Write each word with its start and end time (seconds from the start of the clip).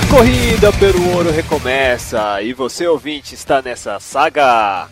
A 0.00 0.06
corrida 0.06 0.72
pelo 0.72 1.14
ouro 1.14 1.30
recomeça 1.30 2.40
e 2.40 2.54
você 2.54 2.86
ouvinte 2.86 3.34
está 3.34 3.60
nessa 3.60 4.00
saga. 4.00 4.88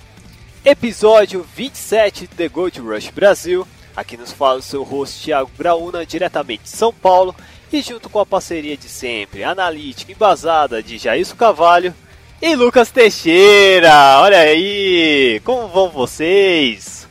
Episódio 0.63 1.47
27 1.55 2.27
de 2.27 2.35
The 2.35 2.49
Gold 2.49 2.79
Rush 2.81 3.09
Brasil. 3.11 3.67
Aqui 3.97 4.19
nos 4.19 4.33
fala 4.33 4.59
o 4.59 4.63
seu 4.63 4.83
host 4.83 5.25
Thiago 5.25 5.51
Brauna, 5.57 6.05
diretamente 6.05 6.65
de 6.65 6.69
São 6.69 6.93
Paulo. 6.93 7.35
E 7.73 7.81
junto 7.81 8.11
com 8.11 8.19
a 8.19 8.27
parceria 8.27 8.77
de 8.77 8.89
sempre, 8.89 9.45
analítica 9.45 10.13
embasada 10.13 10.83
de 10.83 10.99
Jailson 10.99 11.37
Cavalho 11.37 11.95
e 12.43 12.55
Lucas 12.55 12.91
Teixeira. 12.91 14.21
Olha 14.21 14.41
aí, 14.41 15.41
como 15.43 15.69
vão 15.69 15.89
vocês? 15.89 17.09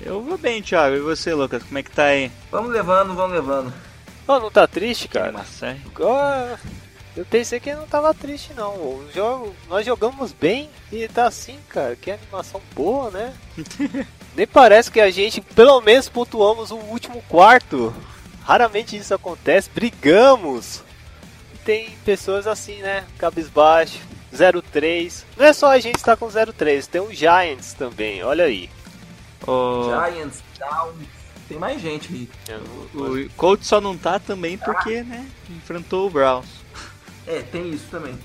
Eu 0.00 0.22
vou 0.22 0.36
bem, 0.36 0.60
Thiago. 0.60 0.96
E 0.96 1.00
você, 1.00 1.32
Lucas? 1.34 1.62
Como 1.62 1.78
é 1.78 1.82
que 1.84 1.90
tá 1.90 2.04
aí? 2.04 2.32
Vamos 2.50 2.72
levando, 2.72 3.14
vamos 3.14 3.32
levando. 3.32 3.72
Oh, 4.26 4.40
não 4.40 4.50
tá 4.50 4.66
triste, 4.66 5.08
cara? 5.08 5.28
Animação. 5.28 5.76
Ah, 6.00 6.56
Eu 7.16 7.26
pensei 7.26 7.60
que 7.60 7.74
não 7.74 7.86
tava 7.86 8.14
triste 8.14 8.54
não. 8.54 8.74
O 8.74 9.08
jogo, 9.14 9.54
nós 9.68 9.84
jogamos 9.84 10.32
bem 10.32 10.70
e 10.90 11.06
tá 11.08 11.26
assim, 11.26 11.58
cara. 11.68 11.94
Que 11.94 12.10
animação 12.10 12.60
boa, 12.74 13.10
né? 13.10 13.34
Nem 14.34 14.46
parece 14.46 14.90
que 14.90 15.00
a 15.00 15.10
gente 15.10 15.40
pelo 15.40 15.80
menos 15.82 16.08
pontuamos 16.08 16.70
o 16.70 16.76
último 16.76 17.22
quarto. 17.28 17.94
Raramente 18.42 18.96
isso 18.96 19.14
acontece. 19.14 19.68
Brigamos. 19.70 20.82
Tem 21.64 21.90
pessoas 22.04 22.46
assim, 22.46 22.78
né? 22.78 23.04
Cabisbaixo. 23.18 23.98
0-3. 24.32 25.24
Não 25.36 25.44
é 25.44 25.52
só 25.52 25.70
a 25.70 25.78
gente 25.78 25.98
que 25.98 26.04
tá 26.04 26.16
com 26.16 26.26
0-3, 26.26 26.86
tem 26.86 27.00
o 27.00 27.12
Giants 27.12 27.74
também, 27.74 28.22
olha 28.24 28.44
aí. 28.44 28.70
O, 29.46 29.84
Giants, 29.84 30.42
Down. 30.58 30.94
Tem 31.48 31.58
mais 31.58 31.80
gente 31.80 32.08
aí. 32.48 32.58
o 32.94 33.28
Colts 33.36 33.66
só 33.66 33.80
não 33.80 33.96
tá 33.96 34.18
também 34.18 34.56
porque, 34.56 35.02
né, 35.02 35.28
enfrentou 35.50 36.06
o 36.06 36.10
Browns. 36.10 36.61
É, 37.26 37.40
tem 37.40 37.70
isso 37.70 37.86
também. 37.90 38.18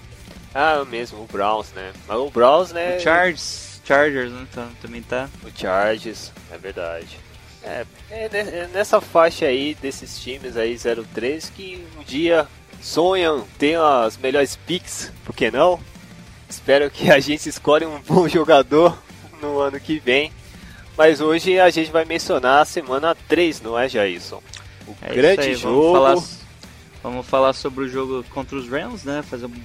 Ah, 0.53 0.83
mesmo, 0.85 1.21
o 1.21 1.27
Browns, 1.27 1.71
né? 1.73 1.93
Mas 2.07 2.17
o 2.17 2.29
Browns, 2.29 2.71
né? 2.71 2.97
O 2.97 2.99
Chargers, 2.99 3.81
Chargers 3.85 4.31
né, 4.31 4.47
também 4.81 5.01
tá. 5.01 5.29
O 5.43 5.49
Charges, 5.55 6.31
é 6.51 6.57
verdade. 6.57 7.19
É, 7.63 7.85
é 8.09 8.29
é 8.31 8.69
nessa 8.73 9.01
faixa 9.01 9.45
aí 9.45 9.75
desses 9.81 10.19
times 10.19 10.55
aí 10.55 10.77
03 10.77 11.49
que 11.49 11.85
um 11.99 12.03
dia 12.03 12.47
sonham 12.81 13.45
ter 13.57 13.77
as 13.77 14.17
melhores 14.17 14.55
picks, 14.55 15.11
por 15.25 15.35
que 15.35 15.51
não? 15.51 15.79
Espero 16.49 16.89
que 16.89 17.11
a 17.11 17.19
gente 17.19 17.49
escolha 17.49 17.87
um 17.87 17.99
bom 17.99 18.27
jogador 18.29 18.97
no 19.41 19.59
ano 19.59 19.79
que 19.79 19.99
vem. 19.99 20.31
Mas 20.97 21.21
hoje 21.21 21.59
a 21.59 21.69
gente 21.69 21.91
vai 21.91 22.05
mencionar 22.05 22.61
a 22.61 22.65
semana 22.65 23.15
3, 23.27 23.61
não 23.61 23.77
é, 23.77 23.87
Jailson? 23.87 24.41
O 24.87 24.95
É 25.01 25.13
grande 25.13 25.51
isso 25.51 25.67
aí, 25.67 25.73
jogo. 25.73 26.23
Vamos 27.09 27.27
falar, 27.27 27.53
sobre 27.53 27.85
o 27.85 27.87
jogo 27.87 28.23
contra 28.29 28.57
os 28.57 28.67
Rams, 28.67 29.03
né? 29.03 29.21
Fazer 29.21 29.45
uma 29.45 29.55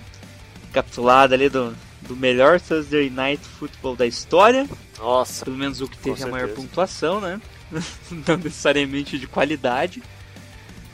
capsulada 0.73 1.35
ali 1.35 1.48
do, 1.48 1.75
do 2.03 2.17
melhor 2.17 2.61
Thursday 2.61 3.11
Night 3.11 3.45
Football 3.45 3.97
da 3.97 4.07
história. 4.07 4.69
Nossa, 4.98 5.45
Pelo 5.45 5.57
menos 5.57 5.80
o 5.80 5.89
que 5.89 5.98
teve 5.98 6.23
a 6.23 6.29
maior 6.29 6.48
pontuação, 6.51 7.20
né? 7.20 7.41
Não 8.11 8.36
necessariamente 8.36 9.19
de 9.19 9.27
qualidade. 9.27 10.03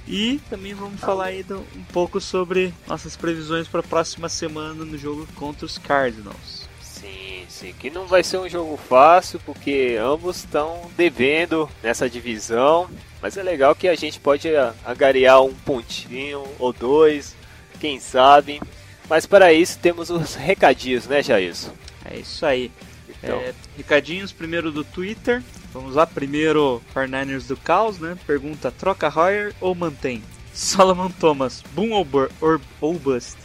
E 0.07 0.41
também 0.49 0.73
vamos 0.73 1.01
falar 1.01 1.27
aí 1.27 1.45
um 1.77 1.85
pouco 1.93 2.19
sobre 2.21 2.73
nossas 2.87 3.15
previsões 3.15 3.69
para 3.69 3.81
a 3.81 3.83
próxima 3.83 4.29
semana 4.29 4.85
no 4.85 4.97
jogo 4.97 5.29
contra 5.35 5.67
os 5.67 5.77
Cardinals. 5.77 6.68
Sim, 7.01 7.45
sim, 7.49 7.75
que 7.79 7.91
não 7.91 8.07
vai 8.07 8.23
ser 8.25 8.39
um 8.39 8.49
jogo 8.49 8.77
fácil, 8.77 9.41
porque 9.45 9.97
ambos 10.01 10.39
estão 10.39 10.91
devendo 10.97 11.69
nessa 11.83 12.09
divisão. 12.09 12.89
Mas 13.21 13.37
é 13.37 13.43
legal 13.43 13.75
que 13.75 13.89
a 13.89 13.95
gente 13.95 14.19
pode 14.21 14.55
a- 14.55 14.75
angariar 14.87 15.43
um 15.43 15.53
pontinho 15.53 16.45
ou 16.59 16.73
dois, 16.73 17.35
quem 17.81 17.99
sabe. 18.01 18.61
Mas 19.09 19.27
para 19.27 19.53
isso 19.53 19.79
temos 19.79 20.11
os 20.11 20.35
recadinhos, 20.35 21.07
né, 21.07 21.23
Jailson? 21.23 21.73
É 22.05 22.17
isso 22.19 22.45
aí. 22.47 22.71
Então, 23.09 23.37
É, 23.39 23.53
recadinhos 23.77 24.33
primeiro 24.33 24.71
do 24.71 24.85
Twitter. 24.85 25.43
Vamos 25.73 25.95
lá, 25.97 26.07
primeiro 26.07 26.81
49ers 26.95 27.47
do 27.47 27.57
Caos, 27.57 27.99
né? 27.99 28.17
Pergunta: 28.27 28.71
troca 28.71 29.09
Hoyer 29.15 29.53
ou 29.61 29.75
mantém? 29.75 30.23
Solomon 30.55 31.11
Thomas, 31.11 31.63
boom 31.73 31.91
ou, 31.93 32.05
bur- 32.05 32.31
or- 32.41 32.61
ou 32.81 32.95
bust? 32.95 33.37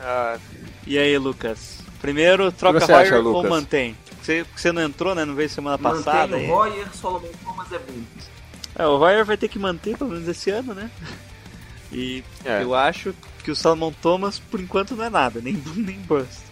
ah, 0.00 0.38
E 0.86 0.98
aí, 0.98 1.16
Lucas? 1.18 1.78
Primeiro, 2.00 2.50
troca 2.52 2.80
você 2.80 2.92
acha, 2.92 3.18
ou 3.18 3.42
mantém? 3.48 3.96
Você, 4.22 4.44
você 4.54 4.70
não 4.72 4.82
entrou, 4.82 5.14
né? 5.14 5.24
Não 5.24 5.34
veio 5.34 5.48
semana 5.48 5.78
passada. 5.78 6.28
Mantém 6.36 6.48
e- 6.48 6.50
o 6.50 6.54
Royer, 6.54 6.94
Solomon 6.94 7.28
Thomas 7.44 7.72
é 7.72 7.78
bom. 7.78 8.02
É, 8.76 8.86
o 8.86 8.96
Royer 8.96 9.24
vai 9.24 9.36
ter 9.36 9.48
que 9.48 9.58
manter 9.58 9.96
pelo 9.96 10.10
menos 10.10 10.28
esse 10.28 10.50
ano, 10.50 10.74
né? 10.74 10.90
E 11.90 12.22
É. 12.44 12.62
eu 12.62 12.74
acho 12.74 13.14
que 13.42 13.50
o 13.50 13.56
Salomon 13.56 13.92
Thomas, 13.92 14.38
por 14.38 14.60
enquanto, 14.60 14.94
não 14.94 15.04
é 15.04 15.10
nada, 15.10 15.40
nem 15.40 15.54
boom 15.54 15.74
nem 15.76 15.98
bust. 16.00 16.42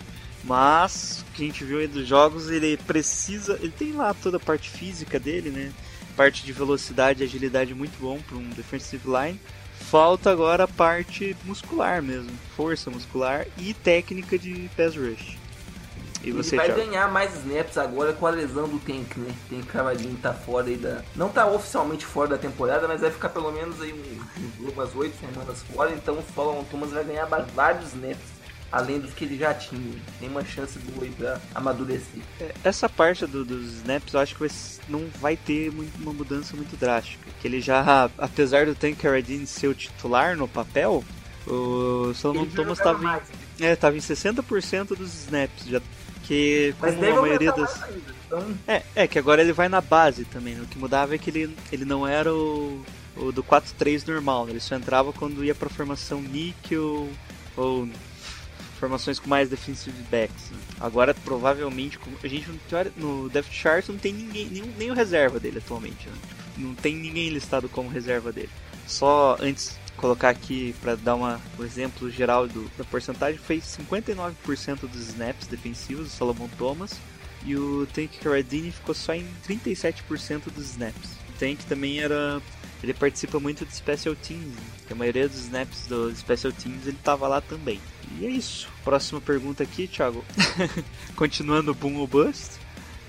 Mas 0.42 1.22
o 1.28 1.32
que 1.34 1.42
a 1.42 1.46
gente 1.46 1.64
viu 1.64 1.78
aí 1.78 1.86
dos 1.86 2.06
jogos, 2.06 2.48
ele 2.50 2.76
precisa. 2.78 3.58
Ele 3.60 3.72
tem 3.76 3.92
lá 3.92 4.14
toda 4.14 4.36
a 4.36 4.40
parte 4.40 4.70
física 4.70 5.18
dele, 5.18 5.50
né? 5.50 5.72
Parte 6.16 6.44
de 6.44 6.52
velocidade 6.52 7.22
e 7.22 7.26
agilidade 7.26 7.74
muito 7.74 7.98
bom 8.00 8.18
para 8.26 8.36
um 8.38 8.48
defensive 8.50 9.02
line. 9.06 9.40
Falta 9.80 10.30
agora 10.30 10.64
a 10.64 10.68
parte 10.68 11.36
muscular 11.44 12.02
mesmo, 12.02 12.30
força 12.56 12.90
muscular 12.90 13.46
e 13.58 13.72
técnica 13.72 14.36
de 14.38 14.68
pass 14.76 14.96
rush. 14.96 15.36
E 16.24 16.30
Ele 16.30 16.32
você, 16.32 16.56
vai 16.56 16.66
Thiago? 16.66 16.80
ganhar 16.84 17.08
mais 17.12 17.34
snaps 17.36 17.78
agora 17.78 18.12
com 18.12 18.26
a 18.26 18.30
lesão 18.30 18.66
do 18.68 18.80
Tank, 18.80 19.16
né? 19.16 19.32
Tem 19.48 19.60
cravadinho 19.62 20.16
tá 20.20 20.32
fora 20.32 20.66
aí 20.66 20.76
da. 20.76 21.02
Não 21.14 21.28
tá 21.28 21.46
oficialmente 21.46 22.04
fora 22.04 22.30
da 22.30 22.38
temporada, 22.38 22.88
mas 22.88 23.00
vai 23.00 23.10
ficar 23.12 23.28
pelo 23.28 23.52
menos 23.52 23.80
aí 23.80 23.92
um- 23.92 24.70
umas 24.70 24.92
oito 24.96 25.14
semanas 25.20 25.62
fora. 25.72 25.92
Então 25.92 26.14
o 26.18 26.24
Solomon 26.34 26.64
Thomas 26.64 26.90
vai 26.90 27.04
ganhar 27.04 27.26
vários 27.54 27.92
snaps. 27.92 28.35
Além 28.72 28.98
dos 28.98 29.12
que 29.14 29.24
ele 29.24 29.38
já 29.38 29.54
tinha. 29.54 29.94
Tem 30.18 30.28
uma 30.28 30.44
chance 30.44 30.78
boa 30.80 31.04
aí 31.04 31.10
pra 31.10 31.40
amadurecer. 31.54 32.20
Essa 32.64 32.88
parte 32.88 33.24
do- 33.26 33.44
dos 33.44 33.74
snaps 33.78 34.12
eu 34.12 34.20
acho 34.20 34.34
que 34.34 34.40
vai 34.40 34.50
não 34.88 35.06
vai 35.20 35.36
ter 35.36 35.70
muito- 35.72 35.96
uma 36.02 36.12
mudança 36.12 36.56
muito 36.56 36.76
drástica. 36.76 37.24
Que 37.40 37.46
ele 37.48 37.60
já, 37.60 38.10
apesar 38.18 38.66
do 38.66 38.74
Tank 38.74 38.96
Carradine 38.96 39.46
ser 39.46 39.68
o 39.68 39.74
titular 39.74 40.36
no 40.36 40.48
papel, 40.48 41.04
o 41.46 42.12
Solomon 42.14 42.46
Thomas 42.46 42.78
estava 42.78 42.98
em, 43.00 43.04
mais, 43.04 43.22
é, 43.60 43.76
tava 43.76 43.96
em 43.96 44.00
60% 44.00 44.96
dos 44.96 45.14
snaps. 45.24 45.64
Já, 45.66 45.80
que 46.24 46.74
como 46.80 46.92
a 46.92 47.20
maioria 47.22 47.52
das. 47.52 47.82
ainda. 47.84 48.16
Então, 48.26 48.54
É, 48.66 48.82
é, 48.96 49.06
que 49.06 49.18
agora 49.18 49.40
ele 49.40 49.52
vai 49.52 49.68
na 49.68 49.80
base 49.80 50.24
também. 50.24 50.56
né? 50.56 50.62
O 50.62 50.66
que 50.66 50.76
mudava 50.78 51.14
é 51.14 51.18
que 51.18 51.30
ele, 51.30 51.56
ele 51.70 51.84
não 51.84 52.04
era 52.06 52.34
o, 52.34 52.84
o 53.16 53.30
do 53.30 53.44
4-3 53.44 54.04
normal. 54.04 54.44
né? 54.46 54.50
Ele 54.52 54.60
só 54.60 54.74
entrava 54.74 55.12
quando 55.12 55.44
ia 55.44 55.54
pra 55.54 55.68
formação 55.70 56.20
níquel 56.20 57.08
ou 57.56 57.88
formações 58.76 59.18
com 59.18 59.28
mais 59.28 59.48
defensive 59.48 59.96
backs. 60.10 60.50
né? 60.50 60.58
Agora, 60.80 61.14
provavelmente, 61.14 61.98
a 62.22 62.28
gente 62.28 62.48
no, 62.96 63.28
depth 63.28 63.52
chart 63.52 63.88
não 63.88 63.98
tem 63.98 64.12
ninguém, 64.12 64.46
nenhum, 64.46 64.72
nem 64.78 64.90
o 64.90 64.94
reserva 64.94 65.40
dele 65.40 65.58
atualmente. 65.58 66.08
né? 66.08 66.16
Não 66.56 66.74
tem 66.74 66.94
ninguém 66.96 67.28
listado 67.28 67.68
como 67.68 67.88
reserva 67.88 68.32
dele. 68.32 68.50
Só 68.86 69.36
antes 69.40 69.78
colocar 69.96 70.28
aqui 70.28 70.74
para 70.80 70.94
dar 70.94 71.14
uma, 71.14 71.40
um 71.58 71.64
exemplo 71.64 72.10
geral 72.10 72.46
do, 72.46 72.70
da 72.76 72.84
porcentagem, 72.84 73.38
fez 73.38 73.64
59% 73.64 74.80
dos 74.80 75.08
snaps 75.08 75.46
defensivos 75.46 76.04
do 76.04 76.10
Solomon 76.10 76.48
Thomas 76.58 76.92
e 77.44 77.56
o 77.56 77.86
Tank 77.86 78.18
Carradine 78.22 78.70
ficou 78.70 78.94
só 78.94 79.14
em 79.14 79.26
37% 79.48 80.50
dos 80.54 80.70
snaps. 80.70 81.12
O 81.28 81.38
Tank 81.38 81.64
também 81.68 82.00
era. 82.00 82.40
Ele 82.86 82.94
participa 82.94 83.40
muito 83.40 83.64
do 83.64 83.72
Special 83.72 84.14
Teams, 84.14 84.46
né? 84.46 84.62
que 84.86 84.92
a 84.92 84.96
maioria 84.96 85.28
dos 85.28 85.38
snaps 85.38 85.88
do 85.88 86.14
Special 86.14 86.52
Teams 86.52 86.86
ele 86.86 86.96
tava 87.02 87.26
lá 87.26 87.40
também. 87.40 87.80
E 88.16 88.24
é 88.24 88.30
isso. 88.30 88.68
Próxima 88.84 89.20
pergunta 89.20 89.64
aqui, 89.64 89.88
Thiago. 89.88 90.24
Continuando 91.16 91.74
Boom 91.74 91.96
ou 91.96 92.06
Bust. 92.06 92.60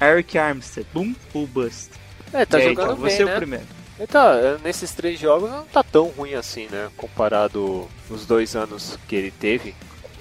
Eric 0.01 0.35
Armstead, 0.35 0.87
Boom 0.91 1.13
ou 1.31 1.45
Bust? 1.45 1.91
é, 2.33 2.43
tá 2.43 2.57
aí, 2.57 2.69
jogando 2.69 2.87
Thiago, 2.87 3.01
bem, 3.03 3.15
você 3.15 3.21
é 3.21 3.25
né? 3.25 3.33
o 3.33 3.37
primeiro. 3.37 3.65
Ele 3.99 4.07
tá, 4.07 4.57
nesses 4.63 4.91
três 4.93 5.19
jogos 5.19 5.51
não 5.51 5.65
tá 5.65 5.83
tão 5.83 6.07
ruim 6.07 6.33
assim, 6.33 6.67
né? 6.71 6.89
Comparado 6.97 7.87
os 8.09 8.25
dois 8.25 8.55
anos 8.55 8.97
que 9.07 9.15
ele 9.15 9.29
teve. 9.29 9.75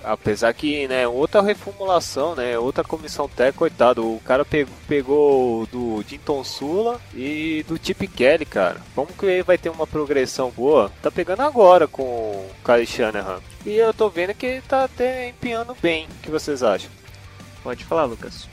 Apesar 0.06 0.54
que, 0.54 0.86
né, 0.86 1.08
outra 1.08 1.42
reformulação, 1.42 2.36
né, 2.36 2.56
outra 2.56 2.84
comissão 2.84 3.28
técnica, 3.28 3.58
coitado, 3.58 4.06
o 4.06 4.20
cara 4.20 4.44
pegou, 4.44 4.72
pegou 4.86 5.66
do 5.66 6.04
Dinton 6.04 6.44
Sula 6.44 7.00
e 7.12 7.64
do 7.66 7.76
Chip 7.82 8.06
Kelly, 8.06 8.44
cara. 8.44 8.80
Como 8.94 9.12
que 9.12 9.26
ele 9.26 9.42
vai 9.42 9.58
ter 9.58 9.68
uma 9.68 9.84
progressão 9.84 10.50
boa? 10.50 10.92
Tá 11.02 11.10
pegando 11.10 11.42
agora 11.42 11.88
com 11.88 12.04
o 12.04 12.50
Kyle 12.64 12.86
Shanahan. 12.86 13.40
E 13.64 13.74
eu 13.74 13.92
tô 13.92 14.08
vendo 14.08 14.32
que 14.32 14.46
ele 14.46 14.60
tá 14.60 14.84
até 14.84 15.30
empenhando 15.30 15.76
bem. 15.82 16.06
O 16.06 16.22
que 16.22 16.30
vocês 16.30 16.62
acham? 16.62 16.90
Pode 17.64 17.84
falar, 17.84 18.04
Lucas. 18.04 18.48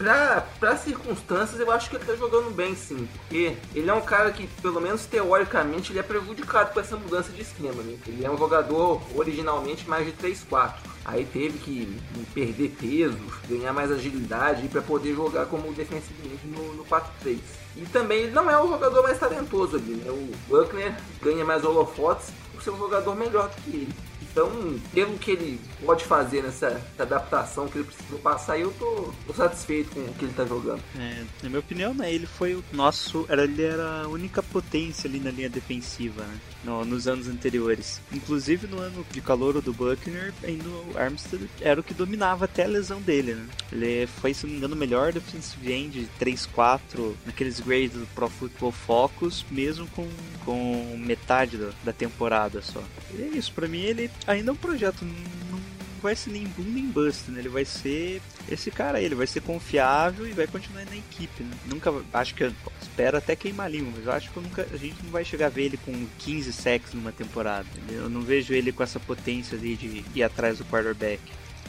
Pra, 0.00 0.46
pra 0.58 0.78
circunstâncias, 0.78 1.60
eu 1.60 1.70
acho 1.70 1.90
que 1.90 1.96
ele 1.96 2.06
tá 2.06 2.14
jogando 2.14 2.50
bem, 2.50 2.74
sim. 2.74 3.06
Porque 3.18 3.54
ele 3.74 3.90
é 3.90 3.92
um 3.92 4.00
cara 4.00 4.32
que, 4.32 4.46
pelo 4.62 4.80
menos 4.80 5.04
teoricamente, 5.04 5.92
ele 5.92 5.98
é 5.98 6.02
prejudicado 6.02 6.72
com 6.72 6.80
essa 6.80 6.96
mudança 6.96 7.30
de 7.30 7.42
esquema, 7.42 7.82
né? 7.82 7.98
Ele 8.06 8.24
é 8.24 8.30
um 8.30 8.38
jogador 8.38 9.02
originalmente 9.14 9.86
mais 9.86 10.06
de 10.06 10.12
3-4. 10.12 10.72
Aí 11.04 11.26
teve 11.26 11.58
que 11.58 12.00
perder 12.32 12.74
peso, 12.80 13.18
ganhar 13.46 13.74
mais 13.74 13.92
agilidade 13.92 14.66
para 14.68 14.80
poder 14.80 15.14
jogar 15.14 15.44
como 15.44 15.70
defensivamente 15.74 16.46
no, 16.46 16.76
no 16.76 16.84
4-3. 16.86 17.38
E 17.76 17.82
também 17.92 18.20
ele 18.22 18.32
não 18.32 18.50
é 18.50 18.58
o 18.58 18.68
jogador 18.68 19.02
mais 19.02 19.18
talentoso 19.18 19.76
ali, 19.76 19.96
né? 19.96 20.10
O 20.10 20.32
Buckner 20.48 20.96
ganha 21.20 21.44
mais 21.44 21.62
holofotes 21.62 22.30
por 22.54 22.62
ser 22.62 22.70
um 22.70 22.78
jogador 22.78 23.14
melhor 23.14 23.50
do 23.50 23.62
que 23.62 23.70
ele. 23.70 23.94
Então, 24.22 24.78
pelo 24.92 25.18
que 25.18 25.30
ele 25.32 25.60
pode 25.84 26.04
fazer 26.04 26.42
nessa 26.42 26.80
adaptação 26.98 27.68
que 27.68 27.78
ele 27.78 27.86
precisou 27.86 28.18
passar, 28.18 28.58
eu 28.58 28.70
tô, 28.72 29.12
tô, 29.26 29.32
satisfeito 29.32 29.90
com 29.90 30.00
o 30.00 30.14
que 30.14 30.24
ele 30.24 30.34
tá 30.34 30.44
jogando. 30.44 30.82
É, 30.98 31.24
na 31.42 31.48
minha 31.48 31.60
opinião, 31.60 31.94
né, 31.94 32.12
ele 32.12 32.26
foi 32.26 32.54
o 32.54 32.64
nosso. 32.72 33.24
Era, 33.28 33.44
ele 33.44 33.62
era 33.62 34.02
a 34.02 34.08
única 34.08 34.42
potência 34.42 35.08
ali 35.08 35.18
na 35.18 35.30
linha 35.30 35.48
defensiva, 35.48 36.22
né, 36.22 36.38
no, 36.64 36.84
nos 36.84 37.08
anos 37.08 37.28
anteriores. 37.28 38.00
Inclusive 38.12 38.66
no 38.66 38.78
ano 38.78 39.04
de 39.10 39.20
calor 39.20 39.60
do 39.60 39.72
Buckner, 39.72 40.32
ainda 40.44 40.68
o 40.68 40.94
Armstead 40.96 41.48
era 41.60 41.80
o 41.80 41.84
que 41.84 41.94
dominava 41.94 42.44
até 42.44 42.64
a 42.64 42.68
lesão 42.68 43.00
dele, 43.00 43.34
né? 43.34 43.46
Ele 43.72 44.06
foi, 44.06 44.34
se 44.34 44.44
não 44.44 44.52
me 44.52 44.58
engano, 44.58 44.74
o 44.74 44.78
melhor 44.78 45.12
defensive 45.12 45.72
end 45.72 46.08
3-4 46.20 47.14
naqueles 47.24 47.60
grades 47.60 47.98
do 47.98 48.06
Pro 48.14 48.28
Football 48.28 48.72
Focus, 48.72 49.44
mesmo 49.50 49.86
com, 49.88 50.08
com 50.44 50.96
metade 50.98 51.56
da, 51.56 51.70
da 51.84 51.92
temporada 51.92 52.60
só. 52.60 52.82
E 53.14 53.22
é 53.22 53.26
isso, 53.36 53.52
pra 53.52 53.68
mim 53.68 53.80
ele 53.80 54.09
ainda 54.26 54.50
é 54.50 54.52
um 54.52 54.56
projeto, 54.56 55.04
não 55.04 55.60
vai 56.00 56.16
ser 56.16 56.30
nem 56.30 56.44
boom 56.44 56.64
nem 56.64 56.86
bust, 56.86 57.30
né? 57.30 57.40
Ele 57.40 57.48
vai 57.48 57.64
ser 57.64 58.20
esse 58.48 58.70
cara 58.70 58.98
aí, 58.98 59.04
ele 59.04 59.14
vai 59.14 59.26
ser 59.26 59.40
confiável 59.42 60.26
e 60.26 60.32
vai 60.32 60.46
continuar 60.46 60.84
na 60.86 60.96
equipe, 60.96 61.42
né? 61.42 61.54
Nunca, 61.66 61.92
acho 62.12 62.34
que, 62.34 62.50
espero 62.80 63.18
até 63.18 63.36
queimar 63.36 63.70
língua, 63.70 63.92
mas 63.96 64.06
eu 64.06 64.12
acho 64.12 64.30
que 64.30 64.40
nunca, 64.40 64.66
a 64.72 64.76
gente 64.76 65.02
não 65.02 65.10
vai 65.10 65.24
chegar 65.24 65.46
a 65.46 65.50
ver 65.50 65.64
ele 65.64 65.76
com 65.76 66.06
15 66.18 66.52
sacks 66.52 66.94
numa 66.94 67.12
temporada? 67.12 67.66
Eu 67.88 68.08
não 68.08 68.22
vejo 68.22 68.52
ele 68.52 68.72
com 68.72 68.82
essa 68.82 68.98
potência 68.98 69.56
ali 69.56 69.76
de 69.76 70.04
ir 70.14 70.22
atrás 70.22 70.58
do 70.58 70.64
quarterback. 70.64 71.20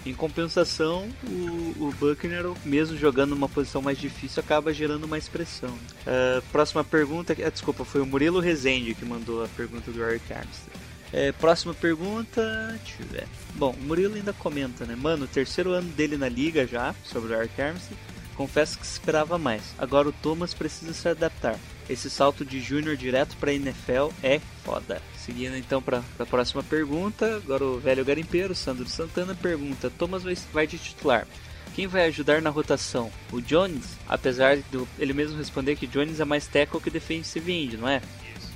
Em 0.03 0.15
compensação, 0.15 1.07
o, 1.23 1.85
o 1.85 1.95
Buckner, 1.99 2.45
mesmo 2.65 2.97
jogando 2.97 3.31
numa 3.31 3.47
posição 3.47 3.83
mais 3.83 3.99
difícil, 3.99 4.41
acaba 4.41 4.73
gerando 4.73 5.07
mais 5.07 5.27
pressão. 5.27 5.69
Uh, 5.69 6.41
próxima 6.51 6.83
pergunta, 6.83 7.37
ah, 7.45 7.49
desculpa, 7.51 7.85
foi 7.85 8.01
o 8.01 8.05
Murilo 8.05 8.39
Rezende 8.39 8.95
que 8.95 9.05
mandou 9.05 9.43
a 9.43 9.47
pergunta 9.49 9.91
do 9.91 10.03
Eric 10.03 10.33
Armstead. 10.33 10.90
É, 11.13 11.31
próxima 11.31 11.73
pergunta. 11.73 12.41
Deixa 12.83 13.01
eu 13.01 13.07
ver. 13.07 13.27
Bom, 13.55 13.71
o 13.71 13.83
Murilo 13.83 14.15
ainda 14.15 14.33
comenta, 14.33 14.85
né? 14.85 14.95
Mano, 14.95 15.27
terceiro 15.27 15.71
ano 15.71 15.89
dele 15.89 16.17
na 16.17 16.29
liga 16.29 16.65
já, 16.65 16.95
sobre 17.03 17.33
o 17.33 17.39
Ark 17.39 17.61
Armstead. 17.61 17.99
Confesso 18.35 18.79
que 18.79 18.85
esperava 18.85 19.37
mais. 19.37 19.61
Agora 19.77 20.09
o 20.09 20.13
Thomas 20.13 20.53
precisa 20.53 20.93
se 20.93 21.07
adaptar. 21.07 21.59
Esse 21.89 22.09
salto 22.09 22.45
de 22.45 22.61
júnior 22.61 22.95
direto 22.95 23.35
para 23.37 23.53
NFL 23.53 24.09
é 24.23 24.39
foda. 24.63 25.01
Seguindo 25.17 25.57
então 25.57 25.81
para 25.81 26.01
a 26.17 26.25
próxima 26.25 26.63
pergunta, 26.63 27.35
agora 27.35 27.63
o 27.63 27.79
velho 27.79 28.05
garimpeiro, 28.05 28.55
Sandro 28.55 28.87
Santana, 28.87 29.35
pergunta: 29.35 29.91
Thomas 29.91 30.23
vai, 30.23 30.35
vai 30.53 30.65
de 30.65 30.77
titular. 30.77 31.27
Quem 31.75 31.87
vai 31.87 32.05
ajudar 32.05 32.41
na 32.41 32.49
rotação? 32.49 33.11
O 33.31 33.39
Jones? 33.39 33.97
Apesar 34.07 34.57
de 34.57 34.63
ele 34.97 35.13
mesmo 35.13 35.37
responder 35.37 35.75
que 35.75 35.87
Jones 35.87 36.19
é 36.19 36.25
mais 36.25 36.47
tackle 36.47 36.81
que 36.81 36.89
defensive 36.89 37.51
end, 37.51 37.77
não 37.77 37.87
é? 37.87 38.01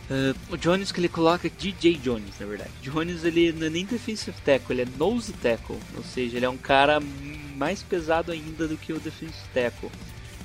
Uh, 0.10 0.54
o 0.54 0.58
Jones 0.58 0.92
que 0.92 1.00
ele 1.00 1.10
coloca 1.10 1.50
DJ 1.50 1.96
Jones, 1.96 2.40
na 2.40 2.46
verdade. 2.46 2.72
Jones 2.82 3.24
ele 3.24 3.52
não 3.52 3.68
é 3.68 3.70
nem 3.70 3.86
defensive 3.86 4.38
tackle, 4.46 4.76
ele 4.76 4.82
é 4.84 4.98
nose 4.98 5.34
tackle, 5.34 5.80
ou 5.98 6.04
seja, 6.04 6.38
ele 6.38 6.46
é 6.46 6.50
um 6.50 6.58
cara 6.58 7.00
mais 7.56 7.82
pesado 7.82 8.32
ainda 8.32 8.68
do 8.68 8.78
que 8.78 8.94
o 8.94 9.00
defensive 9.00 9.48
tackle. 9.54 9.90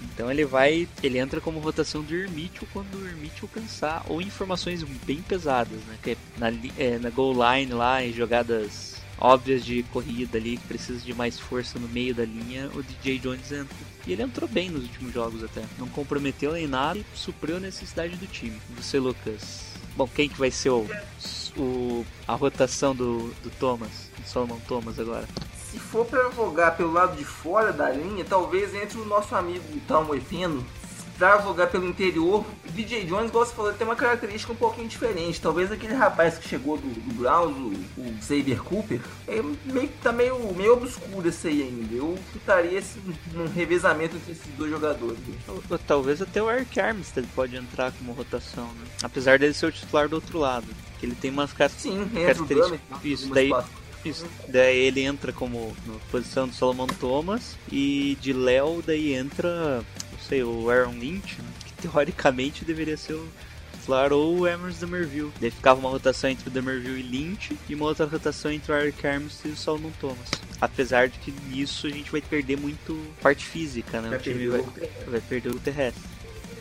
Então 0.03 0.31
ele 0.31 0.47
vai, 0.47 0.89
ele 1.03 1.19
entra 1.19 1.41
como 1.41 1.59
rotação 1.59 2.03
do 2.03 2.15
Hermitio 2.15 2.67
quando 2.73 2.95
o 2.95 3.07
Hermitio 3.07 3.47
cansar, 3.49 4.03
ou 4.09 4.23
informações 4.23 4.83
bem 5.05 5.21
pesadas, 5.21 5.79
né? 5.87 5.97
Que 6.03 6.13
é 6.13 6.17
na, 6.39 6.49
é, 6.79 6.99
na 6.99 7.11
goal 7.11 7.35
line 7.35 7.73
lá, 7.73 8.03
em 8.03 8.13
jogadas 8.13 9.00
óbvias 9.21 9.65
de 9.65 9.83
corrida 9.85 10.39
ali, 10.39 10.57
que 10.57 10.67
precisa 10.67 10.99
de 11.01 11.13
mais 11.15 11.39
força 11.39 11.79
no 11.79 11.89
meio 11.89 12.15
da 12.15 12.25
linha, 12.25 12.71
o 12.75 12.83
DJ 12.83 13.19
Jones 13.19 13.53
entra. 13.53 13.77
E 14.07 14.13
ele 14.13 14.23
entrou 14.23 14.49
bem 14.49 14.71
nos 14.71 14.83
últimos 14.83 15.13
jogos 15.13 15.45
até. 15.45 15.63
Não 15.79 15.89
comprometeu 15.89 16.53
nem 16.53 16.67
nada 16.67 16.99
e 16.99 17.05
supriu 17.15 17.57
a 17.57 17.61
necessidade 17.61 18.17
do 18.17 18.27
time. 18.27 18.61
Você, 18.77 18.99
Lucas. 18.99 19.75
Bom, 19.97 20.09
quem 20.09 20.29
que 20.29 20.39
vai 20.39 20.51
ser 20.51 20.71
o, 20.71 20.87
o 21.57 22.07
a 22.27 22.35
rotação 22.35 22.95
do, 22.95 23.29
do 23.43 23.51
Thomas? 23.59 24.11
Do 24.17 24.27
Solomon 24.27 24.59
Thomas 24.67 24.99
agora? 24.99 25.27
Se 25.71 25.79
for 25.79 26.07
para 26.07 26.31
jogar 26.31 26.77
pelo 26.77 26.93
lado 26.93 27.17
de 27.17 27.25
fora 27.25 27.73
da 27.73 27.91
linha, 27.91 28.25
talvez 28.25 28.75
entre 28.75 28.99
o 28.99 29.05
nosso 29.05 29.35
amigo 29.35 29.65
Talmo 29.87 30.15
Efeno 30.15 30.65
pra 31.21 31.39
jogar 31.43 31.67
pelo 31.67 31.87
interior, 31.87 32.47
o 32.67 32.73
DJ 32.73 33.05
Jones, 33.05 33.29
igual 33.29 33.45
você 33.45 33.55
falou, 33.55 33.73
tem 33.75 33.87
uma 33.87 33.95
característica 33.95 34.55
um 34.55 34.57
pouquinho 34.57 34.89
diferente. 34.89 35.39
Talvez 35.39 35.71
aquele 35.71 35.93
rapaz 35.93 36.39
que 36.39 36.49
chegou 36.49 36.79
do, 36.79 36.89
do 36.89 37.15
Browns, 37.15 37.55
o, 37.59 38.01
o 38.01 38.23
Xavier 38.23 38.59
Cooper, 38.63 39.03
é 39.29 39.43
meio, 39.67 39.91
tá 40.03 40.13
meio, 40.13 40.39
meio 40.55 40.73
obscuro 40.73 41.29
esse 41.29 41.49
aí 41.49 41.63
ainda. 41.63 41.95
Eu 41.95 42.19
estaria 42.35 42.79
esse, 42.79 42.99
num 43.35 43.47
revezamento 43.47 44.17
entre 44.17 44.33
esses 44.33 44.47
dois 44.57 44.71
jogadores. 44.71 45.19
Ou, 45.47 45.79
talvez 45.87 46.23
até 46.23 46.43
o 46.43 46.51
Eric 46.51 46.81
Armstead 46.81 47.29
pode 47.35 47.55
entrar 47.55 47.93
como 47.93 48.13
rotação, 48.13 48.65
né? 48.65 48.87
Apesar 49.03 49.39
dele 49.39 49.53
ser 49.53 49.67
o 49.67 49.73
titular 49.73 50.09
do 50.09 50.15
outro 50.15 50.39
lado. 50.39 50.67
Que 50.99 51.05
ele 51.05 51.15
tem 51.15 51.31
umas 51.31 51.53
car 51.53 51.69
Sim, 51.69 52.09
características. 52.15 52.81
Isso, 53.05 53.29
daí. 53.29 53.53
Isso. 54.03 54.27
Daí 54.49 54.79
ele 54.79 55.03
entra 55.03 55.31
como 55.31 55.77
na 55.87 55.95
posição 56.11 56.49
do 56.49 56.55
Solomon 56.55 56.87
Thomas 56.87 57.59
e 57.71 58.17
de 58.23 58.33
Léo 58.33 58.83
daí 58.87 59.13
entra 59.13 59.85
sei, 60.31 60.45
o 60.45 60.71
Aaron 60.71 60.93
Lynch, 60.93 61.43
né? 61.43 61.49
que 61.67 61.73
teoricamente 61.83 62.65
deveria 62.65 62.97
ser 62.97 63.15
o 63.15 63.29
titular, 63.73 64.13
ou 64.13 64.41
o 64.41 64.47
Emerson 64.47 64.87
Demerville. 64.87 65.33
Daí 65.41 65.51
ficava 65.51 65.81
uma 65.81 65.91
rotação 65.91 66.31
entre 66.31 66.49
o 66.49 66.51
Demerville 66.51 67.01
e 67.01 67.03
Lynch, 67.03 67.59
e 67.69 67.75
uma 67.75 67.87
outra 67.87 68.07
rotação 68.07 68.53
entre 68.53 68.73
o 68.73 68.77
Eric 68.77 69.05
Armstead 69.07 69.49
e 69.49 69.53
o 69.53 69.57
Solomon 69.57 69.91
Thomas. 70.01 70.31
Apesar 70.61 71.09
de 71.09 71.19
que 71.19 71.33
nisso 71.49 71.87
a 71.87 71.91
gente 71.91 72.11
vai 72.13 72.21
perder 72.21 72.57
muito 72.57 72.97
parte 73.21 73.45
física, 73.45 74.01
né? 74.01 74.11
Vai 74.11 74.19
o 74.19 74.23
time 74.23 74.35
perder 74.39 74.51
vai, 74.51 74.61
o 74.61 75.11
vai 75.11 75.21
perder 75.21 75.49
o 75.51 75.59
terrestre. 75.59 76.03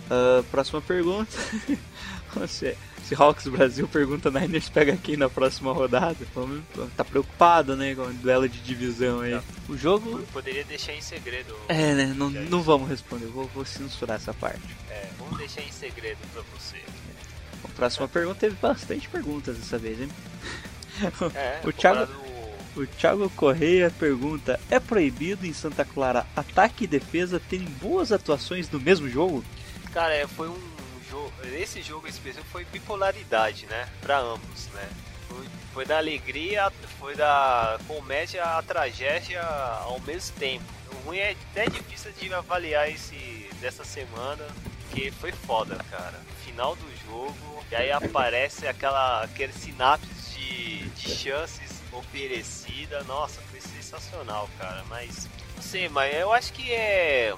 Uh, 0.09 0.43
próxima 0.45 0.81
pergunta. 0.81 1.31
Você, 2.33 2.75
se 3.09 3.15
Hawks 3.15 3.47
Brasil 3.47 3.87
pergunta 3.87 4.29
Niners 4.29 4.69
pega 4.69 4.95
quem 4.95 5.17
na 5.17 5.27
próxima 5.27 5.73
rodada. 5.73 6.15
Vamos, 6.35 6.61
tá 6.95 7.03
preocupado, 7.03 7.75
né, 7.75 7.95
com 7.95 8.03
o 8.03 8.13
duelo 8.13 8.47
de 8.47 8.59
divisão 8.59 9.21
aí. 9.21 9.31
Não. 9.31 9.43
O 9.67 9.75
jogo. 9.75 10.19
Poderia 10.31 10.63
deixar 10.63 10.93
em 10.93 11.01
segredo. 11.01 11.55
É, 11.67 11.95
né? 11.95 12.13
Não, 12.15 12.29
não 12.29 12.61
vamos 12.61 12.87
responder, 12.87 13.25
vou, 13.25 13.45
vou 13.47 13.65
censurar 13.65 14.17
essa 14.17 14.31
parte. 14.31 14.61
É, 14.91 15.09
vamos 15.17 15.39
deixar 15.39 15.61
em 15.63 15.71
segredo 15.71 16.19
pra 16.31 16.43
você. 16.53 16.77
A 17.63 17.67
próxima 17.69 18.07
pergunta 18.07 18.41
teve 18.41 18.55
bastante 18.61 19.09
perguntas 19.09 19.57
dessa 19.57 19.79
vez, 19.79 19.99
hein? 20.01 20.09
É, 21.33 21.61
o 21.67 21.73
Thiago. 21.73 22.29
O 22.75 22.85
Thiago 22.85 23.27
Correia 23.31 23.91
pergunta: 23.97 24.59
É 24.69 24.79
proibido 24.79 25.47
em 25.47 25.53
Santa 25.53 25.83
Clara 25.83 26.27
ataque 26.35 26.83
e 26.83 26.87
defesa 26.87 27.41
terem 27.49 27.67
boas 27.81 28.11
atuações 28.11 28.69
no 28.69 28.79
mesmo 28.79 29.09
jogo? 29.09 29.43
Cara, 29.91 30.13
é, 30.13 30.27
foi 30.27 30.47
um 30.47 30.78
esse 31.45 31.81
jogo 31.81 32.07
específico 32.07 32.47
foi 32.51 32.65
bipolaridade, 32.65 33.65
né? 33.67 33.87
Para 34.01 34.19
ambos, 34.19 34.67
né? 34.67 34.89
Foi, 35.27 35.45
foi, 35.73 35.85
da 35.85 35.97
alegria, 35.97 36.71
foi 36.99 37.15
da 37.15 37.79
comédia 37.87 38.43
à 38.43 38.61
tragédia 38.61 39.41
ao 39.41 39.99
mesmo 40.01 40.35
tempo. 40.37 40.65
O 40.91 41.07
ruim 41.07 41.17
é 41.17 41.35
até 41.51 41.67
difícil 41.69 42.11
de 42.13 42.33
avaliar 42.33 42.89
esse 42.89 43.49
dessa 43.61 43.83
semana, 43.83 44.45
porque 44.81 45.11
foi 45.11 45.31
foda, 45.31 45.75
cara. 45.89 46.19
Final 46.45 46.75
do 46.75 47.05
jogo, 47.05 47.63
e 47.71 47.75
aí 47.75 47.91
aparece 47.91 48.67
aquela 48.67 49.23
aquele 49.23 49.53
sinapse 49.53 50.07
de, 50.35 50.89
de 50.89 51.15
chances 51.15 51.79
oferecida. 51.91 53.03
Nossa, 53.03 53.41
foi 53.41 53.61
sensacional, 53.61 54.49
cara. 54.57 54.83
Mas 54.89 55.27
não 55.55 55.61
sei, 55.61 55.89
mas 55.89 56.15
eu 56.15 56.33
acho 56.33 56.53
que 56.53 56.71
é 56.71 57.35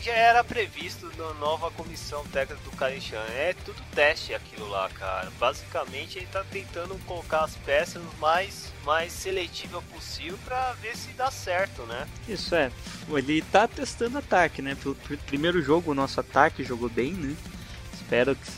já 0.00 0.12
era 0.12 0.44
previsto 0.44 1.10
na 1.16 1.34
nova 1.34 1.70
comissão 1.70 2.24
técnica 2.26 2.62
do 2.62 2.70
Caixan. 2.76 3.24
É 3.30 3.54
tudo 3.64 3.82
teste 3.94 4.34
aquilo 4.34 4.68
lá, 4.68 4.88
cara. 4.90 5.30
Basicamente 5.38 6.18
ele 6.18 6.26
tá 6.26 6.44
tentando 6.50 6.98
colocar 7.04 7.44
as 7.44 7.54
peças 7.56 8.02
mais 8.18 8.72
mais 8.84 9.12
seletiva 9.12 9.82
possível 9.82 10.38
para 10.44 10.72
ver 10.74 10.96
se 10.96 11.08
dá 11.12 11.30
certo, 11.30 11.82
né? 11.82 12.08
Isso 12.26 12.54
é. 12.54 12.70
Ele 13.10 13.42
tá 13.42 13.68
testando 13.68 14.18
ataque, 14.18 14.62
né? 14.62 14.74
Pelo 14.74 14.94
primeiro 15.26 15.60
jogo 15.62 15.90
o 15.90 15.94
nosso 15.94 16.18
ataque 16.20 16.64
jogou 16.64 16.88
bem, 16.88 17.12
né? 17.12 17.36
Espero 17.92 18.34
que 18.34 18.50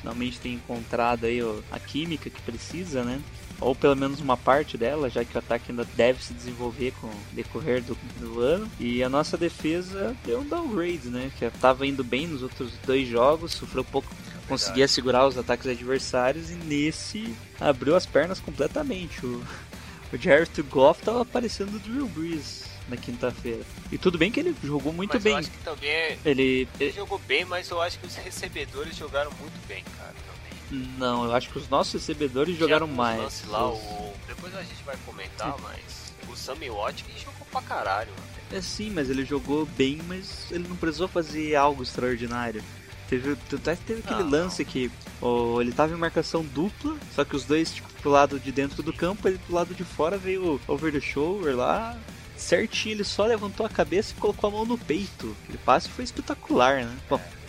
finalmente 0.00 0.40
tenha 0.40 0.56
encontrado 0.56 1.26
aí 1.26 1.38
a 1.70 1.78
química 1.78 2.28
que 2.28 2.42
precisa, 2.42 3.04
né? 3.04 3.20
Ou 3.60 3.74
pelo 3.74 3.96
menos 3.96 4.20
uma 4.20 4.36
parte 4.36 4.76
dela, 4.76 5.08
já 5.08 5.24
que 5.24 5.34
o 5.34 5.38
ataque 5.38 5.70
ainda 5.70 5.84
deve 5.96 6.22
se 6.22 6.34
desenvolver 6.34 6.92
com 7.00 7.06
o 7.06 7.20
decorrer 7.32 7.82
do, 7.82 7.96
do 8.20 8.40
ano. 8.40 8.70
E 8.78 9.02
a 9.02 9.08
nossa 9.08 9.36
defesa 9.36 10.16
deu 10.24 10.40
um 10.40 10.44
downgrade, 10.48 11.08
né? 11.08 11.30
Que 11.38 11.44
estava 11.46 11.86
indo 11.86 12.04
bem 12.04 12.26
nos 12.26 12.42
outros 12.42 12.72
dois 12.84 13.08
jogos, 13.08 13.52
sofreu 13.52 13.84
pouco, 13.84 14.08
conseguia 14.48 14.86
segurar 14.86 15.26
os 15.26 15.38
ataques 15.38 15.66
adversários 15.66 16.50
e 16.50 16.54
nesse 16.54 17.34
abriu 17.60 17.96
as 17.96 18.06
pernas 18.06 18.40
completamente. 18.40 19.24
O, 19.24 19.42
o 20.12 20.16
Jared 20.18 20.50
Goff 20.62 21.02
tava 21.02 21.24
parecendo 21.24 21.76
o 21.76 21.80
Drew 21.80 22.06
Brees 22.08 22.64
na 22.88 22.96
quinta-feira. 22.96 23.62
E 23.90 23.98
tudo 23.98 24.16
bem 24.18 24.30
que 24.30 24.38
ele 24.38 24.54
jogou 24.62 24.92
muito 24.92 25.14
mas 25.14 25.22
bem. 25.22 25.32
eu 25.32 25.38
acho 25.38 25.50
que 25.50 25.58
também 25.58 25.90
é- 25.90 26.18
Ele, 26.24 26.68
ele 26.78 26.92
jogou 26.92 27.18
bem, 27.26 27.44
mas 27.44 27.68
eu 27.70 27.80
acho 27.80 27.98
que 27.98 28.06
os 28.06 28.14
recebedores 28.16 28.96
jogaram 28.96 29.30
muito 29.40 29.66
bem, 29.66 29.82
cara. 29.98 30.14
Não, 30.70 31.24
eu 31.24 31.34
acho 31.34 31.50
que 31.50 31.58
os 31.58 31.68
nossos 31.68 31.92
recebedores 31.94 32.56
jogaram 32.56 32.86
mais. 32.86 33.20
lances 33.20 33.48
Lá, 33.48 33.68
o... 33.70 34.12
Depois 34.26 34.54
a 34.54 34.62
gente 34.62 34.82
vai 34.84 34.96
comentar, 35.04 35.54
mas 35.62 36.12
o 36.28 36.36
Sammy 36.36 36.70
Watkins 36.70 37.20
jogou 37.20 37.46
pra 37.50 37.62
caralho, 37.62 38.10
mano. 38.10 38.26
É 38.52 38.60
sim, 38.60 38.90
mas 38.90 39.10
ele 39.10 39.24
jogou 39.24 39.66
bem, 39.66 40.00
mas 40.06 40.50
ele 40.50 40.68
não 40.68 40.76
precisou 40.76 41.08
fazer 41.08 41.54
algo 41.54 41.82
extraordinário. 41.82 42.62
Teve, 43.08 43.32
é 43.32 43.76
teve 43.76 44.00
aquele 44.00 44.24
Não, 44.24 44.30
lance 44.30 44.64
que 44.64 44.90
ó, 45.22 45.60
ele 45.60 45.72
tava 45.72 45.94
em 45.94 45.96
marcação 45.96 46.44
dupla, 46.44 46.96
só 47.14 47.24
que 47.24 47.36
os 47.36 47.44
dois, 47.44 47.72
tipo, 47.72 47.88
pro 48.00 48.10
lado 48.10 48.38
de 48.40 48.50
dentro 48.50 48.82
do 48.82 48.92
campo, 48.92 49.28
ele 49.28 49.38
pro 49.38 49.54
lado 49.54 49.74
de 49.74 49.84
fora 49.84 50.18
veio 50.18 50.60
over 50.66 50.92
the 50.92 51.00
shoulder 51.00 51.56
lá. 51.56 51.96
Certinho, 52.36 52.96
ele 52.96 53.04
só 53.04 53.24
levantou 53.24 53.64
a 53.64 53.68
cabeça 53.68 54.12
e 54.12 54.20
colocou 54.20 54.48
a 54.48 54.52
mão 54.52 54.64
no 54.66 54.76
peito. 54.76 55.34
Aquele 55.44 55.58
passe 55.58 55.88
foi 55.88 56.04
espetacular, 56.04 56.84
né? 56.84 56.96
Bom, 57.08 57.18
foda. 57.18 57.45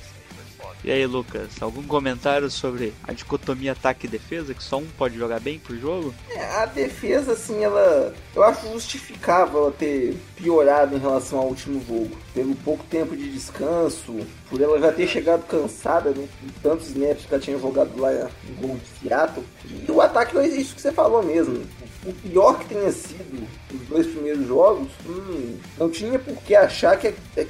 E 0.84 0.92
aí, 0.92 1.06
Lucas, 1.06 1.62
algum 1.62 1.84
comentário 1.84 2.50
sobre 2.50 2.94
a 3.04 3.12
dicotomia 3.12 3.72
ataque 3.72 4.06
e 4.06 4.10
defesa, 4.10 4.54
que 4.54 4.64
só 4.64 4.78
um 4.78 4.86
pode 4.98 5.18
jogar 5.18 5.40
bem 5.40 5.60
por 5.60 5.76
jogo? 5.76 6.14
É, 6.30 6.44
a 6.58 6.66
defesa, 6.66 7.34
assim, 7.34 7.64
ela. 7.64 8.14
Eu 8.36 8.44
acho 8.44 8.72
justificável 8.72 9.64
ela 9.64 9.72
ter 9.72 10.16
piorado 10.36 10.96
em 10.96 11.00
relação 11.00 11.40
ao 11.40 11.48
último 11.48 11.84
jogo. 11.86 12.16
Pelo 12.34 12.56
pouco 12.56 12.84
tempo 12.86 13.16
de 13.16 13.32
descanso, 13.32 14.16
por 14.50 14.62
ela 14.62 14.80
já 14.80 14.92
ter 14.92 15.08
chegado 15.08 15.46
cansada, 15.48 16.12
né? 16.12 16.28
De 16.42 16.52
tantos 16.62 16.88
snaps 16.88 17.26
que 17.26 17.34
ela 17.34 17.44
tinha 17.44 17.58
jogado 17.58 18.00
lá 18.00 18.14
em 18.14 18.62
gol 18.62 18.78
de 18.78 19.10
Seattle. 19.10 19.44
E 19.88 19.92
o 19.92 20.00
ataque 20.00 20.38
é 20.38 20.48
isso 20.48 20.76
que 20.76 20.82
você 20.82 20.92
falou 20.92 21.24
mesmo. 21.24 21.66
O 22.06 22.14
pior 22.14 22.60
que 22.60 22.74
tenha 22.74 22.92
sido 22.92 23.48
os 23.74 23.88
dois 23.88 24.08
primeiros 24.08 24.48
jogos, 24.48 24.88
hum, 25.06 25.58
não 25.78 25.90
tinha 25.90 26.18
por 26.20 26.36
que 26.44 26.56
achar 26.56 26.98
que 26.98 27.12
que 27.12 27.48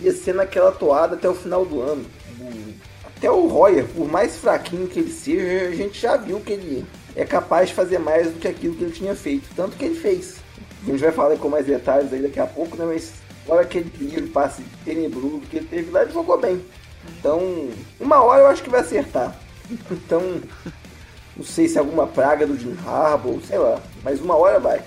ia 0.00 0.12
ser 0.12 0.34
naquela 0.34 0.72
toada 0.72 1.14
até 1.14 1.28
o 1.28 1.34
final 1.34 1.64
do 1.64 1.80
ano. 1.80 2.04
Até 3.04 3.30
o 3.30 3.46
Royer, 3.46 3.86
por 3.88 4.08
mais 4.10 4.36
fraquinho 4.36 4.86
que 4.86 5.00
ele 5.00 5.10
seja, 5.10 5.68
a 5.68 5.74
gente 5.74 6.00
já 6.00 6.16
viu 6.16 6.40
que 6.40 6.52
ele 6.52 6.86
é 7.16 7.24
capaz 7.24 7.68
de 7.68 7.74
fazer 7.74 7.98
mais 7.98 8.32
do 8.32 8.38
que 8.38 8.46
aquilo 8.46 8.74
que 8.76 8.84
ele 8.84 8.92
tinha 8.92 9.14
feito. 9.14 9.48
Tanto 9.56 9.76
que 9.76 9.84
ele 9.84 9.98
fez. 9.98 10.36
A 10.82 10.86
gente 10.86 11.00
vai 11.00 11.10
falar 11.12 11.36
com 11.36 11.48
mais 11.48 11.66
detalhes 11.66 12.12
aí 12.12 12.22
daqui 12.22 12.38
a 12.38 12.46
pouco, 12.46 12.76
né? 12.76 12.84
Mas 12.86 13.14
olha 13.48 13.62
aquele 13.62 13.90
primeiro 13.90 14.28
passe 14.28 14.62
tenebroso 14.84 15.40
que 15.50 15.56
ele 15.56 15.66
teve 15.66 15.90
lá, 15.90 16.02
ele 16.02 16.12
jogou 16.12 16.38
bem. 16.38 16.64
Então, 17.18 17.70
uma 17.98 18.22
hora 18.22 18.42
eu 18.42 18.46
acho 18.46 18.62
que 18.62 18.70
vai 18.70 18.80
acertar. 18.80 19.34
Então, 19.90 20.40
não 21.36 21.44
sei 21.44 21.68
se 21.68 21.76
é 21.76 21.80
alguma 21.80 22.06
praga 22.06 22.46
do 22.46 22.56
Jim 22.58 22.76
Harbaugh, 22.86 23.40
sei 23.46 23.58
lá. 23.58 23.80
Mas 24.02 24.20
uma 24.20 24.36
hora 24.36 24.58
vai. 24.60 24.82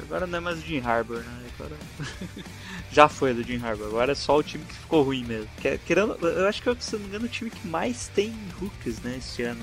Agora 0.00 0.26
não 0.26 0.38
é 0.38 0.40
mais 0.40 0.58
o 0.58 0.62
Jim 0.62 0.80
Harbour, 0.80 1.18
né? 1.18 1.46
Agora... 1.58 1.76
Já 2.90 3.08
foi 3.08 3.34
do 3.34 3.42
Jim 3.42 3.58
Harbour, 3.62 3.86
agora 3.86 4.12
é 4.12 4.14
só 4.14 4.36
o 4.38 4.42
time 4.42 4.64
que 4.64 4.74
ficou 4.74 5.02
ruim 5.02 5.24
mesmo. 5.24 5.48
Que- 5.60 5.78
Querendo, 5.78 6.14
eu 6.26 6.46
acho 6.48 6.62
que 6.62 6.68
é, 6.70 6.76
se 6.80 6.92
não 6.94 7.00
me 7.00 7.06
engano, 7.06 7.26
o 7.26 7.28
time 7.28 7.50
que 7.50 7.66
mais 7.68 8.08
tem 8.14 8.32
hooks, 8.60 9.00
né, 9.00 9.16
esse 9.18 9.42
ano. 9.42 9.62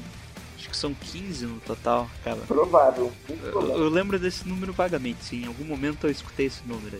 Acho 0.57 0.69
que 0.69 0.77
são 0.77 0.93
15 0.93 1.45
no 1.45 1.59
total, 1.59 2.09
cara. 2.23 2.37
Provável. 2.47 3.11
Eu, 3.29 3.77
eu 3.83 3.89
lembro 3.89 4.17
desse 4.19 4.47
número 4.47 4.71
vagamente, 4.73 5.23
sim. 5.23 5.43
Em 5.43 5.47
algum 5.47 5.65
momento 5.65 6.05
eu 6.07 6.11
escutei 6.11 6.45
esse 6.47 6.61
número. 6.65 6.99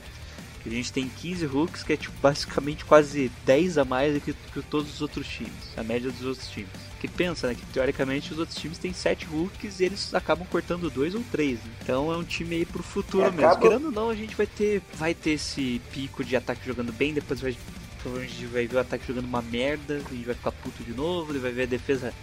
Que 0.62 0.70
a 0.70 0.72
gente 0.72 0.92
tem 0.92 1.08
15 1.08 1.46
hooks, 1.46 1.84
que 1.84 1.94
é 1.94 1.98
tipo 1.98 2.16
basicamente 2.22 2.84
quase 2.86 3.32
10 3.46 3.78
a 3.78 3.86
mais 3.86 4.14
do 4.16 4.20
que, 4.22 4.34
que 4.34 4.62
todos 4.64 4.96
os 4.96 5.02
outros 5.02 5.28
times. 5.28 5.52
A 5.78 5.84
média 5.84 6.12
dos 6.12 6.24
outros 6.26 6.48
times. 6.50 6.70
Que 7.08 7.14
pensa, 7.14 7.48
né? 7.48 7.56
Que 7.56 7.66
teoricamente 7.68 8.34
os 8.34 8.40
outros 8.40 8.58
times 8.58 8.78
têm 8.78 8.94
7 8.94 9.28
hooks 9.32 9.80
e 9.80 9.86
eles 9.86 10.14
acabam 10.14 10.48
cortando 10.48 10.90
2 10.90 11.16
ou 11.16 11.24
3. 11.32 11.60
Né? 11.60 11.72
Então 11.82 12.12
é 12.12 12.18
um 12.18 12.24
time 12.24 12.56
aí 12.56 12.66
pro 12.66 12.82
futuro 12.82 13.26
É, 13.26 13.32
mesmo. 13.32 13.60
Querendo 13.60 13.86
ou 13.86 13.92
não, 13.92 14.10
a 14.10 14.16
gente 14.16 14.36
vai 14.36 14.48
ter, 14.48 14.82
vai 14.96 15.14
ter 15.14 15.32
esse 15.32 15.82
pico 15.92 16.24
de 16.24 16.36
ataque 16.36 16.66
jogando 16.66 16.92
bem, 16.92 17.14
depois 17.14 17.40
vai, 17.40 17.56
provavelmente 18.02 18.38
a 18.38 18.42
gente 18.42 18.52
vai 18.52 18.68
ver 18.68 18.76
o 18.76 18.80
ataque 18.80 19.08
jogando 19.08 19.26
uma 19.26 19.42
merda, 19.42 19.96
a 19.96 20.14
gente 20.14 20.26
vai 20.26 20.36
ficar 20.36 20.52
puto 20.52 20.84
de 20.84 20.94
novo, 20.94 21.32
ele 21.32 21.40
vai 21.40 21.52
ver 21.52 21.64
a 21.64 21.68
defesa 21.68 22.14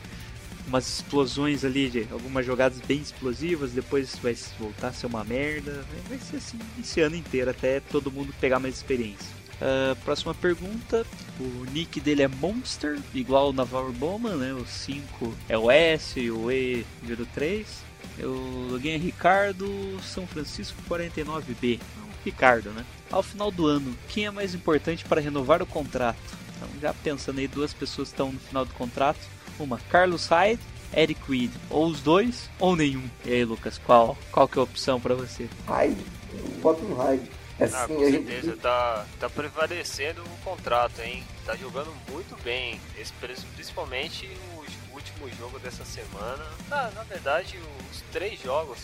umas 0.67 0.89
explosões 0.89 1.65
ali, 1.65 1.91
de 1.91 2.07
algumas 2.11 2.47
jogadas 2.47 2.79
bem 2.81 2.99
explosivas, 2.99 3.73
depois 3.73 4.17
vai 4.23 4.37
voltar 4.59 4.89
a 4.89 4.93
ser 4.93 5.07
uma 5.07 5.25
merda. 5.25 5.85
Vai 6.09 6.19
ser 6.19 6.37
assim 6.37 6.59
esse 6.81 7.01
ano 7.01 7.17
inteiro, 7.17 7.51
até 7.51 7.81
todo 7.81 8.11
mundo 8.11 8.33
pegar 8.41 8.59
mais 8.59 8.77
experiência. 8.77 9.42
Ah, 9.63 9.97
próxima 10.05 10.35
pergunta. 10.35 11.07
O 11.39 11.65
nick 11.71 12.01
dele 12.01 12.23
é 12.23 12.29
Monster, 12.29 12.99
igual 13.15 13.51
o 13.51 13.53
Navarro 13.53 13.93
Bowman, 13.93 14.37
né? 14.37 14.53
O 14.53 14.67
5 14.67 15.33
é 15.49 15.57
o 15.57 15.71
S, 15.71 16.31
o 16.31 16.51
E 16.51 16.85
vira 17.01 17.23
o 17.23 17.27
3. 17.27 17.67
O 18.21 18.69
login 18.73 18.91
é 18.91 18.97
Ricardo 18.97 19.67
São 20.03 20.27
Francisco 20.27 20.77
49B. 20.89 21.79
Não, 21.97 22.09
Ricardo, 22.25 22.71
né? 22.71 22.85
Ao 23.11 23.23
final 23.23 23.53
do 23.53 23.67
ano, 23.67 23.97
quem 24.09 24.27
é 24.27 24.31
mais 24.31 24.53
importante 24.55 25.05
para 25.05 25.21
renovar 25.21 25.63
o 25.63 25.67
contrato? 25.67 26.19
Então, 26.57 26.69
já 26.81 26.93
pensando 26.93 27.39
aí, 27.39 27.47
duas 27.47 27.73
pessoas 27.73 28.09
estão 28.09 28.33
no 28.33 28.41
final 28.41 28.65
do 28.65 28.75
contrato. 28.75 29.21
Uma, 29.59 29.79
Carlos 29.89 30.27
Hyde, 30.27 30.61
Eric 30.95 31.21
Reed. 31.29 31.51
Ou 31.71 31.87
os 31.87 32.01
dois, 32.01 32.51
ou 32.59 32.75
nenhum. 32.75 33.05
E 33.25 33.33
aí, 33.33 33.45
Lucas, 33.45 33.79
qual, 33.79 34.19
qual 34.33 34.49
que 34.49 34.59
é 34.59 34.61
a 34.61 34.65
opção 34.65 35.01
para 35.01 35.15
você? 35.15 35.49
Hyde. 35.69 36.05
Eu 36.35 36.61
boto 36.61 36.83
no 36.83 36.97
Hyde. 36.97 37.42
Assim, 37.65 37.75
Ah, 37.77 37.87
com 37.89 38.01
a 38.01 38.11
gente- 38.11 38.27
certeza, 38.27 38.57
tá, 38.57 39.07
tá 39.21 39.31
prevalecendo 39.31 40.23
o 40.23 40.37
contrato, 40.45 41.01
hein? 41.01 41.23
Tá 41.47 41.57
jogando 41.57 41.93
muito 42.11 42.37
bem, 42.43 42.81
esse, 42.99 43.13
principalmente 43.55 44.27
o 44.91 44.95
último 44.95 45.29
jogo 45.39 45.59
dessa 45.59 45.85
semana. 45.85 46.45
Ah, 46.71 46.91
na 46.95 47.03
verdade, 47.05 47.59
os 47.91 48.01
três 48.13 48.41
jogos 48.41 48.79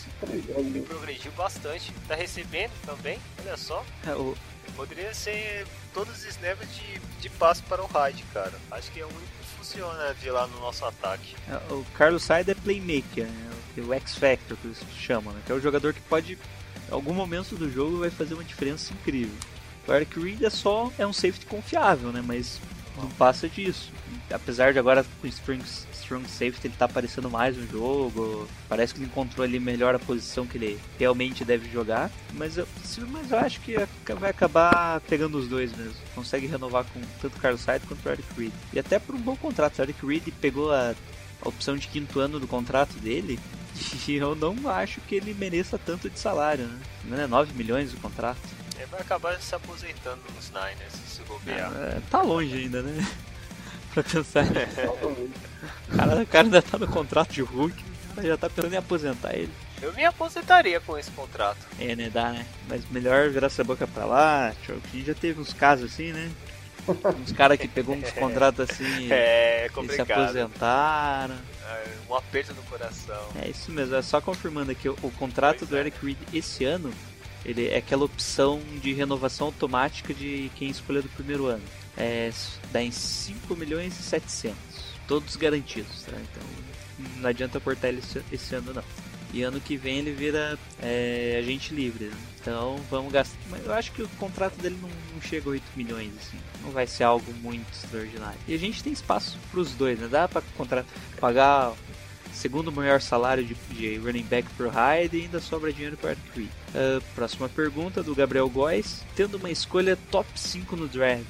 ele 0.57 0.81
progrediu 0.81 1.31
bastante. 1.33 1.91
Tá 2.07 2.15
recebendo 2.15 2.71
também, 2.85 3.19
olha 3.39 3.57
só. 3.57 3.83
É, 4.07 4.11
o, 4.13 4.35
Poderia 4.75 5.13
ser 5.13 5.65
todos 5.93 6.19
os 6.19 6.25
snaps 6.25 6.67
de, 6.75 6.99
de 7.21 7.29
passe 7.31 7.61
para 7.63 7.81
o 7.83 7.87
Hyde, 7.87 8.23
cara. 8.33 8.53
Acho 8.71 8.89
que 8.91 8.99
é 9.01 9.03
o 9.03 9.07
único 9.09 9.25
que 9.41 9.57
funciona 9.57 10.13
de 10.13 10.29
lá 10.29 10.47
no 10.47 10.57
nosso 10.61 10.85
ataque. 10.85 11.35
é, 11.49 11.73
o 11.73 11.83
Carlos 11.97 12.25
Hyde 12.27 12.51
é 12.51 12.55
playmaker, 12.55 13.25
né? 13.25 13.51
o, 13.77 13.81
o 13.81 13.93
X-Factor 13.95 14.55
que 14.57 14.67
eles 14.67 14.77
chamam, 14.97 15.33
né? 15.33 15.41
Que 15.45 15.51
é 15.51 15.55
o 15.55 15.59
jogador 15.59 15.93
que 15.93 15.99
pode, 16.01 16.37
em 16.89 16.93
algum 16.93 17.13
momento 17.13 17.55
do 17.55 17.71
jogo, 17.71 17.99
vai 17.99 18.09
fazer 18.09 18.33
uma 18.33 18.43
diferença 18.43 18.93
incrível. 18.93 19.35
O 19.87 19.93
Eric 19.93 20.19
Reed 20.19 20.43
é 20.43 20.49
só 20.49 20.91
é 20.97 21.05
um 21.05 21.13
safety 21.13 21.45
confiável, 21.45 22.11
né? 22.11 22.23
Mas 22.25 22.59
não 22.97 23.09
passa 23.11 23.47
disso. 23.47 23.91
Apesar 24.31 24.73
de 24.73 24.79
agora 24.79 25.05
com 25.21 25.27
o 25.27 25.29
strong, 25.29 25.63
strong 25.93 26.27
safety 26.29 26.67
ele 26.67 26.75
tá 26.77 26.85
aparecendo 26.85 27.29
mais 27.29 27.57
no 27.57 27.67
jogo, 27.67 28.47
parece 28.67 28.93
que 28.93 28.99
ele 28.99 29.07
encontrou 29.07 29.43
ali 29.43 29.59
melhor 29.59 29.95
a 29.95 29.99
posição 29.99 30.45
que 30.45 30.57
ele 30.57 30.79
realmente 30.97 31.45
deve 31.45 31.69
jogar. 31.71 32.11
Mas 32.33 32.57
eu, 32.57 32.67
mas 33.07 33.31
eu 33.31 33.39
acho 33.39 33.61
que 33.61 33.75
vai 34.19 34.29
acabar 34.29 34.99
pegando 35.01 35.37
os 35.37 35.47
dois 35.47 35.75
mesmo. 35.75 35.95
Consegue 36.13 36.45
renovar 36.45 36.85
com 36.85 37.01
tanto 37.21 37.37
o 37.37 37.39
Carlos 37.39 37.65
Hyde 37.65 37.85
quanto 37.87 38.05
o 38.05 38.11
Eric 38.11 38.27
Reed. 38.37 38.53
E 38.73 38.79
até 38.79 38.99
por 38.99 39.15
um 39.15 39.21
bom 39.21 39.35
contrato. 39.35 39.79
O 39.79 39.81
Eric 39.81 40.05
Reed 40.05 40.33
pegou 40.39 40.71
a, 40.71 40.93
a 41.41 41.49
opção 41.49 41.77
de 41.77 41.87
quinto 41.87 42.19
ano 42.19 42.39
do 42.39 42.47
contrato 42.47 42.93
dele. 42.99 43.39
E 44.07 44.15
eu 44.15 44.35
não 44.35 44.67
acho 44.67 44.99
que 45.01 45.15
ele 45.15 45.33
mereça 45.33 45.77
tanto 45.77 46.09
de 46.09 46.19
salário, 46.19 46.65
né? 46.65 46.79
Não 47.05 47.17
é 47.17 47.27
9 47.27 47.53
milhões 47.53 47.93
o 47.93 47.97
contrato. 47.97 48.41
Ele 48.75 48.85
vai 48.87 48.99
acabar 48.99 49.39
se 49.39 49.55
aposentando 49.55 50.21
nos 50.35 50.49
Niners, 50.49 50.93
se 51.07 51.21
bobear. 51.21 51.71
É, 51.75 52.01
tá 52.09 52.21
longe 52.21 52.53
ainda, 52.55 52.81
né? 52.81 53.07
pra 53.93 54.03
pensar. 54.03 54.45
O 54.45 55.95
cara, 55.95 56.21
o 56.23 56.27
cara 56.27 56.47
ainda 56.47 56.61
tá 56.61 56.77
no 56.77 56.87
contrato 56.87 57.31
de 57.31 57.41
Hulk, 57.41 57.85
já 58.21 58.37
tá 58.37 58.49
pensando 58.49 58.73
em 58.73 58.77
aposentar 58.77 59.33
ele. 59.33 59.53
Eu 59.81 59.93
me 59.93 60.03
aposentaria 60.03 60.79
com 60.79 60.97
esse 60.97 61.11
contrato. 61.11 61.65
É, 61.79 61.95
né? 61.95 62.09
Dá, 62.09 62.31
né? 62.31 62.45
Mas 62.67 62.89
melhor 62.89 63.29
virar 63.29 63.47
essa 63.47 63.63
boca 63.63 63.87
pra 63.87 64.05
lá. 64.05 64.53
Tchau, 64.65 64.75
que 64.77 64.87
a 64.87 64.99
gente 64.99 65.07
já 65.07 65.13
teve 65.13 65.39
uns 65.39 65.53
casos 65.53 65.91
assim, 65.91 66.11
né? 66.11 66.29
Uns 67.21 67.31
caras 67.31 67.57
que 67.57 67.67
pegou 67.67 67.95
uns 67.95 68.11
contratos 68.11 68.69
assim 68.69 69.09
É 69.11 69.69
e 69.83 69.89
se 69.89 70.01
aposentaram. 70.01 71.35
É, 71.67 71.85
um 72.09 72.15
aperto 72.15 72.53
no 72.53 72.63
coração. 72.63 73.29
É 73.41 73.49
isso 73.49 73.71
mesmo, 73.71 73.95
é 73.95 74.01
só 74.01 74.19
confirmando 74.19 74.71
aqui, 74.71 74.89
o, 74.89 74.97
o 75.03 75.11
contrato 75.11 75.59
Pois 75.59 75.69
do 75.69 75.77
é. 75.77 75.81
Eric 75.81 76.03
Reed 76.03 76.17
esse 76.33 76.65
ano, 76.65 76.91
ele 77.45 77.67
é 77.67 77.77
aquela 77.77 78.03
opção 78.05 78.59
de 78.81 78.93
renovação 78.93 79.47
automática 79.47 80.13
de 80.13 80.51
quem 80.55 80.69
escolher 80.69 81.01
do 81.01 81.09
primeiro 81.09 81.45
ano. 81.45 81.63
É, 81.97 82.31
dá 82.71 82.81
em 82.81 82.91
5 82.91 83.55
milhões 83.55 83.99
e 83.99 84.03
700, 84.03 84.57
todos 85.07 85.35
garantidos, 85.35 86.03
tá? 86.03 86.13
Então 86.17 86.43
não 87.17 87.29
adianta 87.29 87.59
cortar 87.59 87.89
ele 87.89 87.99
esse, 87.99 88.21
esse 88.31 88.55
ano 88.55 88.73
não. 88.73 88.83
E 89.33 89.43
ano 89.43 89.61
que 89.61 89.77
vem 89.77 89.99
ele 89.99 90.11
vira 90.11 90.57
é, 90.81 91.37
agente 91.39 91.73
livre, 91.73 92.05
né? 92.05 92.17
Então 92.41 92.79
vamos 92.89 93.11
gastar. 93.11 93.37
Mas 93.49 93.65
eu 93.65 93.73
acho 93.73 93.91
que 93.91 94.01
o 94.01 94.09
contrato 94.17 94.55
dele 94.61 94.77
não, 94.81 94.89
não 95.13 95.21
chega 95.21 95.47
a 95.47 95.51
8 95.51 95.63
milhões, 95.75 96.11
assim. 96.17 96.37
Não 96.63 96.71
vai 96.71 96.87
ser 96.87 97.03
algo 97.03 97.31
muito 97.41 97.67
extraordinário. 97.71 98.39
E 98.47 98.53
a 98.53 98.57
gente 98.57 98.83
tem 98.83 98.91
espaço 98.91 99.37
para 99.51 99.59
os 99.59 99.71
dois, 99.73 99.99
né? 99.99 100.07
Dá 100.07 100.27
para 100.27 100.41
contratar, 100.57 100.91
pagar 101.19 101.73
segundo 102.33 102.71
maior 102.71 103.01
salário 103.01 103.43
de, 103.43 103.53
de 103.69 103.97
running 103.97 104.23
back 104.23 104.47
pro 104.55 104.69
Hyde 104.69 105.17
e 105.17 105.21
ainda 105.23 105.39
sobra 105.39 105.73
dinheiro 105.73 105.97
para 105.97 106.15
Cree. 106.33 106.49
Uh, 106.69 107.01
próxima 107.13 107.49
pergunta 107.49 108.01
do 108.01 108.15
Gabriel 108.15 108.49
Góes. 108.49 109.03
Tendo 109.15 109.37
uma 109.37 109.51
escolha 109.51 109.97
top 110.09 110.27
5 110.35 110.75
no 110.75 110.87
draft, 110.87 111.25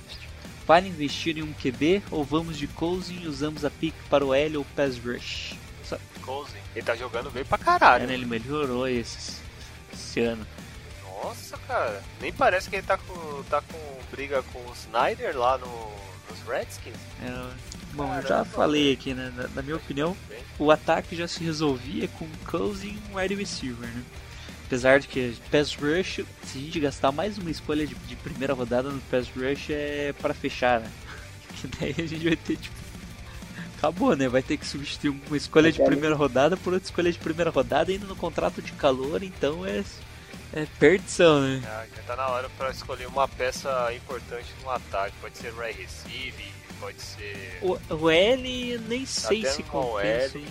vale 0.68 0.88
investir 0.88 1.38
em 1.38 1.42
um 1.42 1.54
QB 1.54 2.04
ou 2.12 2.24
vamos 2.24 2.58
de 2.58 2.68
Cousin 2.68 3.22
e 3.24 3.28
usamos 3.28 3.66
a 3.66 3.70
pick 3.70 3.96
para 4.10 4.26
o 4.26 4.34
L 4.34 4.58
ou 4.58 4.66
pass 4.76 4.98
rush? 4.98 5.56
Cousin, 6.22 6.58
ele 6.76 6.86
tá 6.86 6.96
jogando 6.96 7.32
bem 7.32 7.46
pra 7.46 7.58
caralho. 7.58 8.10
É, 8.10 8.14
ele 8.14 8.26
melhorou 8.26 8.88
esse, 8.88 9.38
esse 9.94 10.20
ano. 10.20 10.46
Nossa, 11.24 11.58
cara, 11.68 12.02
nem 12.22 12.32
parece 12.32 12.70
que 12.70 12.78
ele 12.78 12.86
tá 12.86 12.98
com, 12.98 13.44
tá 13.44 13.62
com 13.62 14.00
briga 14.12 14.42
com 14.44 14.60
o 14.60 14.74
Snyder 14.74 15.38
lá 15.38 15.58
no, 15.58 15.68
nos 16.30 16.48
Redskins. 16.48 16.96
É, 17.22 17.54
bom, 17.94 18.14
eu 18.16 18.22
já 18.22 18.46
falei 18.46 18.94
aqui, 18.94 19.14
né? 19.14 19.32
Na, 19.36 19.48
na 19.50 19.62
minha 19.62 19.76
opinião, 19.76 20.16
o 20.58 20.72
ataque 20.72 21.16
já 21.16 21.28
se 21.28 21.44
resolvia 21.44 22.08
com 22.08 22.28
Cousin 22.46 22.88
e 22.90 23.12
um 23.12 23.18
wide 23.18 23.36
receiver, 23.36 23.88
né? 23.88 24.04
Apesar 24.66 25.00
de 25.00 25.08
que 25.08 25.36
pass 25.50 25.74
rush, 25.74 26.24
se 26.44 26.58
a 26.58 26.62
gente 26.62 26.80
gastar 26.80 27.12
mais 27.12 27.38
uma 27.38 27.50
escolha 27.50 27.88
de, 27.88 27.96
de 27.96 28.16
primeira 28.16 28.54
rodada 28.54 28.90
no 28.90 29.02
pass 29.02 29.28
rush 29.30 29.72
é 29.72 30.14
para 30.22 30.34
fechar, 30.34 30.80
né? 30.80 30.92
Que 31.60 31.68
daí 31.68 31.96
a 31.98 32.08
gente 32.08 32.24
vai 32.24 32.36
ter 32.36 32.56
tipo 32.56 32.79
acabou, 33.80 34.16
né? 34.16 34.28
Vai 34.28 34.44
ter 34.44 34.58
que 34.58 34.68
substituir 34.68 35.10
uma 35.10 35.38
escolha 35.38 35.72
de 35.72 35.82
primeira 35.82 36.16
rodada 36.16 36.58
por 36.58 36.74
outra 36.74 36.86
escolha 36.86 37.12
de 37.12 37.18
primeira 37.18 37.50
rodada 37.50 37.92
ainda 37.92 38.06
no 38.06 38.16
contrato 38.16 38.62
de 38.62 38.74
calor, 38.74 39.24
então 39.24 39.66
é 39.66 39.84
é 40.52 40.66
perdição, 40.80 41.42
né? 41.42 41.62
Ah, 41.66 41.86
já 41.96 42.02
tá 42.04 42.16
na 42.16 42.28
hora 42.28 42.50
para 42.58 42.72
escolher 42.72 43.08
uma 43.08 43.28
peça 43.28 43.94
importante 43.94 44.48
no 44.64 44.72
ataque. 44.72 45.16
Pode 45.22 45.38
ser 45.38 45.54
right 45.54 45.80
receive, 45.80 46.52
pode 46.80 47.00
ser. 47.02 47.60
O, 47.62 47.78
o 47.94 48.10
L 48.10 48.80
nem 48.88 49.06
sei 49.06 49.42
Até 49.42 49.52
se 49.52 49.64
compensa. 49.64 50.38
Hein? 50.38 50.46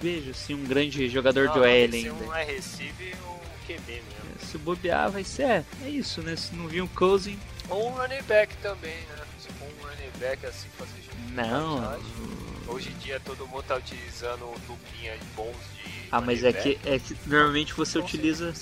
Vejo 0.00 0.30
assim 0.30 0.54
um 0.54 0.64
grande 0.64 1.08
jogador 1.08 1.46
Não, 1.46 1.52
que 1.52 1.60
ser 1.60 1.66
ainda. 1.66 2.14
um 2.14 2.28
receive 2.30 3.14
ou 3.26 3.34
um 3.34 3.66
QB 3.66 3.92
mesmo. 3.92 4.50
Se 4.50 4.58
bobear, 4.58 5.10
vai 5.10 5.22
ser. 5.22 5.42
É, 5.42 5.64
é 5.84 5.88
isso, 5.88 6.20
né? 6.20 6.34
Se 6.34 6.54
não 6.56 6.66
vir 6.66 6.82
um 6.82 6.88
Cousin. 6.88 7.38
Ou 7.68 7.88
um 7.88 7.92
running 7.92 8.22
back 8.22 8.56
também, 8.56 8.94
né? 8.94 9.24
Se 9.38 9.48
for 9.52 9.68
um 9.68 9.86
running 9.88 10.10
back 10.18 10.44
assim 10.46 10.68
fazer 10.76 10.98
Não. 11.32 11.78
qualidade. 11.78 12.47
Hoje 12.68 12.90
em 12.90 12.98
dia 12.98 13.18
todo 13.20 13.46
mundo 13.46 13.62
tá 13.62 13.76
utilizando 13.76 14.52
duplinha 14.66 15.16
bons 15.34 15.56
de. 15.74 16.08
Ah, 16.10 16.20
mas 16.20 16.44
é 16.44 16.52
que, 16.52 16.78
é 16.84 16.98
que 16.98 17.16
normalmente 17.26 17.72
você 17.74 17.98
Não 17.98 18.04
utiliza. 18.04 18.52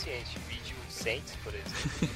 Vídeo 0.48 0.76
Saints, 0.88 1.32
por 1.42 1.52
exemplo. 1.52 2.08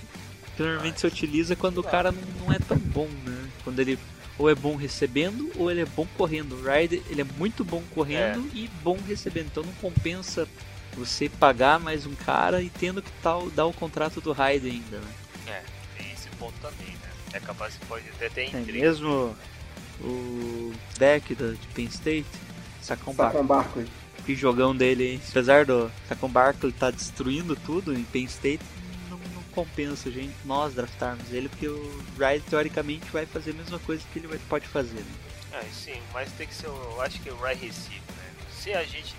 que 0.57 0.63
normalmente 0.63 1.01
você 1.01 1.07
utiliza 1.07 1.57
quando 1.57 1.79
o 1.79 1.83
cara 1.85 2.13
não, 2.13 2.23
não 2.45 2.53
é 2.53 2.59
tão 2.59 2.79
bom, 2.79 3.09
né? 3.25 3.51
Quando 3.65 3.81
ele 3.81 3.99
ou 4.39 4.49
é 4.49 4.55
bom 4.55 4.75
recebendo 4.75 5.51
ou 5.57 5.71
ele 5.71 5.83
é 5.83 5.87
bom 5.87 6.07
correndo. 6.17 6.55
O 6.57 6.63
Ryder 6.63 7.03
ele 7.11 7.21
é 7.21 7.27
muito 7.37 7.63
bom 7.65 7.83
correndo 7.95 8.49
e 8.55 8.69
bom 8.83 8.97
recebendo. 9.07 9.47
Então 9.47 9.63
não 9.63 9.73
compensa 9.75 10.49
você 10.95 11.29
pagar 11.29 11.79
mais 11.79 12.07
um 12.07 12.15
cara 12.15 12.63
e 12.63 12.71
tendo 12.71 13.03
que 13.03 13.11
tal 13.23 13.51
dar 13.51 13.67
o 13.67 13.73
contrato 13.73 14.21
do 14.21 14.33
Ryder 14.33 14.73
ainda, 14.73 14.99
né? 14.99 15.13
é, 15.47 15.63
tem 15.99 16.11
esse 16.13 16.29
ponto 16.31 16.55
também, 16.63 16.87
né? 16.89 17.11
É 17.33 17.41
capaz 17.41 17.75
que 17.77 17.85
pode 17.87 18.09
até 18.09 18.29
ter 18.29 18.41
É 18.55 18.61
intriga. 18.61 18.81
mesmo 18.81 19.37
o 20.03 20.73
deck 20.99 21.35
da, 21.35 21.49
de 21.53 21.67
Penn 21.75 21.87
State, 21.89 22.27
Sacon 22.83 23.13
Barkley. 23.15 23.43
Barkley. 23.45 23.87
Que 24.27 24.35
jogão 24.35 24.75
dele, 24.77 25.13
hein? 25.13 25.21
Apesar 25.29 25.65
do 25.65 25.91
Sacon 26.09 26.29
Barkley 26.29 26.73
tá 26.73 26.91
destruindo 26.91 27.57
tudo 27.57 27.93
em 27.95 28.03
Penn 28.05 28.25
State, 28.25 28.63
não, 29.09 29.19
não 29.35 29.43
compensa 29.53 30.09
a 30.09 30.13
gente, 30.13 30.35
nós 30.45 30.75
draftarmos 30.75 31.33
ele, 31.33 31.49
porque 31.49 31.69
o 31.69 32.03
Ryder 32.19 32.43
teoricamente 32.49 33.07
vai 33.11 33.27
fazer 33.27 33.51
a 33.53 33.55
mesma 33.55 33.79
coisa 33.81 34.03
que 34.13 34.19
ele 34.19 34.27
vai- 34.29 34.39
pode 34.49 34.67
fazer. 34.69 35.01
Né? 35.01 35.13
É, 35.53 35.63
sim, 35.73 36.01
mas 36.13 36.31
tem 36.33 36.47
que 36.47 36.55
ser, 36.55 36.69
o- 36.69 36.93
eu 36.95 37.01
acho 37.03 37.19
que 37.21 37.31
o 37.31 37.37
right 37.43 37.65
receiver, 37.67 38.01
né? 38.01 38.31
Se 38.57 38.73
a 38.75 38.85
gente 38.85 39.15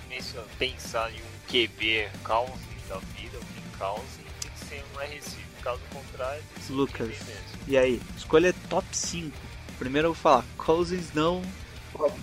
pensar 0.58 1.12
em 1.12 1.16
um 1.18 1.48
QB 1.50 2.08
Cousins 2.24 2.88
da 2.88 2.98
vida, 3.18 3.38
o 3.38 3.46
King 3.46 3.78
Cousins, 3.78 4.28
tem 4.40 4.52
que 4.52 4.66
ser 4.66 4.84
um 4.96 5.00
receiver. 5.00 5.42
Caso 5.62 5.80
contrário, 5.94 6.42
tem 6.42 6.60
que 6.60 6.64
ser 6.68 6.74
um 6.74 6.76
Lucas. 6.76 7.08
QB 7.08 7.10
mesmo. 7.26 7.44
E 7.68 7.78
aí, 7.78 8.02
escolha 8.18 8.54
top 8.70 8.88
5. 8.94 9.36
Primeiro 9.82 10.10
eu 10.10 10.14
vou 10.14 10.22
falar, 10.22 10.46
Cousins 10.60 11.06
não, 11.12 11.42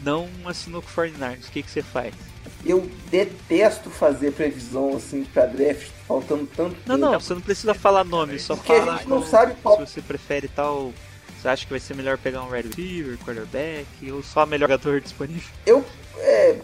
não 0.04 0.28
assinou 0.46 0.80
com 0.80 0.88
o 0.88 0.92
49ers, 1.04 1.48
o 1.48 1.50
que, 1.50 1.60
que 1.60 1.68
você 1.68 1.82
faz? 1.82 2.14
Eu 2.64 2.88
detesto 3.10 3.90
fazer 3.90 4.30
previsão 4.32 4.94
assim 4.96 5.24
pra 5.24 5.44
draft, 5.46 5.88
faltando 6.06 6.46
tanto 6.54 6.76
Não, 6.86 6.94
tempo. 6.96 6.98
não, 7.12 7.18
você 7.20 7.34
não 7.34 7.40
precisa 7.40 7.74
falar 7.74 8.04
nome, 8.04 8.38
só 8.38 8.54
Porque 8.54 8.72
a 8.72 8.78
fala 8.78 8.96
gente 8.98 9.08
não 9.08 9.26
sabe 9.26 9.56
qual- 9.60 9.74
se 9.84 9.92
você 9.92 10.00
prefere 10.00 10.46
tal. 10.46 10.92
Você 11.40 11.48
acha 11.48 11.64
que 11.64 11.70
vai 11.72 11.80
ser 11.80 11.96
melhor 11.96 12.16
pegar 12.16 12.42
um 12.42 12.50
wide 12.50 12.68
receiver, 12.68 13.18
quarterback, 13.18 13.86
ou 14.12 14.22
só 14.22 14.46
melhor 14.46 14.68
jogador 14.68 15.00
disponível? 15.02 15.50
Eu, 15.66 15.84
é, 16.18 16.58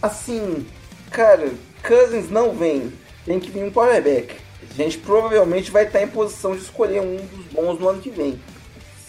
assim, 0.00 0.64
cara, 1.10 1.52
Cousins 1.84 2.30
não 2.30 2.54
vem, 2.54 2.92
tem 3.24 3.40
que 3.40 3.50
vir 3.50 3.64
um 3.64 3.72
quarterback. 3.72 4.36
A 4.70 4.74
gente 4.74 4.98
provavelmente 4.98 5.68
vai 5.72 5.84
estar 5.84 6.00
em 6.00 6.06
posição 6.06 6.54
de 6.54 6.62
escolher 6.62 7.00
um 7.00 7.16
dos 7.16 7.46
bons 7.46 7.78
no 7.80 7.88
ano 7.88 8.00
que 8.00 8.10
vem. 8.10 8.40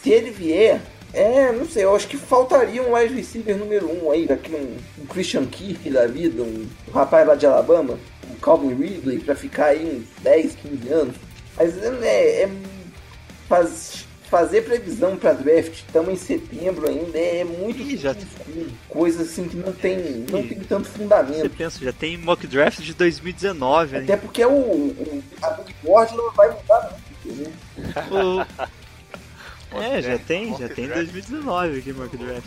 Se 0.01 0.09
ele 0.11 0.31
vier, 0.31 0.81
é, 1.13 1.51
não 1.51 1.67
sei, 1.67 1.83
eu 1.83 1.95
acho 1.95 2.07
que 2.07 2.17
faltaria 2.17 2.81
um 2.81 2.93
wide 2.95 3.13
receiver 3.13 3.55
número 3.57 3.87
um 3.89 4.11
aí, 4.11 4.29
aqui 4.31 4.51
um, 4.53 4.77
um 5.01 5.05
Christian 5.05 5.45
Kirk 5.45 5.89
da 5.89 6.07
vida, 6.07 6.41
um, 6.41 6.67
um 6.87 6.91
rapaz 6.91 7.27
lá 7.27 7.35
de 7.35 7.45
Alabama, 7.45 7.99
um 8.31 8.35
Calvin 8.35 8.73
Ridley, 8.73 9.19
pra 9.19 9.35
ficar 9.35 9.67
aí 9.67 9.85
uns 9.85 10.23
10, 10.23 10.55
15 10.55 10.89
anos. 10.89 11.15
Mas 11.55 11.77
é, 11.83 12.43
é 12.43 12.49
faz- 13.47 14.05
fazer 14.29 14.63
previsão 14.63 15.15
pra 15.15 15.33
draft, 15.33 15.73
estamos 15.75 16.11
em 16.11 16.15
setembro 16.15 16.89
ainda, 16.89 17.19
é 17.19 17.43
muito 17.43 17.79
Ih, 17.83 17.95
já-. 17.97 18.15
Coisa 18.89 19.21
assim 19.21 19.47
que 19.47 19.55
não 19.55 19.71
tem, 19.71 20.25
não 20.31 20.39
Ih. 20.39 20.47
tem 20.47 20.59
tanto 20.61 20.87
Você 20.87 20.97
fundamento. 20.97 21.49
pensa, 21.51 21.79
já 21.85 21.93
tem 21.93 22.17
mock 22.17 22.47
draft 22.47 22.79
de 22.81 22.93
2019, 22.95 23.97
né? 23.97 24.03
Até 24.03 24.17
porque 24.17 24.43
o, 24.43 24.49
o 24.51 25.23
a 25.43 25.51
big 25.51 25.75
board 25.83 26.15
não 26.17 26.31
vai 26.31 26.49
mudar 26.49 26.89
não. 27.25 27.31
entendeu? 27.31 27.51
É, 29.81 30.01
já 30.01 30.17
tem, 30.19 30.47
Mock 30.47 30.61
já 30.61 30.69
tem 30.69 30.85
draft. 30.87 31.03
2019 31.11 31.79
aqui 31.79 31.93
mock 31.93 32.17
draft. 32.17 32.45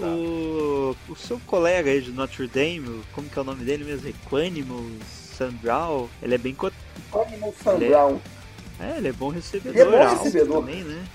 O, 0.00 0.96
o 1.08 1.16
seu 1.16 1.38
colega 1.46 1.90
aí 1.90 2.00
de 2.00 2.12
Notre 2.12 2.46
Dame, 2.46 3.02
como 3.12 3.28
que 3.28 3.38
é 3.38 3.42
o 3.42 3.44
nome 3.44 3.64
dele 3.64 3.84
mesmo? 3.84 4.08
Equanimous 4.08 5.02
Sandral, 5.36 6.08
ele 6.22 6.34
é 6.34 6.38
bem 6.38 6.54
cot... 6.54 6.74
Animal 7.12 7.54
Sam 7.62 7.74
Ele 7.76 7.92
é-. 7.92 8.16
É, 8.78 8.98
ele 8.98 9.08
é 9.08 9.12
bom 9.12 9.28
recebedor, 9.30 9.80
Ele 9.80 9.94
é 9.94 9.98
bom 9.98 10.06
alto 10.06 10.24
recebedor. 10.24 10.60
também, 10.60 10.82
né? 10.84 11.06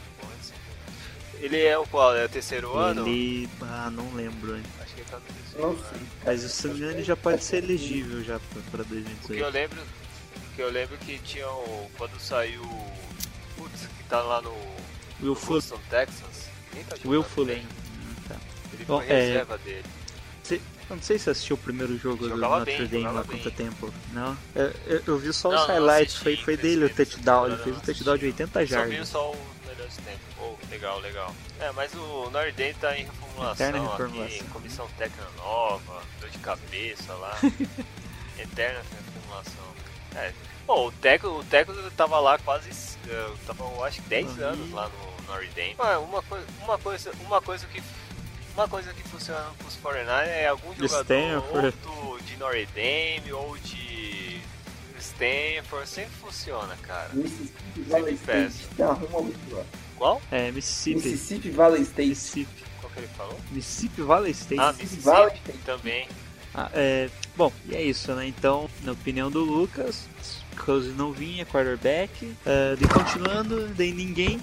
Ele 1.39 1.59
é 1.59 1.75
o 1.77 1.85
qual? 1.87 2.15
É 2.15 2.25
o 2.25 2.29
terceiro 2.29 2.75
ano? 2.77 3.07
Ele. 3.07 3.49
Ah, 3.61 3.89
não 3.91 4.13
lembro, 4.13 4.55
hein? 4.55 4.63
Acho 4.79 4.93
que 4.93 5.01
ele 5.01 5.09
tá 5.09 5.17
no 5.17 5.23
terceiro 5.25 5.61
Não 5.61 5.69
ano. 5.71 5.79
sei. 5.89 6.01
Mas 6.23 6.43
o 6.43 6.49
Sam 6.49 6.69
ele 6.91 7.03
já 7.03 7.15
pode 7.15 7.43
ser 7.43 7.63
elegível 7.63 8.23
já 8.23 8.39
pra, 8.39 8.61
pra 8.71 8.81
O 8.81 8.85
que 8.85 8.93
eu 8.93 9.01
2018. 9.03 9.49
lembro, 9.53 9.77
o 9.81 10.55
que 10.55 10.61
eu 10.61 10.69
lembro 10.71 10.97
que 10.99 11.17
tinha 11.19 11.47
o, 11.47 11.89
quando 11.97 12.19
saiu, 12.19 12.61
putz, 13.57 13.87
que 13.97 14.03
tá 14.07 14.21
lá 14.21 14.39
no 14.41 14.53
Will 15.21 15.35
Fuller. 15.35 15.55
Houston, 15.63 15.79
Texas. 15.89 16.49
Ninguém 16.73 16.83
tá 16.85 16.95
Will 17.05 17.23
Fuller. 17.23 17.55
bem. 17.57 17.67
Tá. 18.27 18.35
Ele 18.73 18.85
Bom, 18.85 18.97
foi 18.99 19.09
é, 19.09 19.21
reserva 19.27 19.57
dele. 19.59 19.85
Cê- 20.43 20.61
eu 20.89 20.95
não 20.95 21.03
sei 21.03 21.17
se 21.17 21.23
você 21.25 21.29
assistiu 21.31 21.55
o 21.55 21.59
primeiro 21.59 21.97
jogo 21.97 22.27
do 22.27 22.35
Notre 22.35 22.87
Dame 22.87 23.05
há 23.05 23.23
quanto 23.23 23.51
tempo. 23.51 23.93
Não? 24.11 24.37
Eu, 24.55 24.73
eu- 24.87 25.03
eu 25.07 25.17
vi 25.17 25.31
só 25.31 25.49
Não, 25.49 25.55
os 25.61 25.67
não 25.67 25.75
highlights, 25.75 26.15
assisti, 26.15 26.23
foi, 26.23 26.35
foi 26.37 26.57
dele 26.57 26.85
o 26.85 26.89
touchdown. 26.93 27.47
Ele 27.47 27.57
fez 27.57 27.77
um 27.77 27.79
touchdown 27.79 28.17
de 28.17 28.25
eu 28.25 28.29
80 28.31 28.51
Só 28.53 28.59
vi 28.59 28.65
jardas. 28.65 29.07
só 29.07 29.31
os 29.31 29.37
melhores 29.67 29.95
tempos. 29.97 30.21
Oh, 30.39 30.55
legal, 30.69 30.99
legal. 30.99 31.35
É, 31.59 31.71
mas 31.71 31.93
o 31.93 32.29
Notre 32.31 32.51
Dame 32.53 32.73
tá 32.73 32.97
em 32.97 33.03
reformulação, 33.05 33.67
Eterna 33.67 33.77
aqui, 33.87 33.91
reformulação. 34.01 34.47
comissão 34.47 34.87
técnica 34.97 35.27
nova, 35.37 36.01
dor 36.19 36.29
de 36.29 36.37
cabeça 36.39 37.13
lá. 37.13 37.37
Eterna 38.37 38.79
reformulação. 38.79 39.63
É. 40.15 40.33
Bom, 40.67 40.87
o 40.87 40.91
Teco, 40.91 41.27
o 41.27 41.43
Teco 41.45 41.73
tava 41.95 42.19
lá 42.19 42.37
quase, 42.39 42.69
eh, 43.07 43.31
tava, 43.47 43.63
eu 43.63 43.83
acho 43.85 44.01
que 44.01 44.09
10 44.09 44.37
Aí. 44.37 44.43
anos 44.43 44.71
lá 44.71 44.89
no 44.89 45.10
Uma, 46.03 46.21
coisa, 46.21 46.45
uma, 46.61 46.77
coisa, 46.77 47.11
uma 47.25 47.41
coisa 47.41 47.67
que 47.67 47.81
uma 48.53 48.67
coisa 48.67 48.93
que 48.93 49.03
funciona 49.03 49.45
pros 49.59 49.75
49 49.77 50.29
é 50.29 50.47
algum 50.47 50.73
De 50.73 50.81
jogador 50.87 51.03
Stanford. 51.03 51.77
ou 51.87 52.17
do, 52.17 52.23
de 52.25 52.37
Notre 52.37 52.65
Dame 52.75 53.31
ou 53.33 53.57
de 53.59 54.41
Stanford, 54.99 55.87
sempre 55.87 56.11
funciona, 56.21 56.75
cara. 56.83 57.09
Mississippi 57.13 57.81
Valley 57.87 58.13
State. 58.15 58.67
Tá, 58.77 58.89
arruma 58.89 59.17
outro. 59.17 59.65
Qual? 59.97 60.21
É, 60.31 60.51
Mississippi. 60.51 60.95
Mississippi 61.07 61.49
Valley 61.49 61.81
State. 61.81 62.09
Mississippi. 62.09 62.63
Qual 62.81 62.91
que 62.91 62.99
ele 62.99 63.07
falou? 63.17 63.39
Mississippi 63.51 64.01
Valley 64.01 64.31
State. 64.31 64.59
Ah, 64.61 64.73
Mississippi 64.73 65.03
Valley 65.03 65.35
State. 65.35 65.57
também. 65.65 66.07
Ah, 66.53 66.69
é, 66.73 67.09
bom, 67.37 67.51
e 67.69 67.75
é 67.75 67.81
isso, 67.81 68.13
né? 68.13 68.27
Então, 68.27 68.69
na 68.83 68.91
opinião 68.91 69.31
do 69.31 69.39
Lucas, 69.39 70.07
Cousins 70.65 70.95
não 70.97 71.11
vinha, 71.13 71.45
quarterback. 71.45 72.35
Ah, 72.45 72.75
e 72.79 72.87
continuando, 72.87 73.67
daí 73.69 73.93
ninguém 73.93 74.39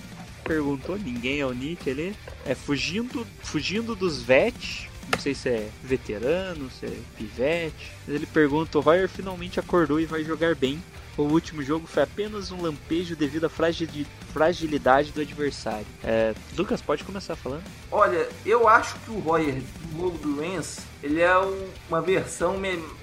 perguntou, 0.48 0.96
ninguém 0.98 1.40
é 1.40 1.46
o 1.46 1.52
Nick 1.52 1.88
ali. 1.90 2.16
É 2.46 2.54
fugindo, 2.54 3.26
fugindo 3.42 3.94
dos 3.94 4.22
vet, 4.22 4.88
Não 5.10 5.18
sei 5.20 5.34
se 5.34 5.48
é 5.48 5.68
veterano, 5.82 6.70
se 6.70 6.84
é 6.86 6.92
pivete. 7.16 7.92
Mas 8.06 8.14
ele 8.16 8.26
pergunta: 8.26 8.78
o 8.78 8.82
finalmente 9.08 9.58
acordou 9.60 9.98
e 10.00 10.04
vai 10.06 10.22
jogar 10.24 10.54
bem. 10.54 10.82
O 11.16 11.22
último 11.22 11.62
jogo 11.64 11.86
foi 11.86 12.02
apenas 12.04 12.52
um 12.52 12.60
lampejo 12.62 13.16
devido 13.16 13.44
à 13.46 13.48
fragili- 13.48 14.06
fragilidade 14.32 15.10
do 15.10 15.20
adversário. 15.20 15.86
É, 16.04 16.32
Lucas, 16.56 16.80
pode 16.80 17.02
começar 17.04 17.34
falando. 17.34 17.64
Olha, 17.90 18.28
eu 18.46 18.68
acho 18.68 18.96
que 19.00 19.10
o 19.10 19.18
Royer 19.18 19.54
do 19.56 19.96
jogo 19.98 20.18
do 20.18 20.40
Rams, 20.40 20.78
ele 21.02 21.20
é 21.20 21.36
um- 21.38 21.68
uma 21.88 22.00
versão 22.00 22.56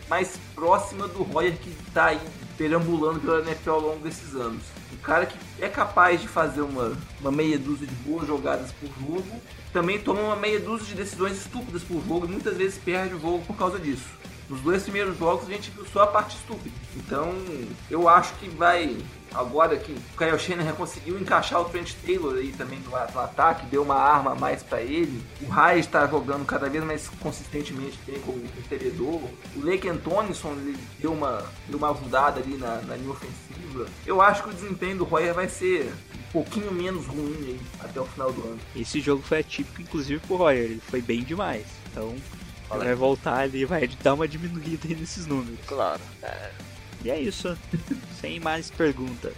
mais 0.07 0.39
próxima 0.53 1.07
do 1.09 1.23
Royer 1.23 1.57
que 1.57 1.71
tá 1.93 2.05
aí 2.05 2.21
perambulando 2.57 3.19
pela 3.19 3.41
NFL 3.41 3.71
ao 3.71 3.79
longo 3.81 3.99
desses 4.03 4.33
anos. 4.33 4.63
Um 4.93 4.97
cara 4.97 5.25
que 5.25 5.37
é 5.59 5.69
capaz 5.69 6.21
de 6.21 6.27
fazer 6.27 6.61
uma, 6.61 6.97
uma 7.19 7.31
meia 7.31 7.57
dúzia 7.57 7.87
de 7.87 7.95
boas 7.95 8.27
jogadas 8.27 8.71
por 8.73 8.89
jogo, 8.99 9.41
também 9.73 9.99
toma 9.99 10.21
uma 10.21 10.35
meia 10.35 10.59
dúzia 10.59 10.87
de 10.87 10.95
decisões 10.95 11.37
estúpidas 11.37 11.83
por 11.83 12.03
jogo 12.05 12.25
e 12.25 12.29
muitas 12.29 12.55
vezes 12.55 12.77
perde 12.77 13.15
o 13.15 13.19
jogo 13.19 13.43
por 13.45 13.55
causa 13.55 13.79
disso. 13.79 14.07
Nos 14.49 14.61
dois 14.61 14.83
primeiros 14.83 15.17
jogos 15.17 15.47
a 15.47 15.51
gente 15.51 15.71
viu 15.71 15.85
só 15.85 16.03
a 16.03 16.07
parte 16.07 16.35
estúpida. 16.35 16.75
Então 16.95 17.33
eu 17.89 18.07
acho 18.07 18.33
que 18.35 18.49
vai. 18.49 18.97
Agora 19.33 19.75
que 19.75 19.91
o 19.91 20.17
Kyle 20.17 20.39
Shanahan 20.39 20.73
conseguiu 20.75 21.19
encaixar 21.19 21.59
o 21.59 21.65
Trent 21.65 21.93
Taylor 22.05 22.35
aí 22.35 22.53
também 22.53 22.79
no, 22.79 22.91
no 22.91 23.19
ataque, 23.19 23.65
deu 23.65 23.83
uma 23.83 23.95
arma 23.95 24.31
a 24.31 24.35
mais 24.35 24.63
pra 24.63 24.81
ele. 24.81 25.21
O 25.41 25.49
Rai 25.49 25.79
está 25.79 26.07
jogando 26.07 26.45
cada 26.45 26.69
vez 26.69 26.81
mais 26.85 27.09
consistentemente 27.19 27.99
bem 28.07 28.17
como 28.21 28.41
recebedor. 28.55 29.21
O 29.55 29.61
Lake 29.61 29.89
Antonison 29.89 30.53
ele 30.53 30.77
deu 30.99 31.11
uma, 31.11 31.43
deu 31.67 31.77
uma 31.77 31.91
ajudada 31.91 32.39
ali 32.39 32.55
na, 32.55 32.81
na 32.83 32.95
linha 32.95 33.11
ofensiva. 33.11 33.87
Eu 34.05 34.21
acho 34.21 34.43
que 34.43 34.51
o 34.51 34.53
desempenho 34.53 34.99
do 34.99 35.03
Royer 35.03 35.33
vai 35.33 35.49
ser 35.49 35.91
um 36.29 36.31
pouquinho 36.31 36.71
menos 36.71 37.05
ruim 37.05 37.35
aí 37.45 37.59
até 37.81 37.99
o 37.99 38.05
final 38.05 38.31
do 38.31 38.41
ano. 38.41 38.59
Esse 38.73 39.01
jogo 39.01 39.21
foi 39.21 39.39
atípico, 39.39 39.81
inclusive, 39.81 40.19
pro 40.25 40.37
Royer. 40.37 40.63
Ele 40.63 40.81
foi 40.87 41.01
bem 41.01 41.23
demais. 41.23 41.65
Então, 41.91 42.15
vai 42.69 42.93
voltar 42.95 43.37
ali 43.39 43.65
vai 43.65 43.87
dar 44.01 44.13
uma 44.13 44.27
diminuída 44.27 44.87
aí 44.87 44.95
nesses 44.95 45.25
números. 45.25 45.59
Claro. 45.67 46.01
E 47.03 47.09
é 47.09 47.19
isso. 47.19 47.57
Sem 48.19 48.39
mais 48.39 48.69
perguntas. 48.71 49.33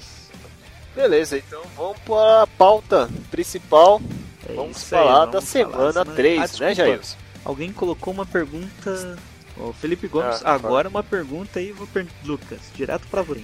Beleza, 0.96 1.38
então 1.38 1.62
vamos 1.76 1.98
para 2.00 2.44
a 2.44 2.48
pauta 2.48 3.10
principal. 3.30 4.02
É 4.50 4.54
vamos 4.54 4.78
isso 4.78 4.96
aí, 4.96 5.02
falar 5.04 5.20
vamos 5.26 5.32
da 5.34 5.42
semana 5.42 5.92
semana- 5.94 6.16
3, 6.16 6.40
Ah, 6.62 6.66
né. 6.66 6.76
Jailson? 6.76 7.18
Alguém 7.46 7.72
colocou 7.72 8.14
uma 8.14 8.26
pergunta. 8.26 9.18
Ô, 9.58 9.74
Felipe 9.74 10.08
Gomes, 10.08 10.42
Ah, 10.44 10.54
agora 10.54 10.88
uma 10.90 11.04
pergunta 11.04 11.60
aí, 11.60 11.72
vou 11.72 11.88
perguntar. 11.88 12.16
Lucas, 12.26 12.60
direto 12.76 13.08
pra 13.08 13.22
você. 13.22 13.44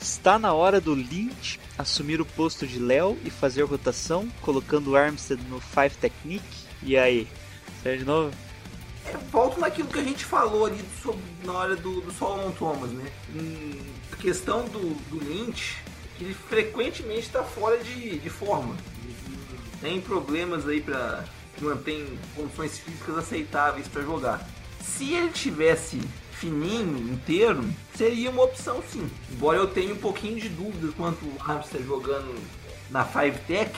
Está 0.00 0.38
na 0.38 0.52
hora 0.52 0.80
do 0.80 0.94
Lynch 0.94 1.58
assumir 1.78 2.20
o 2.20 2.26
posto 2.26 2.66
de 2.66 2.78
Léo 2.78 3.18
e 3.24 3.30
fazer 3.30 3.62
rotação, 3.62 4.28
colocando 4.42 4.90
o 4.90 4.96
Armstead 4.96 5.42
no 5.48 5.60
Five 5.60 5.96
Technique? 6.00 6.44
E 6.82 6.96
aí? 6.96 7.26
Sai 7.82 7.98
de 7.98 8.04
novo? 8.04 8.30
É, 9.06 9.16
volto 9.30 9.60
naquilo 9.60 9.88
que 9.88 9.98
a 9.98 10.04
gente 10.04 10.24
falou 10.24 10.66
ali 10.66 10.80
sobre, 11.02 11.20
na 11.44 11.52
hora 11.52 11.76
do, 11.76 12.00
do 12.00 12.12
Solomon 12.12 12.50
Thomas, 12.52 12.90
né? 12.90 13.10
Hum, 13.34 13.72
a 14.12 14.16
questão 14.16 14.64
do, 14.64 14.94
do 15.10 15.22
Lynch, 15.24 15.76
que 16.16 16.24
ele 16.24 16.34
frequentemente 16.34 17.20
está 17.20 17.42
fora 17.42 17.78
de, 17.82 18.18
de 18.18 18.30
forma. 18.30 18.76
Tem 19.80 20.00
problemas 20.00 20.66
aí 20.66 20.80
para 20.80 21.24
manter 21.60 22.18
condições 22.34 22.78
físicas 22.78 23.18
aceitáveis 23.18 23.86
para 23.86 24.02
jogar. 24.02 24.48
Se 24.80 25.12
ele 25.12 25.30
tivesse 25.30 26.00
fininho, 26.32 27.12
inteiro, 27.12 27.64
seria 27.96 28.30
uma 28.30 28.42
opção 28.42 28.82
sim. 28.90 29.08
Embora 29.30 29.58
eu 29.58 29.66
tenha 29.66 29.92
um 29.92 29.98
pouquinho 29.98 30.40
de 30.40 30.48
dúvida 30.48 30.92
quanto 30.96 31.24
o 31.24 31.36
Hamster 31.38 31.82
jogando 31.82 32.34
na 32.90 33.04
Five 33.04 33.38
Tech, 33.46 33.72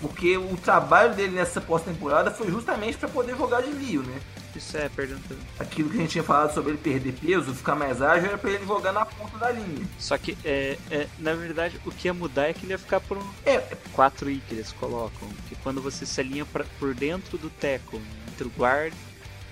porque 0.00 0.36
o 0.36 0.56
trabalho 0.56 1.14
dele 1.14 1.32
nessa 1.32 1.60
pós-temporada 1.60 2.30
foi 2.30 2.50
justamente 2.50 2.96
para 2.96 3.08
poder 3.08 3.36
jogar 3.36 3.62
de 3.62 3.70
Lio, 3.70 4.02
né? 4.02 4.20
Isso 4.58 4.76
é 4.76 4.88
pergunta. 4.88 5.36
aquilo 5.58 5.88
que 5.88 5.96
a 5.96 6.00
gente 6.00 6.10
tinha 6.10 6.24
falado 6.24 6.52
sobre 6.52 6.72
ele 6.72 6.78
perder 6.78 7.12
peso, 7.12 7.54
ficar 7.54 7.76
mais 7.76 8.02
ágil, 8.02 8.28
era 8.28 8.38
pra 8.38 8.50
ele 8.50 8.66
jogar 8.66 8.92
na 8.92 9.06
ponta 9.06 9.38
da 9.38 9.50
linha. 9.52 9.86
Só 9.98 10.18
que, 10.18 10.36
é, 10.44 10.76
é, 10.90 11.06
na 11.18 11.32
verdade, 11.32 11.80
o 11.86 11.92
que 11.92 12.08
ia 12.08 12.14
mudar 12.14 12.48
é 12.48 12.52
que 12.52 12.64
ele 12.66 12.72
ia 12.72 12.78
ficar 12.78 13.00
por 13.00 13.16
um 13.16 13.30
É, 13.46 13.58
4 13.92 14.28
i 14.30 14.40
que 14.40 14.54
eles 14.54 14.72
colocam, 14.72 15.28
que 15.48 15.54
quando 15.56 15.80
você 15.80 16.04
se 16.04 16.20
alinha 16.20 16.44
pra, 16.44 16.64
por 16.78 16.92
dentro 16.92 17.38
do 17.38 17.48
teco, 17.48 18.02
entre 18.32 18.48
o 18.48 18.52
guard, 18.58 18.92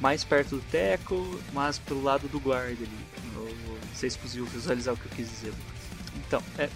mais 0.00 0.24
perto 0.24 0.56
do 0.56 0.62
teco, 0.70 1.40
mas 1.52 1.78
pelo 1.78 2.02
lado 2.02 2.28
do 2.28 2.38
guard 2.38 2.76
ali. 2.76 3.06
Não 3.32 3.78
sei 3.94 4.10
se 4.10 4.18
conseguiu 4.18 4.44
visualizar 4.46 4.92
o 4.92 4.96
que 4.96 5.06
eu 5.06 5.12
quis 5.12 5.30
dizer. 5.30 5.54
Então, 6.16 6.42
é, 6.58 6.68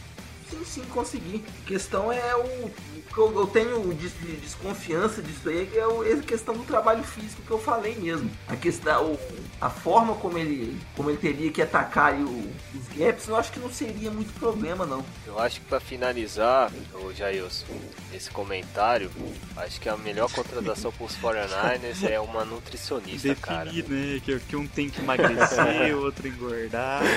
sim, 0.49 0.65
sim, 0.65 0.83
consegui. 0.85 1.45
A 1.63 1.67
questão 1.67 2.13
é 2.13 2.37
o. 2.37 2.71
o 3.11 3.15
que 3.15 3.19
eu, 3.21 3.41
eu 3.41 3.47
tenho 3.47 3.95
de, 3.95 4.09
de 4.09 4.37
desconfiança 4.37 5.21
disso 5.21 5.49
aí, 5.49 5.67
que 5.67 5.77
é 5.79 5.87
o- 5.87 6.03
a 6.03 6.23
questão 6.23 6.55
do 6.55 6.63
trabalho 6.65 7.03
físico 7.03 7.43
que 7.43 7.51
eu 7.51 7.59
falei 7.59 7.97
mesmo. 7.97 8.31
A 8.49 8.57
questão, 8.57 9.13
o- 9.13 9.19
a 9.61 9.69
forma 9.69 10.15
como 10.15 10.39
ele, 10.39 10.79
como 10.97 11.11
ele 11.11 11.19
teria 11.19 11.51
que 11.51 11.61
atacar 11.61 12.15
o- 12.15 12.53
os 12.75 12.89
gaps, 12.97 13.27
eu 13.29 13.37
acho 13.37 13.51
que 13.53 13.59
não 13.61 13.71
seria 13.71 14.11
muito 14.11 14.33
problema, 14.39 14.87
não. 14.87 15.05
Eu 15.27 15.39
acho 15.39 15.61
que 15.61 15.67
para 15.67 15.81
finalizar, 15.81 16.71
o 16.95 17.13
Jailson, 17.13 17.67
esse 18.15 18.31
comentário, 18.31 19.11
acho 19.57 19.81
que 19.81 19.89
a 19.89 19.97
melhor 19.97 20.31
contratação 20.31 20.93
para 20.93 21.05
os 21.05 21.17
49ers 21.17 22.05
é 22.09 22.21
uma 22.21 22.45
nutricionista, 22.45 23.35
cara. 23.35 23.65
definir, 23.71 23.89
né, 24.15 24.21
que, 24.25 24.39
que 24.41 24.57
um 24.57 24.67
tem 24.67 24.89
que 24.89 25.01
emagrecer, 25.01 25.97
o 25.97 26.03
outro 26.05 26.27
engordar. 26.29 27.03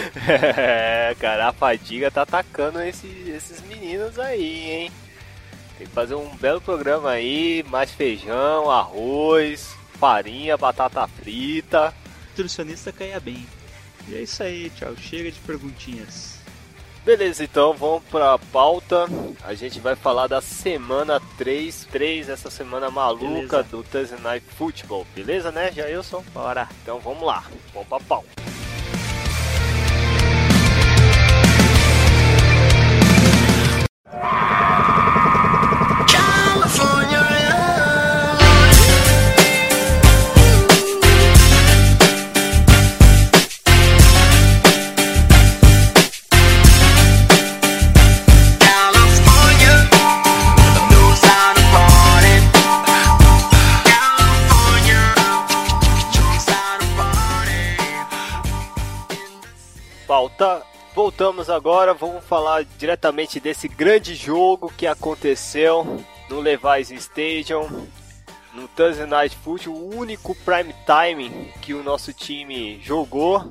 É, 0.57 1.15
cara, 1.19 1.49
a 1.49 1.53
fadiga 1.53 2.09
tá 2.09 2.21
atacando 2.23 2.79
esse- 2.81 3.29
esses 3.29 3.61
meninos 3.61 4.17
aí, 4.17 4.69
hein? 4.71 4.91
Tem 5.77 5.87
que 5.87 5.93
fazer 5.93 6.15
um 6.15 6.35
belo 6.37 6.61
programa 6.61 7.11
aí, 7.11 7.63
mais 7.67 7.91
feijão, 7.91 8.69
arroz, 8.69 9.75
farinha, 9.99 10.57
batata 10.57 11.07
frita. 11.07 11.93
nutricionista 12.29 12.91
caia 12.91 13.19
bem. 13.19 13.47
E 14.07 14.15
é 14.15 14.21
isso 14.21 14.43
aí, 14.43 14.69
tchau. 14.71 14.95
Chega 14.97 15.31
de 15.31 15.39
perguntinhas. 15.39 16.33
Beleza, 17.05 17.43
então 17.43 17.73
vamos 17.73 18.03
pra 18.09 18.37
pauta. 18.37 19.07
A 19.43 19.53
gente 19.53 19.79
vai 19.79 19.95
falar 19.95 20.27
da 20.27 20.39
semana 20.39 21.21
3, 21.37 21.87
3 21.91 22.29
essa 22.29 22.49
semana 22.49 22.89
maluca 22.89 23.27
Beleza. 23.27 23.63
do 23.63 23.83
Thursday 23.83 24.19
Night 24.21 24.45
Football. 24.57 25.05
Beleza, 25.13 25.51
né, 25.51 25.69
Jailson? 25.71 26.23
Bora. 26.33 26.69
Então 26.81 26.99
vamos 26.99 27.23
lá, 27.23 27.43
vamos 27.73 27.89
pra 27.89 27.99
pauta. 27.99 28.27
Pauta. 28.35 28.42
Voltamos 61.15 61.47
agora, 61.47 61.93
vamos 61.93 62.25
falar 62.25 62.65
diretamente 62.79 63.39
desse 63.39 63.67
grande 63.67 64.15
jogo 64.15 64.73
que 64.75 64.87
aconteceu 64.87 66.03
no 66.27 66.39
Levi's 66.39 66.89
Stadium, 66.89 67.69
no 68.51 68.67
Thursday 68.69 69.05
Night 69.05 69.37
Football, 69.37 69.75
o 69.75 69.95
único 69.95 70.33
prime 70.37 70.73
time 70.87 71.53
que 71.61 71.71
o 71.71 71.83
nosso 71.83 72.11
time 72.13 72.81
jogou. 72.81 73.47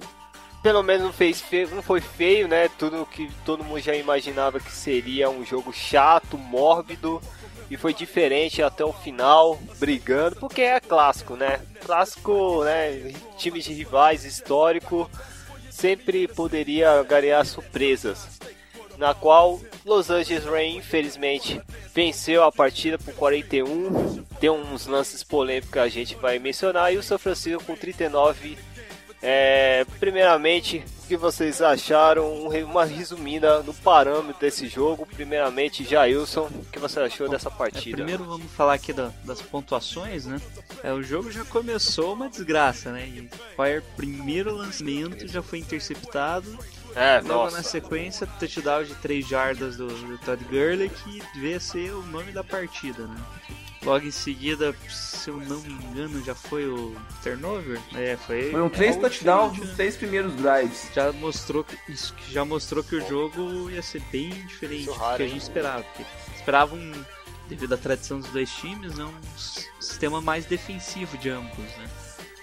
Pelo 0.60 0.82
menos 0.82 1.04
não, 1.04 1.12
fez 1.12 1.40
feio, 1.40 1.72
não 1.72 1.82
foi 1.82 2.00
feio, 2.00 2.48
né? 2.48 2.68
Tudo 2.76 3.06
que 3.06 3.30
todo 3.44 3.62
mundo 3.62 3.78
já 3.78 3.94
imaginava 3.94 4.58
que 4.58 4.72
seria 4.72 5.30
um 5.30 5.44
jogo 5.44 5.72
chato, 5.72 6.36
mórbido. 6.36 7.22
E 7.70 7.76
foi 7.76 7.94
diferente 7.94 8.60
até 8.60 8.84
o 8.84 8.92
final, 8.92 9.56
brigando, 9.78 10.34
porque 10.34 10.62
é 10.62 10.80
clássico, 10.80 11.36
né? 11.36 11.60
Clássico, 11.86 12.64
né? 12.64 13.14
Times 13.38 13.64
de 13.64 13.72
rivais 13.72 14.24
histórico 14.24 15.08
sempre 15.82 16.28
poderia 16.28 17.02
ganhar 17.02 17.44
surpresas. 17.44 18.38
Na 18.96 19.14
qual 19.14 19.60
Los 19.84 20.10
Angeles 20.10 20.44
Rain, 20.44 20.76
infelizmente, 20.76 21.60
venceu 21.92 22.44
a 22.44 22.52
partida 22.52 22.96
por 22.98 23.12
41. 23.14 24.22
Tem 24.38 24.48
uns 24.48 24.86
lances 24.86 25.24
polêmicos 25.24 25.72
que 25.72 25.78
a 25.80 25.88
gente 25.88 26.14
vai 26.14 26.38
mencionar. 26.38 26.94
E 26.94 26.98
o 26.98 27.02
São 27.02 27.18
Francisco 27.18 27.64
com 27.64 27.74
39. 27.74 28.56
É, 29.22 29.84
primeiramente, 30.00 30.84
o 31.04 31.06
que 31.06 31.16
vocês 31.16 31.62
acharam? 31.62 32.26
Um 32.46 32.48
Uma 32.64 32.84
resumida 32.84 33.62
no 33.62 33.72
parâmetro 33.74 34.40
desse 34.40 34.66
jogo. 34.66 35.06
Primeiramente, 35.06 35.84
Jailson, 35.84 36.46
o 36.46 36.64
que 36.72 36.78
você 36.78 37.00
achou 37.00 37.28
dessa 37.28 37.48
É, 37.48 37.52
partida? 37.52 37.96
primeiro 37.98 38.24
vamos 38.24 38.50
falar 38.52 38.74
aqui 38.74 38.92
da- 38.92 39.12
das 39.24 39.40
pontuações, 39.42 40.26
né? 40.26 40.40
É, 40.82 40.92
o 40.92 41.02
jogo 41.02 41.30
já 41.30 41.44
começou 41.44 42.14
uma 42.14 42.28
desgraça, 42.28 42.90
né? 42.90 43.06
E 43.06 43.28
Fire, 43.56 43.82
primeiro 43.96 44.54
lançamento, 44.56 45.26
já 45.28 45.42
foi 45.42 45.58
interceptado. 45.60 46.58
É, 46.94 47.20
Logo 47.20 47.44
na 47.50 47.56
nossa. 47.58 47.62
sequência, 47.62 48.26
touchdown 48.26 48.84
de 48.84 48.94
3 48.96 49.26
jardas 49.26 49.76
do, 49.76 49.86
do 49.88 50.18
Todd 50.18 50.42
Gurley, 50.44 50.88
que 50.90 51.22
devia 51.32 51.58
ser 51.60 51.92
o 51.94 52.02
nome 52.02 52.32
da 52.32 52.42
partida, 52.44 53.06
né? 53.06 53.16
Logo 53.84 54.06
em 54.06 54.12
seguida, 54.12 54.74
se 54.88 55.28
eu 55.28 55.38
não 55.38 55.60
me 55.60 55.72
engano, 55.72 56.22
já 56.24 56.36
foi 56.36 56.68
o 56.68 56.94
turnover? 57.22 57.80
É, 57.94 58.16
foi. 58.16 58.50
Foram 58.50 58.68
três 58.68 58.96
é, 58.96 59.00
touchdowns 59.00 59.58
né? 59.58 59.64
nos 59.64 59.74
três 59.74 59.96
primeiros 59.96 60.34
drives. 60.36 60.88
Já 60.94 61.12
mostrou 61.12 61.64
que 61.64 61.76
isso 61.88 62.14
que 62.14 62.32
já 62.32 62.44
mostrou 62.44 62.84
que 62.84 62.94
o 62.94 63.08
jogo 63.08 63.68
ia 63.70 63.82
ser 63.82 64.00
bem 64.12 64.30
diferente 64.46 64.88
Isso 64.88 64.98
do 64.98 65.16
que 65.16 65.22
a 65.22 65.28
gente 65.28 65.42
esperava. 65.42 65.82
Porque 65.82 66.04
esperava 66.36 66.74
um, 66.76 66.92
devido 67.48 67.72
à 67.72 67.76
tradição 67.76 68.20
dos 68.20 68.30
dois 68.30 68.50
times, 68.50 68.96
né, 68.96 69.04
um 69.04 69.80
sistema 69.80 70.20
mais 70.20 70.46
defensivo 70.46 71.18
de 71.18 71.30
ambos, 71.30 71.58
né? 71.58 71.90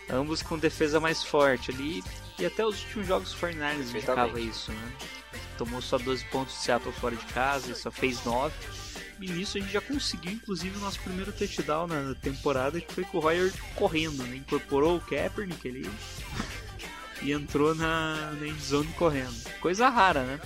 Ambos 0.10 0.42
com 0.42 0.58
defesa 0.58 1.00
mais 1.00 1.24
forte 1.24 1.72
ali. 1.72 2.04
E 2.38 2.46
até 2.46 2.66
os 2.66 2.84
últimos 2.84 3.08
jogos 3.08 3.32
do 3.32 3.38
49ers 3.38 3.90
indicava 3.90 4.40
isso, 4.40 4.72
né? 4.72 4.92
Tomou 5.58 5.82
só 5.82 5.98
12 5.98 6.26
pontos 6.26 6.54
de 6.56 6.62
Seattle 6.62 6.94
fora 6.94 7.16
de 7.16 7.26
casa 7.26 7.72
e 7.72 7.76
só 7.76 7.92
fez 7.92 8.24
9. 8.26 8.54
E 9.22 9.28
nisso 9.30 9.58
a 9.58 9.62
gente 9.62 9.72
já 9.74 9.82
conseguiu, 9.82 10.32
inclusive, 10.32 10.78
o 10.78 10.80
nosso 10.82 11.00
primeiro 11.02 11.32
touchdown 11.34 11.88
na 11.88 12.16
temporada, 12.16 12.80
que 12.80 12.94
foi 12.94 13.04
com 13.04 13.18
o 13.18 13.22
Royer 13.22 13.52
correndo, 13.76 14.24
né? 14.24 14.38
Incorporou 14.38 14.98
o 14.98 15.02
Kaepernick 15.02 15.68
ali 15.68 15.90
e 17.22 17.32
entrou 17.34 17.76
na, 17.76 18.32
na 18.40 18.48
endzone 18.48 18.88
correndo. 18.94 19.36
Coisa 19.60 19.90
rara, 19.90 20.24
né? 20.24 20.40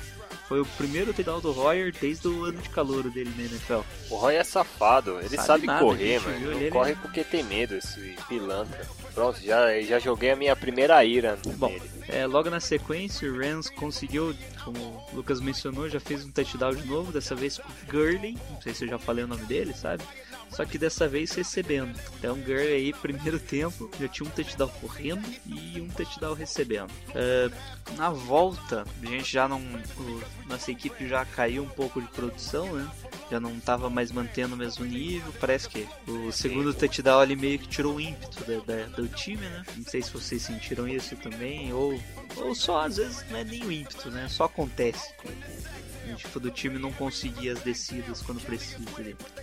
Foi 0.47 0.59
o 0.59 0.65
primeiro 0.65 1.13
touchdown 1.13 1.39
do 1.39 1.51
Royer 1.51 1.93
desde 1.99 2.27
o 2.27 2.45
ano 2.45 2.59
de 2.61 2.69
calor 2.69 3.09
dele 3.09 3.31
na 3.37 3.43
NFL. 3.43 3.81
O 4.09 4.15
Roy 4.15 4.35
é 4.35 4.43
safado, 4.43 5.19
ele 5.19 5.29
Sabe 5.37 5.45
sabe, 5.47 5.67
nada, 5.67 5.79
correr, 5.79 6.19
mano. 6.19 6.39
Não 6.39 6.51
Ele- 6.53 6.71
corre 6.71 6.95
porque 6.95 7.23
tem 7.23 7.43
medo, 7.43 7.75
esse 7.75 8.15
pilantra. 8.27 8.85
Pronto, 9.13 9.39
já, 9.41 9.79
já 9.81 9.99
joguei 9.99 10.31
a 10.31 10.35
minha 10.35 10.55
primeira 10.55 11.03
ira 11.05 11.37
Bom, 11.57 11.69
nele. 11.69 11.89
é, 12.07 12.25
logo 12.25 12.49
na 12.49 12.59
sequência, 12.59 13.31
o 13.31 13.37
Rams 13.37 13.69
conseguiu, 13.69 14.35
como 14.63 14.77
o 14.79 15.15
Lucas 15.15 15.39
mencionou, 15.39 15.87
já 15.87 15.99
fez 15.99 16.25
um 16.25 16.31
touchdown 16.31 16.73
de 16.75 16.87
novo, 16.87 17.11
dessa 17.11 17.35
vez 17.35 17.57
com 17.59 17.67
o 17.69 17.91
Gurley, 17.91 18.37
não 18.49 18.61
sei 18.61 18.73
se 18.73 18.85
eu 18.85 18.89
já 18.89 18.97
falei 18.97 19.23
o 19.23 19.27
nome 19.27 19.45
dele, 19.45 19.73
sabe? 19.73 20.03
Só 20.49 20.63
que 20.65 20.77
dessa 20.77 21.07
vez 21.07 21.31
recebendo. 21.31 21.97
Então, 22.19 22.35
Gurley 22.37 22.73
aí, 22.73 22.93
primeiro 23.01 23.39
tempo, 23.39 23.89
já 23.99 24.07
tinha 24.07 24.27
um 24.27 24.31
touchdown 24.31 24.69
correndo 24.81 25.27
e 25.47 25.81
um 25.81 25.87
touchdown 25.89 26.35
recebendo. 26.35 26.91
É, 27.15 27.49
na 27.97 28.11
volta, 28.11 28.85
a 29.01 29.05
gente 29.07 29.31
já 29.33 29.47
não. 29.47 29.59
o- 29.59 30.21
nossa 30.47 30.69
equipe 30.71 31.07
já 31.07 31.25
caiu 31.25 31.63
um 31.63 31.69
pouco 31.69 31.99
de 31.99 32.07
produção, 32.09 32.71
né? 32.73 32.87
Já 33.31 33.39
não 33.39 33.57
estava 33.57 33.89
mais 33.89 34.11
mantendo 34.11 34.53
o 34.53 34.57
mesmo 34.57 34.85
nível. 34.85 35.33
Parece 35.39 35.67
que 35.67 35.87
o 36.07 36.31
segundo 36.31 36.71
touchdown 36.71 37.19
ali 37.19 37.35
meio 37.35 37.57
que 37.57 37.67
tirou 37.67 37.95
o 37.95 37.99
ímpeto 38.01 38.43
da- 38.43 38.59
da- 38.75 39.02
do 39.07 39.15
time, 39.15 39.45
né? 39.47 39.63
Não 39.75 39.85
sei 39.85 40.01
se 40.01 40.11
vocês 40.11 40.41
sentiram 40.41 40.87
isso 40.87 41.15
também, 41.17 41.71
ou, 41.73 41.99
ou 42.37 42.55
só 42.55 42.81
às 42.85 42.97
vezes 42.97 43.25
não 43.29 43.37
é 43.39 43.43
nem 43.43 43.63
o 43.63 43.71
ímpeto, 43.71 44.09
né? 44.09 44.27
Só 44.29 44.45
acontece. 44.45 45.13
E, 45.25 46.15
Tipo, 46.15 46.39
do 46.39 46.51
time 46.51 46.77
não 46.77 46.91
conseguir 46.91 47.49
as 47.49 47.59
descidas 47.61 48.21
quando 48.21 48.39
precisa. 48.41 48.77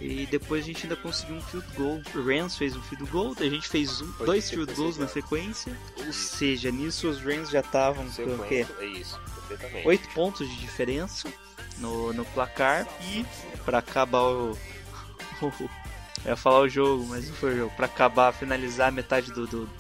E 0.01 0.27
depois 0.27 0.63
a 0.63 0.67
gente 0.67 0.85
ainda 0.85 0.95
conseguiu 0.95 1.37
um 1.37 1.41
field 1.41 1.67
goal. 1.75 2.01
O 2.15 2.23
Rams 2.23 2.57
fez 2.57 2.77
um 2.77 2.83
field 2.83 3.11
goal, 3.11 3.35
a 3.41 3.43
gente 3.45 3.67
fez 3.67 4.01
um, 4.01 4.13
dois 4.25 4.49
field 4.51 4.73
goals 4.75 4.97
na 4.99 5.09
sequência. 5.09 5.77
Ou 6.07 6.13
seja, 6.13 6.71
nisso 6.71 7.09
os 7.09 7.21
Rams 7.21 7.51
já 7.51 7.61
estavam 7.61 8.07
com 8.11 8.23
o 8.35 8.47
quê? 8.47 8.67
É 8.79 8.85
isso, 8.87 9.19
perfeitamente. 9.49 9.89
8 9.89 10.09
pontos 10.11 10.49
de 10.49 10.57
diferença 10.59 11.29
no, 11.79 12.13
no 12.13 12.25
placar 12.27 12.87
e 13.11 13.25
para 13.65 13.79
acabar 13.79 14.23
o, 14.23 14.53
o- 15.43 15.71
eu 16.25 16.31
ia 16.31 16.37
falar 16.37 16.61
o 16.61 16.69
jogo, 16.69 17.07
mas 17.09 17.29
não 17.29 17.35
foi 17.35 17.55
o 17.55 17.57
jogo, 17.59 17.73
para 17.77 17.87
acabar, 17.87 18.33
finalizar 18.33 18.89
a 18.89 18.93
metade 18.93 19.33
do, 19.33 19.47
do, 19.47 19.71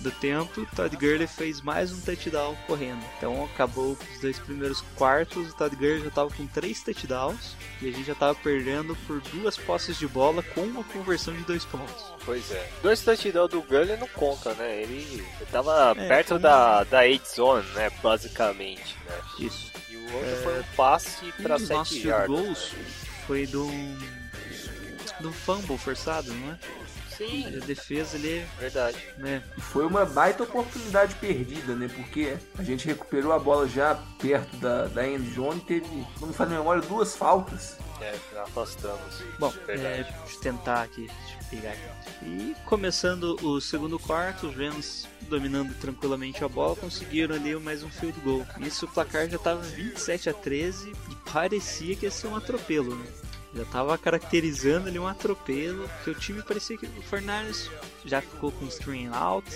do 0.00 0.10
tempo, 0.10 0.66
Todd 0.74 0.96
Gurley 0.96 1.26
fez 1.28 1.60
mais 1.60 1.92
um 1.92 2.00
touchdown 2.00 2.56
correndo. 2.66 3.00
Então 3.16 3.44
acabou 3.44 3.96
os 4.14 4.20
dois 4.20 4.38
primeiros 4.38 4.80
quartos, 4.96 5.50
o 5.50 5.54
Todd 5.56 5.74
Gurley 5.76 6.00
já 6.02 6.08
estava 6.08 6.28
com 6.30 6.46
três 6.48 6.82
touchdowns 6.82 7.56
e 7.80 7.88
a 7.88 7.92
gente 7.92 8.04
já 8.04 8.12
estava 8.12 8.34
perdendo 8.34 8.96
por 9.06 9.20
duas 9.32 9.56
posses 9.56 9.96
de 9.96 10.08
bola 10.08 10.42
com 10.42 10.62
uma 10.62 10.82
conversão 10.84 11.32
de 11.34 11.42
dois 11.44 11.64
pontos. 11.64 12.04
Pois 12.24 12.50
é. 12.50 12.68
Dois 12.82 13.00
touchdowns 13.02 13.50
do 13.50 13.62
Gurley 13.62 13.96
não 13.96 14.08
conta, 14.08 14.54
né? 14.54 14.82
Ele, 14.82 15.24
ele 15.40 15.50
tava 15.52 15.94
É, 15.96 16.08
perto 16.08 16.28
foi- 16.30 16.38
da, 16.40 16.82
da 16.84 16.98
8 17.00 17.28
zone, 17.36 17.68
né? 17.74 17.90
Basicamente, 18.02 18.96
né? 19.08 19.18
Isso. 19.38 19.70
E 19.90 19.96
o 19.96 20.14
outro 20.14 20.36
foi 20.42 20.60
um 20.60 20.64
passe 20.76 21.26
Um 21.38 21.42
pra 21.42 21.56
dos 21.56 21.68
nossos 21.68 21.88
7 21.94 22.02
field 22.02 22.08
yardas. 22.08 22.28
goals 22.28 22.74
foi 23.26 23.46
do 25.20 25.22
do 25.22 25.32
fumble 25.32 25.78
forçado, 25.78 26.32
não 26.32 26.52
é? 26.52 26.58
Sim, 27.16 27.46
A 27.46 27.64
defesa 27.64 28.16
ele, 28.16 28.44
verdade. 28.58 28.96
né? 29.18 29.42
Foi 29.58 29.86
uma 29.86 30.04
baita 30.04 30.42
oportunidade 30.42 31.14
perdida, 31.16 31.74
né? 31.74 31.88
Porque 31.94 32.36
a 32.58 32.62
gente 32.62 32.86
recuperou 32.86 33.32
a 33.32 33.38
bola 33.38 33.68
já 33.68 33.94
perto 34.18 34.56
da, 34.56 34.86
da 34.86 35.06
end 35.06 35.34
zone, 35.34 35.60
teve, 35.60 35.86
não 36.20 36.28
me 36.28 36.34
a 36.38 36.46
memória, 36.46 36.82
duas 36.82 37.14
faltas. 37.14 37.76
É, 38.00 38.18
afastamos. 38.40 39.22
Bom, 39.38 39.52
é, 39.68 39.76
deixa 39.76 40.34
eu 40.34 40.40
tentar 40.40 40.82
aqui, 40.82 41.06
deixa 41.06 41.38
eu 41.38 41.50
pegar 41.50 41.72
aqui. 41.72 42.24
E 42.24 42.56
começando 42.64 43.36
o 43.42 43.60
segundo 43.60 43.98
quarto, 43.98 44.48
os 44.48 44.56
Rams 44.56 45.06
dominando 45.28 45.72
tranquilamente 45.78 46.42
a 46.42 46.48
bola, 46.48 46.74
conseguiram 46.74 47.36
ali 47.36 47.54
mais 47.56 47.82
um 47.82 47.90
field 47.90 48.18
goal. 48.20 48.44
Isso 48.60 48.86
o 48.86 48.88
placar 48.88 49.28
já 49.28 49.36
estava 49.36 49.60
27 49.60 50.30
a 50.30 50.34
13 50.34 50.90
e 51.10 51.30
parecia 51.30 51.94
que 51.94 52.06
ia 52.06 52.10
ser 52.10 52.26
um 52.26 52.36
atropelo, 52.36 52.94
né? 52.96 53.06
Já 53.54 53.62
estava 53.62 53.98
caracterizando 53.98 54.88
ali 54.88 54.98
um 54.98 55.06
atropelo, 55.06 55.88
porque 55.88 56.10
o 56.10 56.14
time 56.14 56.42
parecia 56.42 56.76
que 56.78 56.86
o 56.86 57.02
Fernandes 57.02 57.70
já 58.04 58.20
ficou 58.22 58.50
com 58.52 58.64
string 58.66 59.08
out, 59.12 59.46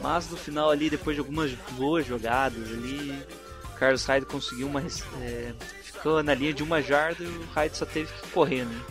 mas 0.00 0.30
no 0.30 0.36
final 0.36 0.70
ali, 0.70 0.88
depois 0.88 1.14
de 1.14 1.20
algumas 1.20 1.52
boas 1.72 2.06
jogadas 2.06 2.68
ali, 2.70 3.22
o 3.64 3.78
Carlos 3.78 4.04
Hyde 4.06 4.24
conseguiu 4.26 4.66
uma. 4.66 4.80
é, 5.20 5.52
ficou 5.82 6.22
na 6.22 6.32
linha 6.34 6.54
de 6.54 6.62
uma 6.62 6.80
jarda 6.80 7.22
e 7.22 7.26
o 7.26 7.44
Hyde 7.54 7.76
só 7.76 7.84
teve 7.84 8.10
que 8.12 8.28
correr, 8.30 8.64
né? 8.64 8.82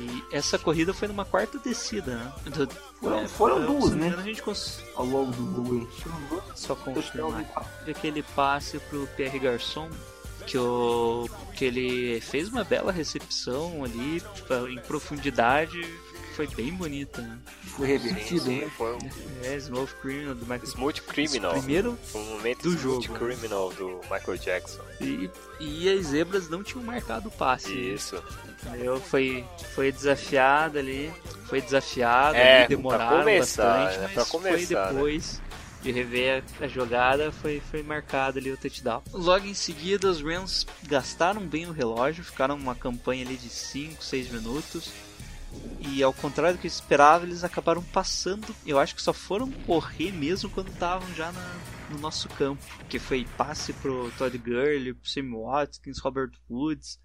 E 0.00 0.22
essa 0.36 0.56
corrida 0.56 0.94
foi 0.94 1.08
numa 1.08 1.24
quarta 1.24 1.58
descida, 1.58 2.14
né? 2.14 2.32
Do- 2.52 2.68
Foram- 3.00 3.28
foram 3.28 3.60
se 3.60 3.66
duas, 3.66 3.90
né? 3.94 4.14
A 4.16 4.22
gente 4.22 4.40
cons... 4.42 4.80
Ao 4.94 5.04
longo 5.04 5.32
do. 5.32 5.86
Foram 5.88 6.42
só 6.54 6.76
confirmar. 6.76 7.44
aquele 7.88 8.22
passe 8.22 8.78
pro 8.78 9.08
Pierre 9.16 9.40
Garçon 9.40 9.88
que, 10.48 10.58
o, 10.58 11.28
que 11.54 11.64
ele 11.64 12.20
fez 12.20 12.48
uma 12.48 12.64
bela 12.64 12.90
recepção 12.90 13.84
ali 13.84 14.22
em 14.72 14.78
profundidade. 14.80 15.80
Foi 16.34 16.46
bem 16.46 16.72
bonita, 16.72 17.20
né? 17.20 17.36
Foi 17.76 17.88
revertido, 17.88 18.42
Sim, 18.42 18.60
né? 18.60 18.70
foi 18.76 18.94
um 18.94 18.98
É, 19.42 19.56
Smooth 19.56 19.92
Criminal 20.00 20.34
do 20.36 20.42
Michael 20.46 20.64
smooth 20.68 21.02
criminal. 21.02 21.50
Primeiro 21.54 21.98
Foi 22.04 22.20
um 22.20 22.24
momento 22.36 22.62
do 22.62 22.68
smooth 22.76 23.06
jogo. 23.08 23.18
criminal 23.18 23.72
do 23.72 24.00
Michael 24.08 24.38
Jackson. 24.38 24.80
e, 25.00 25.28
e 25.58 25.90
as 25.90 26.06
zebras 26.06 26.48
não 26.48 26.62
tinham 26.62 26.84
marcado 26.84 27.26
o 27.28 27.32
passe. 27.32 27.70
né? 27.74 27.80
Isso. 27.80 28.22
Entendeu? 28.64 29.00
Foi, 29.00 29.44
foi 29.74 29.90
desafiado 29.90 30.78
ali, 30.78 31.12
foi 31.48 31.60
desafiado, 31.60 32.36
É, 32.36 32.58
ali, 32.60 32.68
demoraram 32.68 33.08
pra 33.08 33.18
começar, 33.18 33.62
bastante, 33.84 33.98
né? 33.98 34.02
mas 34.04 34.12
Pra 34.14 34.24
foi 34.24 34.40
começar, 34.40 34.92
né? 34.92 35.00
De 35.82 35.92
rever 35.92 36.42
a 36.60 36.66
jogada, 36.66 37.30
foi, 37.30 37.60
foi 37.60 37.82
marcado 37.82 38.38
ali 38.38 38.50
o 38.50 38.56
touchdown. 38.56 39.02
Logo 39.12 39.46
em 39.46 39.54
seguida, 39.54 40.10
os 40.10 40.20
Rams 40.22 40.66
gastaram 40.84 41.46
bem 41.46 41.66
o 41.66 41.72
relógio, 41.72 42.24
ficaram 42.24 42.56
uma 42.56 42.74
campanha 42.74 43.24
ali 43.24 43.36
de 43.36 43.48
5, 43.48 44.02
6 44.02 44.30
minutos. 44.30 44.90
E 45.80 46.02
ao 46.02 46.12
contrário 46.12 46.58
do 46.58 46.60
que 46.60 46.66
eu 46.66 46.70
esperava, 46.70 47.24
eles 47.24 47.42
acabaram 47.44 47.82
passando. 47.82 48.54
Eu 48.66 48.78
acho 48.78 48.94
que 48.94 49.00
só 49.02 49.12
foram 49.12 49.50
correr 49.50 50.12
mesmo 50.12 50.50
quando 50.50 50.68
estavam 50.70 51.08
já 51.14 51.32
na- 51.32 51.56
no 51.90 51.98
nosso 51.98 52.28
campo. 52.28 52.62
Que 52.88 52.98
foi 52.98 53.26
passe 53.36 53.72
pro 53.72 54.10
Todd 54.18 54.36
Gurley, 54.36 54.92
pro 54.92 55.08
Sammy 55.08 55.30
Watkins, 55.34 55.98
Robert 56.00 56.32
Woods 56.50 56.98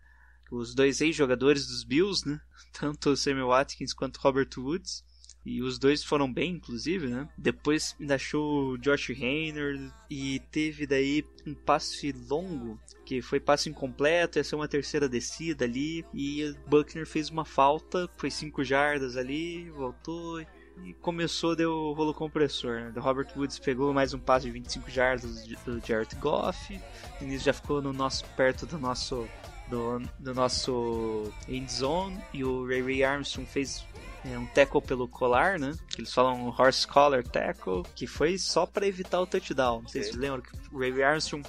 os 0.51 0.75
dois 0.75 1.01
ex-jogadores 1.01 1.65
dos 1.65 1.83
Bills, 1.83 2.29
né? 2.29 2.39
Tanto 2.79 3.09
o 3.09 3.17
Sammy 3.17 3.41
Watkins 3.41 3.91
quanto 3.91 4.17
Robert 4.19 4.49
Woods. 4.55 5.03
E 5.45 5.61
os 5.61 5.77
dois 5.77 6.03
foram 6.03 6.31
bem, 6.31 6.53
inclusive, 6.53 7.07
né? 7.07 7.27
Depois 7.37 7.95
ainda 7.99 8.15
achou 8.15 8.71
o 8.71 8.77
Josh 8.77 9.09
Reynor 9.09 9.91
e 10.09 10.39
teve 10.51 10.87
daí 10.87 11.25
um 11.45 11.53
passe 11.53 12.13
longo, 12.29 12.79
que 13.05 13.21
foi 13.21 13.39
passe 13.39 13.69
incompleto, 13.69 14.39
ia 14.39 14.43
ser 14.43 14.55
uma 14.55 14.67
terceira 14.67 15.09
descida 15.09 15.65
ali. 15.65 16.05
E 16.13 16.45
o 16.45 16.69
Buckner 16.69 17.05
fez 17.05 17.29
uma 17.29 17.43
falta, 17.43 18.09
foi 18.15 18.31
5 18.31 18.63
jardas 18.63 19.17
ali, 19.17 19.69
voltou 19.71 20.39
e 20.41 20.93
começou, 21.01 21.55
deu 21.55 21.71
o 21.71 21.93
rolo 21.93 22.13
compressor. 22.13 22.79
Né? 22.79 22.93
O 22.95 23.01
Robert 23.01 23.27
Woods 23.35 23.59
pegou 23.59 23.93
mais 23.93 24.13
um 24.13 24.19
passe 24.19 24.45
de 24.45 24.51
25 24.51 24.89
jardas 24.89 25.45
do 25.65 25.85
Jared 25.85 26.15
Goff. 26.15 26.79
E 27.21 27.25
nisso 27.25 27.45
já 27.45 27.53
ficou 27.53 27.81
no 27.81 27.91
nosso, 27.91 28.25
perto 28.37 28.65
do 28.65 28.79
nosso 28.79 29.27
do, 29.69 30.01
do 30.19 30.33
nosso 30.33 31.31
end 31.47 31.71
zone 31.71 32.19
e 32.33 32.43
o 32.43 32.65
Ray 32.67 32.81
Ray 32.81 33.03
Armstrong 33.03 33.49
fez 33.49 33.85
é, 34.25 34.37
um 34.37 34.45
tackle 34.47 34.81
pelo 34.81 35.07
colar, 35.07 35.59
né? 35.59 35.73
Que 35.89 36.01
eles 36.01 36.13
falam 36.13 36.47
horse 36.57 36.87
collar 36.87 37.23
tackle, 37.23 37.83
que 37.95 38.07
foi 38.07 38.37
só 38.37 38.65
para 38.65 38.87
evitar 38.87 39.19
o 39.21 39.27
touchdown. 39.27 39.81
Vocês 39.81 40.13
lembram 40.15 40.41
que 40.41 40.51
o 40.71 40.79
Ray 40.79 41.03
Armstrong 41.03 41.45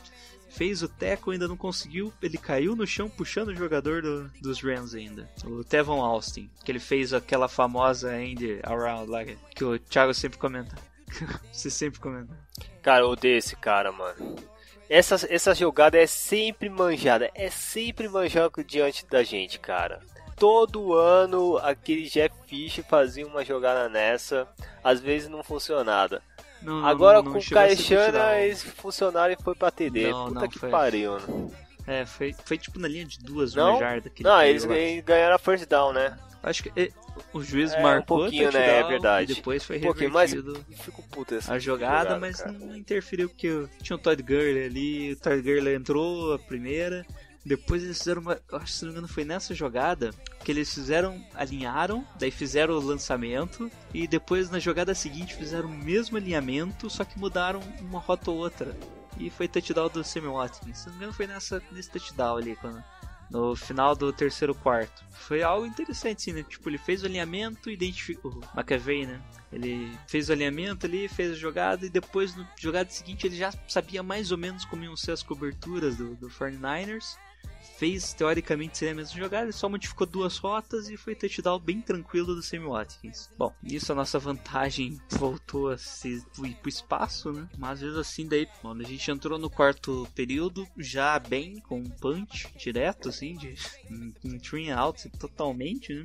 fez 0.50 0.82
o 0.82 0.88
tackle 0.88 1.32
ainda 1.32 1.48
não 1.48 1.56
conseguiu, 1.56 2.12
ele 2.22 2.38
caiu 2.38 2.76
no 2.76 2.86
chão 2.86 3.08
puxando 3.10 3.48
o 3.48 3.56
jogador 3.56 4.02
do- 4.02 4.28
dos 4.40 4.60
Rams 4.62 4.94
ainda. 4.94 5.28
O 5.44 5.64
Tevon 5.64 6.00
Austin, 6.00 6.48
que 6.64 6.70
ele 6.70 6.78
fez 6.78 7.12
aquela 7.12 7.48
famosa 7.48 8.16
end 8.20 8.60
around 8.62 9.10
lá 9.10 9.24
que 9.24 9.64
o 9.64 9.78
Thiago 9.78 10.14
sempre 10.14 10.38
comenta. 10.38 10.76
Você 11.52 11.70
sempre 11.70 11.98
comenta. 12.00 12.36
Cara, 12.82 13.02
eu 13.02 13.08
odeio 13.10 13.36
esse 13.38 13.56
cara, 13.56 13.90
mano. 13.90 14.36
Essa, 14.88 15.16
essa 15.28 15.54
jogada 15.54 15.96
é 15.98 16.06
sempre 16.06 16.68
manjada. 16.68 17.30
É 17.34 17.48
sempre 17.50 18.08
manjada 18.08 18.62
diante 18.62 19.06
da 19.06 19.22
gente, 19.24 19.58
cara. 19.58 20.00
Todo 20.36 20.94
ano 20.94 21.58
aquele 21.58 22.02
Jeff 22.08 22.34
Fish 22.46 22.80
fazia 22.88 23.26
uma 23.26 23.44
jogada 23.44 23.88
nessa, 23.88 24.46
às 24.82 25.00
vezes 25.00 25.28
não 25.28 25.42
funcionava. 25.42 26.20
Não, 26.62 26.80
não- 26.80 26.86
Agora 26.86 27.22
não 27.22 27.32
com 27.32 27.38
o 27.38 27.44
Caixana 27.50 28.38
eles 28.38 28.62
funcionaram 28.62 29.34
e 29.34 29.42
foi 29.42 29.54
pra 29.54 29.70
TD. 29.70 30.10
Não, 30.10 30.28
Puta 30.28 30.40
não 30.40 30.48
que 30.48 30.58
foi. 30.58 30.70
pariu, 30.70 31.18
né? 31.18 31.50
É, 31.86 32.06
foi, 32.06 32.34
foi 32.44 32.56
tipo 32.56 32.78
na 32.78 32.88
linha 32.88 33.04
de 33.04 33.18
duas, 33.18 33.54
Não? 33.54 33.72
uma 33.72 33.78
jarda. 33.80 34.10
Não, 34.20 34.42
eles, 34.42 34.64
eles 34.64 35.04
ganharam 35.04 35.34
a 35.34 35.38
first 35.38 35.66
down, 35.68 35.92
né? 35.92 36.18
Acho 36.42 36.62
que 36.62 36.72
é, 36.80 36.90
o 37.32 37.42
juiz 37.42 37.72
É, 37.72 37.78
um 37.78 37.82
marcou 37.82 38.18
pouquinho, 38.20 38.50
né, 38.52 38.80
é 38.80 38.84
verdade. 38.84 39.32
E 39.32 39.34
depois 39.36 39.64
foi 39.64 39.78
Um 39.78 39.82
pouquinho, 39.82 40.10
mas 40.10 40.32
revertido 40.32 40.64
fico 40.82 41.02
puto 41.10 41.34
essa 41.34 41.52
a 41.54 41.58
jogada, 41.58 42.10
jogada, 42.10 42.18
mas 42.20 42.36
cara. 42.38 42.52
não 42.52 42.76
interferiu 42.76 43.28
porque 43.28 43.66
tinha 43.82 43.96
o 43.96 43.98
Todd 43.98 44.22
Gurley 44.22 44.64
ali, 44.64 45.12
o 45.12 45.16
Todd 45.16 45.40
Gurley 45.42 45.74
entrou 45.74 46.34
a 46.34 46.38
primeira, 46.38 47.04
depois 47.44 47.82
eles 47.82 47.98
fizeram 47.98 48.22
uma, 48.22 48.40
acho 48.52 48.64
que 48.64 48.72
se 48.72 48.84
não 48.84 48.92
me 48.92 48.98
engano 48.98 49.12
foi 49.12 49.24
nessa 49.24 49.54
jogada 49.54 50.10
que 50.42 50.50
eles 50.50 50.72
fizeram, 50.72 51.22
alinharam, 51.34 52.06
daí 52.18 52.30
fizeram 52.30 52.74
o 52.74 52.80
lançamento 52.80 53.70
e 53.92 54.06
depois 54.06 54.50
na 54.50 54.58
jogada 54.58 54.94
seguinte 54.94 55.34
fizeram 55.34 55.68
o 55.68 55.72
mesmo 55.72 56.16
alinhamento, 56.16 56.88
só 56.88 57.04
que 57.04 57.18
mudaram 57.18 57.60
uma 57.80 57.98
rota 57.98 58.30
ou 58.30 58.38
outra. 58.38 58.76
E 59.18 59.30
foi 59.30 59.46
touchdown 59.46 59.88
do 59.88 60.02
Sammy 60.02 60.26
Watkins. 60.26 60.78
Se 60.78 60.86
não 60.86 60.92
me 60.92 60.98
engano 60.98 61.12
foi 61.12 61.26
nessa, 61.26 61.62
nesse 61.70 61.90
touchdown 61.90 62.36
ali, 62.36 62.56
quando, 62.56 62.82
no 63.30 63.54
final 63.54 63.94
do 63.94 64.12
terceiro 64.12 64.54
quarto. 64.54 65.04
Foi 65.10 65.42
algo 65.42 65.66
interessante, 65.66 66.22
sim, 66.22 66.32
né? 66.32 66.42
Tipo, 66.42 66.68
ele 66.68 66.78
fez 66.78 67.02
o 67.02 67.06
alinhamento, 67.06 67.70
identificou. 67.70 68.32
O 68.32 68.58
McAvey, 68.58 69.06
né? 69.06 69.20
Ele 69.52 69.96
fez 70.06 70.28
o 70.28 70.32
alinhamento 70.32 70.86
ali, 70.86 71.08
fez 71.08 71.32
a 71.32 71.34
jogada 71.34 71.86
e 71.86 71.90
depois, 71.90 72.34
no 72.34 72.46
jogada 72.58 72.90
seguinte, 72.90 73.26
ele 73.26 73.36
já 73.36 73.52
sabia 73.68 74.02
mais 74.02 74.32
ou 74.32 74.38
menos 74.38 74.64
como 74.64 74.84
iam 74.84 74.96
ser 74.96 75.12
as 75.12 75.22
coberturas 75.22 75.96
do, 75.96 76.16
do 76.16 76.28
49ers. 76.28 77.16
Fez 77.76 78.14
teoricamente 78.14 78.78
seria 78.78 78.92
a 78.92 78.96
mesma 78.96 79.18
jogada, 79.18 79.44
ele 79.44 79.52
só 79.52 79.68
modificou 79.68 80.06
duas 80.06 80.38
rotas 80.38 80.88
e 80.88 80.96
foi 80.96 81.14
touchdown 81.14 81.58
bem 81.58 81.80
tranquilo 81.80 82.34
do 82.34 82.42
Sammy 82.42 82.66
Watkins. 82.66 83.30
Bom, 83.36 83.52
nisso 83.60 83.90
a 83.90 83.94
nossa 83.96 84.18
vantagem 84.18 85.00
voltou 85.10 85.70
a 85.70 85.76
se 85.76 86.22
ir 86.44 86.54
pro 86.56 86.68
espaço, 86.68 87.32
né? 87.32 87.48
Mas 87.58 87.82
mesmo 87.82 87.98
assim, 87.98 88.28
daí, 88.28 88.46
mano, 88.62 88.80
a 88.80 88.84
gente 88.84 89.10
entrou 89.10 89.38
no 89.38 89.50
quarto 89.50 90.06
período 90.14 90.66
já 90.76 91.18
bem, 91.18 91.58
com 91.60 91.80
um 91.80 91.90
punch 91.90 92.48
direto, 92.56 93.08
assim, 93.08 93.36
de 93.36 93.54
um 93.90 94.70
and 94.70 94.76
out 94.76 95.08
totalmente, 95.18 95.94
né? 95.94 96.04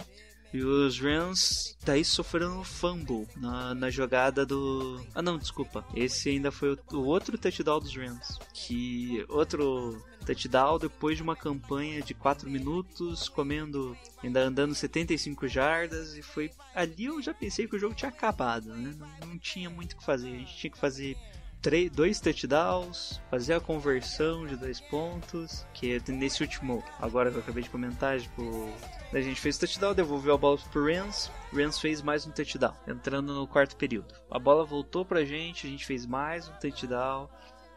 E 0.51 0.63
os 0.63 0.99
Rams 0.99 1.77
daí 1.85 2.03
sofreram 2.03 2.59
um 2.59 2.63
fumble 2.63 3.27
na, 3.37 3.75
na 3.75 3.89
jogada 3.89 4.45
do. 4.45 4.99
Ah 5.13 5.21
não, 5.21 5.37
desculpa. 5.37 5.85
Esse 5.93 6.29
ainda 6.29 6.51
foi 6.51 6.73
o, 6.73 6.79
o 6.93 7.05
outro 7.05 7.37
touchdown 7.37 7.79
dos 7.79 7.95
Rams. 7.95 8.39
Que. 8.51 9.23
Outro 9.29 10.03
touchdown 10.29 10.77
depois 10.77 11.17
de 11.17 11.23
uma 11.23 11.35
campanha 11.35 12.01
de 12.01 12.13
4 12.13 12.49
minutos, 12.49 13.27
comendo. 13.27 13.97
ainda 14.23 14.41
andando 14.41 14.75
75 14.75 15.47
jardas. 15.47 16.15
E 16.15 16.21
foi. 16.21 16.51
Ali 16.75 17.05
eu 17.05 17.21
já 17.21 17.33
pensei 17.33 17.67
que 17.67 17.75
o 17.75 17.79
jogo 17.79 17.95
tinha 17.95 18.09
acabado, 18.09 18.73
né? 18.75 18.95
Não, 18.97 19.27
não 19.27 19.37
tinha 19.37 19.69
muito 19.69 19.93
o 19.93 19.97
que 19.97 20.03
fazer. 20.03 20.29
A 20.29 20.37
gente 20.37 20.55
tinha 20.55 20.71
que 20.71 20.77
fazer 20.77 21.17
três, 21.61 21.91
dois 21.91 22.19
touchdowns, 22.19 23.19
fazer 23.29 23.53
a 23.53 23.59
conversão 23.59 24.45
de 24.45 24.55
dois 24.55 24.79
pontos, 24.79 25.65
que 25.73 26.01
nesse 26.07 26.41
último, 26.41 26.83
agora 26.99 27.31
que 27.31 27.37
eu 27.37 27.41
acabei 27.41 27.63
de 27.63 27.69
comentar, 27.69 28.19
tipo, 28.19 28.69
a 29.11 29.21
gente 29.21 29.39
fez 29.39 29.57
touchdown, 29.57 29.93
devolveu 29.93 30.35
a 30.35 30.37
bola 30.37 30.57
pro 30.71 30.85
Rams, 30.85 31.29
Rams 31.53 31.79
fez 31.79 32.01
mais 32.01 32.25
um 32.25 32.31
touchdown, 32.31 32.73
entrando 32.87 33.33
no 33.33 33.47
quarto 33.47 33.75
período. 33.75 34.13
A 34.31 34.39
bola 34.39 34.63
voltou 34.63 35.03
pra 35.03 35.25
gente, 35.25 35.67
a 35.67 35.69
gente 35.69 35.85
fez 35.85 36.05
mais 36.05 36.47
um 36.47 36.53
touchdown. 36.53 37.29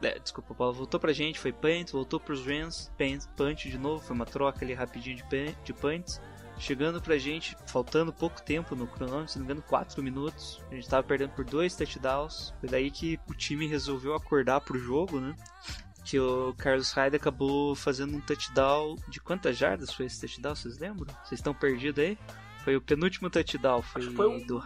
É, 0.03 0.19
desculpa, 0.19 0.53
a 0.53 0.57
bola 0.57 0.73
voltou 0.73 0.99
pra 0.99 1.13
gente, 1.13 1.39
foi 1.39 1.53
punt, 1.53 1.93
voltou 1.93 2.19
pros 2.19 2.45
Rams, 2.45 2.91
punt, 2.99 3.25
punt 3.37 3.69
de 3.69 3.79
novo, 3.79 4.05
foi 4.05 4.17
uma 4.17 4.27
troca 4.27 4.65
ali 4.65 4.75
rapidinho 4.75 5.17
de, 5.17 5.23
punt, 5.25 5.57
de 5.65 5.73
punts. 5.73 6.21
Chegando 6.59 7.01
pra 7.01 7.19
gente, 7.19 7.57
faltando 7.67 8.13
pouco 8.13 8.41
tempo 8.43 8.77
no 8.77 8.87
cronômetro, 8.87 9.33
se 9.33 9.39
não 9.39 9.47
me 9.47 9.53
engano, 9.53 9.67
4 9.67 10.03
minutos. 10.03 10.63
A 10.71 10.75
gente 10.75 10.89
tava 10.89 11.03
perdendo 11.03 11.31
por 11.31 11.45
dois 11.45 11.75
touchdowns. 11.75 12.55
Foi 12.61 12.69
daí 12.69 12.91
que 12.91 13.19
o 13.29 13.35
time 13.35 13.67
resolveu 13.67 14.15
acordar 14.15 14.61
pro 14.61 14.79
jogo, 14.79 15.19
né? 15.19 15.35
Que 16.05 16.21
o 16.21 16.55
Carlos 16.57 16.93
Hyde 16.93 17.17
acabou 17.17 17.75
fazendo 17.75 18.17
um 18.17 18.21
touchdown. 18.21 18.97
De 19.09 19.19
quantas 19.19 19.57
jardas 19.57 19.93
foi 19.93 20.07
esse 20.07 20.21
touchdown? 20.21 20.55
Vocês 20.55 20.79
lembram? 20.79 21.13
Vocês 21.25 21.41
estão 21.41 21.55
perdidos 21.55 22.05
aí? 22.05 22.19
Foi 22.65 22.77
o 22.77 22.81
penúltimo 22.81 23.29
touchdown. 23.29 23.83
Foi, 23.83 24.03
foi 24.03 24.29
um 24.29 24.47
do? 24.47 24.63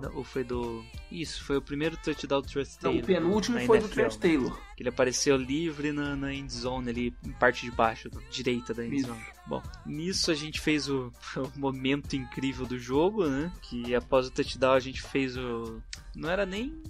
Não, 0.00 0.16
Ou 0.16 0.24
foi 0.24 0.42
do. 0.42 0.84
Isso, 1.10 1.44
foi 1.44 1.56
o 1.58 1.62
primeiro 1.62 1.96
touchdown 1.98 2.40
do 2.40 2.48
Trust 2.48 2.76
Não, 2.82 2.92
Taylor. 2.92 3.02
o 3.02 3.06
penúltimo 3.06 3.60
foi 3.60 3.78
do 3.78 3.84
NFL. 3.84 3.94
Trent 3.94 4.16
Taylor. 4.16 4.60
Que 4.76 4.82
ele 4.82 4.88
apareceu 4.88 5.36
livre 5.36 5.92
na, 5.92 6.16
na 6.16 6.32
end 6.32 6.52
zone 6.52 6.90
ali, 6.90 7.14
em 7.24 7.32
parte 7.32 7.64
de 7.64 7.70
baixo, 7.70 8.10
direita 8.30 8.72
da 8.72 8.84
end 8.84 8.96
Isso. 8.96 9.06
zone. 9.08 9.24
Bom, 9.46 9.62
nisso 9.84 10.30
a 10.30 10.34
gente 10.34 10.60
fez 10.60 10.88
o, 10.88 11.12
o 11.36 11.58
momento 11.58 12.16
incrível 12.16 12.66
do 12.66 12.78
jogo, 12.78 13.26
né? 13.26 13.52
Que 13.62 13.94
após 13.94 14.26
o 14.26 14.30
touchdown 14.30 14.72
a 14.72 14.80
gente 14.80 15.02
fez 15.02 15.36
o. 15.36 15.80
Não 16.14 16.30
era 16.30 16.46
nem. 16.46 16.82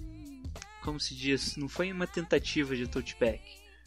Como 0.81 0.99
se 0.99 1.13
diz? 1.13 1.57
Não 1.57 1.67
foi 1.67 1.91
uma 1.91 2.07
tentativa 2.07 2.73
de 2.73 2.87
touchback. 2.87 3.41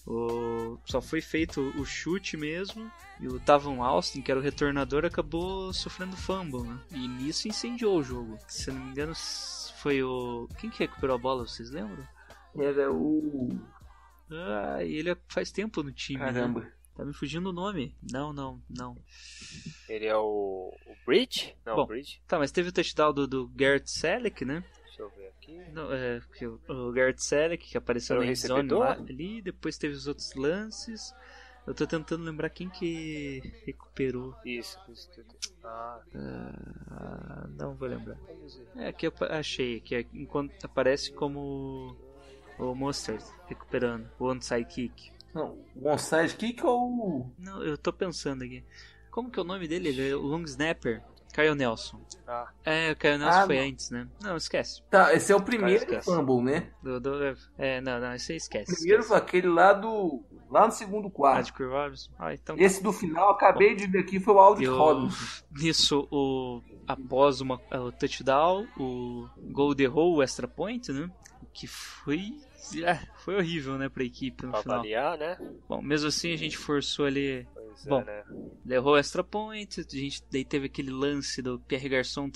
O, 0.06 0.78
só 0.84 1.00
foi 1.00 1.20
feito 1.20 1.60
o 1.78 1.84
chute 1.84 2.36
mesmo. 2.36 2.90
E 3.20 3.28
o 3.28 3.38
Tavon 3.38 3.82
Austin, 3.82 4.22
que 4.22 4.30
era 4.30 4.40
o 4.40 4.42
retornador, 4.42 5.04
acabou 5.04 5.72
sofrendo 5.72 6.16
fumble, 6.16 6.62
né? 6.62 6.80
E 6.90 7.06
nisso 7.06 7.48
incendiou 7.48 7.98
o 7.98 8.02
jogo. 8.02 8.38
Se 8.48 8.70
eu 8.70 8.74
não 8.74 8.84
me 8.84 8.90
engano, 8.90 9.12
foi 9.76 10.02
o. 10.02 10.48
Quem 10.58 10.70
que 10.70 10.78
recuperou 10.78 11.16
a 11.16 11.18
bola, 11.18 11.46
vocês 11.46 11.70
lembram? 11.70 12.06
Era 12.56 12.90
o. 12.90 13.48
Ah, 14.30 14.82
e 14.82 14.94
ele 14.94 15.16
faz 15.28 15.50
tempo 15.50 15.82
no 15.82 15.92
time, 15.92 16.20
né? 16.20 16.32
Caramba. 16.32 16.66
Tá 16.96 17.04
me 17.04 17.12
fugindo 17.12 17.48
o 17.50 17.52
nome. 17.52 17.96
Não, 18.12 18.32
não, 18.32 18.62
não. 18.68 18.96
Ele 19.88 20.06
é 20.06 20.16
o, 20.16 20.74
o 20.86 21.06
Bridge? 21.06 21.56
Não, 21.64 21.76
Bom. 21.76 21.82
o 21.82 21.86
Bridge. 21.86 22.20
Tá, 22.26 22.38
mas 22.38 22.52
teve 22.52 22.68
o 22.68 22.72
touchdown 22.72 23.12
do, 23.12 23.26
do 23.26 23.48
Garrett 23.48 23.90
Selleck, 23.90 24.44
né? 24.44 24.62
Deixa 24.84 25.02
eu 25.02 25.10
ver. 25.10 25.29
Não, 25.72 25.92
é, 25.92 26.20
que 26.36 26.46
o, 26.46 26.60
o 26.68 26.92
Garrett 26.92 27.22
Selleck, 27.22 27.68
que 27.68 27.76
apareceu 27.78 28.14
Era 28.14 28.20
o 28.22 28.24
na 28.24 28.30
recebedor? 28.30 28.78
lá, 28.78 28.92
ali, 28.92 29.40
depois 29.42 29.76
teve 29.78 29.94
os 29.94 30.06
outros 30.06 30.34
lances. 30.34 31.14
Eu 31.66 31.74
tô 31.74 31.86
tentando 31.86 32.24
lembrar 32.24 32.48
quem 32.50 32.68
que 32.68 33.40
recuperou. 33.66 34.34
Isso, 34.44 34.78
isso. 34.88 35.08
Ah, 35.62 36.00
Ah, 36.90 37.46
não 37.50 37.74
vou 37.74 37.88
lembrar. 37.88 38.16
É, 38.76 38.88
aqui 38.88 39.06
eu 39.06 39.12
achei, 39.28 39.80
que 39.80 39.94
é, 39.94 40.06
enquanto 40.12 40.64
aparece 40.64 41.12
como 41.12 41.96
o 42.58 42.74
Mustard 42.74 43.22
recuperando 43.46 44.08
o 44.18 44.24
onside 44.26 44.64
kick. 44.64 45.12
Não, 45.34 45.56
o 45.76 45.88
onside 45.88 46.34
kick 46.34 46.64
ou. 46.64 47.30
Não, 47.38 47.62
eu 47.62 47.78
tô 47.78 47.92
pensando 47.92 48.42
aqui. 48.42 48.64
Como 49.10 49.30
que 49.30 49.38
é 49.38 49.42
o 49.42 49.46
nome 49.46 49.68
dele? 49.68 49.88
Ele 49.90 50.10
é 50.10 50.16
o 50.16 50.20
long 50.20 50.42
snapper. 50.44 51.02
Kyle 51.32 51.54
Nelson. 51.54 52.00
ah. 52.26 52.48
É, 52.64 52.92
o 52.92 52.96
Kyle 52.96 53.18
Nelson 53.18 53.38
Ah, 53.40 53.46
foi 53.46 53.56
não. 53.58 53.64
antes, 53.68 53.90
né? 53.90 54.08
Não, 54.22 54.36
esquece. 54.36 54.82
Tá, 54.90 55.14
esse 55.14 55.32
é 55.32 55.36
o 55.36 55.42
primeiro 55.42 56.02
fumble, 56.02 56.42
né? 56.42 56.70
Do, 56.82 57.00
do- 57.00 57.36
é, 57.58 57.80
não, 57.80 58.00
não, 58.00 58.14
esse 58.14 58.32
aí 58.32 58.38
esquece. 58.38 58.72
O 58.72 58.76
primeiro 58.76 59.02
foi 59.02 59.16
esquece. 59.18 59.36
aquele 59.38 59.48
lá 59.52 59.72
do. 59.72 60.22
Lá 60.50 60.66
no 60.66 60.72
segundo 60.72 61.08
quarto. 61.08 61.36
Magic 61.36 61.62
Robinson. 61.62 62.10
Ah, 62.18 62.34
então 62.34 62.56
Esse 62.58 62.82
do 62.82 62.92
final, 62.92 63.30
acabei 63.30 63.76
de 63.76 63.86
ver 63.86 64.00
aqui, 64.00 64.18
foi 64.18 64.34
o 64.34 64.38
Aldrich 64.40 64.66
Eu, 64.68 64.76
Robinson. 64.76 65.44
nisso, 65.56 66.08
o, 66.10 66.60
após 66.88 67.40
uma, 67.40 67.54
o 67.72 67.92
touchdown, 67.92 68.66
o 68.76 69.28
gol 69.52 69.74
derrou 69.76 70.16
o 70.16 70.22
extra 70.22 70.48
point, 70.48 70.90
né? 70.90 71.08
Que 71.52 71.68
foi, 71.68 72.32
ah, 72.84 72.98
foi 73.18 73.36
horrível, 73.36 73.78
né, 73.78 73.88
pra 73.88 74.02
equipe 74.02 74.44
no 74.44 74.50
Pra 74.52 74.62
final. 74.62 74.78
variar, 74.78 75.16
né? 75.16 75.38
Bom, 75.68 75.80
mesmo 75.80 76.08
assim 76.08 76.32
a 76.32 76.36
gente 76.36 76.56
forçou 76.58 77.06
ali, 77.06 77.46
Pois 77.70 77.84
Bom. 77.86 78.00
é, 78.00 78.24
né? 78.64 78.80
o 78.80 78.96
extra 78.96 79.22
point, 79.22 79.80
a 79.80 79.96
gente 79.96 80.22
daí 80.30 80.44
teve 80.44 80.66
aquele 80.66 80.90
lance 80.90 81.40
do 81.40 81.58
Pierre 81.60 81.88
Garçon, 81.88 82.30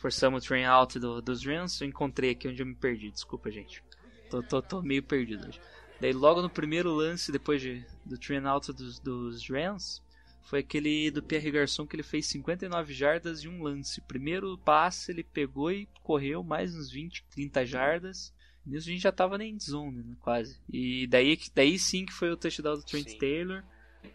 forçamos 0.00 0.44
o 0.44 0.46
train 0.46 0.64
out 0.64 0.98
do, 0.98 1.22
dos 1.22 1.44
Rams, 1.44 1.80
eu 1.80 1.88
encontrei 1.88 2.30
aqui 2.30 2.48
onde 2.48 2.62
eu 2.62 2.66
me 2.66 2.74
perdi, 2.74 3.10
desculpa 3.10 3.50
gente. 3.50 3.82
Tô, 4.30 4.42
tô, 4.42 4.60
tô 4.60 4.82
meio 4.82 5.02
perdido 5.02 5.46
hoje. 5.48 5.60
Daí 6.00 6.12
logo 6.12 6.42
no 6.42 6.50
primeiro 6.50 6.92
lance, 6.92 7.32
depois 7.32 7.60
de, 7.60 7.84
do 8.04 8.18
train 8.18 8.44
out 8.46 8.72
dos, 8.72 8.98
dos 8.98 9.48
Rams, 9.48 10.02
foi 10.42 10.60
aquele 10.60 11.10
do 11.10 11.22
Pierre 11.22 11.50
Garçon 11.50 11.86
que 11.86 11.96
ele 11.96 12.02
fez 12.02 12.26
59 12.26 12.92
jardas 12.92 13.42
e 13.42 13.48
um 13.48 13.62
lance. 13.62 14.00
Primeiro 14.02 14.56
passe 14.58 15.10
ele 15.10 15.22
pegou 15.22 15.70
e 15.70 15.88
correu 16.02 16.42
mais 16.42 16.74
uns 16.74 16.90
20, 16.90 17.24
30 17.30 17.66
jardas. 17.66 18.32
Nisso 18.64 18.88
a 18.88 18.92
gente 18.92 19.02
já 19.02 19.12
tava 19.12 19.42
end 19.42 19.62
zone, 19.64 20.02
né, 20.02 20.16
quase. 20.20 20.58
E 20.70 21.06
daí, 21.06 21.38
daí 21.54 21.78
sim 21.78 22.04
que 22.04 22.12
foi 22.12 22.30
o 22.30 22.36
touchdown 22.36 22.76
do 22.76 22.84
Trent 22.84 23.08
Sim. 23.08 23.18
Taylor. 23.18 23.64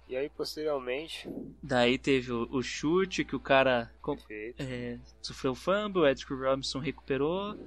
E 0.08 0.16
aí, 0.16 0.30
posteriormente, 0.30 1.28
Daí 1.62 1.98
teve 1.98 2.32
o, 2.32 2.48
o 2.52 2.62
chute 2.62 3.24
que 3.24 3.36
o 3.36 3.40
cara 3.40 3.92
é, 4.60 4.98
sofreu 5.22 5.56
fumble, 5.56 6.02
o 6.02 6.08
Edgar 6.08 6.38
Robinson 6.38 6.80
recuperou, 6.80 7.58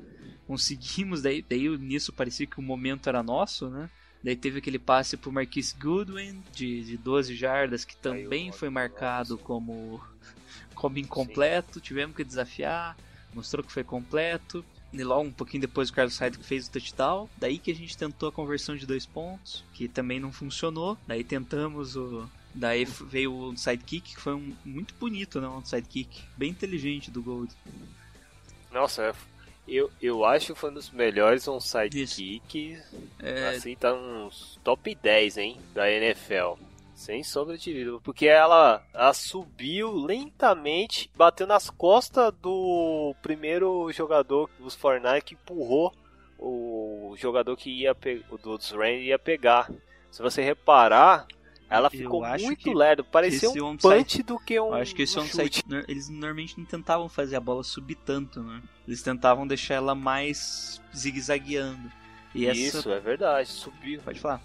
conseguimos, 0.46 1.22
daí, 1.22 1.44
daí 1.48 1.68
nisso 1.78 2.12
parecia 2.12 2.46
que 2.46 2.58
o 2.58 2.62
momento 2.62 3.08
era 3.08 3.22
nosso, 3.22 3.68
né? 3.70 3.90
Daí 4.22 4.36
teve 4.36 4.58
aquele 4.58 4.78
passe 4.78 5.16
pro 5.16 5.32
Marquise 5.32 5.74
Goodwin 5.76 6.42
de, 6.52 6.84
de 6.84 6.96
12 6.96 7.34
jardas, 7.34 7.84
que 7.84 7.96
também 7.96 8.52
foi 8.52 8.68
marcado 8.68 9.38
como, 9.38 10.00
como 10.74 10.98
incompleto, 10.98 11.80
tivemos 11.80 12.14
que 12.14 12.24
desafiar, 12.24 12.96
mostrou 13.32 13.64
que 13.64 13.72
foi 13.72 13.84
completo. 13.84 14.64
E 15.00 15.04
logo 15.04 15.28
um 15.28 15.32
pouquinho 15.32 15.60
depois 15.60 15.90
o 15.90 15.92
Carlos 15.92 16.18
Hyde 16.18 16.38
que 16.38 16.44
fez 16.44 16.66
o 16.66 16.70
touchdown. 16.70 17.28
Daí 17.36 17.58
que 17.58 17.70
a 17.70 17.74
gente 17.74 17.96
tentou 17.96 18.28
a 18.28 18.32
conversão 18.32 18.76
de 18.76 18.86
dois 18.86 19.06
pontos, 19.06 19.64
que 19.72 19.88
também 19.88 20.18
não 20.18 20.32
funcionou. 20.32 20.96
Daí 21.06 21.22
tentamos 21.22 21.96
o, 21.96 22.28
Daí 22.56 22.86
veio 22.86 23.34
o 23.34 23.56
sidekick, 23.56 24.14
que 24.14 24.20
foi 24.20 24.32
um, 24.32 24.56
muito 24.64 24.94
bonito, 24.94 25.40
né? 25.42 25.46
Um 25.46 25.62
sidekick 25.62 26.22
bem 26.38 26.50
inteligente 26.50 27.10
do 27.10 27.22
Gold. 27.22 27.52
Nossa, 28.72 29.14
eu, 29.68 29.90
eu 30.00 30.24
acho 30.24 30.54
que 30.54 30.58
foi 30.58 30.70
um 30.70 30.74
dos 30.74 30.90
melhores 30.90 31.46
um 31.48 31.60
sidekick. 31.60 32.78
É, 33.18 33.48
Assim, 33.48 33.76
tá 33.76 33.92
uns 33.92 34.58
top 34.64 34.94
10, 34.94 35.36
hein, 35.36 35.60
da 35.74 35.90
NFL. 35.90 36.54
Sem 36.96 37.22
sombra 37.22 37.58
de 37.58 37.84
dúvida. 37.84 38.00
Porque 38.02 38.26
ela, 38.26 38.82
ela 38.92 39.12
subiu 39.12 39.92
lentamente, 39.92 41.10
bateu 41.14 41.46
nas 41.46 41.68
costas 41.68 42.32
do 42.40 43.14
primeiro 43.20 43.92
jogador 43.92 44.48
dos 44.58 44.74
Fortnite 44.74 45.22
que 45.22 45.34
empurrou 45.34 45.94
o 46.38 47.14
jogador 47.18 47.54
que 47.54 47.70
ia 47.70 47.94
dos 48.42 48.70
Rams 48.70 49.04
ia 49.04 49.18
pegar. 49.18 49.70
Se 50.10 50.22
você 50.22 50.42
reparar, 50.42 51.26
ela 51.68 51.90
ficou 51.90 52.26
muito 52.26 52.56
que 52.56 52.74
lerdo. 52.74 53.04
Parecia 53.04 53.50
um 53.62 53.76
punch 53.76 54.22
do 54.22 54.38
que 54.38 54.58
um 54.58 54.68
eu 54.68 54.74
acho 54.74 54.94
que 54.94 55.02
esse 55.02 55.18
um 55.18 55.22
onside, 55.22 55.62
eles 55.86 56.08
normalmente 56.08 56.58
não 56.58 56.64
tentavam 56.64 57.10
fazer 57.10 57.36
a 57.36 57.40
bola 57.40 57.62
subir 57.62 57.96
tanto, 57.96 58.42
né? 58.42 58.62
Eles 58.88 59.02
tentavam 59.02 59.46
deixar 59.46 59.74
ela 59.74 59.94
mais 59.94 60.80
zigue-zagueando. 60.96 61.92
E 62.34 62.46
essa... 62.46 62.78
Isso, 62.78 62.90
é 62.90 63.00
verdade. 63.00 63.48
Subiu. 63.48 64.00
Pode 64.00 64.18
falar. 64.18 64.40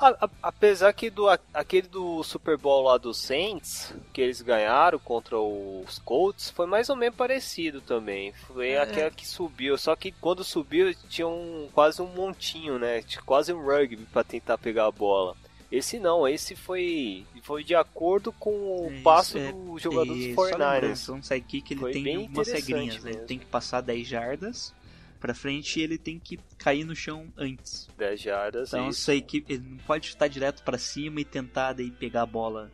A- 0.00 0.16
a- 0.24 0.30
apesar 0.42 0.92
que 0.94 1.10
do 1.10 1.28
a- 1.28 1.38
aquele 1.52 1.86
do 1.88 2.22
Super 2.22 2.56
Bowl 2.56 2.82
lá 2.84 2.96
dos 2.96 3.18
Saints, 3.18 3.92
que 4.12 4.20
eles 4.20 4.40
ganharam 4.40 4.98
contra 4.98 5.38
os 5.38 5.98
Colts, 5.98 6.48
foi 6.50 6.66
mais 6.66 6.88
ou 6.88 6.96
menos 6.96 7.16
parecido 7.16 7.80
também. 7.82 8.32
Foi 8.46 8.70
É. 8.70 8.80
aquela 8.80 9.10
que 9.10 9.26
subiu, 9.28 9.76
só 9.76 9.94
que 9.94 10.10
quando 10.12 10.42
subiu 10.42 10.94
tinha 11.08 11.28
um, 11.28 11.68
quase 11.72 12.00
um 12.00 12.06
montinho, 12.06 12.78
né? 12.78 13.02
Tinha 13.02 13.20
Quase 13.22 13.52
um 13.52 13.62
rugby 13.62 14.06
pra 14.12 14.24
tentar 14.24 14.56
pegar 14.56 14.86
a 14.86 14.90
bola. 14.90 15.36
Esse 15.70 16.00
não, 16.00 16.26
esse 16.26 16.56
foi 16.56 17.24
foi 17.42 17.62
de 17.62 17.74
acordo 17.74 18.32
com 18.32 18.50
o 18.50 18.92
É, 18.92 19.00
passo 19.02 19.38
isso 19.38 19.46
é- 19.48 19.52
do 19.52 19.78
jogador 19.78 20.16
E 20.16 20.26
dos 20.28 20.34
só 20.34 20.42
lembrando, 20.42 20.58
49ers. 20.58 21.08
um 21.10 21.22
sidekick 21.22 21.72
ele 21.72 21.80
Foi 21.80 21.92
tem 21.92 22.16
algumas 22.16 22.48
regrinhas, 22.48 23.04
né? 23.04 23.10
Ele 23.12 23.20
tem 23.20 23.38
que 23.38 23.46
passar 23.46 23.80
10 23.80 24.06
jardas 24.08 24.74
pra 25.20 25.34
frente 25.34 25.80
ele 25.80 25.98
tem 25.98 26.18
que 26.18 26.38
cair 26.58 26.84
no 26.84 26.96
chão 26.96 27.32
antes. 27.36 27.88
10 27.96 28.20
jardas. 28.20 28.68
Então 28.68 28.88
isso. 28.88 29.02
essa 29.02 29.14
equipe 29.14 29.52
ele 29.52 29.64
não 29.68 29.78
pode 29.78 30.08
chutar 30.08 30.28
direto 30.28 30.62
pra 30.62 30.78
cima 30.78 31.20
e 31.20 31.24
tentar 31.24 31.74
daí 31.74 31.90
pegar 31.90 32.22
a 32.22 32.26
bola 32.26 32.70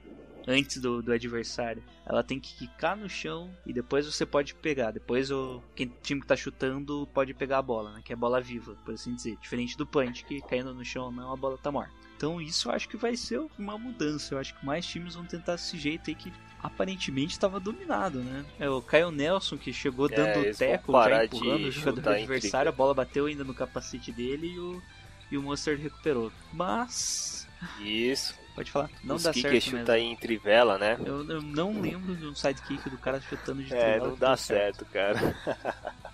antes 0.47 0.81
do, 0.81 1.03
do 1.03 1.13
adversário. 1.13 1.83
Ela 2.07 2.23
tem 2.23 2.39
que 2.39 2.55
quicar 2.55 2.97
no 2.97 3.09
chão 3.09 3.51
e 3.67 3.73
depois 3.73 4.07
você 4.07 4.25
pode 4.25 4.55
pegar. 4.55 4.93
Depois 4.93 5.31
o 5.31 5.61
quem, 5.75 5.93
time 6.03 6.21
que 6.21 6.27
tá 6.27 6.37
chutando 6.37 7.09
pode 7.13 7.35
pegar 7.35 7.59
a 7.59 7.63
bola, 7.63 7.93
né? 7.93 8.01
Que 8.05 8.13
é 8.13 8.17
bola 8.17 8.41
viva, 8.41 8.77
por 8.85 8.95
assim 8.95 9.15
dizer. 9.15 9.37
Diferente 9.39 9.77
do 9.77 9.87
punch, 9.87 10.25
que 10.25 10.41
caindo 10.41 10.73
no 10.73 10.85
chão 10.85 11.11
não, 11.11 11.33
a 11.33 11.37
bola 11.37 11.59
tá 11.59 11.73
morta. 11.73 11.93
Então 12.17 12.41
isso 12.41 12.69
eu 12.69 12.73
acho 12.73 12.89
que 12.89 12.97
vai 12.97 13.17
ser 13.17 13.45
uma 13.59 13.77
mudança. 13.77 14.35
Eu 14.35 14.39
acho 14.39 14.55
que 14.55 14.65
mais 14.65 14.87
times 14.87 15.17
vão 15.17 15.27
tentar 15.27 15.55
esse 15.55 15.77
jeito 15.77 16.09
aí 16.09 16.15
que 16.15 16.33
aparentemente 16.63 17.33
estava 17.33 17.61
dominado, 17.61 18.21
né? 18.23 18.45
É 18.59 18.69
o 18.69 18.83
Caio 18.83 19.11
Nelson 19.11 19.57
que 19.57 19.73
chegou 19.73 20.09
É, 20.11 20.17
dando 20.17 20.45
eles 20.45 20.59
vão 20.59 20.79
teco, 20.79 20.93
já 21.03 21.25
empurrando 21.25 21.67
o 21.67 21.71
jogador 21.71 22.11
adversário, 22.15 22.69
a 22.69 22.73
bola 22.73 22.95
bateu 22.95 23.27
ainda 23.27 23.45
no 23.45 23.55
capacete 23.55 24.13
dele 24.13 24.49
e 24.49 24.59
o, 24.59 24.83
e 25.31 25.39
o 25.39 25.43
Monster 25.43 25.79
recuperou. 25.79 26.33
Mas. 26.53 27.49
Isso. 27.79 28.35
Pode 28.55 28.71
falar. 28.71 28.91
Não 29.05 29.17
Os 29.17 29.23
dá 29.23 29.33
certo 29.33 29.61
chuta 29.61 29.93
mesmo. 29.93 30.09
em 30.13 30.17
trivela, 30.17 30.79
né? 30.79 30.99
Eu, 31.05 31.29
eu 31.29 31.43
não 31.43 31.79
lembro 31.81 32.17
de 32.17 32.27
um 32.27 32.35
sidekick 32.35 32.89
do 32.89 32.99
cara 32.99 33.21
chutando 33.21 33.63
de 33.63 33.73
É, 33.73 33.79
trivela 33.79 34.09
não 34.09 34.15
que 34.15 34.21
dá 34.21 34.29
deu 34.29 34.37
certo, 34.37 34.85
cara. 34.87 35.19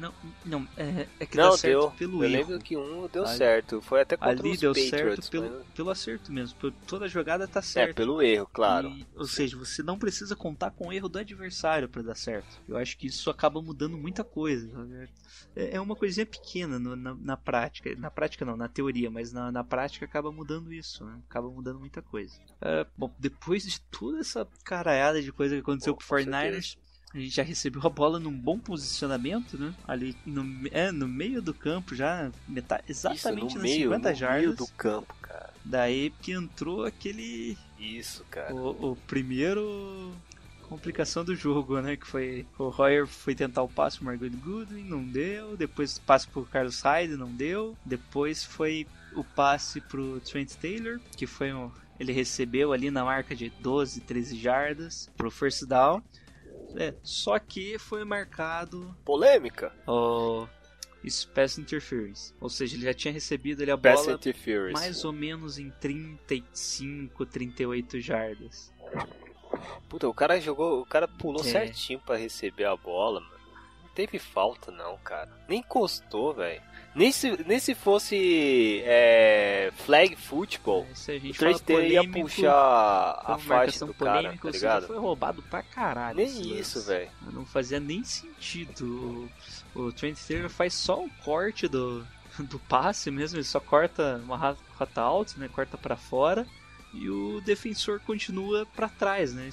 Não, 0.00 0.14
não 0.44 0.68
é, 0.76 1.06
é 1.20 1.26
que 1.26 1.36
Não, 1.36 1.50
dá 1.50 1.56
certo 1.58 1.80
deu. 1.80 1.90
pelo 1.92 2.24
Eu 2.24 2.30
erro. 2.30 2.32
lembro 2.50 2.58
que 2.64 2.76
um 2.76 3.06
deu 3.08 3.24
Ali- 3.26 3.36
certo. 3.36 3.80
Foi 3.82 4.00
até 4.00 4.16
contra 4.16 4.32
Ali 4.32 4.50
os 4.52 4.58
deu 4.60 4.70
Patriots. 4.72 4.90
certo 4.98 5.30
pelo, 5.30 5.50
mas- 5.50 5.66
pelo 5.74 5.90
acerto 5.90 6.32
mesmo. 6.32 6.58
Toda 6.86 7.06
jogada 7.08 7.46
tá 7.46 7.58
É, 7.60 7.62
certa. 7.62 7.94
pelo 7.94 8.22
erro, 8.22 8.48
claro. 8.52 8.88
E- 8.88 9.06
ou 9.14 9.26
seja, 9.26 9.56
você 9.56 9.82
não 9.82 9.98
precisa 9.98 10.34
contar 10.34 10.70
com 10.70 10.88
o 10.88 10.92
erro 10.92 11.08
do 11.08 11.18
adversário 11.18 11.88
pra 11.88 12.00
dar 12.02 12.14
certo. 12.14 12.60
Eu 12.66 12.76
acho 12.76 12.96
que 12.96 13.06
isso 13.08 13.28
acaba 13.30 13.60
mudando 13.60 13.96
muita 13.98 14.24
coisa. 14.24 14.68
É 15.54 15.76
é 15.76 15.80
uma 15.80 15.96
coisinha 15.96 16.24
pequena 16.26 16.78
no- 16.78 16.96
na, 16.96 17.14
na 17.14 17.36
prática. 17.36 17.94
Na 17.96 18.10
prática 18.10 18.44
não, 18.44 18.56
na 18.56 18.68
teoria, 18.68 19.10
mas 19.10 19.32
na, 19.32 19.50
na 19.52 19.62
prática 19.64 20.04
acaba 20.06 20.30
mudando 20.32 20.72
isso. 20.72 21.04
né? 21.04 21.18
Acaba 21.28 21.48
mudando 21.50 21.78
muita 21.78 22.00
coisa. 22.00 22.34
É, 22.60 22.86
bom, 22.96 23.12
depois 23.18 23.64
de 23.64 23.80
toda 23.82 24.20
essa 24.20 24.46
caralhada 24.64 25.20
de 25.20 25.30
coisa 25.32 25.54
que 25.56 25.60
aconteceu 25.60 25.92
Pô, 25.94 25.98
com 25.98 26.04
o 26.04 26.08
com 26.08 26.14
49ers, 26.24 26.76
a 27.12 27.18
gente 27.18 27.34
já 27.34 27.42
recebeu 27.42 27.82
a 27.84 27.90
bola 27.90 28.20
num 28.20 28.32
bom 28.32 28.58
posicionamento, 28.58 29.58
né? 29.58 29.74
Ali 29.86 30.16
no, 30.24 30.44
é, 30.70 30.92
no 30.92 31.08
meio 31.08 31.42
do 31.42 31.52
campo, 31.52 31.94
já 31.94 32.30
metade, 32.46 32.84
Isso, 32.88 33.08
exatamente 33.08 33.54
no 33.54 33.62
nas 33.62 33.62
meio, 33.62 33.82
50 33.84 34.10
no 34.10 34.16
jardas. 34.16 34.40
meio 34.42 34.56
do 34.56 34.66
campo, 34.68 35.14
cara. 35.20 35.50
Daí 35.64 36.10
que 36.22 36.32
entrou 36.32 36.84
aquele 36.84 37.58
Isso, 37.78 38.24
cara. 38.30 38.54
o, 38.54 38.92
o 38.92 38.96
primeiro 39.06 40.14
complicação 40.70 41.24
do 41.24 41.34
jogo, 41.34 41.80
né? 41.80 41.96
Que 41.96 42.06
foi 42.06 42.46
o 42.56 42.68
Royer 42.68 43.06
foi 43.06 43.34
tentar 43.34 43.62
o 43.62 43.68
passe 43.68 43.96
pro 43.96 44.06
Margaret 44.06 44.30
Goodwin, 44.30 44.84
não 44.84 45.02
deu. 45.02 45.56
Depois 45.56 45.96
o 45.96 46.00
passe 46.02 46.28
pro 46.28 46.44
Carlos 46.44 46.80
Hyde, 46.80 47.16
não 47.16 47.30
deu. 47.30 47.76
Depois 47.84 48.44
foi 48.44 48.86
o 49.16 49.24
passe 49.24 49.80
pro 49.80 50.20
Trent 50.20 50.52
Taylor, 50.54 51.00
que 51.16 51.26
foi 51.26 51.52
um, 51.52 51.72
ele 51.98 52.12
recebeu 52.12 52.72
ali 52.72 52.90
na 52.90 53.04
marca 53.04 53.34
de 53.34 53.50
12, 53.50 54.00
13 54.00 54.38
jardas 54.38 55.10
pro 55.16 55.30
first 55.30 55.66
down. 55.66 56.00
É, 56.76 56.94
só 57.02 57.38
que 57.38 57.78
foi 57.78 58.04
marcado 58.04 58.96
Polêmica. 59.04 59.72
o 59.86 60.46
isso, 61.02 61.28
pass 61.30 61.56
interference. 61.58 62.34
Ou 62.40 62.48
seja, 62.50 62.76
ele 62.76 62.84
já 62.84 62.92
tinha 62.94 63.12
recebido 63.12 63.62
ali 63.62 63.70
a 63.70 63.78
Pass 63.78 64.02
bola 64.02 64.12
interference. 64.16 64.72
mais 64.74 65.02
ou 65.04 65.12
menos 65.12 65.58
em 65.58 65.70
35, 65.70 67.24
38 67.26 68.00
jardas. 68.00 68.72
Puta, 69.88 70.06
o 70.08 70.14
cara 70.14 70.38
jogou, 70.40 70.80
o 70.82 70.86
cara 70.86 71.08
pulou 71.08 71.40
É. 71.40 71.44
certinho 71.44 71.98
pra 72.00 72.16
receber 72.16 72.64
a 72.66 72.76
bola, 72.76 73.20
mano. 73.20 73.32
Não 73.82 73.88
teve 73.94 74.18
falta 74.18 74.70
não, 74.70 74.96
cara. 74.98 75.30
Nem 75.48 75.60
encostou, 75.60 76.34
velho. 76.34 76.62
Nem 76.94 77.12
se, 77.12 77.30
nem 77.46 77.58
se 77.60 77.74
fosse 77.74 78.82
é, 78.84 79.72
flag 79.86 80.16
football, 80.16 80.86
Se 80.92 81.12
a 81.12 81.14
o 81.14 81.18
gente 81.20 81.38
Trent 81.38 81.60
Taylor 81.60 81.84
ia 81.84 82.00
polêmico, 82.00 82.28
puxar 82.28 82.52
a 82.52 83.38
faixa 83.38 83.48
marcação 83.48 83.88
do 83.88 83.94
cara, 83.94 84.36
tá 84.36 84.50
ligado? 84.50 84.86
foi 84.88 84.98
roubado 84.98 85.42
pra 85.42 85.62
caralho. 85.62 86.16
Nem 86.16 86.58
isso, 86.58 86.82
velho. 86.82 87.08
Não 87.32 87.46
fazia 87.46 87.78
nem 87.78 88.02
sentido. 88.02 89.30
O, 89.74 89.80
o 89.82 89.92
Trent 89.92 90.18
Taylor 90.26 90.50
faz 90.50 90.74
só 90.74 91.00
o 91.04 91.08
corte 91.24 91.68
do, 91.68 92.04
do 92.40 92.58
passe 92.58 93.08
mesmo, 93.10 93.36
ele 93.38 93.44
só 93.44 93.60
corta 93.60 94.20
uma 94.24 94.36
ra- 94.36 94.56
rota 94.76 95.00
alta, 95.00 95.34
né? 95.36 95.48
Corta 95.48 95.78
pra 95.78 95.96
fora. 95.96 96.44
E 96.92 97.08
o 97.08 97.40
defensor 97.42 98.00
continua 98.00 98.66
pra 98.74 98.88
trás, 98.88 99.32
né? 99.32 99.48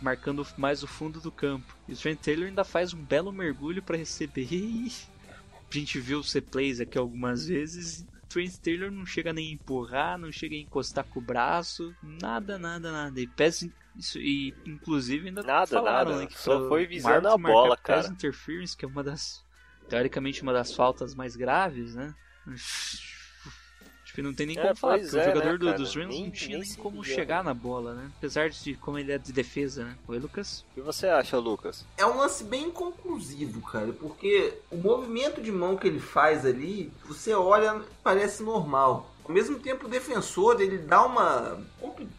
Marcando 0.00 0.46
mais 0.56 0.84
o 0.84 0.86
fundo 0.86 1.20
do 1.20 1.32
campo. 1.32 1.74
E 1.88 1.92
o 1.92 1.96
Trent 1.96 2.20
Taylor 2.20 2.46
ainda 2.46 2.62
faz 2.62 2.94
um 2.94 2.98
belo 3.02 3.32
mergulho 3.32 3.82
pra 3.82 3.96
receber. 3.96 4.46
E 4.52 4.92
a 5.70 5.78
gente 5.78 5.98
viu 6.00 6.18
os 6.20 6.32
replays 6.32 6.80
aqui 6.80 6.96
algumas 6.96 7.46
vezes. 7.46 8.06
O 8.24 8.26
Trent 8.28 8.56
Taylor 8.56 8.90
não 8.90 9.06
chega 9.06 9.32
nem 9.32 9.50
a 9.50 9.52
empurrar, 9.54 10.18
não 10.18 10.30
chega 10.30 10.54
a 10.54 10.58
encostar 10.58 11.04
com 11.04 11.18
o 11.18 11.22
braço, 11.22 11.94
nada, 12.02 12.58
nada, 12.58 12.92
nada. 12.92 13.20
E 13.20 13.26
pesa 13.26 13.70
isso, 13.96 14.18
e 14.18 14.54
inclusive 14.64 15.28
ainda 15.28 15.42
Nada, 15.42 15.66
falaram, 15.66 16.10
nada. 16.12 16.22
né, 16.22 16.26
que 16.28 16.38
Só 16.38 16.68
foi 16.68 16.86
visando 16.86 17.28
a 17.28 17.36
bola, 17.36 17.76
cara. 17.76 18.02
pass 18.02 18.10
interference, 18.10 18.76
que 18.76 18.84
é 18.84 18.88
uma 18.88 19.02
das 19.02 19.44
teoricamente 19.88 20.42
uma 20.42 20.52
das 20.52 20.74
faltas 20.74 21.14
mais 21.14 21.34
graves, 21.34 21.94
né? 21.94 22.14
Que 24.18 24.22
não 24.22 24.34
tem 24.34 24.46
nem 24.48 24.58
É, 24.58 24.62
como 24.62 24.74
falar, 24.74 24.98
porque 24.98 25.14
o 25.14 25.20
é, 25.20 25.24
jogador 25.26 25.58
né, 25.60 25.72
do- 25.74 25.78
dos 25.78 25.94
Rams 25.94 26.08
Nem- 26.08 26.24
não 26.24 26.30
tinha 26.32 26.58
nem 26.58 26.74
como 26.74 26.96
sabia, 27.04 27.14
chegar 27.14 27.44
na 27.44 27.54
bola, 27.54 27.94
né? 27.94 28.10
Apesar 28.18 28.50
de 28.50 28.74
como 28.74 28.98
ele 28.98 29.12
é 29.12 29.16
de 29.18 29.32
defesa, 29.32 29.84
né? 29.84 29.94
Oi, 30.08 30.18
Lucas? 30.18 30.64
O 30.72 30.74
que 30.74 30.80
você 30.80 31.06
acha, 31.06 31.38
Lucas? 31.38 31.86
É 31.96 32.04
um 32.04 32.16
lance 32.16 32.42
bem 32.42 32.64
inconclusivo, 32.64 33.60
cara, 33.60 33.92
porque 33.92 34.54
o 34.72 34.76
movimento 34.76 35.40
de 35.40 35.52
mão 35.52 35.76
que 35.76 35.86
ele 35.86 36.00
faz 36.00 36.44
ali, 36.44 36.92
você 37.06 37.32
olha, 37.32 37.80
parece 38.02 38.42
normal. 38.42 39.08
Ao 39.24 39.30
mesmo 39.32 39.56
tempo, 39.60 39.86
o 39.86 39.88
defensor, 39.88 40.60
ele 40.60 40.78
dá 40.78 41.06
uma. 41.06 41.56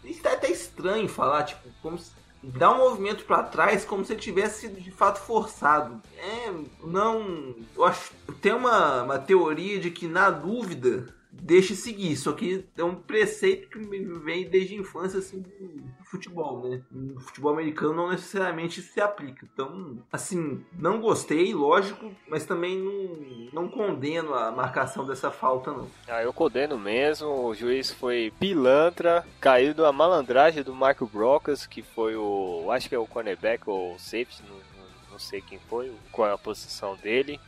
Isso 0.06 0.26
é 0.26 0.36
até 0.36 0.50
estranho 0.50 1.10
falar, 1.10 1.44
tipo, 1.44 1.68
como 1.82 1.98
se. 1.98 2.12
Dá 2.42 2.72
um 2.72 2.78
movimento 2.78 3.26
pra 3.26 3.44
trás 3.44 3.84
como 3.84 4.06
se 4.06 4.14
ele 4.14 4.22
tivesse 4.22 4.62
sido 4.62 4.80
de 4.80 4.90
fato 4.92 5.20
forçado. 5.20 6.02
É, 6.18 6.50
não. 6.86 7.54
Eu 7.76 7.84
acho. 7.84 8.14
Tem 8.42 8.54
uma, 8.54 9.04
uma 9.04 9.20
teoria 9.20 9.78
de 9.82 9.92
que, 9.92 10.08
na 10.08 10.30
dúvida, 10.30 11.14
deixe 11.42 11.76
seguir. 11.76 12.16
Só 12.16 12.32
que 12.34 12.66
é 12.78 12.84
um 12.84 12.96
preceito 12.96 13.70
que 13.70 13.80
vem 13.80 14.50
desde 14.50 14.76
a 14.76 14.80
infância 14.80 15.20
assim, 15.20 15.42
do 15.42 16.06
futebol, 16.06 16.68
né? 16.68 16.82
No 16.92 17.20
futebol 17.20 17.52
americano 17.54 17.94
não 17.94 18.10
necessariamente 18.10 18.82
se 18.82 19.00
aplica. 19.00 19.48
Então, 19.54 19.98
assim, 20.12 20.64
não 20.78 21.00
gostei, 21.00 21.54
lógico, 21.54 22.12
mas 22.28 22.46
também 22.46 22.78
não, 22.80 23.62
não 23.64 23.70
condeno 23.70 24.34
a 24.34 24.52
marcação 24.52 25.06
dessa 25.06 25.30
falta, 25.32 25.72
não. 25.72 25.88
Ah, 26.08 26.22
eu 26.24 26.34
condeno 26.34 26.78
mesmo. 26.78 27.28
O 27.48 27.54
juiz 27.56 27.92
foi 27.92 28.32
pilantra, 28.40 29.26
caiu 29.40 29.74
da 29.74 29.92
malandragem 29.92 30.64
do 30.64 30.74
Marco 30.74 31.06
Brocas, 31.06 31.66
que 31.68 31.82
foi 31.82 32.16
o. 32.16 32.70
Acho 32.72 32.90
que 32.90 32.96
é 32.96 33.00
o 33.00 33.08
cornerback 33.08 33.64
ou 33.70 33.98
safety, 34.00 34.44
não- 34.48 34.70
não 35.12 35.20
sei 35.20 35.42
quem 35.42 35.60
foi, 35.70 35.92
qual 36.12 36.30
é 36.30 36.34
a 36.34 36.38
posição 36.38 36.96
dele. 36.96 37.40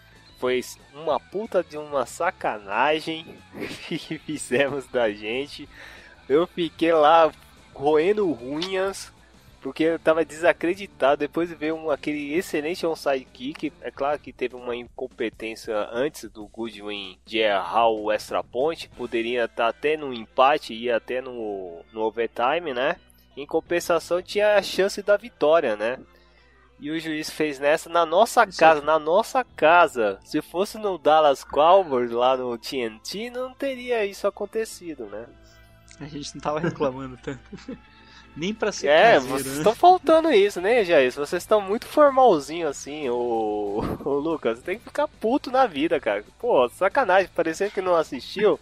Foi 0.42 0.60
uma 0.96 1.20
puta 1.20 1.64
de 1.64 1.78
uma 1.78 2.04
sacanagem 2.08 3.28
que 3.88 4.18
fizemos 4.18 4.88
da 4.88 5.12
gente. 5.12 5.70
Eu 6.28 6.48
fiquei 6.48 6.92
lá 6.92 7.32
roendo 7.76 8.28
unhas, 8.44 9.14
porque 9.62 9.84
eu 9.84 10.00
tava 10.00 10.26
desacreditado. 10.26 11.20
Depois 11.20 11.52
veio 11.52 11.76
um, 11.76 11.92
aquele 11.92 12.34
excelente 12.34 12.84
onside 12.88 13.24
kick. 13.26 13.72
É 13.82 13.92
claro 13.92 14.18
que 14.18 14.34
teve 14.34 14.56
uma 14.56 14.76
incompetência 14.76 15.88
antes 15.92 16.28
do 16.28 16.48
Goodwin 16.48 17.20
de 17.24 17.38
errar 17.38 17.90
o 17.90 18.12
extra 18.12 18.44
point. 18.44 18.90
Poderia 18.98 19.46
estar 19.46 19.68
até 19.68 19.96
no 19.96 20.12
empate 20.12 20.74
e 20.74 20.90
até 20.90 21.22
no, 21.22 21.86
no 21.94 22.02
overtime, 22.02 22.74
né? 22.74 22.96
Em 23.38 23.46
compensação, 23.46 24.24
tinha 24.24 24.56
a 24.56 24.64
chance 24.64 25.04
da 25.04 25.18
vitória, 25.18 25.76
né? 25.76 26.00
E 26.82 26.90
o 26.90 27.00
juiz 27.00 27.30
fez 27.30 27.60
nessa 27.60 27.88
na 27.90 28.06
nossa 28.08 28.46
casa, 28.48 28.82
na 28.82 28.98
nossa 28.98 29.44
casa. 29.56 30.20
Se 30.26 30.42
fosse 30.42 30.80
no 30.80 30.98
Dallas 30.98 31.44
Cowboys 31.44 32.10
lá 32.10 32.36
no 32.36 32.58
TNT, 32.58 33.30
não 33.30 33.54
teria 33.54 34.04
isso 34.04 34.26
acontecido, 34.28 35.06
né? 35.06 35.26
A 36.00 36.06
gente 36.06 36.34
não 36.34 36.42
tava 36.42 36.60
reclamando 36.60 37.18
tanto. 37.22 37.40
Nem 38.36 38.54
pra 38.54 38.72
ser 38.72 38.88
É, 38.88 39.14
caseiro, 39.14 39.26
vocês 39.28 39.54
né? 39.54 39.58
estão 39.60 39.76
faltando 39.76 40.32
isso, 40.32 40.60
né, 40.62 40.84
Jair? 40.86 41.12
Vocês 41.12 41.44
estão 41.44 41.60
muito 41.62 41.86
formalzinho 41.86 42.68
assim, 42.68 43.10
ô... 43.10 43.84
ô 44.04 44.10
Lucas. 44.14 44.58
Você 44.58 44.64
tem 44.66 44.78
que 44.80 44.86
ficar 44.86 45.08
puto 45.08 45.52
na 45.52 45.68
vida, 45.68 46.00
cara. 46.00 46.24
Pô, 46.40 46.68
sacanagem, 46.70 47.30
parecendo 47.36 47.72
que 47.72 47.82
não 47.82 47.94
assistiu. 47.96 48.58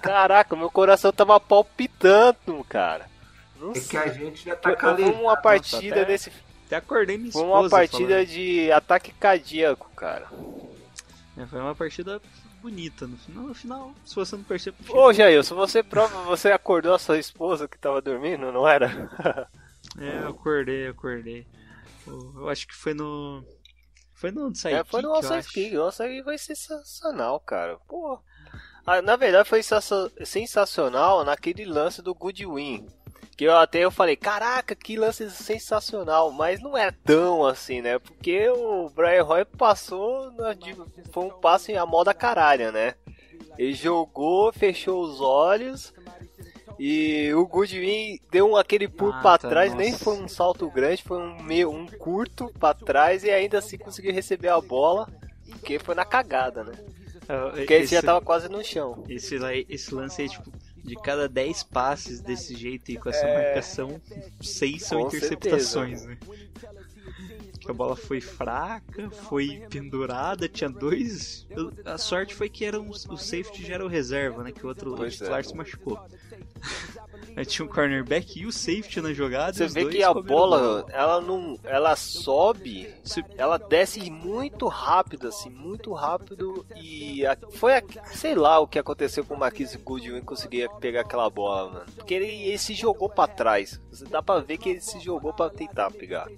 Caraca, 0.00 0.56
meu 0.56 0.70
coração 0.70 1.12
tava 1.12 1.38
palpitando, 1.40 2.64
cara. 2.68 3.06
Não 3.60 3.70
É 3.72 3.74
que 3.74 3.80
sei. 3.80 3.98
a 3.98 4.06
gente 4.08 4.44
já 4.44 4.56
tá 4.56 4.70
Foi 4.70 4.76
calejado. 4.78 5.20
uma 5.20 5.36
partida 5.36 5.96
até- 5.96 6.04
desse. 6.06 6.30
Até 6.30 6.49
acordei 6.74 7.16
minha 7.18 7.32
Foi 7.32 7.42
esposa 7.42 7.60
uma 7.62 7.70
partida 7.70 8.08
falando. 8.14 8.26
de 8.26 8.72
ataque 8.72 9.12
cardíaco, 9.12 9.90
cara. 9.96 10.28
É, 11.36 11.46
foi 11.46 11.60
uma 11.60 11.74
partida 11.74 12.20
bonita. 12.60 13.06
No 13.06 13.16
final, 13.16 13.42
no 13.44 13.54
final 13.54 13.94
se 14.04 14.14
você 14.14 14.36
não 14.36 14.44
percebe... 14.44 14.76
Ô, 14.90 15.12
Jair, 15.12 15.42
se 15.42 15.54
você 15.54 15.82
prova, 15.82 16.22
você 16.24 16.50
acordou 16.52 16.94
a 16.94 16.98
sua 16.98 17.18
esposa 17.18 17.66
que 17.68 17.78
tava 17.78 18.00
dormindo, 18.00 18.50
não 18.52 18.66
era? 18.66 19.48
É, 19.98 20.22
eu 20.24 20.28
acordei, 20.28 20.86
eu 20.86 20.90
acordei. 20.92 21.46
Eu 22.06 22.48
acho 22.48 22.66
que 22.68 22.74
foi 22.74 22.94
no... 22.94 23.42
Foi 24.14 24.30
no 24.30 24.54
Sidekick, 24.54 24.80
É, 24.80 24.84
foi 24.84 25.02
no 25.02 25.14
acho. 25.14 25.52
Kick. 25.52 25.76
O 25.78 25.90
foi 26.22 26.38
sensacional, 26.38 27.40
cara. 27.40 27.76
Pô. 27.88 28.20
Ah, 28.86 29.00
na 29.02 29.16
verdade 29.16 29.48
foi 29.48 29.62
sensa- 29.62 30.12
sensacional 30.24 31.24
naquele 31.24 31.64
lance 31.64 32.02
do 32.02 32.14
Goodwin. 32.14 32.86
Que 33.40 33.44
eu 33.46 33.56
até 33.56 33.78
eu 33.78 33.90
falei, 33.90 34.16
caraca, 34.16 34.74
que 34.74 34.96
lance 34.98 35.30
sensacional, 35.30 36.30
mas 36.30 36.60
não 36.60 36.76
é 36.76 36.90
tão 36.90 37.46
assim, 37.46 37.80
né? 37.80 37.98
Porque 37.98 38.46
o 38.50 38.90
Brian 38.90 39.22
Roy 39.22 39.46
passou, 39.46 40.30
na- 40.32 40.52
de- 40.52 40.76
foi 41.10 41.24
um 41.24 41.30
passe 41.40 41.74
a 41.74 41.86
moda 41.86 42.12
caralho, 42.12 42.70
né? 42.70 42.96
Ele 43.56 43.72
jogou, 43.72 44.52
fechou 44.52 45.02
os 45.02 45.22
olhos 45.22 45.90
e 46.78 47.32
o 47.32 47.46
Goodwin 47.46 48.18
deu 48.30 48.46
um, 48.50 48.56
aquele 48.56 48.86
pulo 48.86 49.14
Ah, 49.14 49.22
pra 49.22 49.38
tá, 49.38 49.48
trás, 49.48 49.70
nossa. 49.72 49.82
nem 49.84 49.94
foi 49.94 50.18
um 50.18 50.28
salto 50.28 50.68
grande, 50.70 51.02
foi 51.02 51.16
um 51.16 51.42
meio 51.42 51.70
um 51.70 51.86
curto 51.86 52.52
pra 52.60 52.74
trás 52.74 53.24
e 53.24 53.30
ainda 53.30 53.56
assim 53.60 53.78
conseguiu 53.78 54.12
receber 54.12 54.48
a 54.48 54.60
bola, 54.60 55.08
porque 55.48 55.78
foi 55.78 55.94
na 55.94 56.04
cagada, 56.04 56.62
né? 56.62 56.72
Ah, 57.26 57.52
Porque 57.54 57.72
ele 57.72 57.84
esse, 57.84 57.94
já 57.94 58.02
tava 58.02 58.20
quase 58.20 58.50
no 58.50 58.62
chão. 58.62 59.02
esse, 59.08 59.36
esse 59.66 59.94
lance 59.94 60.20
aí, 60.20 60.28
tipo, 60.28 60.52
de 60.84 60.96
cada 60.96 61.28
10 61.28 61.62
passes 61.64 62.20
desse 62.20 62.54
jeito 62.56 62.90
e 62.90 62.96
com 62.96 63.08
essa 63.08 63.24
É. 63.26 63.34
marcação, 63.46 64.00
6 64.40 64.82
são 64.82 65.00
Com 65.02 65.08
interceptações, 65.08 66.04
né? 66.04 66.18
Que 67.60 67.70
a 67.70 67.74
bola 67.74 67.94
foi 67.94 68.20
fraca, 68.22 69.10
foi 69.10 69.62
pendurada, 69.68 70.48
tinha 70.48 70.70
dois. 70.70 71.46
A 71.84 71.98
sorte 71.98 72.34
foi 72.34 72.48
que 72.48 72.64
era 72.64 72.80
um, 72.80 72.88
o 72.90 73.16
safety 73.18 73.66
já 73.66 73.74
era 73.74 73.84
o 73.84 73.88
reserva, 73.88 74.42
né? 74.42 74.50
Que 74.50 74.64
o 74.64 74.68
outro 74.68 74.94
Pois 74.96 75.12
titular 75.14 75.40
é. 75.40 75.42
se 75.42 75.54
machucou. 75.54 75.98
Tinha 77.46 77.66
um 77.66 77.68
cornerback 77.70 78.38
e 78.40 78.46
o 78.46 78.52
safety 78.52 79.00
na 79.00 79.12
jogada. 79.12 79.52
Você 79.52 79.66
vê 79.66 79.86
que 79.86 80.02
a 80.02 80.08
comeram 80.08 80.26
bola, 80.28 80.86
ela 80.90 81.20
não, 81.20 81.58
ela 81.64 81.96
sobe, 81.96 82.92
ela 83.36 83.56
desce 83.58 84.10
muito 84.10 84.66
rápido 84.68 85.28
assim, 85.28 85.48
muito 85.50 85.92
rápido 85.92 86.64
e 86.76 87.24
a- 87.26 87.36
foi, 87.52 87.76
a- 87.78 87.82
sei 88.12 88.34
lá 88.34 88.58
o 88.58 88.66
que 88.66 88.78
aconteceu 88.78 89.24
com 89.24 89.34
o 89.34 89.38
Marquise 89.38 89.78
Goodwin 89.78 90.20
conseguir 90.22 90.68
pegar 90.80 91.00
aquela 91.02 91.28
bola, 91.30 91.70
mano. 91.72 91.86
Porque 91.96 92.14
ele, 92.14 92.26
ele 92.26 92.58
se 92.58 92.74
jogou 92.74 93.08
pra 93.08 93.26
trás. 93.26 93.80
Você 93.90 94.04
dá 94.04 94.22
pra 94.22 94.38
ver 94.40 94.58
que 94.58 94.68
ele 94.70 94.80
se 94.80 95.00
jogou 95.00 95.32
pra 95.32 95.48
tentar 95.50 95.90
pegar. 95.90 96.28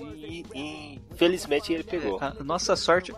E, 0.00 0.44
e 0.54 1.00
infelizmente 1.10 1.72
ele 1.72 1.82
pegou. 1.84 2.18
A 2.20 2.34
nossa 2.44 2.76
sorte. 2.76 3.12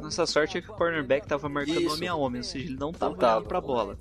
Nossa 0.00 0.26
sorte 0.26 0.58
é 0.58 0.60
que 0.60 0.70
o 0.70 0.74
cornerback 0.74 1.26
tava 1.26 1.48
marcando 1.48 1.80
Isso. 1.80 1.94
homem 1.94 2.08
a 2.08 2.14
homem, 2.14 2.40
ou 2.40 2.44
seja, 2.44 2.66
ele 2.66 2.76
não 2.76 2.92
tava 2.92 3.12
Não 3.12 3.18
tava. 3.18 3.36
olhando 3.38 3.48
pra 3.48 3.60
bola. 3.60 3.98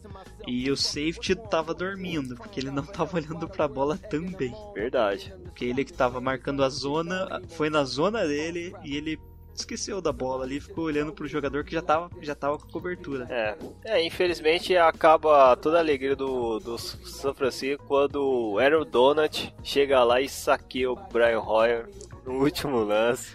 E 0.48 0.70
o 0.70 0.78
safety 0.78 1.36
tava 1.36 1.74
dormindo, 1.74 2.36
porque 2.36 2.60
ele 2.60 2.72
não 2.72 2.84
tava 2.84 3.18
olhando 3.18 3.48
pra 3.48 3.68
bola 3.68 3.98
também. 3.98 4.54
Verdade. 4.74 5.34
Porque 5.44 5.66
ele 5.66 5.86
que 5.86 5.94
tava 5.94 6.22
marcando 6.22 6.64
a 6.64 6.70
zona, 6.70 7.42
foi 7.50 7.70
na 7.70 7.84
zona 7.84 8.26
dele 8.26 8.74
e 8.84 8.96
ele 8.96 9.20
esqueceu 9.56 10.02
da 10.02 10.12
bola 10.12 10.44
ali, 10.44 10.60
ficou 10.60 10.86
olhando 10.86 11.14
pro 11.14 11.28
jogador 11.28 11.64
que 11.64 11.74
já 11.74 11.82
tava, 11.82 12.10
já 12.22 12.36
tava 12.36 12.58
com 12.58 12.68
cobertura. 12.68 13.26
É, 13.30 13.56
é, 13.86 14.06
infelizmente 14.06 14.76
acaba 14.76 15.56
toda 15.56 15.78
a 15.78 15.80
alegria 15.80 16.16
do, 16.16 16.60
do 16.60 16.78
São 16.78 17.34
Francisco 17.34 17.86
quando 17.88 18.22
o 18.22 18.60
Aaron 18.60 18.86
Donut 18.86 19.54
chega 19.64 20.04
lá 20.04 20.20
e 20.20 20.28
saqueia 20.28 20.92
o 20.92 20.96
Brian 20.96 21.40
Hoyer 21.40 21.90
no 22.26 22.44
último 22.44 22.84
lance. 22.84 23.34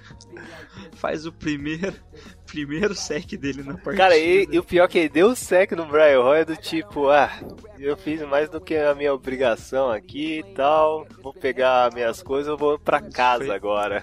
Faz 0.93 1.27
o 1.27 1.33
primeiro, 1.33 1.97
primeiro 2.51 2.95
sec 2.95 3.37
dele 3.37 3.63
na 3.63 3.75
partida. 3.75 3.97
Cara, 3.97 4.17
e, 4.17 4.47
e 4.51 4.59
o 4.59 4.65
pior 4.65 4.85
é 4.85 4.89
que 4.89 4.99
ele 4.99 5.09
deu 5.09 5.29
o 5.29 5.37
sec 5.37 5.73
no 5.73 5.87
Brian 5.87 6.21
Hoyer 6.21 6.45
do 6.45 6.57
tipo, 6.57 7.09
ah, 7.09 7.31
eu 7.79 7.97
fiz 7.97 8.21
mais 8.23 8.49
do 8.49 8.61
que 8.61 8.75
a 8.77 8.95
minha 8.95 9.13
obrigação 9.15 9.91
aqui 9.91 10.39
e 10.41 10.55
tal, 10.55 11.07
vou 11.23 11.33
pegar 11.33 11.93
minhas 11.95 12.23
coisas, 12.23 12.49
eu 12.49 12.57
vou 12.57 12.79
pra 12.79 13.01
casa 13.01 13.47
Foi- 13.47 13.55
agora. 13.55 14.03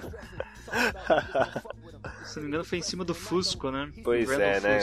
Se 2.25 2.37
não 2.37 2.43
me 2.43 2.49
engano, 2.49 2.63
foi 2.63 2.77
em 2.77 2.81
cima 2.81 3.03
do 3.05 3.13
Fusco, 3.15 3.71
né? 3.71 3.89
Pois 4.03 4.29
é, 4.29 4.59
né? 4.59 4.79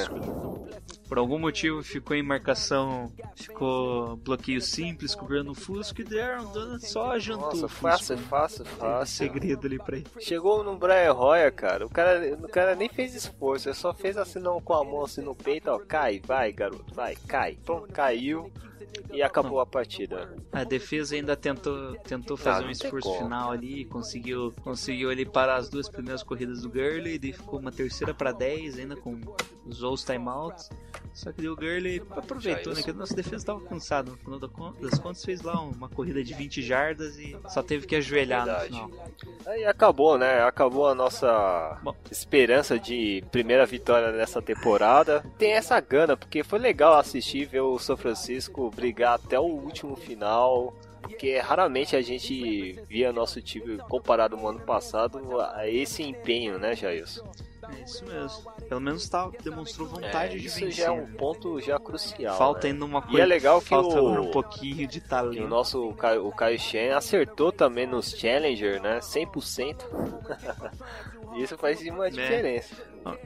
Por 1.08 1.18
algum 1.18 1.38
motivo 1.38 1.82
ficou 1.82 2.16
em 2.16 2.22
marcação, 2.22 3.12
ficou 3.36 4.16
bloqueio 4.16 4.60
simples 4.60 5.14
cobrindo 5.14 5.52
o 5.52 5.54
Fusco 5.54 6.00
e 6.00 6.04
Darren 6.04 6.46
Donut 6.52 6.86
só 6.86 7.18
jantou 7.18 7.50
Nossa, 7.50 7.68
fácil, 7.68 8.18
fácil, 8.18 8.64
fácil. 8.64 9.16
segredo 9.16 9.66
ali 9.66 9.78
pra 9.78 9.96
ele. 9.96 10.06
Chegou 10.18 10.64
no 10.64 10.76
Brian 10.76 11.12
Roya, 11.12 11.50
cara. 11.50 11.86
O 11.86 11.90
cara, 11.90 12.34
o 12.34 12.48
cara 12.48 12.74
nem 12.74 12.88
fez 12.88 13.14
esforço, 13.14 13.68
ele 13.68 13.76
só 13.76 13.92
fez 13.92 14.16
assim 14.16 14.38
não, 14.38 14.60
com 14.60 14.74
a 14.74 14.84
mão 14.84 15.04
assim 15.04 15.20
no 15.20 15.34
peito, 15.34 15.70
ó. 15.70 15.78
Cai, 15.78 16.20
vai, 16.24 16.52
garoto, 16.52 16.94
vai, 16.94 17.16
cai. 17.26 17.58
Pronto, 17.64 17.92
caiu 17.92 18.50
e 19.12 19.22
acabou 19.22 19.60
a 19.60 19.66
partida. 19.66 20.34
A 20.52 20.64
defesa 20.64 21.14
ainda 21.14 21.36
tentou, 21.36 21.94
tentou 21.98 22.36
fazer 22.36 22.62
não 22.62 22.68
um 22.68 22.70
esforço 22.70 23.12
final 23.18 23.50
ali, 23.50 23.84
conseguiu, 23.84 24.52
conseguiu 24.62 25.10
ele 25.10 25.24
parar 25.24 25.56
as 25.56 25.68
duas 25.68 25.88
primeiras 25.88 26.22
corridas 26.22 26.62
do 26.62 26.68
Gurley, 26.68 27.18
daí 27.18 27.32
ficou 27.32 27.58
uma 27.58 27.72
terceira 27.72 28.14
pra 28.14 28.32
10 28.32 28.78
ainda 28.78 28.96
com 28.96 29.20
usou 29.66 29.94
os 29.94 30.04
timeouts. 30.04 30.63
Só 31.14 31.32
que 31.32 31.48
o 31.48 31.54
Gurley 31.54 32.02
aproveitou, 32.10 32.74
né? 32.74 32.82
Que 32.82 32.90
a 32.90 32.94
nossa 32.94 33.14
defesa 33.14 33.46
tava 33.46 33.60
cansada. 33.60 34.10
No 34.10 34.16
final 34.16 34.40
das 34.40 34.98
contas, 34.98 35.24
fez 35.24 35.42
lá 35.42 35.60
uma 35.60 35.88
corrida 35.88 36.24
de 36.24 36.34
20 36.34 36.60
jardas 36.60 37.16
e 37.18 37.36
só 37.48 37.62
teve 37.62 37.86
que 37.86 37.94
ajoelhar 37.94 38.44
Verdade. 38.44 38.80
no 38.80 38.88
final. 38.88 39.08
Aí 39.46 39.64
acabou, 39.64 40.18
né? 40.18 40.42
Acabou 40.42 40.88
a 40.88 40.94
nossa 40.94 41.78
Bom. 41.84 41.94
esperança 42.10 42.78
de 42.78 43.22
primeira 43.30 43.64
vitória 43.64 44.10
nessa 44.10 44.42
temporada. 44.42 45.24
Tem 45.38 45.52
essa 45.52 45.78
gana, 45.78 46.16
porque 46.16 46.42
foi 46.42 46.58
legal 46.58 46.94
assistir 46.94 47.46
ver 47.46 47.60
o 47.60 47.78
São 47.78 47.96
Francisco 47.96 48.70
brigar 48.74 49.14
até 49.14 49.38
o 49.38 49.44
último 49.44 49.94
final. 49.94 50.74
Porque 51.00 51.38
raramente 51.38 51.94
a 51.94 52.00
gente 52.00 52.72
via 52.88 53.12
nosso 53.12 53.40
time 53.40 53.76
comparado 53.88 54.36
ao 54.36 54.48
ano 54.48 54.60
passado 54.60 55.40
a 55.40 55.68
esse 55.68 56.02
empenho, 56.02 56.58
né, 56.58 56.74
Jailson? 56.74 57.30
É 57.70 57.82
isso 57.82 58.04
mesmo. 58.04 58.52
Pelo 58.68 58.80
menos 58.80 59.08
tá, 59.08 59.30
demonstrou 59.42 59.88
vontade 59.88 60.34
É, 60.36 60.38
de 60.38 60.46
isso 60.46 60.60
vencer. 60.60 60.72
já 60.72 60.84
é 60.86 60.90
um 60.90 61.06
né? 61.06 61.14
ponto 61.18 61.60
já 61.60 61.78
crucial. 61.78 62.36
Falta 62.36 62.66
né? 62.66 62.72
ainda 62.72 62.84
uma 62.84 62.98
E 63.00 63.02
coisa. 63.02 63.22
é 63.22 63.26
legal 63.26 63.60
que 63.60 63.68
falta 63.68 64.00
o- 64.02 64.20
um 64.22 64.30
pouquinho 64.30 64.86
de 64.86 65.00
Que 65.00 65.06
o 65.06 65.08
talento. 65.10 65.48
nosso 65.48 65.92
Caio- 65.94 66.26
o 66.26 66.32
Caio 66.32 66.58
Shen 66.58 66.90
acertou 66.92 67.52
também 67.52 67.86
nos 67.86 68.10
Challenger, 68.10 68.80
né? 68.82 69.00
100%. 69.00 69.84
Isso 71.36 71.56
faz 71.58 71.80
uma 71.88 72.10
diferença. 72.10 72.74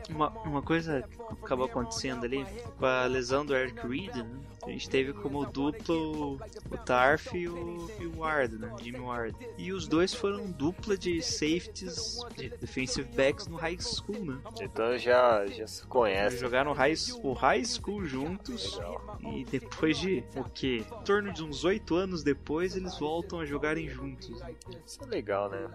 Uma, 0.09 0.31
uma 0.45 0.63
coisa 0.63 1.03
que 1.03 1.45
acabou 1.45 1.67
acontecendo 1.67 2.25
ali 2.25 2.45
com 2.79 2.87
a 2.87 3.05
lesão 3.07 3.45
do 3.47 3.55
Eric 3.55 3.87
Reed, 3.87 4.15
né? 4.17 4.41
A 4.67 4.71
gente 4.71 4.91
teve 4.91 5.13
como 5.15 5.47
dupla 5.47 5.95
o, 5.95 6.39
Tarf 6.85 7.33
e 7.35 7.49
o, 7.49 7.91
e 8.01 8.07
o 8.07 8.19
Ward, 8.19 8.59
né? 8.59 8.71
Jimmy 8.83 8.99
Ward. 8.99 9.35
E 9.57 9.73
os 9.73 9.87
dois 9.87 10.13
foram 10.13 10.51
dupla 10.51 10.97
de 10.97 11.23
safeties, 11.23 12.19
de 12.37 12.51
defensive 12.51 13.09
backs 13.15 13.47
no 13.47 13.57
high 13.57 13.79
school, 13.81 14.25
né? 14.25 14.39
Então 14.61 14.99
já, 14.99 15.47
já 15.47 15.67
se 15.67 15.81
Eles 15.81 15.81
conhece. 15.89 16.37
jogaram 16.37 16.73
high, 16.73 16.95
o 17.23 17.33
high 17.33 17.65
school 17.65 18.05
juntos 18.05 18.79
e 19.21 19.45
depois 19.45 19.97
de 19.97 20.23
o 20.37 20.45
que? 20.45 20.79
Em 20.79 21.05
torno 21.05 21.33
de 21.33 21.43
uns 21.43 21.65
oito 21.65 21.95
anos 21.95 22.23
depois 22.23 22.77
eles 22.77 22.99
voltam 22.99 23.41
a 23.41 23.47
jogarem 23.47 23.89
juntos. 23.89 24.43
Isso 24.85 25.03
é 25.03 25.07
legal, 25.07 25.49
né? 25.49 25.69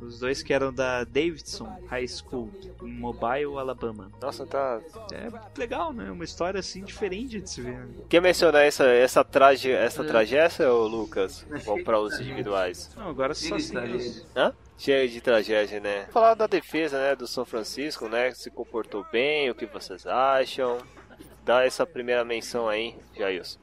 Os 0.00 0.18
dois 0.18 0.42
que 0.42 0.52
eram 0.52 0.72
da 0.72 1.04
Davidson 1.04 1.78
High 1.88 2.08
School 2.08 2.50
em 2.82 2.92
Mobile, 2.92 3.56
Alabama. 3.58 4.10
Nossa, 4.20 4.44
tá. 4.44 4.80
É 5.12 5.28
legal, 5.58 5.92
né? 5.92 6.10
Uma 6.10 6.24
história 6.24 6.58
assim 6.60 6.84
diferente 6.84 7.40
de 7.40 7.48
se 7.48 7.62
ver. 7.62 7.86
Quer 8.08 8.20
mencionar 8.20 8.62
essa, 8.62 8.84
essa, 8.86 9.24
traje, 9.24 9.70
essa 9.70 10.04
tragédia, 10.04 10.72
ô 10.72 10.86
Lucas? 10.86 11.46
Vamos 11.64 11.84
para 11.84 11.98
os 12.00 12.18
individuais. 12.20 12.90
Não, 12.98 13.08
agora 13.08 13.34
só 13.34 13.54
assim. 13.54 13.76
Hã? 14.36 14.52
Cheio 14.76 15.08
de 15.08 15.20
tragédia, 15.20 15.78
né? 15.78 16.06
Falar 16.10 16.34
da 16.34 16.48
defesa, 16.48 16.98
né, 16.98 17.14
do 17.14 17.28
São 17.28 17.44
Francisco, 17.44 18.08
né? 18.08 18.32
Se 18.32 18.50
comportou 18.50 19.06
bem, 19.12 19.48
o 19.48 19.54
que 19.54 19.66
vocês 19.66 20.04
acham? 20.06 20.78
Dá 21.44 21.64
essa 21.64 21.86
primeira 21.86 22.24
menção 22.24 22.68
aí, 22.68 22.96
Jailson. 23.16 23.60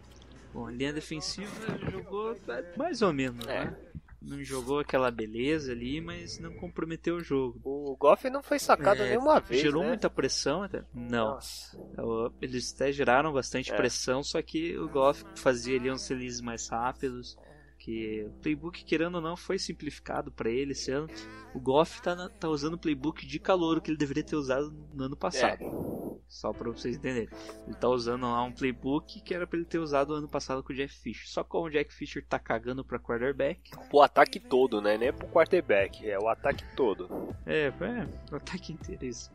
Bom, 0.54 0.68
a 0.68 0.72
linha 0.72 0.94
defensiva 0.94 1.50
jogou 1.92 2.36
mais 2.78 3.02
ou 3.02 3.12
menos, 3.12 3.46
É. 3.48 3.66
né? 3.66 3.76
Não 4.22 4.43
jogou 4.43 4.80
aquela 4.80 5.09
beleza 5.09 5.72
ali, 5.72 5.99
mas 5.99 6.38
não 6.38 6.53
comprometeu 6.53 7.15
o 7.15 7.24
jogo. 7.24 7.59
O 7.63 7.95
Goff 7.97 8.30
não 8.30 8.43
foi 8.43 8.59
sacado 8.59 9.01
É, 9.01 9.09
nenhuma 9.09 9.39
vez, 9.39 9.61
Gerou 9.61 9.82
né? 9.82 9.89
muita 9.89 10.11
pressão 10.11 10.61
até? 10.61 10.84
Não. 10.93 11.32
Nossa. 11.32 11.76
O- 11.97 12.32
Eles 12.39 12.72
até 12.74 12.91
geraram 12.91 13.34
bastante 13.34 13.72
É. 13.72 13.76
pressão, 13.76 14.22
só 14.24 14.39
que 14.41 14.78
o 14.78 14.88
Goff 14.88 15.26
fazia 15.36 15.78
ali 15.80 15.89
uns 15.89 16.07
releases 16.07 16.39
mais 16.39 16.67
rápidos. 16.69 17.36
Que 17.82 18.26
o 18.28 18.30
playbook, 18.42 18.86
querendo 18.86 19.16
ou 19.16 19.22
não, 19.22 19.36
foi 19.36 19.58
simplificado 19.58 20.32
pra 20.32 20.48
ele 20.52 20.74
esse 20.74 20.92
ano. 20.92 21.08
O 21.52 21.60
Goff 21.60 22.00
tá, 22.00 22.30
tá 22.30 22.48
usando 22.48 22.76
o 22.76 22.78
playbook 22.78 23.26
de 23.26 23.40
calor 23.40 23.82
que 23.82 23.90
ele 23.90 23.98
deveria 23.98 24.24
ter 24.24 24.36
usado 24.36 24.72
no 24.94 25.06
ano 25.06 25.18
passado. 25.18 25.64
É. 25.64 26.22
Só 26.28 26.54
pra 26.54 26.70
vocês 26.70 26.96
entenderem. 26.96 27.28
Ele 27.66 27.76
tá 27.76 27.90
usando 27.90 28.22
lá 28.22 28.44
um 28.44 28.52
playbook 28.52 29.20
que 29.22 29.34
era 29.34 29.48
pra 29.48 29.58
ele 29.58 29.66
ter 29.66 29.80
usado 29.80 30.14
ano 30.14 30.30
passado 30.30 30.62
com 30.62 30.72
o 30.72 30.76
Jeff 30.76 30.96
Fisher. 30.96 31.28
Só 31.28 31.44
que 31.44 31.50
como 31.50 31.66
o 31.66 31.70
Jack 31.72 31.92
Fisher 31.92 32.24
tá 32.24 32.38
cagando 32.38 32.86
pra 32.86 33.00
quarterback, 33.00 33.72
O 33.92 34.00
ataque 34.00 34.40
todo, 34.40 34.80
né? 34.80 34.96
Nem 34.96 35.12
pro 35.12 35.28
quarterback, 35.28 36.08
é 36.08 36.20
o 36.20 36.30
ataque 36.30 36.64
todo. 36.76 37.36
É, 37.48 37.66
é, 37.68 38.08
o 38.32 38.36
ataque 38.36 38.72
inteiro, 38.72 39.06
isso. 39.06 39.32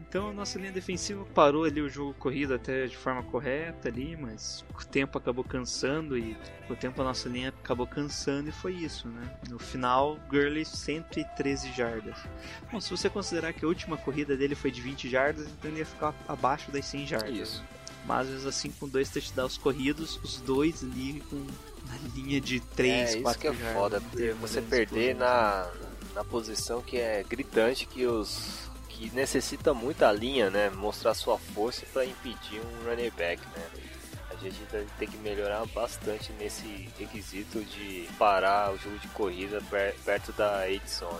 Então 0.00 0.30
a 0.30 0.32
nossa 0.32 0.58
linha 0.58 0.72
defensiva 0.72 1.24
parou 1.34 1.64
ali 1.64 1.80
o 1.80 1.88
jogo 1.88 2.14
corrido 2.14 2.54
até 2.54 2.86
de 2.86 2.96
forma 2.96 3.22
correta 3.22 3.88
ali, 3.88 4.16
mas 4.16 4.64
o 4.78 4.84
tempo 4.84 5.18
acabou 5.18 5.44
cansando 5.44 6.16
e 6.16 6.36
o 6.68 6.76
tempo 6.76 7.00
a 7.00 7.04
nossa 7.04 7.28
linha 7.28 7.48
acabou 7.48 7.86
cansando 7.86 8.48
e 8.48 8.52
foi 8.52 8.74
isso, 8.74 9.08
né? 9.08 9.36
No 9.48 9.58
final, 9.58 10.18
Gurley 10.28 10.64
113 10.64 11.72
jardas. 11.72 12.16
Bom, 12.70 12.80
se 12.80 12.90
você 12.90 13.08
considerar 13.08 13.52
que 13.52 13.64
a 13.64 13.68
última 13.68 13.96
corrida 13.96 14.36
dele 14.36 14.54
foi 14.54 14.70
de 14.70 14.80
20 14.80 15.08
jardas, 15.08 15.46
então 15.48 15.70
ele 15.70 15.80
ia 15.80 15.86
ficar 15.86 16.14
abaixo 16.28 16.70
das 16.70 16.84
100 16.86 17.06
jardas. 17.06 17.36
Isso. 17.36 17.64
Mas 18.06 18.28
mesmo 18.28 18.48
assim, 18.48 18.70
com 18.70 18.88
dois 18.88 19.10
touchdowns 19.10 19.58
corridos, 19.58 20.18
os 20.22 20.40
dois 20.40 20.84
ali 20.84 21.20
com 21.28 21.44
na 21.86 21.96
linha 22.14 22.40
de 22.40 22.60
3, 22.60 22.92
é, 22.92 23.12
isso 23.14 23.22
4 23.22 23.40
que 23.40 23.48
é 23.48 23.54
jardas. 23.54 23.72
foda, 23.72 24.00
porque 24.00 24.16
teve 24.16 24.32
você 24.34 24.60
perder 24.62 25.14
na, 25.14 25.70
na 26.14 26.24
posição 26.24 26.82
que 26.82 26.98
é 26.98 27.24
gritante 27.28 27.86
que 27.86 28.06
os 28.06 28.66
que 28.96 29.14
necessita 29.14 29.74
muita 29.74 30.10
linha, 30.12 30.50
né? 30.50 30.70
Mostrar 30.70 31.14
sua 31.14 31.38
força 31.38 31.84
para 31.92 32.04
impedir 32.04 32.60
um 32.60 32.88
running 32.88 33.10
back, 33.16 33.42
né? 33.56 33.66
A 34.30 34.36
gente 34.36 34.60
ter 34.98 35.06
que 35.08 35.16
melhorar 35.18 35.64
bastante 35.66 36.32
nesse 36.34 36.88
requisito 36.98 37.62
de 37.64 38.08
parar 38.18 38.72
o 38.72 38.78
jogo 38.78 38.98
de 38.98 39.08
corrida 39.08 39.60
per- 39.70 39.94
perto 40.04 40.32
da 40.32 40.70
Edson. 40.70 41.18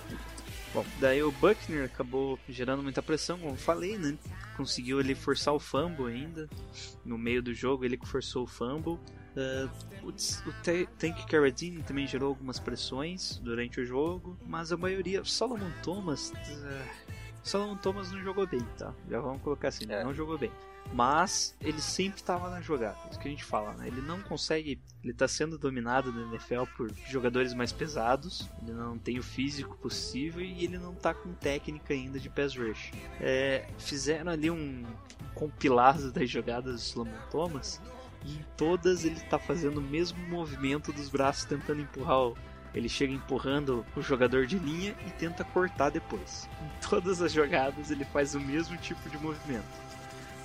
Bom, 0.75 0.85
daí 1.01 1.23
o 1.23 1.33
Buckner 1.33 1.85
acabou 1.87 2.39
gerando 2.49 2.83
muita 2.83 3.03
pressão, 3.03 3.39
como 3.39 3.53
eu 3.53 3.57
falei, 3.57 3.97
né? 3.97 4.17
Conseguiu 4.57 5.01
ele 5.01 5.15
forçar 5.15 5.55
o 5.55 5.59
fumble 5.59 6.07
ainda. 6.13 6.49
No 7.05 7.17
meio 7.17 7.43
do 7.43 7.55
jogo, 7.55 7.85
ele 7.85 7.99
forçou 8.05 8.45
o 8.45 8.47
fumble. 8.47 8.99
Ah, 9.37 9.69
o 10.03 10.09
o 10.09 10.87
Tank 10.99 11.27
Carradine 11.29 11.83
também 11.83 12.07
gerou 12.07 12.29
algumas 12.29 12.59
pressões 12.59 13.39
durante 13.43 13.81
o 13.81 13.85
jogo, 13.85 14.37
mas 14.47 14.73
a 14.73 14.77
maioria. 14.77 15.23
Solomon 15.25 15.71
Thomas. 15.83 16.33
ah, 16.35 17.06
Solomon 17.47 17.77
Thomas 17.77 18.11
não 18.11 18.21
jogou 18.23 18.47
bem, 18.47 18.61
tá? 18.77 18.93
Já 19.09 19.21
vamos 19.21 19.41
colocar 19.43 19.69
assim, 19.69 19.85
É. 19.89 20.03
não 20.03 20.13
jogou 20.13 20.37
bem. 20.37 20.51
Mas 20.93 21.57
ele 21.61 21.81
sempre 21.81 22.21
estava 22.21 22.49
na 22.49 22.61
jogada, 22.61 22.97
isso 23.11 23.19
que 23.19 23.27
a 23.27 23.31
gente 23.31 23.45
fala, 23.45 23.73
né? 23.75 23.89
Ele 23.89 24.01
não 24.01 24.21
consegue. 24.23 24.81
Ele 25.03 25.13
está 25.13 25.27
sendo 25.27 25.59
dominado 25.59 26.13
na 26.13 26.23
NFL 26.33 26.63
por 26.77 26.93
jogadores 27.09 27.53
mais 27.55 27.73
pesados, 27.73 28.49
ele 28.63 28.73
não 28.73 28.97
tem 28.97 29.19
o 29.19 29.23
físico 29.23 29.77
possível 29.79 30.41
e 30.45 30.65
ele 30.65 30.79
não 30.79 30.95
tá 30.95 31.13
com 31.13 31.33
técnica 31.35 31.93
ainda 31.93 32.21
de 32.21 32.29
pass 32.31 32.57
rush. 32.57 32.93
É, 33.21 33.67
fizeram 33.79 34.31
ali 34.31 34.49
um 34.51 34.85
compilado 35.35 36.11
das 36.13 36.31
jogadas 36.31 36.75
do 36.75 36.81
Solomon 36.81 37.19
Thomas 37.31 37.81
e 38.25 38.33
em 38.37 38.45
todas 38.57 39.05
ele 39.05 39.19
tá 39.21 39.39
fazendo 39.39 39.79
o 39.79 39.83
mesmo 39.83 40.19
movimento 40.29 40.93
dos 40.93 41.09
braços 41.09 41.45
tentando 41.45 41.81
empurrar 41.81 42.19
o. 42.29 42.37
Ele 42.75 42.89
chega 42.89 43.13
empurrando 43.13 43.85
o 43.97 44.03
jogador 44.03 44.47
de 44.47 44.59
linha 44.59 44.95
e 45.07 45.11
tenta 45.11 45.45
cortar 45.45 45.91
depois. 45.91 46.49
Em 46.61 46.89
todas 46.89 47.23
as 47.23 47.33
jogadas 47.33 47.91
ele 47.91 48.05
faz 48.05 48.35
o 48.35 48.41
mesmo 48.41 48.77
tipo 48.77 49.09
de 49.09 49.19
movimento 49.19 49.87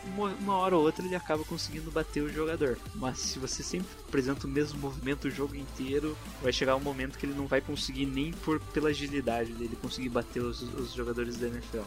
uma, 0.06 0.58
hora 0.58 0.76
ou 0.76 0.84
outra 0.84 1.06
ele 1.06 1.16
acaba 1.16 1.44
conseguindo 1.44 1.92
bater 1.92 2.22
o 2.22 2.32
jogador. 2.32 2.78
Mas 2.96 3.20
se 3.20 3.40
você 3.40 3.62
sempre 3.62 3.90
apresenta 4.08 4.48
o 4.48 4.50
mesmo 4.50 4.80
movimento 4.80 5.28
o 5.28 5.32
jogo 5.32 5.56
inteiro, 5.56 6.18
vai 6.42 6.52
chegar 6.52 6.76
um 6.76 6.80
momento 6.80 7.18
que 7.18 7.26
ele 7.26 7.36
não 7.36 7.48
vai 7.48 7.62
conseguir 7.62 8.06
nem 8.06 8.32
por 8.32 8.60
pela 8.60 8.90
agilidade 8.90 9.54
dele 9.54 9.78
conseguir 9.82 10.10
bater 10.10 10.42
os, 10.42 10.62
os 10.62 10.94
jogadores 10.94 11.38
da 11.38 11.48
NFL. 11.48 11.84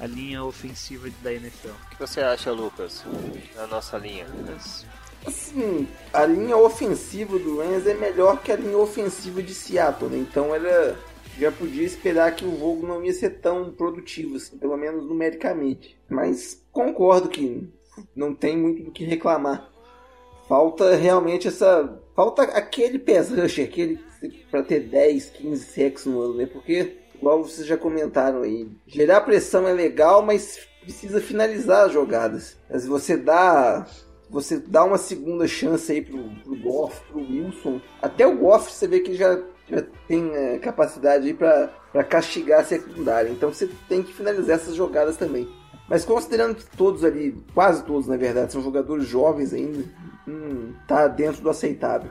A 0.00 0.06
linha 0.06 0.44
ofensiva 0.44 1.10
da 1.22 1.32
NFL. 1.32 1.68
O 1.68 1.90
que 1.90 1.98
você 1.98 2.20
acha, 2.20 2.52
Lucas? 2.52 3.04
Na 3.54 3.66
nossa 3.66 3.98
linha? 3.98 4.26
Assim, 5.26 5.86
a 6.12 6.24
linha 6.24 6.56
ofensiva 6.56 7.38
do 7.38 7.58
Rams 7.58 7.86
é 7.86 7.94
melhor 7.94 8.42
que 8.42 8.52
a 8.52 8.56
linha 8.56 8.78
ofensiva 8.78 9.42
de 9.42 9.54
Seattle, 9.54 10.10
né? 10.10 10.18
Então 10.18 10.54
era. 10.54 10.96
Já 11.38 11.52
podia 11.52 11.84
esperar 11.84 12.34
que 12.34 12.44
o 12.44 12.58
jogo 12.58 12.84
não 12.84 13.04
ia 13.04 13.12
ser 13.12 13.38
tão 13.38 13.70
produtivo, 13.70 14.36
assim, 14.36 14.58
pelo 14.58 14.76
menos 14.76 15.06
numericamente. 15.06 15.96
Mas 16.10 16.66
concordo 16.72 17.28
que 17.28 17.72
não 18.14 18.34
tem 18.34 18.56
muito 18.56 18.82
do 18.82 18.90
que 18.90 19.04
reclamar. 19.04 19.70
Falta 20.48 20.96
realmente 20.96 21.46
essa. 21.46 22.00
Falta 22.16 22.42
aquele 22.42 22.98
pass 22.98 23.30
rush, 23.30 23.60
aquele 23.60 24.00
para 24.50 24.62
ter 24.62 24.80
10, 24.80 25.26
15 25.30 25.64
sacks 25.64 26.06
no 26.06 26.20
ano, 26.20 26.34
né? 26.34 26.46
Porque, 26.46 26.96
igual 27.14 27.42
vocês 27.42 27.66
já 27.66 27.76
comentaram 27.76 28.42
aí, 28.42 28.68
gerar 28.86 29.20
pressão 29.20 29.68
é 29.68 29.72
legal, 29.72 30.22
mas 30.22 30.58
precisa 30.80 31.20
finalizar 31.20 31.86
as 31.86 31.92
jogadas. 31.92 32.56
Mas 32.68 32.86
você 32.86 33.16
dá 33.16 33.86
você 34.30 34.58
dá 34.58 34.84
uma 34.84 34.98
segunda 34.98 35.46
chance 35.46 35.90
aí 35.90 36.02
pro, 36.02 36.22
pro 36.44 36.56
Goff, 36.56 37.00
pro 37.10 37.20
Wilson. 37.20 37.80
Até 38.02 38.26
o 38.26 38.36
Goff 38.36 38.72
você 38.72 38.86
vê 38.86 39.00
que 39.00 39.14
já, 39.14 39.40
já 39.68 39.82
tem 40.06 40.30
é, 40.34 40.58
capacidade 40.58 41.26
aí 41.26 41.34
pra, 41.34 41.68
pra 41.92 42.04
castigar 42.04 42.60
a 42.60 42.64
secundária. 42.64 43.30
Então 43.30 43.52
você 43.52 43.68
tem 43.88 44.02
que 44.02 44.12
finalizar 44.12 44.56
essas 44.56 44.74
jogadas 44.74 45.16
também. 45.16 45.48
Mas 45.88 46.04
considerando 46.04 46.56
que 46.56 46.76
todos 46.76 47.02
ali, 47.02 47.34
quase 47.54 47.82
todos 47.84 48.06
na 48.06 48.16
verdade, 48.16 48.52
são 48.52 48.62
jogadores 48.62 49.06
jovens 49.06 49.54
ainda, 49.54 49.84
hum, 50.26 50.74
tá 50.86 51.08
dentro 51.08 51.40
do 51.40 51.48
aceitável. 51.48 52.10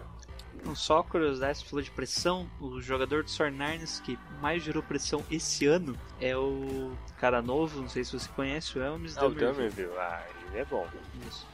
Não 0.65 0.75
só 0.75 1.01
curiosidade, 1.03 1.59
você 1.59 1.65
falou 1.65 1.83
de 1.83 1.91
pressão, 1.91 2.49
o 2.59 2.81
jogador 2.81 3.23
do 3.23 3.29
Sornarnes 3.29 4.01
que 4.01 4.17
mais 4.41 4.63
gerou 4.63 4.83
pressão 4.83 5.23
esse 5.31 5.65
ano 5.65 5.95
é 6.19 6.35
o 6.35 6.91
cara 7.21 7.41
novo, 7.41 7.79
não 7.79 7.87
sei 7.87 8.03
se 8.03 8.19
você 8.19 8.27
conhece, 8.35 8.77
o 8.77 8.81
Elmes 8.81 9.15
Ah. 9.17 9.21
Dummerville, 9.29 9.91
ah, 9.97 10.23
ele 10.49 10.59
é 10.59 10.65
bom. 10.65 10.85
Isso. 11.25 11.47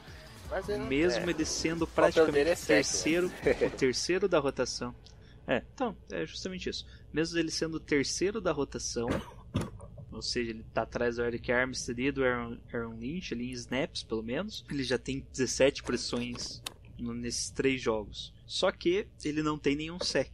Ele 0.68 0.84
Mesmo 0.84 1.26
é. 1.26 1.30
ele 1.30 1.44
sendo 1.44 1.86
papel 1.86 2.12
praticamente 2.12 2.50
é 2.50 2.54
terceiro, 2.54 3.26
o 3.26 3.70
terceiro 3.76 4.28
da 4.28 4.38
rotação. 4.38 4.94
É, 5.46 5.62
então, 5.74 5.96
é 6.10 6.24
justamente 6.24 6.68
isso. 6.68 6.86
Mesmo 7.12 7.38
ele 7.38 7.50
sendo 7.50 7.74
o 7.74 7.80
terceiro 7.80 8.40
da 8.40 8.52
rotação, 8.52 9.08
ou 10.10 10.22
seja, 10.22 10.50
ele 10.50 10.64
tá 10.72 10.82
atrás 10.82 11.16
do 11.16 11.24
Eric 11.24 11.50
Armstead 11.52 12.00
e 12.00 12.12
do 12.12 12.24
Aaron, 12.24 12.58
Aaron 12.72 12.94
Lynch, 12.94 13.34
ali 13.34 13.50
em 13.50 13.52
snaps 13.52 14.02
pelo 14.02 14.22
menos, 14.22 14.64
ele 14.70 14.84
já 14.84 14.96
tem 14.96 15.26
17 15.32 15.82
pressões 15.82 16.62
nesses 16.98 17.50
três 17.50 17.80
jogos. 17.80 18.32
Só 18.46 18.70
que 18.70 19.08
ele 19.24 19.42
não 19.42 19.58
tem 19.58 19.74
nenhum 19.74 19.98
sec. 20.00 20.30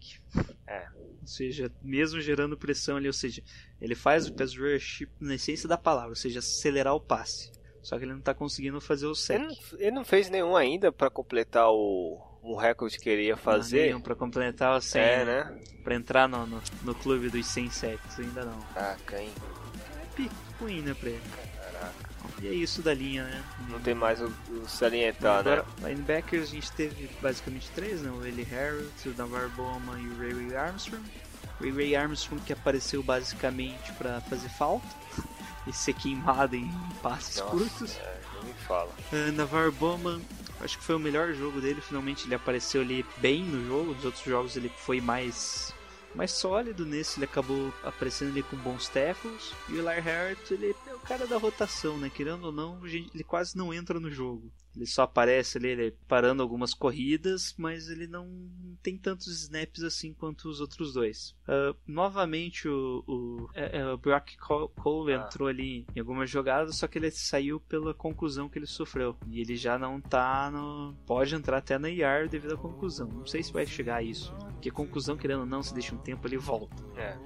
É. 0.67 0.89
Ou 1.21 1.27
seja, 1.27 1.73
mesmo 1.83 2.21
gerando 2.21 2.57
pressão 2.57 2.97
ali, 2.97 3.07
ou 3.07 3.13
seja, 3.13 3.43
ele 3.81 3.95
faz 3.95 4.27
o 4.27 4.33
pass 4.33 4.57
rush 4.57 5.07
na 5.19 5.35
essência 5.35 5.69
da 5.69 5.77
palavra, 5.77 6.11
ou 6.11 6.17
seja, 6.17 6.39
acelerar 6.39 6.95
o 6.95 7.01
passe. 7.01 7.51
Só 7.83 7.97
que 7.99 8.05
ele 8.05 8.13
não 8.13 8.21
tá 8.21 8.35
conseguindo 8.35 8.81
fazer 8.81 9.07
o 9.07 9.15
sec. 9.15 9.39
Ele 9.41 9.47
não, 9.49 9.79
ele 9.79 9.91
não 9.93 10.05
fez 10.05 10.29
nenhum 10.29 10.57
ainda 10.57 10.93
pra 10.93 11.09
completar 11.11 11.69
o 11.71 12.21
um 12.43 12.55
recorde 12.57 12.99
que 12.99 13.09
ele 13.09 13.27
ia 13.27 13.37
fazer. 13.37 13.99
para 14.01 14.15
completar 14.15 14.77
o 14.77 14.81
100, 14.81 15.03
É, 15.03 15.25
né? 15.25 15.45
né? 15.45 15.61
Pra 15.85 15.95
entrar 15.95 16.29
no, 16.29 16.47
no, 16.47 16.63
no 16.83 16.95
clube 16.95 17.29
dos 17.31 17.47
100 17.47 17.71
sacks, 17.71 18.19
ainda 18.19 18.45
não. 18.45 18.59
Caraca, 18.75 19.21
hein? 19.21 19.31
É 20.03 20.15
pique 20.17 20.35
ruim, 20.61 20.81
né, 20.83 20.95
pra 20.99 21.09
ele. 21.11 21.23
Caraca. 21.57 22.11
E 22.43 22.49
é 22.49 22.53
isso 22.53 22.83
da 22.83 22.93
linha, 22.95 23.25
né? 23.25 23.43
Não 23.69 23.81
tem 23.81 23.95
mais 23.95 24.21
o, 24.21 24.27
o 24.51 24.69
salientar, 24.69 25.41
Agora, 25.41 25.65
né? 25.81 25.89
linebackers, 25.91 26.45
a 26.45 26.47
gente 26.53 26.73
teve 26.73 27.09
basicamente 27.21 27.71
três, 27.75 28.01
né? 28.03 28.11
O 28.11 28.25
Eli 28.25 28.43
Harrod, 28.45 28.87
o 29.07 29.15
Navar 29.17 29.49
Bowman 29.51 30.03
e 30.03 30.09
o 30.09 30.19
Ray 30.19 30.33
Ray 30.33 30.57
Armstrong. 30.57 31.03
O 31.59 31.63
Ray 31.63 31.73
Ray 31.73 31.97
Armstrong 31.97 32.43
que 32.43 32.53
apareceu 32.53 33.03
basicamente 33.03 33.93
pra 33.95 34.21
fazer 34.23 34.49
falta 34.51 34.87
e 35.67 35.73
ser 35.73 35.95
queimado 35.95 36.57
em 36.57 36.71
passes 37.03 37.37
Nossa, 37.37 37.51
curtos. 37.51 37.97
é, 37.97 38.21
não 38.35 38.43
me 38.45 38.55
fala. 38.55 38.91
Uh, 39.13 39.33
Navar 39.33 39.71
Bowman, 39.71 40.21
acho 40.61 40.79
que 40.79 40.85
foi 40.85 40.95
o 40.95 40.99
melhor 41.01 41.33
jogo 41.35 41.61
dele. 41.61 41.81
Finalmente 41.81 42.27
ele 42.27 42.35
apareceu 42.35 42.81
ali 42.83 43.05
bem 43.19 43.43
no 43.43 43.67
jogo. 43.67 43.95
Nos 43.95 44.05
outros 44.05 44.25
jogos 44.25 44.57
ele 44.57 44.69
foi 44.69 45.01
mais 45.01 45.73
mais 46.15 46.33
sólido. 46.33 46.85
Nesse 46.85 47.19
ele 47.19 47.27
acabou 47.27 47.73
aparecendo 47.85 48.31
ali 48.31 48.43
com 48.43 48.57
bons 48.57 48.89
tackles. 48.89 49.53
E 49.69 49.75
o 49.75 49.83
Larry 49.83 50.09
Hart, 50.09 50.51
ele 50.51 50.75
é 50.87 50.95
o 50.95 51.01
cara 51.01 51.27
da 51.27 51.37
rotação, 51.39 51.99
né? 51.99 52.11
Querendo 52.13 52.45
ou 52.45 52.53
não, 52.53 52.81
ele 52.87 53.25
quase 53.25 53.57
não 53.57 53.73
entra 53.73 54.01
no 54.01 54.11
jogo. 54.11 54.51
Ele 54.75 54.87
só 54.87 55.03
aparece 55.03 55.59
ali 55.59 55.69
ele 55.69 55.97
parando 56.07 56.43
algumas 56.43 56.73
corridas, 56.73 57.55
mas 57.59 57.89
ele 57.89 58.07
não 58.07 58.29
tem 58.83 58.97
tantos 58.97 59.27
snaps 59.43 59.83
assim 59.83 60.13
quanto 60.13 60.49
os 60.49 60.61
outros 60.61 60.93
dois. 60.93 61.35
Uh, 61.43 61.77
novamente 61.87 62.69
o, 62.69 63.05
o, 63.07 63.51
é, 63.55 63.79
é, 63.79 63.87
o 63.87 63.99
Brock 63.99 64.37
Cole 64.39 65.13
ah. 65.13 65.27
entrou 65.27 65.49
ali 65.49 65.87
em 65.95 66.01
algumas 66.01 66.31
jogadas, 66.31 66.77
só 66.77 66.87
que 66.87 66.99
ele 66.99 67.11
saiu 67.11 67.61
pela 67.61 67.93
conclusão 67.93 68.49
que 68.49 68.59
ele 68.59 68.67
sofreu. 68.67 69.17
E 69.27 69.41
ele 69.41 69.57
já 69.57 69.79
não 69.79 70.01
tá 70.01 70.51
no. 70.51 70.95
Pode 71.07 71.35
entrar 71.35 71.59
até 71.59 71.79
na 71.79 71.91
IR 71.91 72.29
devido 72.29 72.55
à 72.55 72.57
conclusão. 72.57 73.09
Não 73.09 73.27
sei 73.27 73.43
se 73.43 73.53
vai 73.53 73.67
chegar 73.67 73.97
a 73.97 74.03
isso. 74.03 74.33
Porque 74.53 74.71
conclusão, 74.71 75.17
querendo 75.17 75.41
ou 75.41 75.47
não, 75.47 75.63
se 75.63 75.75
deixa 75.75 75.95
um 75.95 75.99
tempo, 75.99 76.27
ele 76.27 76.39
volta. 76.39 76.83
É 76.97 77.19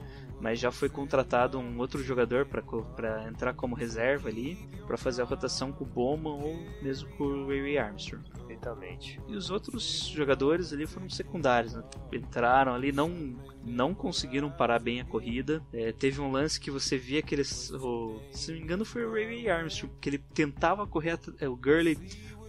mas 0.45 0.61
já 0.61 0.71
foi 0.71 0.91
contratado 0.91 1.59
um 1.59 1.79
outro 1.79 2.05
jogador 2.05 2.45
para 2.45 3.27
entrar 3.27 3.55
como 3.55 3.75
reserva 3.75 4.29
ali, 4.29 4.59
para 4.87 4.99
fazer 4.99 5.23
a 5.23 5.25
rotação 5.25 5.73
com 5.73 5.85
o 5.85 5.87
Bowman 5.87 6.35
ou 6.35 6.55
mesmo 6.83 7.09
com 7.17 7.25
o 7.25 7.49
Ray 7.49 7.79
Armstrong. 7.79 8.23
Exatamente. 8.47 9.19
E 9.27 9.35
os 9.35 9.49
outros 9.49 10.07
jogadores 10.15 10.71
ali 10.71 10.87
foram 10.87 11.09
secundários, 11.09 11.73
né? 11.73 11.83
entraram 12.13 12.75
ali, 12.75 12.93
não 12.93 13.35
não 13.65 13.95
conseguiram 13.95 14.51
parar 14.51 14.79
bem 14.79 15.01
a 15.01 15.05
corrida. 15.07 15.65
É, 15.73 15.93
teve 15.93 16.21
um 16.21 16.31
lance 16.31 16.61
que 16.61 16.71
você 16.71 16.99
via 16.99 17.23
que 17.23 17.35
eles, 17.35 17.71
o, 17.71 18.21
se 18.31 18.51
não 18.51 18.59
me 18.59 18.65
engano 18.65 18.85
foi 18.85 19.07
o 19.07 19.13
Ray 19.13 19.49
Armstrong, 19.49 19.95
que 19.99 20.11
ele 20.11 20.19
tentava 20.19 20.87
correr, 20.87 21.19
é, 21.41 21.49
o 21.49 21.57
Gurley 21.57 21.97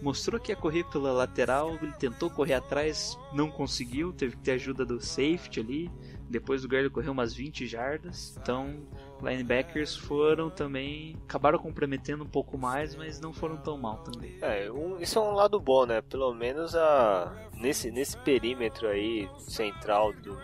mostrou 0.02 0.40
que 0.40 0.52
ia 0.52 0.56
correr 0.56 0.84
pela 0.84 1.12
lateral, 1.12 1.74
ele 1.80 1.92
tentou 1.92 2.28
correr 2.28 2.54
atrás, 2.54 3.18
não 3.32 3.50
conseguiu, 3.50 4.12
teve 4.12 4.36
que 4.36 4.42
ter 4.42 4.52
ajuda 4.52 4.84
do 4.84 5.00
safety 5.00 5.60
ali. 5.60 5.90
Depois 6.28 6.62
do 6.62 6.68
Gurley 6.68 6.90
correu 6.90 7.12
umas 7.12 7.34
20 7.34 7.66
jardas. 7.66 8.36
Então, 8.40 8.74
linebackers 9.22 9.96
foram 9.96 10.50
também. 10.50 11.16
acabaram 11.24 11.58
comprometendo 11.58 12.24
um 12.24 12.28
pouco 12.28 12.58
mais, 12.58 12.94
mas 12.96 13.20
não 13.20 13.32
foram 13.32 13.56
tão 13.56 13.78
mal 13.78 13.98
também. 13.98 14.38
É, 14.42 14.70
um, 14.70 15.00
isso 15.00 15.18
é 15.18 15.22
um 15.22 15.32
lado 15.32 15.60
bom, 15.60 15.86
né? 15.86 16.02
Pelo 16.02 16.34
menos 16.34 16.74
a, 16.74 17.32
nesse, 17.54 17.90
nesse 17.90 18.16
perímetro 18.18 18.88
aí 18.88 19.28
central 19.38 20.12
do 20.12 20.36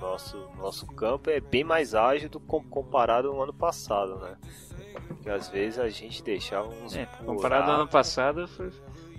nosso, 0.00 0.48
nosso 0.56 0.86
campo 0.86 1.30
é 1.30 1.40
bem 1.40 1.64
mais 1.64 1.94
ágil 1.94 2.28
do 2.28 2.40
comparado 2.40 3.28
ao 3.28 3.42
ano 3.42 3.54
passado, 3.54 4.18
né? 4.18 4.36
Porque 5.06 5.30
às 5.30 5.48
vezes 5.48 5.78
a 5.78 5.88
gente 5.88 6.22
deixava 6.22 6.68
uns. 6.68 6.96
É, 6.96 7.06
comparado 7.24 7.70
ao 7.70 7.80
ano 7.80 7.88
passado 7.88 8.48
foi. 8.48 8.70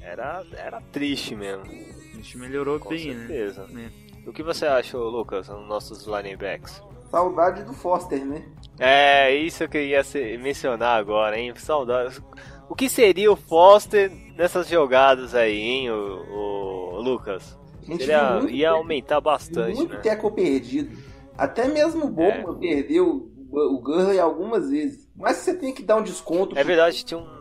Era, 0.01 0.45
era 0.53 0.81
triste 0.81 1.35
mesmo. 1.35 1.63
A 1.65 2.15
gente 2.15 2.37
melhorou 2.37 2.79
Com 2.79 2.89
bem, 2.89 3.13
né? 3.13 3.27
certeza. 3.27 3.67
né? 3.67 3.91
É. 4.05 4.08
O 4.27 4.33
que 4.33 4.43
você 4.43 4.65
acha, 4.65 4.97
Lucas, 4.97 5.47
nos 5.49 5.67
nossos 5.67 6.05
linebacks? 6.05 6.81
Saudade 7.09 7.63
do 7.63 7.73
Foster, 7.73 8.23
né? 8.23 8.43
É, 8.79 9.33
isso 9.35 9.67
que 9.67 9.77
eu 9.77 9.83
ia 9.83 10.01
mencionar 10.39 10.99
agora, 10.99 11.39
hein? 11.39 11.53
Saudade. 11.55 12.21
O 12.69 12.75
que 12.75 12.87
seria 12.87 13.31
o 13.31 13.35
Foster 13.35 14.11
nessas 14.35 14.67
jogadas 14.67 15.33
aí, 15.33 15.57
hein, 15.57 15.91
o, 15.91 16.95
o 16.95 17.01
Lucas? 17.01 17.57
Seria, 17.81 18.39
ia 18.49 18.69
aumentar 18.69 19.19
bastante, 19.19 19.75
muito 19.75 19.95
né? 19.95 20.01
teco 20.01 20.31
perdido. 20.31 20.95
Até 21.35 21.67
mesmo 21.67 22.05
o 22.05 22.09
Bowman 22.09 22.57
é. 22.57 22.59
perdeu 22.59 23.31
o 23.51 23.81
Gurley 23.81 24.19
algumas 24.19 24.69
vezes. 24.69 25.09
Mas 25.15 25.37
você 25.37 25.55
tem 25.55 25.73
que 25.73 25.81
dar 25.81 25.95
um 25.95 26.03
desconto. 26.03 26.57
É 26.57 26.63
verdade, 26.63 27.03
tinha 27.03 27.19
um 27.19 27.38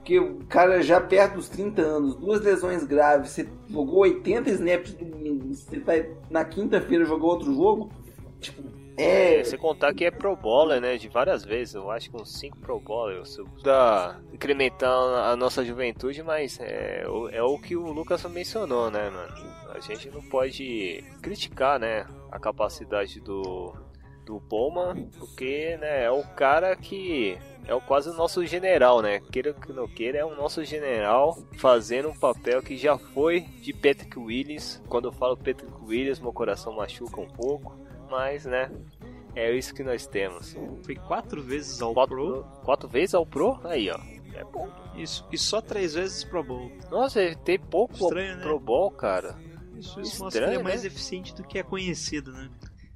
porque 0.00 0.18
o 0.18 0.38
cara 0.46 0.82
já 0.82 0.98
perto 0.98 1.34
dos 1.34 1.48
30 1.50 1.82
anos, 1.82 2.16
duas 2.16 2.40
lesões 2.40 2.84
graves, 2.84 3.30
você 3.30 3.48
jogou 3.68 4.00
80 4.00 4.50
snaps 4.50 4.94
domingo, 4.94 5.54
você 5.54 5.78
tá 5.78 5.92
na 6.30 6.42
quinta-feira 6.42 7.04
jogou 7.04 7.30
outro 7.30 7.54
jogo, 7.54 7.92
tipo, 8.40 8.62
é... 8.96 9.40
é... 9.40 9.44
Você 9.44 9.58
contar 9.58 9.92
que 9.94 10.04
é 10.04 10.10
Pro 10.10 10.34
Bowler, 10.34 10.80
né? 10.80 10.96
De 10.96 11.08
várias 11.08 11.44
vezes, 11.44 11.74
eu 11.74 11.90
acho 11.90 12.10
que 12.10 12.16
uns 12.16 12.38
5 12.38 12.58
Pro 12.58 12.80
Bowlers. 12.80 13.38
Tá 13.62 14.18
incrementando 14.32 15.16
a 15.16 15.36
nossa 15.36 15.64
juventude, 15.64 16.22
mas 16.22 16.58
é, 16.60 17.04
é 17.32 17.42
o 17.42 17.58
que 17.58 17.76
o 17.76 17.92
Lucas 17.92 18.24
mencionou, 18.24 18.90
né, 18.90 19.10
mano? 19.10 19.32
A 19.74 19.80
gente 19.80 20.10
não 20.10 20.22
pode 20.22 21.04
criticar, 21.20 21.78
né? 21.78 22.06
A 22.32 22.38
capacidade 22.38 23.20
do, 23.20 23.74
do 24.30 24.38
Bowman, 24.38 25.08
porque 25.18 25.76
né, 25.80 26.04
é 26.04 26.10
o 26.10 26.22
cara 26.22 26.76
que 26.76 27.36
é 27.66 27.74
o 27.74 27.80
quase 27.80 28.10
o 28.10 28.14
nosso 28.14 28.46
general, 28.46 29.02
né? 29.02 29.20
Queira 29.32 29.52
que 29.52 29.72
não 29.72 29.88
queira, 29.88 30.18
é 30.18 30.24
o 30.24 30.36
nosso 30.36 30.64
general 30.64 31.36
fazendo 31.56 32.08
um 32.08 32.16
papel 32.16 32.62
que 32.62 32.76
já 32.76 32.96
foi 32.96 33.40
de 33.40 33.72
Patrick 33.72 34.16
Williams. 34.16 34.80
Quando 34.88 35.08
eu 35.08 35.12
falo 35.12 35.36
Patrick 35.36 35.72
Williams, 35.82 36.20
meu 36.20 36.32
coração 36.32 36.72
machuca 36.72 37.20
um 37.20 37.28
pouco, 37.28 37.76
mas 38.08 38.44
né, 38.44 38.70
é 39.34 39.52
isso 39.52 39.74
que 39.74 39.82
nós 39.82 40.06
temos. 40.06 40.56
Foi 40.84 40.94
quatro 40.94 41.42
vezes 41.42 41.82
ao 41.82 41.92
quatro, 41.92 42.14
Pro. 42.14 42.44
Quatro 42.64 42.88
vezes 42.88 43.14
ao 43.14 43.26
Pro? 43.26 43.58
Aí, 43.64 43.90
ó. 43.90 43.98
É 44.32 44.44
bom. 44.44 44.68
Isso, 44.94 45.26
e 45.32 45.36
só 45.36 45.60
três 45.60 45.94
vezes 45.94 46.22
Pro 46.22 46.44
Bowl. 46.44 46.70
Nossa, 46.88 47.20
tem 47.44 47.58
pouco 47.58 47.94
Estranho, 47.94 48.36
né? 48.36 48.42
Pro 48.42 48.60
Bowl, 48.60 48.92
cara. 48.92 49.36
Isso, 49.76 50.00
isso 50.00 50.00
Estranho, 50.00 50.24
mostra 50.24 50.40
que 50.42 50.50
ele 50.50 50.60
é 50.60 50.62
mais 50.62 50.82
né? 50.82 50.86
eficiente 50.86 51.34
do 51.34 51.42
que 51.42 51.58
é 51.58 51.62
conhecido, 51.64 52.32
né? 52.32 52.48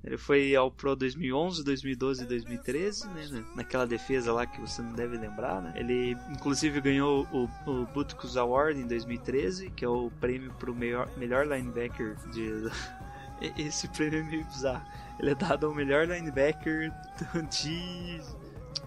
Ele 0.05 0.19
foi 0.19 0.55
ao 0.55 0.71
Pro 0.71 0.95
2011, 0.95 1.65
2012 1.65 2.25
e 2.25 2.27
2013, 2.27 3.09
né? 3.09 3.45
Naquela 3.55 3.87
defesa 3.87 4.35
lá 4.35 4.45
que 4.47 4.61
você 4.61 4.83
não 4.83 4.93
deve 4.93 5.17
lembrar, 5.17 5.63
né? 5.63 5.73
Ele, 5.75 6.15
inclusive, 6.29 6.79
ganhou 6.81 7.27
o, 7.33 7.49
o 7.67 7.87
Butkus 7.87 8.37
Award 8.37 8.79
em 8.79 8.87
2013, 8.87 9.71
que 9.71 9.83
é 9.83 9.89
o 9.89 10.11
prêmio 10.21 10.53
para 10.59 10.71
o 10.71 10.75
melhor, 10.75 11.09
melhor 11.17 11.47
linebacker 11.47 12.17
de... 12.31 12.71
Esse 13.57 13.89
prêmio 13.89 14.21
é 14.21 14.23
meio 14.23 14.45
bizarro. 14.45 14.85
Ele 15.19 15.31
é 15.31 15.35
dado 15.35 15.67
ao 15.67 15.75
melhor 15.75 16.07
linebacker 16.07 16.93
de... 17.51 18.21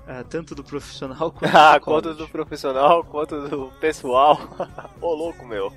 Ah, 0.08 0.24
tanto 0.24 0.56
do 0.56 0.64
profissional 0.64 1.32
quanto 1.32 1.52
ah, 1.58 1.78
do 1.78 1.84
quanto 1.84 2.14
do 2.14 2.28
profissional 2.30 3.04
quanto 3.04 3.50
do 3.50 3.72
pessoal. 3.80 4.40
Ô 5.02 5.14
louco, 5.14 5.46
meu. 5.46 5.74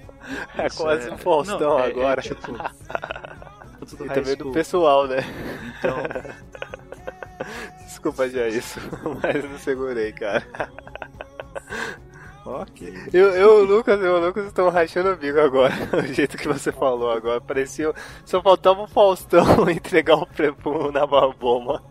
É 0.57 0.67
Isso 0.67 0.77
quase 0.77 1.09
é... 1.09 1.13
um 1.13 1.19
Faustão 1.19 1.59
não, 1.59 1.79
é, 1.81 1.89
é 1.89 1.91
agora. 1.91 2.21
É, 2.21 2.23
tipo... 2.23 2.53
do 3.97 4.07
e 4.07 4.09
também 4.09 4.35
school. 4.35 4.47
do 4.47 4.53
pessoal, 4.53 5.07
né? 5.07 5.19
Então. 5.79 5.97
Desculpa 7.87 8.29
já 8.29 8.49
isso, 8.49 8.79
mas 9.23 9.45
não 9.45 9.59
segurei, 9.59 10.13
cara. 10.13 10.45
Ok. 12.45 12.93
Eu, 13.13 13.29
eu 13.31 13.65
Lucas 13.65 14.01
e 14.01 14.05
o 14.05 14.19
Lucas 14.19 14.47
estão 14.47 14.71
rachando 14.71 15.11
o 15.11 15.17
bico 15.17 15.39
agora. 15.39 15.75
O 15.93 16.07
jeito 16.07 16.37
que 16.37 16.49
você 16.49 16.73
falou 16.73 17.11
agora. 17.11 17.41
Parecia. 17.41 17.93
Só 18.25 18.43
faltava 18.43 18.83
o 18.83 18.89
Faustão 18.89 19.69
entregar 19.71 20.17
o 20.17 20.27
prepum 20.27 20.91
na 20.91 21.07
barboma. 21.07 21.83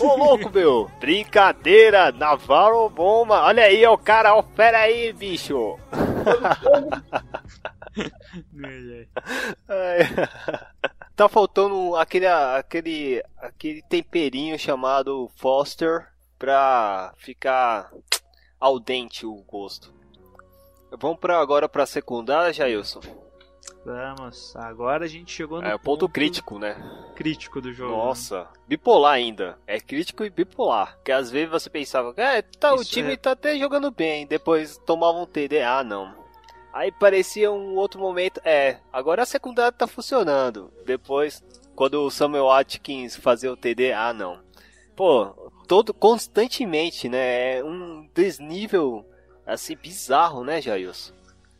Ô 0.00 0.16
louco, 0.16 0.50
meu! 0.52 0.90
Brincadeira, 0.98 2.10
Navarro 2.10 2.88
Bomba! 2.88 3.42
Olha 3.42 3.62
aí, 3.64 3.86
o 3.86 3.96
cara, 3.96 4.34
ó, 4.34 4.42
pera 4.42 4.80
aí, 4.80 5.12
bicho! 5.12 5.78
Tá 11.16 11.28
faltando 11.28 11.96
aquele, 11.96 12.26
aquele, 12.26 13.22
aquele 13.36 13.82
temperinho 13.82 14.58
chamado 14.58 15.30
Foster 15.36 16.08
pra 16.38 17.12
ficar 17.16 17.92
al 18.60 18.78
dente 18.80 19.26
o 19.26 19.34
gosto. 19.42 19.92
Vamos 20.98 21.18
pra, 21.18 21.40
agora 21.40 21.68
pra 21.68 21.86
secundária, 21.86 22.52
Jailson? 22.52 23.00
Vamos, 23.84 24.56
agora 24.56 25.04
a 25.04 25.08
gente 25.08 25.30
chegou 25.30 25.60
no 25.60 25.66
é, 25.66 25.72
ponto, 25.72 25.84
ponto 25.84 26.08
crítico, 26.08 26.58
né? 26.58 26.76
Crítico 27.14 27.60
do 27.60 27.72
jogo. 27.72 27.94
Nossa, 27.94 28.48
bipolar 28.66 29.14
ainda. 29.14 29.58
É 29.66 29.78
crítico 29.78 30.24
e 30.24 30.30
bipolar. 30.30 30.96
Porque 30.96 31.12
às 31.12 31.30
vezes 31.30 31.50
você 31.50 31.68
pensava, 31.68 32.14
é, 32.16 32.40
tá, 32.40 32.74
o 32.74 32.82
time 32.82 33.12
é... 33.12 33.16
tá 33.16 33.32
até 33.32 33.58
jogando 33.58 33.90
bem, 33.90 34.26
depois 34.26 34.78
tomava 34.78 35.18
um 35.18 35.26
TD, 35.26 35.62
ah 35.62 35.84
não. 35.84 36.23
Aí 36.74 36.90
parecia 36.90 37.52
um 37.52 37.76
outro 37.76 38.00
momento, 38.00 38.40
é, 38.44 38.80
agora 38.92 39.22
a 39.22 39.26
secundária 39.26 39.70
tá 39.70 39.86
funcionando. 39.86 40.72
Depois, 40.84 41.40
quando 41.72 42.02
o 42.02 42.10
Samuel 42.10 42.50
Atkins 42.50 43.14
fazia 43.14 43.52
o 43.52 43.56
TD, 43.56 43.92
ah 43.92 44.12
não. 44.12 44.42
Pô, 44.96 45.52
todo 45.68 45.94
constantemente, 45.94 47.08
né? 47.08 47.58
É 47.58 47.64
um 47.64 48.08
desnível 48.12 49.08
assim 49.46 49.76
bizarro, 49.76 50.42
né, 50.42 50.60
Jailson? 50.60 51.12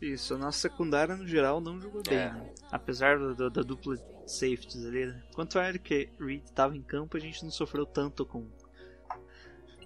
Isso, 0.03 0.35
a 0.35 0.39
nossa 0.39 0.59
secundária 0.59 1.15
no 1.15 1.29
geral 1.29 1.61
não 1.61 1.81
jogou 1.81 2.03
bem, 2.03 2.19
é. 2.19 2.33
né? 2.33 2.53
Apesar 2.73 3.17
do, 3.17 3.37
do, 3.37 3.49
da 3.49 3.63
dupla 3.63 3.97
safeties 4.27 4.85
ali, 4.85 5.07
né? 5.07 5.23
Quanto 5.33 5.61
a 5.61 5.69
Eric 5.69 6.11
Reed 6.19 6.43
estava 6.45 6.77
em 6.77 6.83
campo, 6.83 7.17
a 7.17 7.21
gente 7.21 7.45
não 7.45 7.53
sofreu 7.53 7.87
tanto 7.87 8.27
com 8.27 8.49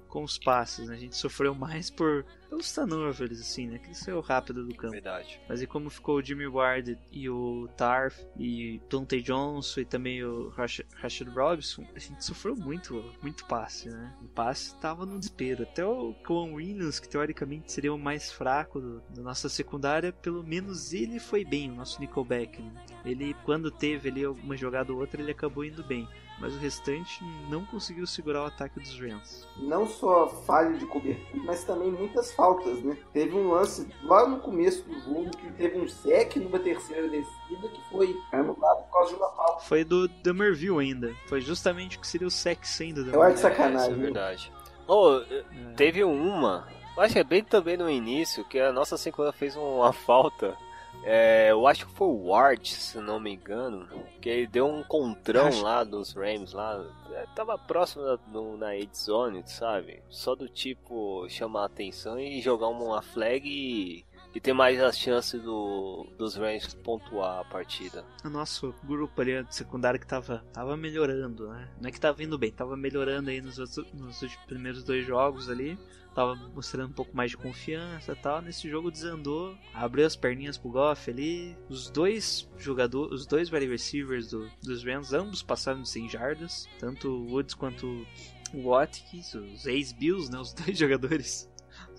com 0.09 0.25
os 0.25 0.39
passes, 0.39 0.89
né? 0.89 0.95
A 0.95 0.99
gente 0.99 1.17
sofreu 1.17 1.55
mais 1.55 1.91
por 1.91 2.25
pelos 2.49 2.73
turnovers, 2.73 3.39
assim, 3.41 3.67
né? 3.67 3.79
Que 3.79 3.95
saiu 3.95 4.21
rápido 4.23 4.65
do 4.65 4.75
campo. 4.75 4.93
Verdade. 4.95 5.39
Mas 5.47 5.61
e 5.61 5.67
como 5.67 5.91
ficou 5.91 6.17
o 6.17 6.23
Jimmy 6.23 6.47
Ward 6.47 6.99
e 7.13 7.29
o 7.29 7.69
Tarf 7.77 8.19
e 8.39 8.81
Dante 8.89 9.21
Johnson 9.21 9.81
e 9.81 9.85
também 9.85 10.25
o 10.25 10.49
Rash- 10.49 10.81
Rashad 10.95 11.29
Robinson, 11.29 11.87
a 11.95 11.99
gente 11.99 12.25
sofreu 12.25 12.57
muito, 12.57 13.05
muito 13.21 13.45
passe, 13.45 13.91
né? 13.91 14.17
O 14.23 14.29
passe 14.29 14.75
tava 14.81 15.05
no 15.05 15.19
desespero. 15.19 15.65
Até 15.65 15.85
o 15.85 16.15
Coen 16.27 16.55
Williams, 16.55 16.99
que 16.99 17.09
teoricamente 17.09 17.71
seria 17.71 17.93
o 17.93 17.99
mais 17.99 18.33
fraco 18.33 18.81
do- 18.81 19.03
da 19.15 19.23
nossa 19.23 19.51
secundária, 19.51 20.11
pelo 20.11 20.43
menos 20.43 20.95
ele 20.95 21.21
foi 21.21 21.45
bem, 21.45 21.71
o 21.71 21.75
nosso 21.75 22.01
Nickelback. 22.01 22.63
Né? 22.63 22.73
Ele, 23.05 23.35
quando 23.45 23.71
teve 23.71 24.09
ali 24.09 24.27
uma 24.27 24.57
jogada 24.57 24.91
ou 24.91 25.01
outra, 25.01 25.21
ele 25.21 25.33
acabou 25.33 25.67
indo 25.67 25.85
bem. 25.85 26.09
Mas 26.41 26.55
o 26.55 26.59
restante 26.59 27.25
não 27.51 27.65
conseguiu 27.65 28.07
segurar 28.07 28.43
o 28.43 28.47
ataque 28.47 28.79
dos 28.79 28.99
Rams. 29.01 29.47
não 29.57 29.87
só 29.87 30.29
falha 30.47 30.77
de 30.79 30.87
cobertura, 30.87 31.43
mas 31.45 31.65
também 31.65 31.91
muitas 31.91 32.31
faltas, 32.33 32.81
né? 32.83 32.97
Teve 33.13 33.35
um 33.37 33.51
lance 33.51 33.89
lá 34.05 34.29
no 34.29 34.39
começo 34.39 34.85
do 34.85 35.01
jogo 35.01 35.31
que 35.37 35.51
teve 35.53 35.79
um 35.81 35.89
sec 35.89 36.37
numa 36.37 36.59
terceira 36.61 37.09
descida 37.09 37.69
que 37.69 37.81
foi 37.91 38.17
anulado 38.33 38.85
por 38.85 38.93
causa 38.93 39.11
de 39.11 39.17
uma 39.17 39.29
falta. 39.31 39.65
Foi 39.65 39.83
do 39.83 40.07
Dummerville 40.07 40.79
ainda. 40.79 41.13
Foi 41.27 41.41
justamente 41.41 41.97
o 41.97 42.01
que 42.01 42.07
seria 42.07 42.27
o 42.29 42.31
sec 42.31 42.65
sendo 42.65 43.03
do 43.05 43.11
Eu 43.11 43.21
acho 43.23 43.35
É, 43.35 43.37
sacanagem. 43.39 43.91
é 43.91 43.95
viu? 43.95 44.05
verdade. 44.05 44.53
Oh, 44.87 45.19
É. 45.31 45.45
teve 45.77 46.05
uma, 46.05 46.69
eu 46.97 47.03
acho 47.03 47.15
que 47.15 47.19
é 47.19 47.25
bem 47.25 47.43
também 47.43 47.77
no 47.77 47.91
início, 47.91 48.45
que 48.45 48.59
a 48.61 48.73
nossa 48.73 48.97
segunda 48.97 49.33
fez 49.33 49.57
uma 49.57 49.93
falta. 49.93 50.57
É, 51.05 51.51
eu 51.51 51.67
acho 51.67 51.87
que 51.87 51.93
foi 51.93 52.09
o 52.09 52.27
Ward, 52.29 52.69
se 52.69 52.99
não 52.99 53.19
me 53.19 53.33
engano, 53.35 53.89
que 54.21 54.29
ele 54.29 54.47
deu 54.47 54.67
um 54.67 54.83
contrão 54.83 55.47
Acho- 55.47 55.63
lá 55.63 55.83
dos 55.85 56.13
Rams 56.13 56.53
lá. 56.53 56.85
é, 57.13 57.25
Tava 57.35 57.57
próximo 57.57 58.05
da, 58.05 58.19
no, 58.31 58.57
na 58.57 58.77
ed 58.77 58.91
zone, 58.97 59.43
sabe? 59.47 60.03
Só 60.09 60.35
do 60.35 60.49
tipo 60.49 61.27
chamar 61.29 61.63
a 61.63 61.67
atenção 61.67 62.19
e 62.19 62.41
jogar 62.43 62.69
uma 62.69 63.01
flag 63.01 63.49
e, 63.49 64.05
e 64.35 64.41
ter 64.41 64.53
mais 64.53 64.79
as 64.83 64.99
chances 64.99 65.41
do, 65.41 66.07
dos 66.19 66.35
Rams 66.37 66.75
pontuar 66.75 67.41
a 67.41 67.45
partida. 67.45 68.05
o 68.25 68.29
nosso 68.29 68.75
grupo 68.85 69.21
ali 69.23 69.43
de 69.45 69.55
secundário 69.55 69.99
que 70.01 70.07
tava, 70.07 70.45
tava 70.53 70.77
melhorando, 70.77 71.49
né? 71.49 71.69
Não 71.81 71.89
é 71.89 71.93
que 71.93 72.01
tava 72.01 72.23
indo 72.23 72.37
bem, 72.37 72.51
tava 72.53 72.77
melhorando 72.77 73.31
aí 73.31 73.41
nos, 73.41 73.59
outros, 73.59 73.91
nos 73.95 74.21
primeiros 74.47 74.85
dois 74.85 75.07
jogos 75.07 75.49
ali. 75.49 75.79
Tava 76.19 76.35
mostrando 76.53 76.91
um 76.91 76.93
pouco 76.93 77.17
mais 77.17 77.31
de 77.31 77.37
confiança 77.37 78.11
e 78.11 78.17
tal. 78.17 78.43
Nesse 78.43 78.69
jogo 78.69 78.91
desandou, 78.91 79.57
abriu 79.73 80.05
as 80.05 80.17
perninhas 80.17 80.59
pro 80.59 80.69
Goff 80.69 81.09
ali. 81.09 81.57
Os 81.69 81.89
dois 81.91 82.51
jogadores, 82.59 83.13
os 83.21 83.25
dois 83.25 83.53
wide 83.53 83.69
receivers 83.69 84.29
do, 84.31 84.51
dos 84.61 84.83
Rams, 84.83 85.13
ambos 85.13 85.45
passaram 85.45 85.81
de 85.81 85.89
100 85.89 86.09
jardas. 86.09 86.69
Tanto 86.81 87.09
o 87.09 87.31
Woods 87.31 87.55
quanto 87.55 88.05
o 88.53 88.69
Watkins, 88.69 89.33
os 89.35 89.65
ex-Bills, 89.65 90.29
né? 90.29 90.41
Os 90.41 90.53
dois 90.53 90.75
jogadores. 90.77 91.49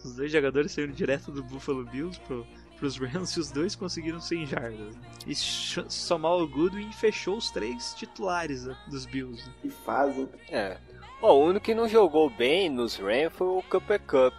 Os 0.04 0.14
dois 0.18 0.30
jogadores 0.30 0.74
saíram 0.74 0.92
direto 0.92 1.32
do 1.32 1.42
Buffalo 1.42 1.86
Bills 1.86 2.20
pro, 2.28 2.46
pros 2.78 2.98
Rams 2.98 3.32
e 3.38 3.40
os 3.40 3.52
dois 3.52 3.74
conseguiram 3.74 4.20
100 4.20 4.48
jardas. 4.48 4.98
E 5.26 5.34
ch- 5.34 5.86
Samal 5.88 6.46
Goodwin 6.46 6.92
fechou 6.92 7.38
os 7.38 7.52
três 7.52 7.94
titulares 7.94 8.66
né, 8.66 8.78
dos 8.90 9.06
Bills. 9.06 9.48
né? 9.48 9.54
Que 9.62 9.70
fazem. 9.70 10.28
É. 10.50 10.78
Ó, 11.22 11.34
o 11.34 11.46
único 11.46 11.66
que 11.66 11.76
não 11.76 11.88
jogou 11.88 12.30
bem 12.30 12.70
nos 12.70 12.96
Rams 12.96 13.34
foi 13.34 13.48
o 13.48 13.64
Cooper 13.70 14.00
Cup. 14.02 14.34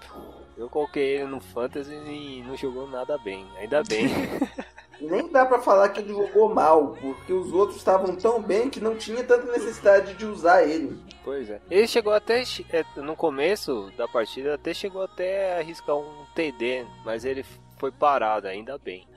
Eu 0.57 0.69
coloquei 0.69 1.17
ele 1.17 1.25
no 1.25 1.41
Fantasy 1.41 1.93
e 1.93 2.43
não 2.47 2.57
jogou 2.57 2.87
nada 2.89 3.19
bem. 3.19 3.47
Ainda 3.59 3.83
bem. 3.83 4.09
Nem 5.01 5.31
dá 5.33 5.47
pra 5.47 5.61
falar 5.61 5.89
que 5.89 6.01
ele 6.01 6.11
jogou 6.11 6.55
mal, 6.55 6.95
porque 7.01 7.33
os 7.33 7.53
outros 7.53 7.79
estavam 7.79 8.15
tão 8.17 8.43
bem 8.43 8.69
que 8.69 8.81
não 8.81 8.97
tinha 8.97 9.25
tanta 9.25 9.51
necessidade 9.51 10.15
de 10.15 10.27
usar 10.27 10.63
ele. 10.63 10.99
pois 11.25 11.49
é. 11.49 11.61
Ele 11.71 11.87
chegou 11.87 12.13
até 12.13 12.43
é, 12.71 12.85
no 12.97 13.17
começo 13.17 13.91
da 13.97 14.07
partida, 14.07 14.55
até 14.55 14.75
chegou 14.75 15.03
até 15.03 15.55
a 15.55 15.59
arriscar 15.61 15.97
um 15.97 16.27
TD, 16.35 16.87
mas 17.05 17.25
ele 17.25 17.45
foi 17.79 17.91
parado, 17.91 18.47
ainda 18.47 18.77
bem. 18.77 19.09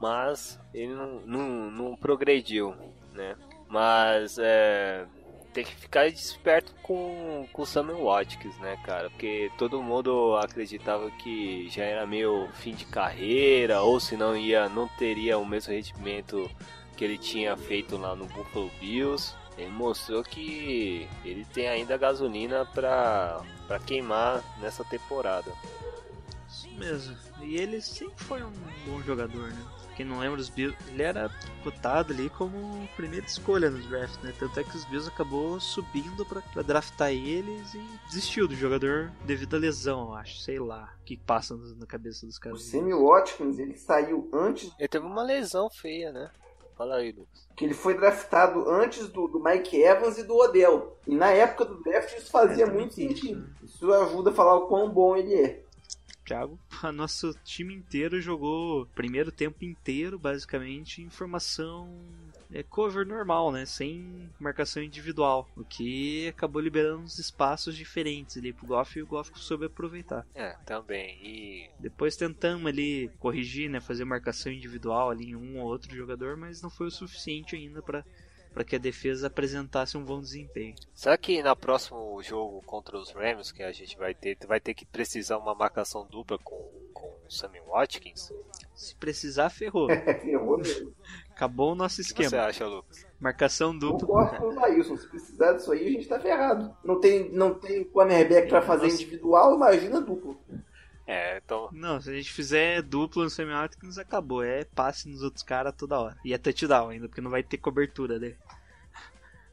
Mas 0.00 0.60
ele 0.72 0.94
não, 0.94 1.20
não, 1.26 1.70
não 1.70 1.96
progrediu, 1.96 2.74
né? 3.12 3.36
Mas 3.68 4.38
é, 4.38 5.06
tem 5.52 5.64
que 5.64 5.74
ficar 5.74 6.06
esperto 6.06 6.72
com, 6.82 7.46
com 7.52 7.62
o 7.62 7.66
Samuel 7.66 8.04
Watkins, 8.04 8.56
né, 8.58 8.76
cara? 8.84 9.10
Porque 9.10 9.50
todo 9.58 9.82
mundo 9.82 10.36
acreditava 10.36 11.10
que 11.10 11.68
já 11.68 11.84
era 11.84 12.06
meio 12.06 12.48
fim 12.54 12.74
de 12.74 12.84
carreira, 12.86 13.82
ou 13.82 14.00
se 14.00 14.16
não 14.16 14.36
ia, 14.36 14.68
não 14.68 14.88
teria 14.88 15.38
o 15.38 15.46
mesmo 15.46 15.72
rendimento 15.72 16.50
que 16.96 17.04
ele 17.04 17.18
tinha 17.18 17.56
feito 17.56 17.96
lá 17.96 18.16
no 18.16 18.26
Buffalo 18.26 18.70
Bills. 18.80 19.34
Ele 19.58 19.70
mostrou 19.70 20.22
que 20.22 21.06
ele 21.24 21.44
tem 21.52 21.68
ainda 21.68 21.96
gasolina 21.98 22.64
pra, 22.64 23.42
pra 23.66 23.78
queimar 23.78 24.42
nessa 24.60 24.82
temporada. 24.84 25.52
Isso 26.48 26.70
mesmo. 26.72 27.16
E 27.42 27.56
ele 27.56 27.80
sempre 27.82 28.24
foi 28.24 28.42
um 28.42 28.52
bom 28.86 29.02
jogador, 29.02 29.48
né? 29.50 29.71
Quem 29.96 30.06
não 30.06 30.18
lembra 30.20 30.40
os 30.40 30.48
Bills, 30.48 30.76
ele 30.88 31.02
era 31.02 31.30
cotado 31.62 32.12
ali 32.12 32.30
como 32.30 32.88
primeira 32.96 33.26
escolha 33.26 33.70
no 33.70 33.78
draft, 33.88 34.22
né? 34.22 34.32
Tanto 34.38 34.58
é 34.58 34.64
que 34.64 34.74
os 34.76 34.84
Bills 34.86 35.08
acabou 35.08 35.60
subindo 35.60 36.24
pra, 36.24 36.40
pra 36.40 36.62
draftar 36.62 37.10
eles 37.10 37.74
e 37.74 37.80
desistiu 38.06 38.48
do 38.48 38.54
jogador 38.54 39.12
devido 39.24 39.54
à 39.56 39.58
lesão, 39.58 40.08
eu 40.08 40.14
acho. 40.14 40.38
Sei 40.40 40.58
lá. 40.58 40.94
O 41.00 41.04
que 41.04 41.16
passa 41.16 41.54
no- 41.54 41.74
na 41.76 41.86
cabeça 41.86 42.24
dos 42.26 42.36
O 42.36 42.40
caras. 42.40 42.62
Sammy 42.62 42.94
Watkins, 42.94 43.58
ele 43.58 43.76
saiu 43.76 44.28
antes, 44.32 44.72
Ele 44.78 44.88
teve 44.88 45.04
uma 45.06 45.22
lesão 45.22 45.68
feia, 45.70 46.10
né? 46.10 46.30
Fala 46.76 46.96
aí, 46.96 47.12
Lucas. 47.12 47.46
que 47.54 47.66
ele 47.66 47.74
foi 47.74 47.94
draftado 47.94 48.66
antes 48.68 49.06
do, 49.08 49.28
do 49.28 49.38
Mike 49.38 49.76
Evans 49.80 50.16
e 50.16 50.24
do 50.24 50.34
Odell. 50.34 50.96
E 51.06 51.14
na 51.14 51.30
época 51.30 51.66
do 51.66 51.82
draft 51.82 52.16
isso 52.16 52.30
fazia 52.30 52.64
É, 52.64 52.66
também 52.66 52.80
muito 52.80 52.94
sentido. 52.94 53.40
né? 53.42 53.46
Isso 53.62 53.92
ajuda 53.92 54.30
a 54.30 54.32
falar 54.32 54.56
o 54.56 54.66
quão 54.68 54.88
bom 54.90 55.14
ele 55.14 55.34
é. 55.34 55.62
Thiago, 56.24 56.58
a 56.82 56.92
nosso 56.92 57.34
time 57.44 57.74
inteiro 57.74 58.20
jogou 58.20 58.82
o 58.82 58.86
primeiro 58.86 59.30
tempo 59.30 59.64
inteiro, 59.64 60.18
basicamente, 60.18 61.02
em 61.02 61.10
formação 61.10 61.88
é, 62.52 62.62
cover 62.62 63.06
normal, 63.06 63.50
né? 63.50 63.64
Sem 63.64 64.30
marcação 64.38 64.82
individual. 64.82 65.48
O 65.56 65.64
que 65.64 66.28
acabou 66.28 66.60
liberando 66.60 67.02
uns 67.02 67.18
espaços 67.18 67.76
diferentes 67.76 68.36
ali 68.36 68.52
pro 68.52 68.66
Goff 68.66 68.98
e 68.98 69.02
o 69.02 69.06
Goff 69.06 69.32
soube 69.36 69.66
aproveitar. 69.66 70.26
É, 70.34 70.50
também. 70.64 71.18
E 71.22 71.70
Depois 71.78 72.16
tentamos 72.16 72.66
ali 72.66 73.10
corrigir, 73.18 73.70
né? 73.70 73.80
Fazer 73.80 74.04
marcação 74.04 74.52
individual 74.52 75.10
ali 75.10 75.30
em 75.30 75.36
um 75.36 75.58
ou 75.58 75.66
outro 75.66 75.94
jogador, 75.94 76.36
mas 76.36 76.62
não 76.62 76.70
foi 76.70 76.86
o 76.86 76.90
suficiente 76.90 77.56
ainda 77.56 77.82
para 77.82 78.04
para 78.52 78.64
que 78.64 78.76
a 78.76 78.78
defesa 78.78 79.26
apresentasse 79.28 79.96
um 79.96 80.04
bom 80.04 80.20
desempenho. 80.20 80.74
será 80.94 81.16
que 81.16 81.42
na 81.42 81.56
próximo 81.56 82.22
jogo 82.22 82.62
contra 82.66 82.96
os 82.98 83.10
Rams 83.12 83.50
que 83.52 83.62
a 83.62 83.72
gente 83.72 83.96
vai 83.96 84.14
ter, 84.14 84.36
vai 84.46 84.60
ter 84.60 84.74
que 84.74 84.84
precisar 84.84 85.38
uma 85.38 85.54
marcação 85.54 86.06
dupla 86.06 86.38
com, 86.38 86.70
com 86.92 87.06
o 87.06 87.30
Sammy 87.30 87.60
Watkins? 87.60 88.30
O 88.30 88.44
Se 88.74 88.94
precisar, 88.96 89.50
ferrou. 89.50 89.88
É, 89.90 90.14
ferrou 90.14 90.58
mesmo. 90.58 90.92
Acabou 91.30 91.72
o 91.72 91.74
nosso 91.74 91.96
que 91.96 92.02
esquema. 92.02 92.28
você 92.30 92.36
acha, 92.36 92.66
Lucas? 92.66 93.06
Marcação 93.18 93.76
dupla. 93.76 94.06
Concordo 94.06 94.36
com 94.36 94.46
o 94.46 94.54
Lailson. 94.54 94.96
Se 94.96 95.08
precisar 95.08 95.52
disso 95.54 95.72
aí, 95.72 95.86
a 95.86 95.90
gente 95.90 96.08
tá 96.08 96.20
ferrado. 96.20 96.76
Não 96.84 97.00
tem, 97.00 97.30
não 97.32 97.54
tem 97.54 97.84
cornerback 97.84 98.48
pra 98.48 98.62
fazer 98.62 98.84
Nossa. 98.84 98.96
individual, 98.96 99.54
imagina 99.54 100.00
duplo. 100.00 100.38
É, 101.06 101.38
então. 101.38 101.68
Não, 101.72 102.00
se 102.00 102.10
a 102.10 102.14
gente 102.14 102.32
fizer 102.32 102.82
duplo 102.82 103.24
no 103.24 103.30
Sammy 103.30 103.52
Watkins, 103.52 103.98
acabou. 103.98 104.42
É 104.42 104.64
passe 104.64 105.08
nos 105.08 105.22
outros 105.22 105.42
caras 105.42 105.74
toda 105.76 105.98
hora. 105.98 106.16
E 106.24 106.32
é 106.32 106.38
touchdown 106.38 106.90
ainda, 106.90 107.08
porque 107.08 107.20
não 107.20 107.30
vai 107.30 107.42
ter 107.42 107.58
cobertura 107.58 108.18
dele. 108.18 108.38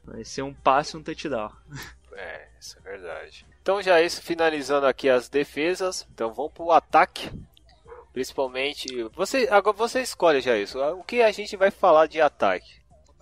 Vai 0.04 0.24
ser 0.24 0.42
um 0.42 0.54
passe 0.54 0.96
e 0.96 0.98
um 0.98 1.02
touchdown. 1.02 1.52
É, 2.12 2.48
isso 2.60 2.76
é 2.76 2.82
verdade. 2.82 3.46
Então 3.62 3.80
já 3.80 4.02
isso, 4.02 4.20
finalizando 4.20 4.84
aqui 4.84 5.08
as 5.08 5.28
defesas. 5.28 6.06
Então 6.12 6.34
vamos 6.34 6.52
pro 6.52 6.72
ataque. 6.72 7.30
Principalmente. 8.12 8.88
Você, 9.14 9.48
agora 9.50 9.76
você 9.76 10.02
escolhe 10.02 10.40
já 10.40 10.58
isso. 10.58 10.78
O 10.78 11.04
que 11.04 11.22
a 11.22 11.30
gente 11.30 11.56
vai 11.56 11.70
falar 11.70 12.08
de 12.08 12.20
ataque? 12.20 12.80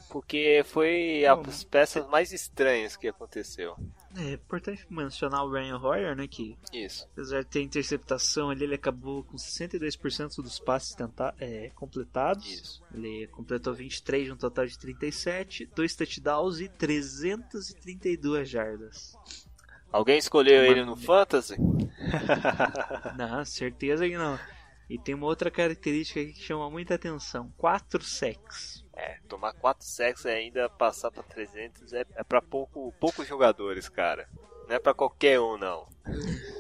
Porque 0.09 0.63
foi 0.65 1.25
as 1.27 1.63
peças 1.63 2.09
mais 2.09 2.33
estranhas 2.33 2.97
que 2.97 3.07
aconteceu. 3.07 3.77
É 4.17 4.33
importante 4.33 4.87
mencionar 4.89 5.45
o 5.45 5.51
Ryan 5.51 5.79
Hoyer, 5.79 6.17
né? 6.17 6.27
Que 6.27 6.57
Isso. 6.73 7.07
apesar 7.13 7.43
de 7.43 7.47
ter 7.47 7.63
interceptação 7.63 8.51
ali, 8.51 8.65
ele 8.65 8.75
acabou 8.75 9.23
com 9.23 9.37
62% 9.37 10.37
dos 10.43 10.59
passes 10.59 10.95
tenta 10.95 11.35
é, 11.39 11.71
completados. 11.75 12.47
Isso. 12.47 12.83
Ele 12.95 13.27
completou 13.29 13.75
23 13.75 14.27
de 14.27 14.33
um 14.33 14.37
total 14.37 14.67
de 14.67 14.79
37, 14.79 15.67
dois 15.75 15.95
touchdowns 15.95 16.61
e 16.61 16.69
332 16.69 18.49
jardas. 18.49 19.15
Alguém 19.93 20.19
escolheu 20.19 20.65
ele 20.65 20.85
no 20.85 20.97
Fantasy? 20.97 21.57
Não, 23.17 23.45
certeza 23.45 24.09
que 24.09 24.17
não. 24.17 24.39
E 24.89 24.99
tem 24.99 25.15
uma 25.15 25.27
outra 25.27 25.51
característica 25.51 26.21
aqui 26.21 26.33
que 26.33 26.43
chama 26.43 26.71
muita 26.71 26.95
atenção: 26.95 27.53
4 27.59 28.03
sacks. 28.03 28.85
É, 28.99 29.19
tomar 29.29 29.53
4 29.55 29.87
sacks 29.87 30.25
e 30.25 30.29
ainda 30.29 30.69
passar 30.69 31.13
pra 31.13 31.23
300 31.23 31.93
é, 31.93 32.05
é 32.17 32.25
pra 32.25 32.43
pouco, 32.43 32.93
poucos 32.99 33.29
jogadores, 33.29 33.89
cara. 33.89 34.29
Não 34.69 34.75
é 34.75 34.79
pra 34.81 34.93
qualquer 34.93 35.39
um, 35.41 35.57
não. 35.57 35.87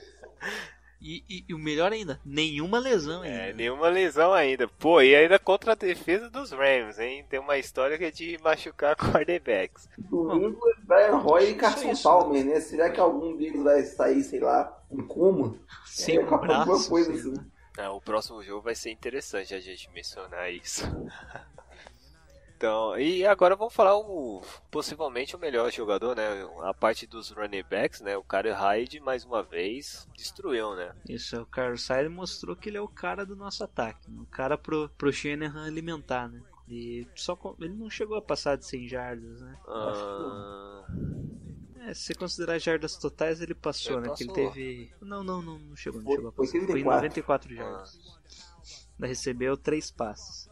E, 1.01 1.22
e- 1.28 1.45
e 1.49 1.55
o 1.55 1.59
melhor 1.61 1.93
ainda, 1.93 2.20
nenhuma 2.24 2.80
lesão 2.80 3.22
ainda. 3.22 3.36
É, 3.36 3.53
nenhuma 3.53 3.89
lesão 3.89 4.34
ainda. 4.34 4.66
Pô, 4.66 5.01
e 5.01 5.14
ainda 5.14 5.39
contra 5.39 5.70
a 5.70 5.76
defesa 5.76 6.28
dos 6.28 6.51
Rams, 6.51 6.99
hein? 6.99 7.24
Tem 7.30 7.39
uma 7.39 7.57
história 7.57 7.97
que 7.97 8.05
é 8.05 8.11
de 8.11 8.36
machucar 8.43 8.97
quarterbacks. 8.99 9.89
Domingo 9.97 10.59
é 10.68 10.80
Brian 10.84 11.16
Roy 11.18 11.51
e 11.51 11.55
Carson 11.55 11.93
isso. 11.93 12.03
Palmer, 12.03 12.45
né? 12.45 12.59
Será 12.61 12.91
que 12.91 12.99
algum 12.99 13.36
deles 13.36 13.62
vai 13.62 13.82
sair, 13.84 14.24
sei 14.24 14.41
lá, 14.41 14.76
em 14.91 15.07
coma? 15.07 15.55
Sem 15.86 16.16
É, 16.16 16.20
um 16.20 16.34
alguma 16.34 16.64
braço. 16.64 16.91
coisa 16.91 17.12
sei 17.16 17.20
assim. 17.32 17.34
Ah, 17.78 17.93
o 17.93 18.01
próximo 18.01 18.43
jogo 18.43 18.62
vai 18.62 18.74
ser 18.74 18.91
interessante 18.91 19.55
a 19.55 19.61
gente 19.61 19.89
mencionar 19.93 20.53
isso. 20.53 20.82
Então, 22.59 22.98
e 22.98 23.24
agora 23.24 23.54
vamos 23.54 23.72
falar 23.72 23.96
o 23.96 24.42
possivelmente 24.68 25.36
o 25.36 25.38
melhor 25.38 25.70
jogador, 25.70 26.16
né? 26.16 26.24
A 26.64 26.74
parte 26.74 27.06
dos 27.06 27.30
running 27.30 27.62
backs, 27.62 28.00
né? 28.00 28.16
O 28.16 28.24
cara 28.24 28.52
Hyde 28.52 28.98
mais 28.98 29.24
uma 29.24 29.44
vez 29.44 30.09
destruiu, 30.16 30.74
né? 30.74 30.92
Isso, 31.09 31.40
o 31.40 31.46
Carlos 31.46 31.82
Sainz 31.82 32.11
mostrou 32.11 32.56
que 32.56 32.68
ele 32.68 32.76
é 32.76 32.80
o 32.80 32.88
cara 32.88 33.24
do 33.24 33.36
nosso 33.36 33.62
ataque. 33.62 34.11
né? 34.11 34.20
O 34.22 34.26
cara 34.26 34.59
pro, 34.59 34.88
pro 34.98 35.12
Shanahan 35.12 35.66
alimentar, 35.68 36.28
né? 36.28 36.42
E 36.68 37.06
só 37.14 37.36
com- 37.36 37.54
ele 37.61 37.74
não 37.74 37.88
chegou 37.88 38.16
a 38.16 38.22
passar 38.22 38.56
de 38.56 38.66
100 38.66 38.88
jardas, 38.88 39.40
né? 39.40 39.56
Ah, 39.68 40.84
É, 41.86 41.94
se 41.94 42.06
você 42.06 42.14
considerar 42.16 42.59
jardas 42.59 42.96
totais, 42.96 43.40
ele 43.40 43.54
passou, 43.54 43.98
Ele 44.00 44.09
né? 44.09 44.14
Que 44.16 44.24
ele 44.24 44.32
passou. 44.32 44.50
teve. 44.52 44.92
Não, 45.00 45.22
não, 45.22 45.40
não, 45.40 45.59
não 45.61 45.76
chegou, 45.76 46.00
não 46.00 46.06
Foi- 46.06 46.16
chegou 46.16 46.28
a 46.30 46.32
passar. 46.32 46.50
Foi 46.50 46.61
em 46.61 46.66
34. 46.66 46.96
94 46.96 47.54
jardas. 47.54 47.98
Ainda 48.96 49.06
recebeu 49.06 49.56
três 49.56 49.92
passes. 49.92 50.47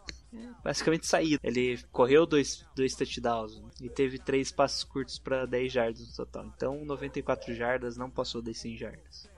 Basicamente 0.62 1.06
saída. 1.06 1.40
Ele 1.42 1.78
correu 1.92 2.26
dois, 2.26 2.66
dois 2.74 2.94
touchdowns 2.94 3.60
né? 3.60 3.68
e 3.80 3.88
teve 3.88 4.18
três 4.18 4.50
passes 4.50 4.82
curtos 4.84 5.18
para 5.18 5.46
10 5.46 5.72
jardas 5.72 6.08
no 6.08 6.14
total. 6.14 6.46
Então 6.56 6.84
94 6.84 7.54
jardas 7.54 7.96
não 7.96 8.10
passou 8.10 8.42
das 8.42 8.58
100 8.58 8.76
jardas. 8.76 9.30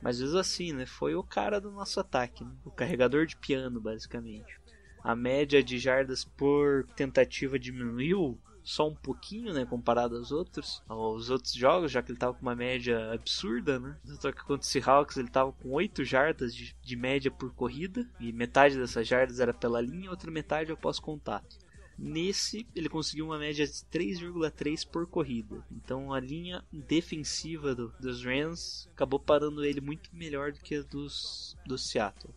Mas 0.00 0.20
mesmo 0.20 0.38
assim, 0.38 0.72
né? 0.72 0.84
Foi 0.84 1.14
o 1.14 1.22
cara 1.22 1.60
do 1.60 1.70
nosso 1.70 2.00
ataque, 2.00 2.42
né? 2.42 2.50
o 2.64 2.70
carregador 2.70 3.26
de 3.26 3.36
piano, 3.36 3.80
basicamente. 3.80 4.60
A 5.02 5.14
média 5.14 5.62
de 5.62 5.78
jardas 5.78 6.24
por 6.24 6.84
tentativa 6.96 7.58
diminuiu 7.58 8.38
só 8.64 8.88
um 8.88 8.94
pouquinho, 8.94 9.52
né, 9.52 9.64
comparado 9.64 10.16
aos 10.16 10.30
outros, 10.32 10.82
aos 10.88 11.30
outros 11.30 11.52
jogos, 11.54 11.90
já 11.92 12.02
que 12.02 12.10
ele 12.12 12.18
tava 12.18 12.34
com 12.34 12.42
uma 12.42 12.54
média 12.54 13.12
absurda, 13.12 13.78
né? 13.78 13.96
Só 14.20 14.30
que 14.32 14.40
contra 14.44 14.62
o 14.62 14.64
Seahawks 14.64 15.16
ele 15.16 15.28
tava 15.28 15.52
com 15.52 15.70
8 15.70 16.04
jardas 16.04 16.54
de, 16.54 16.74
de 16.82 16.96
média 16.96 17.30
por 17.30 17.52
corrida, 17.52 18.08
e 18.20 18.32
metade 18.32 18.78
dessas 18.78 19.06
jardas 19.06 19.40
era 19.40 19.52
pela 19.52 19.80
linha, 19.80 20.10
outra 20.10 20.30
metade 20.30 20.70
após 20.72 20.98
contato. 20.98 21.58
Nesse, 21.98 22.66
ele 22.74 22.88
conseguiu 22.88 23.26
uma 23.26 23.38
média 23.38 23.66
de 23.66 23.72
3,3 23.72 24.84
por 24.88 25.06
corrida. 25.06 25.62
Então 25.70 26.12
a 26.12 26.18
linha 26.18 26.64
defensiva 26.72 27.74
do- 27.74 27.92
dos 28.00 28.24
Rams 28.24 28.88
acabou 28.94 29.20
parando 29.20 29.64
ele 29.64 29.80
muito 29.80 30.08
melhor 30.12 30.52
do 30.52 30.58
que 30.58 30.76
a 30.76 30.82
dos, 30.82 31.56
do 31.66 31.76
Seattle. 31.76 32.34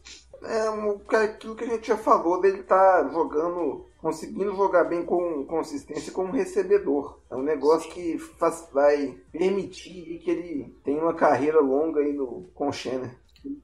É 0.48 0.70
um- 0.70 1.00
aquilo 1.10 1.56
que 1.56 1.64
a 1.64 1.68
gente 1.68 1.88
já 1.88 1.98
falou 1.98 2.40
dele 2.42 2.64
tá 2.64 3.08
jogando, 3.12 3.86
conseguindo 4.00 4.56
jogar 4.56 4.84
bem 4.86 5.04
com 5.06 5.46
consistência 5.46 6.12
como 6.14 6.32
recebedor. 6.32 7.20
É 7.30 7.36
um 7.36 7.42
negócio 7.44 7.92
que 7.92 8.18
faz- 8.18 8.68
vai 8.72 9.18
permitir 9.32 10.20
que 10.24 10.30
ele 10.32 10.76
tenha 10.84 11.02
uma 11.02 11.14
carreira 11.14 11.60
longa 11.60 12.00
aí 12.02 12.14
no, 12.14 12.44
com 12.54 12.68
o 12.70 12.74
Shannon. 12.74 13.10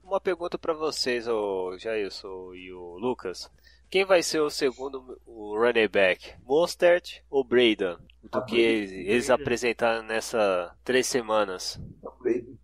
uma 0.04 0.20
pergunta 0.22 0.58
pra 0.60 0.74
vocês, 0.74 1.28
o 1.28 1.78
Jailson 1.78 2.54
e 2.54 2.72
o 2.72 2.98
Lucas. 2.98 3.50
Quem 3.90 4.06
vai 4.06 4.24
ser 4.24 4.40
o 4.40 4.50
segundo 4.50 5.20
o 5.26 5.58
running 5.58 5.88
back? 5.90 6.34
Mostert 6.46 7.20
ou 7.30 7.44
Braden? 7.44 7.98
Do 8.24 8.46
que 8.46 8.60
eles, 8.60 8.92
eles 8.92 9.28
Braden. 9.28 9.44
apresentaram 9.44 10.04
nessa 10.08 10.74
três 10.84 11.08
semanas. 11.08 11.80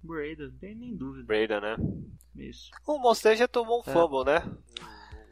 Brady, 0.04 0.44
não 0.44 0.52
tem 0.60 0.76
nem 0.76 0.96
dúvida. 0.96 1.26
Braden, 1.26 1.60
né? 1.62 1.76
Isso. 2.38 2.70
O 2.86 2.98
Mostert 3.00 3.38
já 3.38 3.48
tomou 3.48 3.80
um 3.86 3.90
É. 3.90 3.94
fumble, 3.94 4.24
né? 4.26 4.44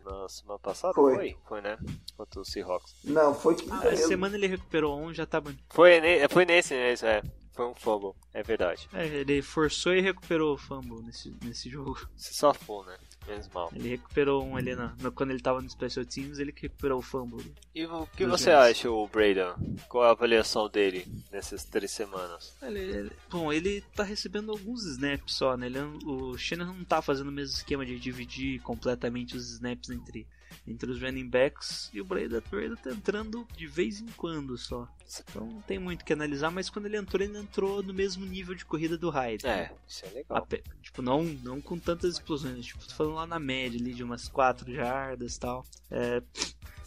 Na 0.04 0.30
semana 0.30 0.60
passada? 0.60 0.94
Foi. 0.94 1.16
Foi, 1.16 1.38
foi 1.48 1.62
né? 1.62 1.78
Contra 2.16 2.40
o 2.42 2.46
Seahawks. 2.46 2.94
Não, 3.04 3.34
foi 3.34 3.56
que 3.56 3.68
Ah, 3.72 3.88
essa 3.88 4.08
semana 4.08 4.36
ele 4.36 4.48
recuperou 4.48 5.00
um, 5.00 5.14
já 5.14 5.26
tá 5.26 5.42
bom. 5.42 5.52
Foi, 5.70 6.00
ne- 6.00 6.28
foi 6.28 6.46
nesse 6.46 6.74
mesmo, 6.76 7.08
é. 7.08 7.22
Foi 7.54 7.66
um 7.68 7.74
fumble, 7.74 8.14
é 8.34 8.44
verdade. 8.44 8.88
É, 8.94 9.06
ele 9.06 9.42
forçou 9.42 9.94
e 9.96 10.02
recuperou 10.02 10.54
o 10.56 10.58
fumble 10.58 11.02
nesse, 11.02 11.34
nesse 11.42 11.70
jogo. 11.70 11.98
Se 12.18 12.34
safou, 12.34 12.84
né? 12.86 12.98
Menos 13.28 13.48
mal. 13.50 13.72
Ele 13.76 13.90
recuperou 13.90 14.44
um 14.46 14.56
ali 14.56 14.76
na, 14.76 14.96
na- 15.02 15.10
quando 15.12 15.32
ele 15.32 15.40
tava 15.42 15.62
no 15.62 15.70
Special 15.70 16.06
Teams, 16.06 16.38
ele 16.40 16.52
que 16.52 16.64
recuperou 16.64 17.00
o 17.00 17.02
fumble. 17.02 17.44
E 17.74 17.84
o 17.86 18.06
que 18.08 18.26
você 18.26 18.52
Rams. 18.52 18.70
acha, 18.72 18.92
o 18.92 19.08
Braden? 19.08 19.54
Qual 19.90 20.04
a 20.04 20.12
avaliação 20.12 20.70
dele 20.70 21.08
nessas 21.32 21.64
três 21.64 21.92
semanas? 21.92 22.56
Ele, 22.62 22.80
ele- 22.80 23.12
bom, 23.30 23.52
ele 23.52 23.82
tá 23.96 24.04
recebendo 24.04 24.52
alguns 24.52 24.84
snaps 24.86 25.34
só, 25.34 25.58
né? 25.58 25.66
Ele, 25.66 25.80
o 26.06 26.38
Shannon 26.38 26.66
não 26.66 26.84
tá 26.86 27.02
fazendo 27.02 27.30
o 27.30 27.32
mesmo 27.32 27.56
esquema 27.56 27.86
de 27.86 27.98
dividir 28.00 28.62
completamente 28.62 29.36
os 29.36 29.50
snaps 29.54 29.90
entre, 29.90 30.28
entre 30.68 30.90
os 30.92 31.02
running 31.02 31.28
backs 31.30 31.90
e 31.94 32.00
o 32.02 32.06
o 32.06 32.08
Breda 32.08 32.78
tá 32.78 32.92
entrando 32.92 33.48
de 33.58 33.68
vez 33.68 34.00
em 34.00 34.08
quando 34.18 34.58
só. 34.58 34.88
Então 35.30 35.46
não 35.46 35.62
tem 35.62 35.78
muito 35.80 36.02
o 36.02 36.06
que 36.06 36.14
analisar, 36.14 36.50
mas 36.52 36.70
quando 36.70 36.86
ele 36.86 36.98
entrou, 36.98 37.22
ele 37.24 37.38
entrou 37.38 37.82
no 37.84 37.94
mesmo 37.94 38.26
nível 38.26 38.56
de 38.56 38.64
corrida 38.66 38.98
do 38.98 39.10
Hyde. 39.10 39.46
É, 39.46 39.72
isso 39.88 40.06
é 40.06 40.10
legal. 40.10 40.38
Ape- 40.38 40.64
Tipo, 40.82 41.02
não, 41.02 41.24
não 41.24 41.60
com 41.60 41.78
tantas 41.80 42.14
explosões. 42.14 42.66
Tipo, 42.66 42.86
tô 42.88 42.94
falando 42.94 43.16
lá 43.16 43.28
na 43.28 43.40
média 43.40 43.80
ali 43.80 43.94
de 43.94 44.04
umas 44.04 44.28
4 44.30 44.72
jardas 44.74 45.36
e 45.36 45.40
tal. 45.40 45.66
É. 45.92 46.22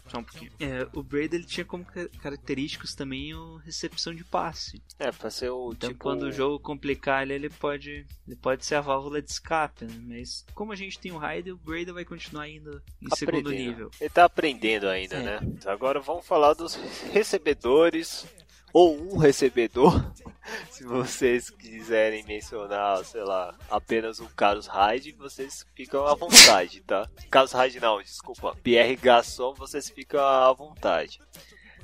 Só 0.09 0.19
um 0.19 0.25
pouquinho. 0.25 0.51
É, 0.59 0.87
o 0.93 1.03
Brady 1.03 1.37
ele 1.37 1.45
tinha 1.45 1.65
como 1.65 1.85
ca- 1.85 2.09
característicos 2.21 2.95
também 2.95 3.33
a 3.33 3.61
recepção 3.65 4.15
de 4.15 4.25
passe. 4.25 4.83
É, 4.99 5.13
pra 5.13 5.31
ser 5.31 5.51
o 5.51 5.73
Então 5.73 5.91
tipo... 5.91 6.01
quando 6.03 6.23
o 6.23 6.33
jogo 6.33 6.59
complicar 6.61 7.23
ele, 7.23 7.35
ele 7.35 7.51
pode. 7.51 8.07
Ele 8.27 8.37
pode 8.37 8.65
ser 8.65 8.77
a 8.77 8.81
válvula 8.81 9.21
de 9.23 9.31
escape, 9.31 9.85
né? 9.85 9.95
Mas 10.19 10.45
como 10.55 10.73
a 10.73 10.77
gente 10.77 10.99
tem 10.99 11.13
o 11.13 11.19
Hyde, 11.19 11.53
o 11.53 11.57
Brady 11.57 11.93
vai 11.93 12.05
continuar 12.05 12.49
indo 12.49 12.83
em 13.03 13.15
segundo 13.17 13.39
aprendendo. 13.49 13.51
nível. 13.71 13.91
Ele 14.01 14.11
tá 14.11 14.25
aprendendo 14.25 14.89
ainda, 14.89 15.17
É. 15.17 15.23
né? 15.23 15.41
Agora 15.67 16.01
vamos 16.01 16.27
falar 16.27 16.55
dos 16.55 16.75
recebedores. 17.13 18.27
Ou 18.73 18.97
um 18.97 19.17
recebedor. 19.17 20.05
Se 20.71 20.85
vocês 20.85 21.51
quiserem 21.51 22.25
mencionar, 22.25 23.05
sei 23.05 23.23
lá, 23.23 23.55
apenas 23.71 24.19
o 24.19 24.29
Carlos 24.31 24.67
Hyde, 24.67 25.13
vocês 25.13 25.67
ficam 25.75 26.07
à 26.07 26.15
vontade, 26.15 26.81
tá? 26.81 27.09
Carlos 27.31 27.53
Hyde 27.53 27.81
não, 27.81 28.01
desculpa. 28.01 28.57
Pierre 28.63 28.97
Gasson, 28.97 29.53
vocês 29.55 29.91
ficam 29.91 30.21
à 30.21 30.53
vontade. 30.53 31.21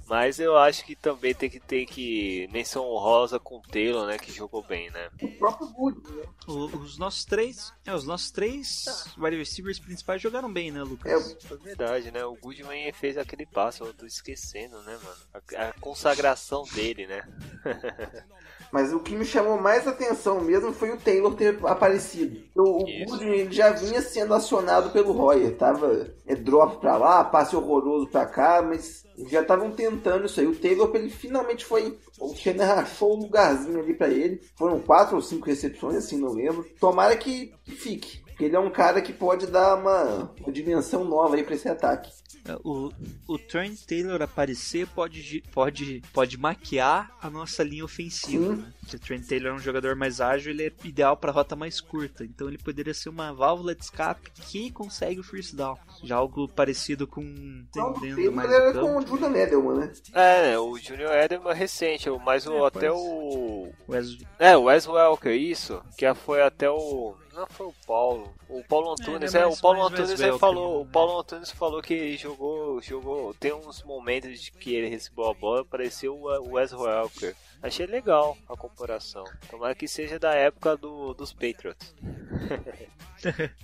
Mas 0.07 0.39
eu 0.39 0.57
acho 0.57 0.85
que 0.85 0.95
também 0.95 1.35
tem 1.35 1.49
que 1.49 1.59
ter 1.59 1.87
que 1.87 2.47
menção 2.53 2.85
honrosa 2.85 3.39
com 3.39 3.57
o 3.57 3.63
Taylor, 3.63 4.07
né? 4.07 4.19
Que 4.19 4.31
jogou 4.33 4.63
bem, 4.63 4.91
né? 4.91 5.09
o 5.23 5.29
próprio 5.39 5.67
Wood, 5.77 5.99
né? 6.13 6.25
O- 6.47 6.77
os 6.79 6.99
nossos 6.99 7.25
três. 7.25 7.73
É, 7.87 7.95
os 7.95 8.05
nossos 8.05 8.31
três 8.31 8.85
wide 9.17 9.37
receivers 9.37 9.79
principais 9.79 10.21
jogaram 10.21 10.53
bem, 10.53 10.71
né, 10.71 10.83
Lucas? 10.83 11.11
É, 11.51 11.55
É 11.55 11.57
verdade, 11.57 12.11
né? 12.11 12.25
O 12.25 12.35
Goodman 12.37 12.93
fez 12.93 13.17
aquele 13.17 13.47
passo, 13.47 13.85
eu 13.85 13.95
tô 13.95 14.05
esquecendo, 14.05 14.83
né, 14.83 14.99
mano? 15.03 15.17
A, 15.57 15.69
a 15.69 15.73
consagração 15.75 16.65
dele, 16.75 17.07
né? 17.07 17.23
Mas 18.75 18.93
o 18.93 18.99
que 18.99 19.15
me 19.15 19.25
chamou 19.25 19.57
mais 19.57 19.87
atenção 19.87 20.41
mesmo 20.41 20.73
foi 20.73 20.91
o 20.91 20.97
Taylor 20.97 21.33
ter 21.37 21.57
aparecido. 21.65 22.41
O, 22.57 22.83
o. 22.83 23.05
Goodwin 23.07 23.31
ele 23.31 23.53
já 23.53 23.71
vinha 23.71 24.03
sendo 24.03 24.35
acionado 24.35 24.91
pelo 24.91 25.13
Royer. 25.13 25.57
Tava 25.57 26.13
é, 26.27 26.35
drop 26.35 26.81
pra 26.81 26.97
lá, 26.97 27.23
passe 27.23 27.55
horroroso 27.55 28.09
pra 28.09 28.27
cá, 28.27 28.61
mas 28.69 29.05
já 29.31 29.43
estavam 29.43 29.71
tentando 29.71 30.27
isso 30.27 30.41
aí. 30.41 30.49
O 30.49 30.57
Taylor 30.57 30.91
ele 30.93 31.09
finalmente 31.09 31.65
foi. 31.65 31.97
O 32.19 32.35
Shannon 32.35 32.65
achou 32.65 33.15
um 33.15 33.21
lugarzinho 33.21 33.79
ali 33.79 33.95
pra 33.95 34.09
ele. 34.09 34.41
Foram 34.59 34.81
quatro 34.81 35.15
ou 35.15 35.23
cinco 35.23 35.47
recepções, 35.47 35.95
assim, 35.95 36.19
não 36.19 36.33
lembro. 36.33 36.67
Tomara 36.81 37.17
que, 37.17 37.55
que 37.65 37.77
fique. 37.77 38.24
Porque 38.35 38.47
ele 38.47 38.57
é 38.57 38.61
um 38.61 38.71
cara 38.71 39.01
que 39.01 39.13
pode 39.13 39.47
dar 39.47 39.77
uma, 39.77 40.29
uma 40.41 40.53
dimensão 40.53 41.05
nova 41.05 41.37
aí 41.37 41.45
pra 41.45 41.55
esse 41.55 41.69
ataque. 41.69 42.11
É, 42.47 42.57
O, 42.65 42.91
o 43.29 43.39
Trent 43.39 43.79
Taylor 43.87 44.21
aparecer 44.21 44.87
pode, 44.89 45.43
pode, 45.53 46.03
pode 46.13 46.37
maquiar 46.37 47.17
a 47.23 47.31
nossa 47.31 47.63
linha 47.63 47.85
ofensiva. 47.85 48.57
Né? 48.57 48.65
Porque 48.81 48.97
o 48.97 48.99
Trent 48.99 49.25
Taylor 49.27 49.53
é 49.53 49.55
um 49.55 49.59
jogador 49.61 49.95
mais 49.95 50.21
ágil, 50.21 50.51
ele 50.53 50.67
é 50.67 50.73
ideal 50.83 51.17
para 51.17 51.31
rota 51.31 51.55
mais 51.55 51.81
curta. 51.81 52.25
Então 52.25 52.49
ele 52.49 52.59
poderia 52.59 52.93
ser 52.93 53.09
uma 53.09 53.33
válvula 53.33 53.73
de 53.75 53.85
escape 53.85 54.31
que 54.33 54.71
consegue 54.73 55.21
o 55.21 55.25
first 55.25 55.55
down. 55.55 55.79
Já 56.03 56.17
algo 56.17 56.49
parecido 56.49 57.07
com 57.07 57.23
Então, 57.23 57.93
o 57.93 57.97
entendendo 57.99 58.17
Taylor 58.17 58.35
mais 58.35 58.53
era 58.53 58.71
o 58.71 58.81
com 58.81 58.97
o. 58.99 59.07
Julian 59.07 59.37
Edelman, 59.37 59.77
né? 59.79 59.93
É, 60.13 60.59
o 60.59 60.77
Junior 60.77 61.13
Edelman 61.13 61.53
é 61.53 61.55
recente, 61.55 62.11
mas 62.25 62.47
o, 62.49 62.65
É, 62.65 62.67
até 62.67 62.91
o. 62.93 63.71
Wes- 63.89 64.19
É, 64.41 64.57
o 64.57 64.65
Wes 64.65 64.87
Welker, 64.89 65.33
isso. 65.41 65.81
Que 65.97 66.13
foi 66.15 66.43
até 66.43 66.69
o. 66.69 67.15
Não 67.35 67.47
foi 67.49 67.67
o 67.67 67.75
Paulo. 67.87 68.33
O 68.49 68.63
Paulo 68.65 68.93
Antunes, 68.93 69.35
É, 69.35 69.39
é, 69.39 69.41
é 69.43 69.45
o 69.47 69.49
mais- 69.49 69.61
Paulo 69.61 69.79
mais 69.81 69.93
Antunes 69.93 70.21
Welker, 70.21 70.39
falou. 70.39 70.83
O 70.83 70.85
né? 70.85 70.91
Paulo 70.93 71.19
Antunes 71.21 71.51
falou 71.51 71.83
que 71.83 72.17
jogou. 72.17 72.81
jogou. 72.81 73.35
Tem 73.35 73.53
uns 73.53 73.83
momentos 73.83 74.41
de 74.41 74.53
que 74.53 74.75
ele 74.75 74.89
recebeu 74.89 75.27
a 75.29 75.35
bola, 75.35 75.65
pareceu 75.65 76.15
o 76.17 76.53
Wes 76.55 76.73
Welker. 76.73 77.35
Achei 77.63 77.87
legal 77.87 78.37
a 78.49 78.57
comparação. 78.57 79.25
Tomara 79.51 79.75
que 79.75 79.89
seja 79.89 80.19
da 80.19 80.35
época 80.35 80.77
do, 80.77 81.13
dos 81.15 81.33
Patriots. 81.33 81.95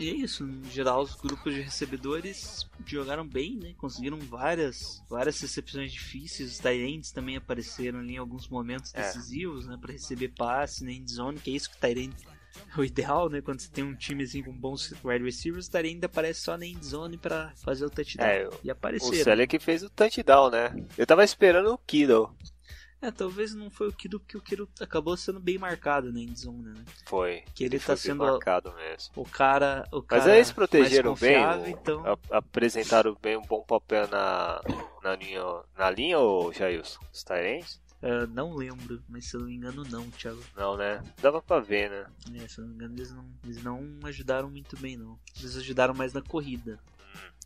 E 0.00 0.10
é 0.10 0.12
isso, 0.14 0.44
em 0.44 0.62
geral 0.70 1.02
os 1.02 1.16
grupos 1.16 1.52
de 1.52 1.60
recebedores 1.60 2.70
jogaram 2.86 3.26
bem, 3.26 3.56
né? 3.56 3.74
Conseguiram 3.76 4.16
várias, 4.20 5.02
várias 5.10 5.40
recepções 5.40 5.90
difíceis. 5.92 6.52
Os 6.52 6.58
Tyrants 6.58 7.10
também 7.10 7.36
apareceram 7.36 7.98
ali 7.98 8.14
em 8.14 8.16
alguns 8.18 8.46
momentos 8.48 8.94
É. 8.94 9.02
decisivos, 9.02 9.66
né? 9.66 9.76
Pra 9.80 9.90
receber 9.90 10.28
passe 10.28 10.84
na 10.84 10.92
endzone, 10.92 11.40
que 11.40 11.50
é 11.50 11.54
isso 11.54 11.68
que 11.68 11.76
o 11.76 11.80
Tyrant 11.80 12.14
o 12.76 12.84
ideal, 12.84 13.28
né? 13.28 13.40
Quando 13.40 13.60
você 13.60 13.70
tem 13.70 13.84
um 13.84 13.94
time 13.94 14.24
assim 14.24 14.42
com 14.42 14.52
bons 14.52 14.92
wide 15.04 15.24
receivers, 15.24 15.66
o 15.66 15.70
Tyrande 15.70 16.04
aparece 16.04 16.40
só 16.42 16.56
na 16.56 16.66
end 16.66 16.84
zone 16.84 17.16
pra 17.16 17.52
fazer 17.56 17.84
o 17.84 17.90
touchdown. 17.90 18.26
É, 18.26 18.48
e 18.62 18.68
O 18.68 18.72
apareceram. 18.72 19.24
Sully 19.24 19.46
que 19.46 19.58
fez 19.58 19.82
o 19.82 19.90
touchdown, 19.90 20.50
né? 20.50 20.74
Eu 20.96 21.06
tava 21.06 21.24
esperando 21.24 21.72
o 21.72 21.78
Kittle. 21.78 22.30
É, 23.00 23.12
talvez 23.12 23.54
não 23.54 23.70
foi 23.70 23.86
o 23.86 23.92
Kiro, 23.92 24.18
porque 24.18 24.36
o 24.36 24.40
Kiro 24.40 24.68
acabou 24.80 25.16
sendo 25.16 25.38
bem 25.38 25.56
marcado 25.56 26.12
na 26.12 26.18
end 26.18 26.36
zone, 26.36 26.64
né? 26.64 26.84
Foi. 27.06 27.44
Que 27.54 27.62
ele 27.62 27.78
foi 27.78 27.94
tá 27.94 28.00
sendo 28.00 28.24
marcado 28.24 28.74
mesmo. 28.74 29.12
o 29.14 29.24
cara. 29.24 29.84
O 29.92 29.98
Mas 29.98 30.06
cara 30.06 30.32
aí 30.32 30.38
eles 30.38 30.50
protegeram 30.50 31.14
bem, 31.14 31.36
o- 31.46 31.68
então. 31.68 32.04
a- 32.04 32.38
apresentaram 32.38 33.16
bem 33.22 33.36
um 33.36 33.42
bom 33.42 33.62
papel 33.62 34.08
na, 34.08 34.60
na 35.00 35.14
linha, 35.14 35.42
na 35.76 35.88
linha 35.90 36.18
ou 36.18 36.52
Jailson? 36.52 36.98
Os 37.12 37.22
Tyrants? 37.22 37.80
Ah, 38.00 38.26
não 38.26 38.54
lembro, 38.54 39.02
mas 39.08 39.26
se 39.26 39.36
eu 39.36 39.40
não 39.40 39.48
me 39.48 39.54
engano, 39.54 39.84
não, 39.84 40.08
Thiago. 40.10 40.42
Não, 40.56 40.76
né? 40.76 41.02
Dava 41.20 41.42
pra 41.42 41.60
ver, 41.60 41.90
né? 41.90 42.06
É, 42.42 42.48
se 42.48 42.58
eu 42.58 42.64
não 42.64 42.70
me 42.70 42.76
engano, 42.76 42.94
eles 42.94 43.12
não, 43.12 43.24
eles 43.44 43.62
não 43.62 43.98
ajudaram 44.04 44.50
muito 44.50 44.76
bem, 44.76 44.96
não. 44.96 45.18
Eles 45.38 45.56
ajudaram 45.56 45.94
mais 45.94 46.12
na 46.12 46.22
corrida. 46.22 46.78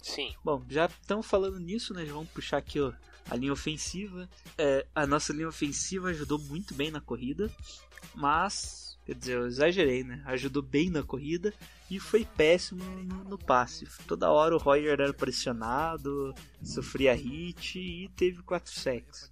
Sim. 0.03 0.35
Bom, 0.45 0.63
já 0.69 0.87
estamos 0.87 1.27
falando 1.27 1.59
nisso, 1.59 1.95
né? 1.95 2.05
Já 2.05 2.13
vamos 2.13 2.31
puxar 2.31 2.59
aqui 2.59 2.81
ó, 2.81 2.93
a 3.31 3.37
linha 3.37 3.53
ofensiva. 3.53 4.29
É, 4.59 4.87
a 4.95 5.07
nossa 5.07 5.33
linha 5.33 5.49
ofensiva 5.49 6.11
ajudou 6.11 6.39
muito 6.39 6.75
bem 6.75 6.91
na 6.91 7.01
corrida, 7.01 7.51
mas, 8.15 8.99
quer 9.07 9.15
dizer, 9.15 9.37
eu 9.37 9.47
exagerei, 9.47 10.05
né? 10.05 10.23
Ajudou 10.27 10.63
bem 10.63 10.91
na 10.91 11.03
corrida 11.03 11.55
e 11.91 11.99
foi 11.99 12.27
péssimo 12.27 12.85
no, 12.85 13.25
no 13.25 13.39
passe. 13.39 13.87
Toda 14.07 14.31
hora 14.31 14.55
o 14.55 14.59
Royer 14.59 15.01
era 15.01 15.15
pressionado, 15.15 16.35
sofria 16.63 17.15
hit 17.15 17.79
e 17.79 18.09
teve 18.17 18.43
4 18.43 18.71
sacks. 18.71 19.31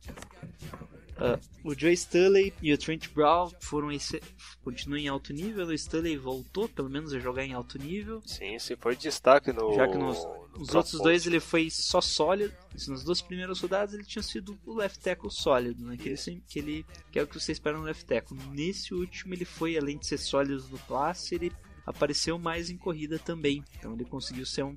Ah, 1.21 1.39
o 1.63 1.75
Joe 1.79 1.93
Stanley 1.93 2.53
e 2.63 2.73
o 2.73 2.79
Trent 2.79 3.09
Brown 3.11 3.51
foram 3.61 3.93
esse, 3.93 4.23
continuam 4.65 4.99
em 4.99 5.09
alto 5.09 5.33
nível. 5.33 5.67
O 5.67 5.73
Stanley 5.75 6.17
voltou, 6.17 6.69
pelo 6.69 6.89
menos, 6.89 7.13
a 7.13 7.19
jogar 7.19 7.45
em 7.45 7.53
alto 7.53 7.79
nível. 7.79 8.23
Sim, 8.25 8.59
sim, 8.59 8.75
foi 8.77 8.97
destaque 8.97 9.53
no. 9.53 9.75
Já 9.75 9.87
que 9.87 9.99
nos, 9.99 10.17
no 10.25 10.41
nos 10.59 10.69
Pro 10.69 10.79
outros 10.79 11.01
dois 11.01 11.27
ele 11.27 11.41
foi 11.41 11.71
só 11.71 12.01
sólido. 12.01 12.53
Nas 12.89 13.05
duas 13.05 13.21
primeiras 13.21 13.61
rodadas 13.61 13.95
ele 13.95 14.05
tinha 14.05 14.23
sido 14.23 14.59
o 14.65 14.75
left 14.75 15.01
tackle 15.01 15.31
sólido, 15.31 15.85
né? 15.85 15.97
Que, 15.97 16.09
ele, 16.09 16.43
que, 16.49 16.59
ele, 16.59 16.87
que 17.11 17.19
é 17.19 17.23
o 17.23 17.27
que 17.27 17.39
você 17.39 17.53
espera 17.53 17.79
no 17.79 17.85
left 17.85 18.05
tackle. 18.05 18.37
Nesse 18.51 18.95
último 18.95 19.35
ele 19.35 19.45
foi, 19.45 19.77
além 19.77 19.99
de 19.99 20.07
ser 20.07 20.19
sólido 20.19 20.67
no 20.71 20.79
passe, 20.79 21.35
ele 21.35 21.53
apareceu 21.87 22.39
mais 22.39 22.71
em 22.71 22.77
corrida 22.77 23.19
também. 23.19 23.65
Então 23.79 23.95
ele 23.95 24.05
conseguiu 24.05 24.47
ser 24.47 24.65
um. 24.65 24.77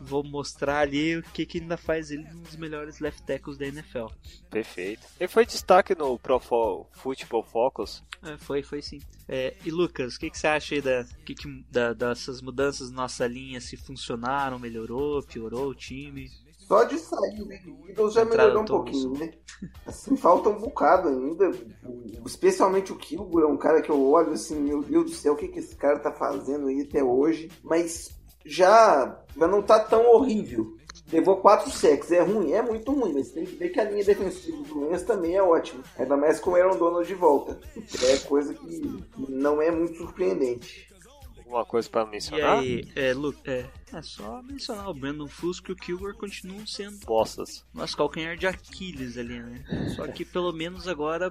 Vou 0.00 0.22
mostrar 0.24 0.78
ali 0.80 1.16
o 1.18 1.22
que, 1.22 1.44
que 1.46 1.58
ainda 1.60 1.76
faz 1.76 2.10
ele 2.10 2.26
um 2.34 2.40
dos 2.40 2.56
melhores 2.56 2.98
left 3.00 3.22
tackles 3.24 3.56
da 3.58 3.66
NFL. 3.66 4.06
Perfeito. 4.50 5.06
Ele 5.18 5.28
foi 5.28 5.44
destaque 5.46 5.94
no 5.94 6.18
Pro 6.18 6.38
Fo- 6.40 6.86
Football 6.92 7.42
Focus. 7.44 8.02
É, 8.22 8.36
foi, 8.38 8.62
foi 8.62 8.80
sim. 8.82 9.00
É, 9.28 9.54
e 9.64 9.70
Lucas, 9.70 10.16
o 10.16 10.18
que, 10.18 10.30
que 10.30 10.38
você 10.38 10.46
acha 10.46 10.74
aí 10.74 10.80
da, 10.80 11.04
que 11.24 11.34
que- 11.34 11.64
da- 11.70 11.92
dessas 11.92 12.40
mudanças 12.42 12.90
na 12.90 13.02
nossa 13.02 13.26
linha? 13.26 13.60
Se 13.60 13.76
funcionaram, 13.76 14.58
melhorou, 14.58 15.22
piorou 15.22 15.68
o 15.68 15.74
time? 15.74 16.30
Só 16.58 16.84
de 16.84 16.98
sair 16.98 17.42
o 17.42 17.52
Eagles 17.88 18.14
já 18.14 18.22
Entrada 18.22 18.54
melhorou 18.54 18.62
um 18.62 18.64
todos. 18.64 18.90
pouquinho, 19.02 19.18
né? 19.18 19.32
Assim, 19.86 20.16
falta 20.16 20.48
um 20.48 20.58
bocado 20.58 21.08
ainda. 21.08 21.50
Especialmente 22.24 22.90
o 22.92 22.96
Kilgore 22.96 23.44
é 23.44 23.46
um 23.46 23.56
cara 23.56 23.82
que 23.82 23.90
eu 23.90 24.02
olho 24.10 24.32
assim, 24.32 24.58
meu 24.60 24.82
Deus 24.82 25.04
do 25.04 25.10
céu, 25.16 25.34
o 25.34 25.36
que, 25.36 25.48
que 25.48 25.58
esse 25.58 25.76
cara 25.76 25.98
tá 25.98 26.10
fazendo 26.10 26.68
aí 26.68 26.80
até 26.80 27.02
hoje? 27.04 27.50
Mas 27.62 28.10
já, 28.44 29.18
já 29.36 29.48
não 29.48 29.62
tá 29.62 29.80
tão 29.80 30.04
horrível. 30.14 30.76
Levou 31.12 31.36
quatro 31.36 31.70
sacks, 31.70 32.10
é 32.10 32.20
ruim, 32.22 32.52
é 32.52 32.62
muito 32.62 32.90
ruim, 32.92 33.12
mas 33.12 33.30
tem 33.30 33.44
que 33.44 33.56
ver 33.56 33.68
que 33.68 33.78
a 33.78 33.84
linha 33.84 34.04
defensiva 34.04 34.56
do 34.64 34.88
Rams 34.88 35.02
também 35.02 35.36
é 35.36 35.42
ótima. 35.42 35.82
Ainda 35.98 36.16
mais 36.16 36.40
com 36.40 36.50
o 36.50 36.56
Aaron 36.56 36.76
Donald 36.78 37.06
de 37.06 37.14
volta. 37.14 37.60
É 38.02 38.16
coisa 38.18 38.54
que 38.54 39.04
não 39.28 39.60
é 39.60 39.70
muito 39.70 39.96
surpreendente. 39.98 40.88
Alguma 41.38 41.64
coisa 41.66 41.88
pra 41.90 42.02
E 42.04 42.10
mencionar? 42.10 42.58
aí, 42.58 42.88
é, 42.96 43.12
Lu, 43.12 43.34
é, 43.44 43.66
é 43.92 44.02
só 44.02 44.42
mencionar 44.42 44.88
o 44.88 44.94
Brandon 44.94 45.28
Fusco 45.28 45.70
e 45.70 45.74
o 45.74 45.76
Kilgore 45.76 46.16
continuam 46.16 46.66
sendo 46.66 46.98
Postas. 47.04 47.64
nosso 47.74 47.96
calcanhar 47.96 48.34
de 48.36 48.46
Aquiles 48.46 49.18
ali, 49.18 49.38
né? 49.40 49.62
Só 49.94 50.08
que 50.08 50.24
pelo 50.24 50.52
menos 50.52 50.88
agora 50.88 51.30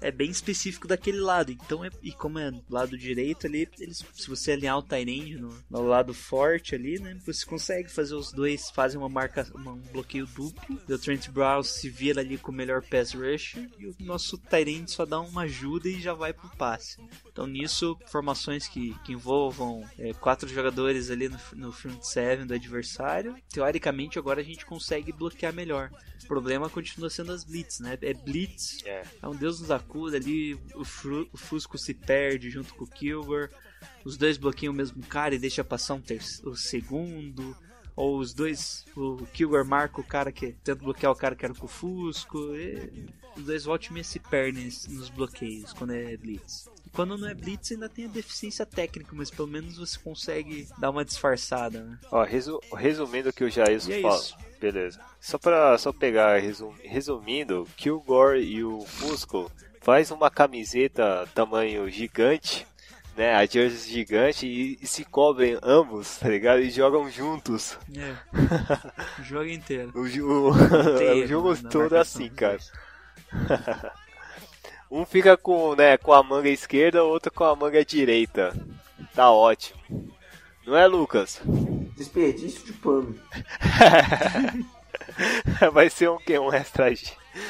é 0.00 0.10
bem 0.10 0.30
específico 0.30 0.86
daquele 0.88 1.18
lado. 1.20 1.52
Então, 1.52 1.84
é, 1.84 1.90
e 2.02 2.12
como 2.12 2.38
é 2.38 2.50
do 2.50 2.62
lado 2.68 2.96
direito 2.98 3.46
ali, 3.46 3.68
eles, 3.78 4.04
se 4.12 4.28
você 4.28 4.52
alinhar 4.52 4.78
o 4.78 4.82
Tyrande 4.82 5.36
no, 5.38 5.48
no 5.70 5.82
lado 5.82 6.12
forte 6.12 6.74
ali, 6.74 6.98
né? 6.98 7.18
Você 7.26 7.44
consegue 7.46 7.90
fazer 7.90 8.14
os 8.14 8.32
dois, 8.32 8.70
fazem 8.70 8.98
uma 8.98 9.08
marca, 9.08 9.46
uma- 9.54 9.72
um 9.72 9.80
bloqueio 9.92 10.26
duplo. 10.26 10.80
O 10.88 10.98
Trent 10.98 11.28
Brown 11.30 11.62
se 11.62 11.88
vira 11.88 12.20
ali 12.20 12.36
com 12.38 12.50
o 12.52 12.54
melhor 12.54 12.82
pass 12.82 13.12
rush 13.12 13.56
e 13.78 13.86
o 13.86 13.94
nosso 14.00 14.36
Tyrande 14.38 14.90
só 14.90 15.04
dá 15.06 15.20
uma 15.20 15.42
ajuda 15.42 15.88
e 15.88 16.00
já 16.00 16.14
vai 16.14 16.32
pro 16.32 16.48
passe. 16.56 17.00
Então 17.30 17.46
nisso, 17.46 17.96
formações 18.08 18.66
que, 18.68 18.94
que 19.04 19.12
envolvam 19.12 19.88
é, 19.98 20.12
quatro 20.12 20.48
jogadores 20.48 21.10
ali 21.10 21.28
no, 21.28 21.38
no 21.54 21.72
front 21.72 22.02
seven 22.02 22.46
do 22.46 22.54
adversário, 22.54 23.34
teoricamente 23.48 24.18
agora 24.18 24.40
a 24.40 24.44
gente 24.44 24.66
consegue 24.66 25.12
bloquear 25.12 25.52
melhor. 25.52 25.90
O 26.24 26.26
problema 26.26 26.68
continua 26.70 27.10
sendo 27.10 27.32
as 27.32 27.44
blitz, 27.44 27.80
né? 27.80 27.98
É 28.00 28.14
blitz, 28.14 28.78
É. 28.84 29.02
é 29.22 29.28
um 29.28 29.34
Deus 29.34 29.60
nos 29.62 29.70
acuda 29.70 30.16
ali, 30.16 30.54
o, 30.74 30.84
Fru- 30.84 31.28
o 31.32 31.36
Fusco 31.36 31.78
se 31.78 31.94
perde 31.94 32.50
junto 32.50 32.74
com 32.74 32.84
o 32.84 32.88
Kilgore, 32.88 33.48
os 34.04 34.16
dois 34.16 34.36
bloqueiam 34.36 34.72
o 34.72 34.76
mesmo 34.76 35.02
cara 35.06 35.34
e 35.34 35.38
deixa 35.38 35.64
passar 35.64 35.94
um 35.94 36.02
o 36.44 36.56
segundo, 36.56 37.56
ou 37.94 38.18
os 38.18 38.34
dois, 38.34 38.84
o 38.96 39.24
Kilgore 39.32 39.66
marca 39.66 40.00
o 40.00 40.04
cara 40.04 40.32
que 40.32 40.52
tenta 40.52 40.74
bloquear 40.74 41.12
o 41.12 41.16
cara 41.16 41.36
que 41.36 41.44
era 41.44 41.54
com 41.54 41.66
o 41.66 41.68
Fusco, 41.68 42.38
e 42.54 43.06
os 43.36 43.44
dois 43.44 43.64
voltam 43.64 43.96
e 43.96 44.04
se 44.04 44.18
perdem 44.18 44.64
nos 44.88 45.08
bloqueios 45.10 45.72
quando 45.72 45.92
é 45.92 46.16
blitz. 46.16 46.68
Quando 46.92 47.16
não 47.16 47.28
é 47.28 47.34
blitz 47.34 47.72
ainda 47.72 47.88
tem 47.88 48.04
a 48.04 48.08
deficiência 48.08 48.66
técnica, 48.66 49.12
mas 49.14 49.30
pelo 49.30 49.48
menos 49.48 49.78
você 49.78 49.98
consegue 49.98 50.68
dar 50.78 50.90
uma 50.90 51.04
disfarçada, 51.04 51.82
né? 51.82 51.98
Ó, 52.10 52.22
resu- 52.22 52.60
resumindo 52.76 53.30
o 53.30 53.32
que 53.32 53.44
o 53.44 53.50
Jailson 53.50 53.90
E 53.90 53.94
é 53.94 54.02
fala. 54.02 54.16
isso. 54.16 54.36
Beleza. 54.60 55.00
Só 55.20 55.38
pra 55.38 55.76
só 55.78 55.92
pegar, 55.92 56.38
resum- 56.40 56.74
resumindo, 56.84 57.66
Kilgore 57.76 58.40
e 58.42 58.62
o 58.62 58.82
Fusco 58.82 59.50
faz 59.80 60.10
uma 60.10 60.30
camiseta 60.30 61.26
tamanho 61.34 61.88
gigante, 61.90 62.66
né? 63.16 63.34
A 63.34 63.44
jersey 63.46 63.90
gigante 63.92 64.46
e, 64.46 64.78
e 64.80 64.86
se 64.86 65.04
cobrem 65.04 65.58
ambos, 65.62 66.18
tá 66.18 66.28
ligado? 66.28 66.60
E 66.60 66.70
jogam 66.70 67.10
juntos. 67.10 67.76
É. 67.96 68.14
o 69.20 69.24
jogo 69.24 69.46
inteiro. 69.48 69.90
O, 69.94 70.98
Tem 70.98 71.24
o 71.24 71.26
jogo 71.26 71.56
todo 71.68 71.90
marcação 71.92 72.00
assim, 72.00 72.28
cara. 72.28 72.58
Um 74.92 75.06
fica 75.06 75.38
com, 75.38 75.74
né, 75.74 75.96
com 75.96 76.12
a 76.12 76.22
manga 76.22 76.50
esquerda, 76.50 77.02
o 77.02 77.08
outro 77.08 77.32
com 77.32 77.44
a 77.44 77.56
manga 77.56 77.82
direita. 77.82 78.54
Tá 79.14 79.30
ótimo. 79.30 79.80
Não 80.66 80.76
é, 80.76 80.86
Lucas? 80.86 81.40
Desperdício 81.96 82.62
de 82.66 82.74
pano. 82.74 83.18
Vai 85.72 85.88
ser 85.88 86.10
um 86.10 86.18
que? 86.18 86.38
Um 86.38 86.52
extra. 86.52 86.92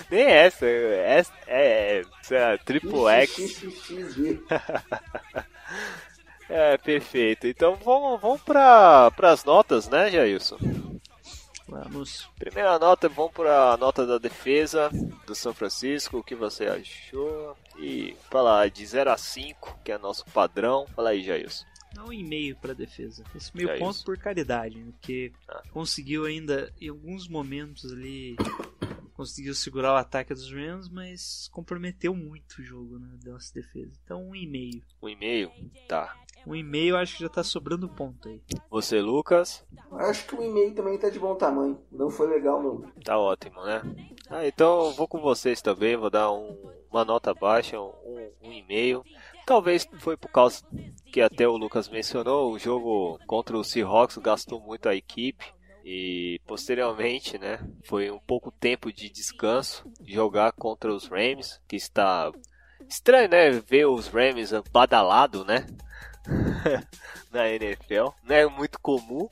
Nem 0.09 0.23
extra, 0.23 0.69
é, 0.69 1.21
é, 1.49 2.03
é, 2.31 2.31
é 2.31 2.57
triple 2.59 3.09
X. 3.09 3.61
É, 6.49 6.77
perfeito. 6.77 7.47
Então 7.47 7.77
vamos, 7.77 8.21
vamos 8.21 8.43
para 8.43 9.11
as 9.23 9.43
notas, 9.43 9.89
né, 9.89 10.11
Jailson? 10.11 10.59
Vamos. 11.73 12.29
Primeira 12.39 12.79
nota, 12.79 13.09
vamos 13.09 13.33
para 13.33 13.73
a 13.73 13.77
nota 13.77 14.07
da 14.07 14.19
defesa 14.19 14.91
do 15.27 15.35
São 15.35 15.55
Francisco. 15.55 16.19
O 16.19 16.23
que 16.23 16.35
você 16.35 16.67
achou? 16.67 17.57
E 17.79 18.15
falar 18.31 18.69
de 18.71 18.85
0 18.85 19.11
a 19.11 19.17
5, 19.17 19.79
que 19.85 19.91
é 19.93 19.99
nosso 19.99 20.25
padrão. 20.27 20.87
Fala 20.95 21.11
aí, 21.11 21.23
Jailson. 21.23 21.65
Dá 21.95 22.05
um 22.05 22.13
e-mail 22.13 22.57
pra 22.57 22.73
defesa. 22.73 23.23
Esse 23.35 23.55
meio 23.55 23.79
ponto 23.79 24.03
por 24.05 24.17
caridade, 24.17 24.79
né? 24.79 24.93
porque 24.93 25.33
Ah. 25.49 25.63
conseguiu 25.73 26.25
ainda, 26.25 26.73
em 26.81 26.89
alguns 26.89 27.29
momentos 27.29 27.93
ali, 27.93 28.37
conseguiu 29.23 29.55
segurar 29.55 29.93
o 29.93 29.97
ataque 29.97 30.35
dos 30.35 30.53
Rams, 30.53 30.89
mas 30.91 31.49
comprometeu 31.53 32.15
muito 32.15 32.59
o 32.59 32.63
jogo 32.63 32.99
né, 32.99 33.19
da 33.25 33.33
nossa 33.33 33.53
defesa. 33.55 33.93
Então, 34.05 34.23
um 34.29 34.35
e-mail. 34.35 34.83
Um 35.03 35.09
e-mail? 35.09 35.51
Tá. 35.89 36.15
Um 36.45 36.57
e-mail 36.57 36.97
acho 36.97 37.17
que 37.17 37.23
já 37.23 37.29
tá 37.29 37.45
sobrando 37.45 37.89
ponto 37.89 38.29
aí. 38.29 38.43
Você, 38.69 39.01
Lucas? 39.01 39.65
Acho 39.93 40.27
que 40.27 40.35
o 40.35 40.43
e-mail 40.43 40.75
também 40.75 40.99
tá 40.99 41.09
de 41.09 41.19
bom 41.21 41.37
tamanho. 41.37 41.81
Não 41.91 42.11
foi 42.11 42.29
legal, 42.29 42.61
não. 42.61 42.81
Tá 43.05 43.17
ótimo, 43.17 43.63
né? 43.65 43.81
Ah, 44.29 44.47
então 44.47 44.87
eu 44.87 44.93
vou 44.93 45.07
com 45.07 45.21
vocês 45.21 45.63
também, 45.63 45.97
vou 45.97 46.11
dar 46.11 46.33
um- 46.33 46.73
uma 46.91 47.05
nota 47.05 47.33
baixa, 47.33 47.81
um, 47.81 47.93
um 48.43 48.53
e-mail. 48.53 49.05
Talvez 49.47 49.89
foi 50.01 50.17
por 50.17 50.31
causa 50.31 50.65
que 51.13 51.21
até 51.21 51.47
o 51.47 51.57
Lucas 51.57 51.89
mencionou, 51.89 52.53
o 52.53 52.59
jogo 52.59 53.19
contra 53.27 53.57
o 53.57 53.63
Seahawks 53.65 54.17
gastou 54.19 54.61
muito 54.61 54.89
a 54.89 54.95
equipe. 54.97 55.45
E 55.85 56.41
posteriormente, 56.47 57.39
né, 57.39 57.59
foi 57.85 58.11
um 58.11 58.19
pouco 58.19 58.51
tempo 58.51 58.93
de 58.93 59.09
descanso, 59.11 59.85
jogar 60.07 60.53
contra 60.53 60.93
os 60.93 61.09
Rams, 61.09 61.61
que 61.67 61.77
está 61.77 62.31
estranho, 62.89 63.29
né, 63.29 63.51
ver 63.51 63.87
os 63.87 64.07
Rams 64.07 64.53
badalado, 64.73 65.45
né, 65.45 65.67
na 67.33 67.49
NFL. 67.49 68.11
Não 68.23 68.35
é 68.35 68.47
muito 68.47 68.79
comum, 68.81 69.29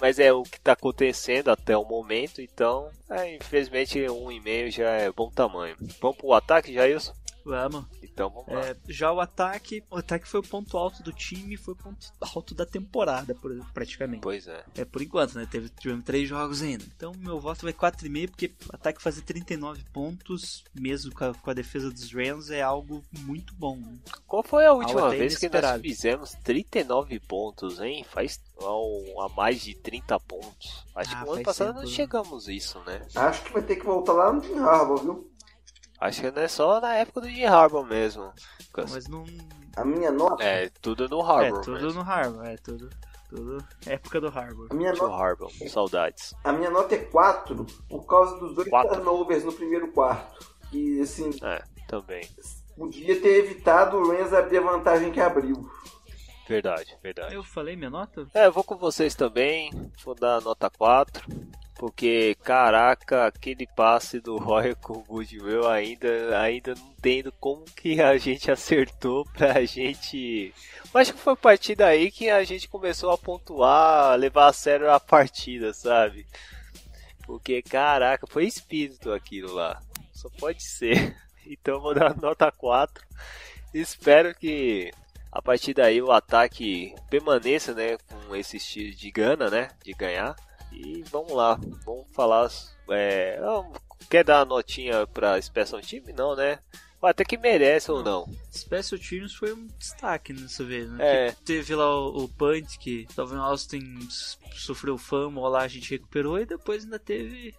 mas 0.00 0.18
é 0.18 0.32
o 0.32 0.42
que 0.42 0.58
está 0.58 0.72
acontecendo 0.72 1.50
até 1.50 1.76
o 1.76 1.84
momento, 1.84 2.40
então, 2.40 2.90
é, 3.10 3.36
infelizmente, 3.36 4.08
um 4.08 4.30
e-mail 4.30 4.70
já 4.70 4.90
é 4.90 5.10
bom 5.10 5.30
tamanho. 5.30 5.76
Vamos 6.00 6.18
pro 6.18 6.34
ataque, 6.34 6.72
Jailson? 6.72 7.14
Vamos. 7.44 7.84
Então 8.02 8.28
vamos 8.30 8.48
lá. 8.52 8.66
É, 8.68 8.76
já 8.88 9.12
o 9.12 9.20
ataque, 9.20 9.82
o 9.90 9.96
ataque 9.96 10.28
foi 10.28 10.40
o 10.40 10.42
ponto 10.42 10.76
alto 10.76 11.02
do 11.02 11.12
time, 11.12 11.56
foi 11.56 11.74
o 11.74 11.76
ponto 11.76 12.06
alto 12.20 12.54
da 12.54 12.66
temporada, 12.66 13.34
por- 13.34 13.54
praticamente. 13.72 14.20
Pois 14.22 14.46
é. 14.46 14.64
É 14.76 14.84
por 14.84 15.00
enquanto, 15.00 15.34
né? 15.34 15.46
Teve, 15.50 15.68
tivemos 15.70 16.04
três 16.04 16.28
jogos 16.28 16.62
ainda. 16.62 16.84
Então 16.96 17.12
meu 17.18 17.40
voto 17.40 17.62
vai 17.62 17.72
4,5, 17.72 18.28
porque 18.30 18.52
o 18.70 18.74
ataque 18.74 19.00
fazer 19.02 19.22
39 19.22 19.82
pontos, 19.92 20.64
mesmo 20.74 21.14
com 21.14 21.24
a, 21.24 21.34
com 21.34 21.50
a 21.50 21.54
defesa 21.54 21.90
dos 21.90 22.12
Rams, 22.12 22.50
é 22.50 22.60
algo 22.62 23.02
muito 23.20 23.54
bom. 23.54 23.76
né? 23.76 23.96
Qual 24.26 24.42
foi 24.42 24.66
a 24.66 24.72
última 24.72 25.00
Algo 25.02 25.16
vez 25.16 25.38
que 25.38 25.48
nós 25.48 25.80
fizemos 25.80 26.32
39 26.44 27.18
pontos, 27.20 27.80
hein? 27.80 28.04
Faz 28.10 28.40
um, 28.60 29.20
a 29.22 29.28
mais 29.30 29.60
de 29.62 29.74
30 29.74 30.18
pontos. 30.20 30.84
Acho 30.94 31.14
Ah, 31.14 31.20
que 31.20 31.24
no 31.26 31.32
ano 31.34 31.42
passado 31.44 31.66
tempo, 31.68 31.80
não 31.82 31.88
né? 31.88 31.94
chegamos 31.94 32.48
isso, 32.48 32.78
né? 32.80 33.00
Acho 33.14 33.42
que 33.44 33.52
vai 33.52 33.62
ter 33.62 33.76
que 33.76 33.84
voltar 33.86 34.12
lá 34.12 34.32
no 34.32 34.42
Jim 34.42 34.58
Harbaugh, 34.58 34.98
viu? 34.98 35.30
Acho 36.00 36.20
que 36.20 36.30
não 36.30 36.42
é 36.42 36.48
só 36.48 36.80
na 36.80 36.94
época 36.94 37.22
do 37.22 37.28
Jim 37.28 37.44
Harbaugh 37.44 37.84
mesmo. 37.84 38.32
Mas 38.90 39.08
não. 39.08 39.24
A 39.76 39.84
minha 39.84 40.10
nota, 40.10 40.42
É, 40.44 40.68
tudo 40.80 41.08
no 41.08 41.20
É 41.20 41.24
Harbaugh 41.24 41.60
tudo 41.62 41.80
mesmo. 41.82 42.02
no 42.04 42.10
Harbour, 42.10 42.44
é 42.46 42.56
tudo. 42.56 42.88
Tudo 43.28 43.62
época 43.86 44.20
do 44.22 44.28
Harbour. 44.28 44.68
a 44.70 44.74
minha 44.74 44.92
nota, 44.92 45.14
Harbaugh, 45.14 45.50
saudades. 45.68 46.32
a 46.42 46.50
minha 46.52 46.70
nota 46.70 46.94
é 46.94 46.98
4 46.98 47.66
por 47.88 48.06
causa 48.06 48.38
dos 48.38 48.54
dois 48.54 48.68
Quatro. 48.70 48.94
turnovers 48.94 49.44
no 49.44 49.52
primeiro 49.52 49.92
quarto. 49.92 50.46
Que, 50.70 51.00
assim, 51.02 51.30
É, 51.42 51.62
também. 51.86 52.26
podia 52.76 53.20
ter 53.20 53.44
evitado 53.44 53.98
o 53.98 54.10
Rams 54.10 54.32
abrir 54.32 54.58
a 54.58 54.62
vantagem 54.62 55.10
que 55.12 55.20
abriu. 55.20 55.68
Verdade, 56.48 56.96
verdade. 57.02 57.34
Eu 57.34 57.42
falei 57.44 57.76
minha 57.76 57.90
nota? 57.90 58.26
É, 58.32 58.46
eu 58.46 58.52
vou 58.52 58.64
com 58.64 58.76
vocês 58.76 59.14
também. 59.14 59.70
Vou 60.02 60.14
dar 60.14 60.40
nota 60.40 60.70
4. 60.70 61.26
Porque, 61.78 62.36
caraca, 62.42 63.28
aquele 63.28 63.64
passe 63.64 64.18
do 64.18 64.36
Roy 64.36 64.74
com 64.74 64.94
o 64.94 65.04
Goodwill 65.04 65.68
ainda, 65.68 66.36
ainda 66.40 66.74
não 66.74 66.90
entendo 66.90 67.30
como 67.38 67.64
que 67.66 68.02
a 68.02 68.18
gente 68.18 68.50
acertou 68.50 69.24
pra 69.32 69.64
gente. 69.64 70.52
Acho 70.92 71.14
que 71.14 71.20
foi 71.20 71.34
a 71.34 71.36
partir 71.36 71.76
daí 71.76 72.10
que 72.10 72.28
a 72.28 72.42
gente 72.42 72.68
começou 72.68 73.12
a 73.12 73.16
pontuar, 73.16 74.16
levar 74.16 74.48
a 74.48 74.52
sério 74.52 74.90
a 74.90 74.98
partida, 74.98 75.72
sabe? 75.72 76.26
Porque, 77.24 77.62
caraca, 77.62 78.26
foi 78.26 78.44
espírito 78.44 79.12
aquilo 79.12 79.54
lá. 79.54 79.80
Só 80.12 80.28
pode 80.30 80.62
ser. 80.62 81.16
Então 81.50 81.80
vou 81.80 81.94
dar 81.94 82.14
nota 82.14 82.52
4. 82.52 83.02
Espero 83.72 84.34
que 84.34 84.92
a 85.32 85.40
partir 85.40 85.72
daí 85.72 86.02
o 86.02 86.12
ataque 86.12 86.94
permaneça, 87.08 87.72
né, 87.72 87.96
com 87.96 88.36
esse 88.36 88.58
estilo 88.58 88.94
de 88.94 89.10
gana, 89.10 89.48
né, 89.48 89.70
de 89.82 89.94
ganhar. 89.94 90.36
E 90.72 91.02
vamos 91.10 91.32
lá, 91.32 91.58
vamos 91.84 92.06
falar. 92.12 92.50
É, 92.90 93.38
quer 94.10 94.24
dar 94.24 94.38
uma 94.40 94.56
notinha 94.56 95.06
pra 95.06 95.40
Special 95.40 95.80
Team? 95.80 96.04
Não, 96.16 96.34
né? 96.36 96.58
Até 97.00 97.24
que 97.24 97.36
merece 97.38 97.90
ou 97.92 98.02
não. 98.02 98.28
Special 98.52 99.00
Teams 99.00 99.34
foi 99.34 99.52
um 99.52 99.68
destaque 99.78 100.32
nessa 100.32 100.64
vez, 100.64 100.90
né? 100.90 101.28
É. 101.28 101.32
Teve 101.44 101.74
lá 101.74 101.86
o, 102.00 102.24
o 102.24 102.28
Punt, 102.28 102.76
que 102.78 103.06
Dalvin 103.14 103.36
Austin 103.36 103.98
sofreu 104.56 104.98
fama, 104.98 105.48
lá 105.48 105.62
a 105.62 105.68
gente 105.68 105.90
recuperou, 105.92 106.40
e 106.40 106.44
depois 106.46 106.82
ainda 106.82 106.98
teve 106.98 107.54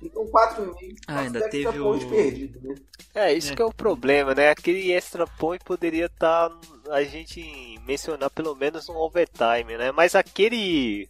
Então 0.00 0.24
4,5. 0.26 0.96
Ah, 1.08 1.20
ainda 1.20 1.38
Extra 1.40 1.50
teve 1.50 1.80
o- 1.80 1.98
perdido, 2.08 2.60
né? 2.62 2.74
É, 3.12 3.32
isso 3.34 3.52
É. 3.52 3.56
que 3.56 3.62
é 3.62 3.64
o 3.64 3.74
problema, 3.74 4.36
né? 4.36 4.50
Aquele 4.50 4.92
extra 4.92 5.26
point 5.26 5.64
poderia 5.64 6.06
estar 6.06 6.48
a 6.90 7.02
gente 7.02 7.42
mencionar 7.84 8.30
pelo 8.30 8.54
menos 8.54 8.88
um 8.88 8.94
overtime, 8.96 9.76
né? 9.76 9.90
Mas 9.90 10.14
aquele 10.14 11.08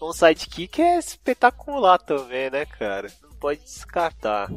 um 0.00 0.12
sidekick 0.12 0.80
é 0.80 0.98
espetacular 0.98 1.98
também, 1.98 2.50
né, 2.50 2.64
cara? 2.66 3.10
Não 3.22 3.30
pode 3.38 3.60
descartar. 3.60 4.48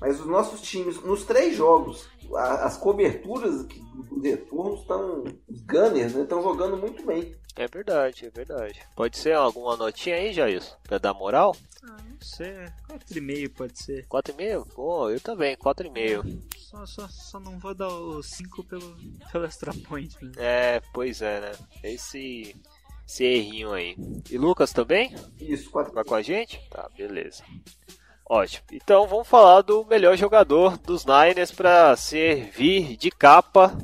Mas 0.00 0.18
os 0.20 0.26
nossos 0.26 0.60
times, 0.62 1.02
nos 1.02 1.24
três 1.24 1.56
jogos, 1.56 2.06
a- 2.34 2.64
as 2.66 2.76
coberturas 2.76 3.64
que- 3.66 3.80
dos 3.80 4.22
retornos 4.22 4.80
estão. 4.80 5.24
Os 5.48 5.60
Gunners, 5.62 6.14
né? 6.14 6.22
Estão 6.22 6.42
jogando 6.42 6.76
muito 6.76 7.04
bem. 7.04 7.34
É 7.56 7.66
verdade, 7.66 8.26
é 8.26 8.30
verdade. 8.30 8.80
Pode 8.96 9.18
ser 9.18 9.34
alguma 9.34 9.76
notinha 9.76 10.16
aí, 10.16 10.32
Jair? 10.32 10.62
Pra 10.84 10.98
dar 10.98 11.12
moral? 11.12 11.54
Ah, 11.82 11.96
não 12.08 12.20
sei, 12.20 12.54
4,5 12.86 13.48
pode 13.50 13.82
ser. 13.82 14.06
4,5? 14.06 14.66
Pô, 14.74 15.10
eu 15.10 15.20
também, 15.20 15.56
4,5. 15.56 16.22
Só, 16.58 16.86
só, 16.86 17.08
só 17.08 17.40
não 17.40 17.58
vou 17.58 17.74
dar 17.74 17.88
o 17.88 18.22
5 18.22 18.62
pelo, 18.64 18.96
pelo 19.32 19.44
extra 19.44 19.72
point. 19.88 20.16
né? 20.24 20.32
É, 20.36 20.82
pois 20.94 21.20
é, 21.20 21.40
né? 21.40 21.52
Esse, 21.82 22.54
esse 23.10 23.24
errinho 23.24 23.72
aí. 23.72 23.96
E 24.30 24.38
Lucas 24.38 24.72
também? 24.72 25.12
Isso, 25.40 25.68
4 25.70 25.92
Vai 25.92 26.04
com 26.04 26.14
a 26.14 26.22
gente? 26.22 26.60
Tá, 26.70 26.88
beleza. 26.96 27.42
Ótimo. 28.24 28.64
Então 28.70 29.08
vamos 29.08 29.26
falar 29.26 29.62
do 29.62 29.84
melhor 29.84 30.16
jogador 30.16 30.78
dos 30.78 31.04
Niners 31.04 31.50
para 31.50 31.96
servir 31.96 32.96
de 32.96 33.10
capa 33.10 33.76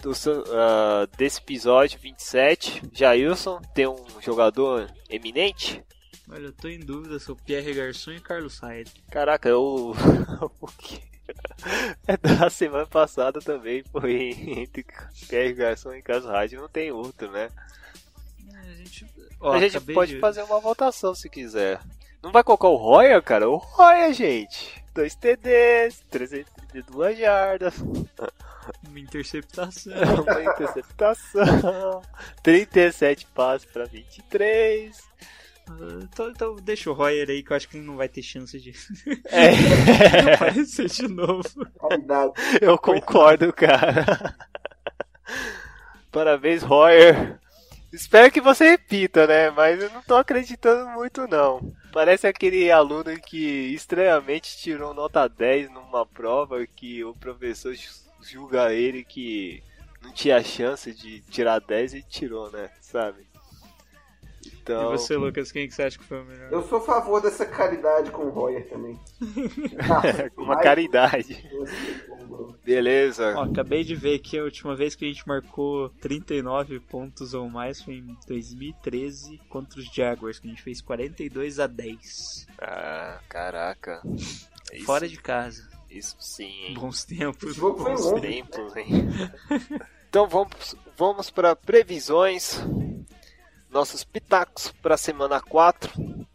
do, 0.00 0.12
ah, 0.52 1.08
desse 1.18 1.40
episódio 1.40 1.98
27. 1.98 2.82
Jailson 2.92 3.60
tem 3.74 3.88
um 3.88 3.96
jogador 4.20 4.88
eminente? 5.10 5.82
Olha, 6.30 6.44
eu 6.44 6.52
tô 6.52 6.68
em 6.68 6.78
dúvida 6.78 7.18
se 7.18 7.32
o 7.32 7.36
Pierre 7.36 7.74
Garçon 7.74 8.12
e 8.12 8.20
Carlos 8.20 8.60
Hyde. 8.60 8.92
Caraca, 9.10 9.48
eu. 9.48 9.92
o 10.60 10.66
que? 10.78 11.02
É 12.06 12.16
da 12.16 12.48
semana 12.48 12.86
passada 12.86 13.40
também 13.40 13.82
foi 13.90 14.30
entre 14.58 14.84
Pierre 15.28 15.54
Garçon 15.54 15.94
e 15.94 16.02
Carlos 16.02 16.26
Hyde, 16.26 16.56
não 16.56 16.68
tem 16.68 16.92
outro, 16.92 17.30
né? 17.30 17.48
A 18.72 18.76
gente, 18.76 19.06
ó, 19.40 19.52
a 19.52 19.58
gente 19.60 19.80
pode 19.92 20.14
de- 20.14 20.20
fazer 20.20 20.42
uma 20.42 20.58
votação 20.60 21.14
se 21.14 21.28
quiser. 21.28 21.80
Não 22.22 22.30
vai 22.32 22.42
colocar 22.44 22.68
o 22.68 22.76
Roya, 22.76 23.20
cara? 23.20 23.48
O 23.50 23.56
Roya, 23.56 24.12
gente. 24.12 24.82
2 24.94 25.14
TDs, 25.14 26.00
332 26.10 27.18
jardas, 27.18 27.74
uma 28.86 28.98
interceptação. 29.00 29.92
uma 30.22 30.42
interceptação, 30.42 32.02
37 32.42 33.26
passes 33.34 33.66
pra 33.70 33.84
23. 33.84 34.96
Ah, 35.68 35.72
então, 36.02 36.28
então 36.30 36.56
deixa 36.56 36.90
o 36.90 36.92
Royer 36.92 37.28
aí 37.30 37.42
que 37.42 37.52
eu 37.52 37.56
acho 37.56 37.68
que 37.68 37.76
ele 37.78 37.86
não 37.86 37.96
vai 37.96 38.08
ter 38.08 38.22
chance 38.22 38.58
de 38.60 38.72
É, 39.26 40.34
aparecer 40.34 40.88
de 40.88 41.08
novo. 41.08 41.48
eu 42.60 42.76
concordo, 42.78 43.52
cara. 43.52 44.34
Parabéns, 46.10 46.62
Royer. 46.62 47.38
Espero 47.92 48.32
que 48.32 48.40
você 48.40 48.70
repita, 48.70 49.26
né? 49.26 49.50
Mas 49.50 49.80
eu 49.82 49.90
não 49.90 50.02
tô 50.02 50.16
acreditando 50.16 50.88
muito, 50.90 51.26
não. 51.28 51.60
Parece 51.92 52.26
aquele 52.26 52.70
aluno 52.70 53.14
que 53.20 53.36
estranhamente 53.74 54.56
tirou 54.56 54.94
nota 54.94 55.28
10 55.28 55.70
numa 55.70 56.06
prova 56.06 56.66
que 56.66 57.04
o 57.04 57.12
professor 57.14 57.74
ju- 57.74 57.90
julga 58.22 58.72
ele 58.72 59.04
que 59.04 59.62
não 60.00 60.10
tinha 60.12 60.42
chance 60.42 60.92
de 60.94 61.20
tirar 61.22 61.60
10 61.60 61.94
e 61.94 62.02
tirou, 62.02 62.50
né? 62.50 62.70
Sabe? 62.80 63.26
Então. 64.46 64.94
E 64.94 64.98
você, 64.98 65.16
Lucas, 65.16 65.52
quem 65.52 65.68
que 65.68 65.74
você 65.74 65.82
acha 65.82 65.98
que 65.98 66.04
foi 66.04 66.20
o 66.20 66.24
melhor? 66.24 66.52
Eu 66.52 66.62
sou 66.62 66.78
a 66.78 66.80
favor 66.80 67.20
dessa 67.20 67.44
caridade 67.44 68.10
com 68.10 68.22
o 68.22 68.30
Royer 68.30 68.68
também. 68.68 68.98
Uma 70.36 70.60
caridade. 70.60 71.48
Beleza. 72.64 73.34
Ó, 73.36 73.44
acabei 73.44 73.84
de 73.84 73.94
ver 73.94 74.18
que 74.18 74.38
a 74.38 74.44
última 74.44 74.74
vez 74.74 74.94
que 74.94 75.04
a 75.04 75.08
gente 75.08 75.26
marcou 75.26 75.90
39 76.00 76.80
pontos 76.80 77.34
ou 77.34 77.48
mais 77.48 77.80
foi 77.82 77.94
em 77.94 78.16
2013 78.26 79.40
contra 79.48 79.80
os 79.80 79.86
Jaguars, 79.86 80.38
que 80.38 80.46
a 80.46 80.50
gente 80.50 80.62
fez 80.62 80.80
42 80.80 81.58
a 81.58 81.66
10. 81.66 82.46
Ah, 82.60 83.20
caraca. 83.28 84.02
Isso, 84.72 84.86
Fora 84.86 85.06
de 85.06 85.16
casa. 85.18 85.68
Isso 85.90 86.16
sim, 86.18 86.66
hein? 86.66 86.74
Bons 86.74 87.04
tempos. 87.04 87.58
Bons 87.58 88.12
tempos, 88.20 88.76
hein? 88.76 88.88
então 90.08 90.26
vamos, 90.26 90.74
vamos 90.96 91.30
para 91.30 91.54
previsões. 91.54 92.58
Nossos 93.72 94.04
pitacos 94.04 94.70
para 94.82 94.98
semana 94.98 95.40
4 95.40 95.90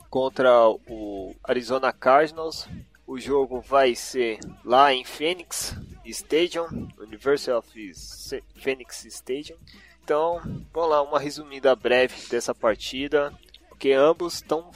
contra 0.09 0.67
o 0.67 1.35
Arizona 1.43 1.93
Cardinals. 1.93 2.67
O 3.05 3.19
jogo 3.19 3.61
vai 3.61 3.93
ser 3.93 4.39
lá 4.65 4.91
em 4.91 5.05
Phoenix 5.05 5.75
Stadium, 6.03 6.65
University 6.97 7.51
of 7.51 7.69
Phoenix 8.55 9.05
Stadium. 9.05 9.57
Então, 10.03 10.41
vamos 10.73 10.89
lá, 10.89 11.01
uma 11.03 11.19
resumida 11.19 11.75
breve 11.75 12.27
dessa 12.27 12.55
partida, 12.55 13.31
porque 13.69 13.91
ambos 13.91 14.35
estão 14.35 14.71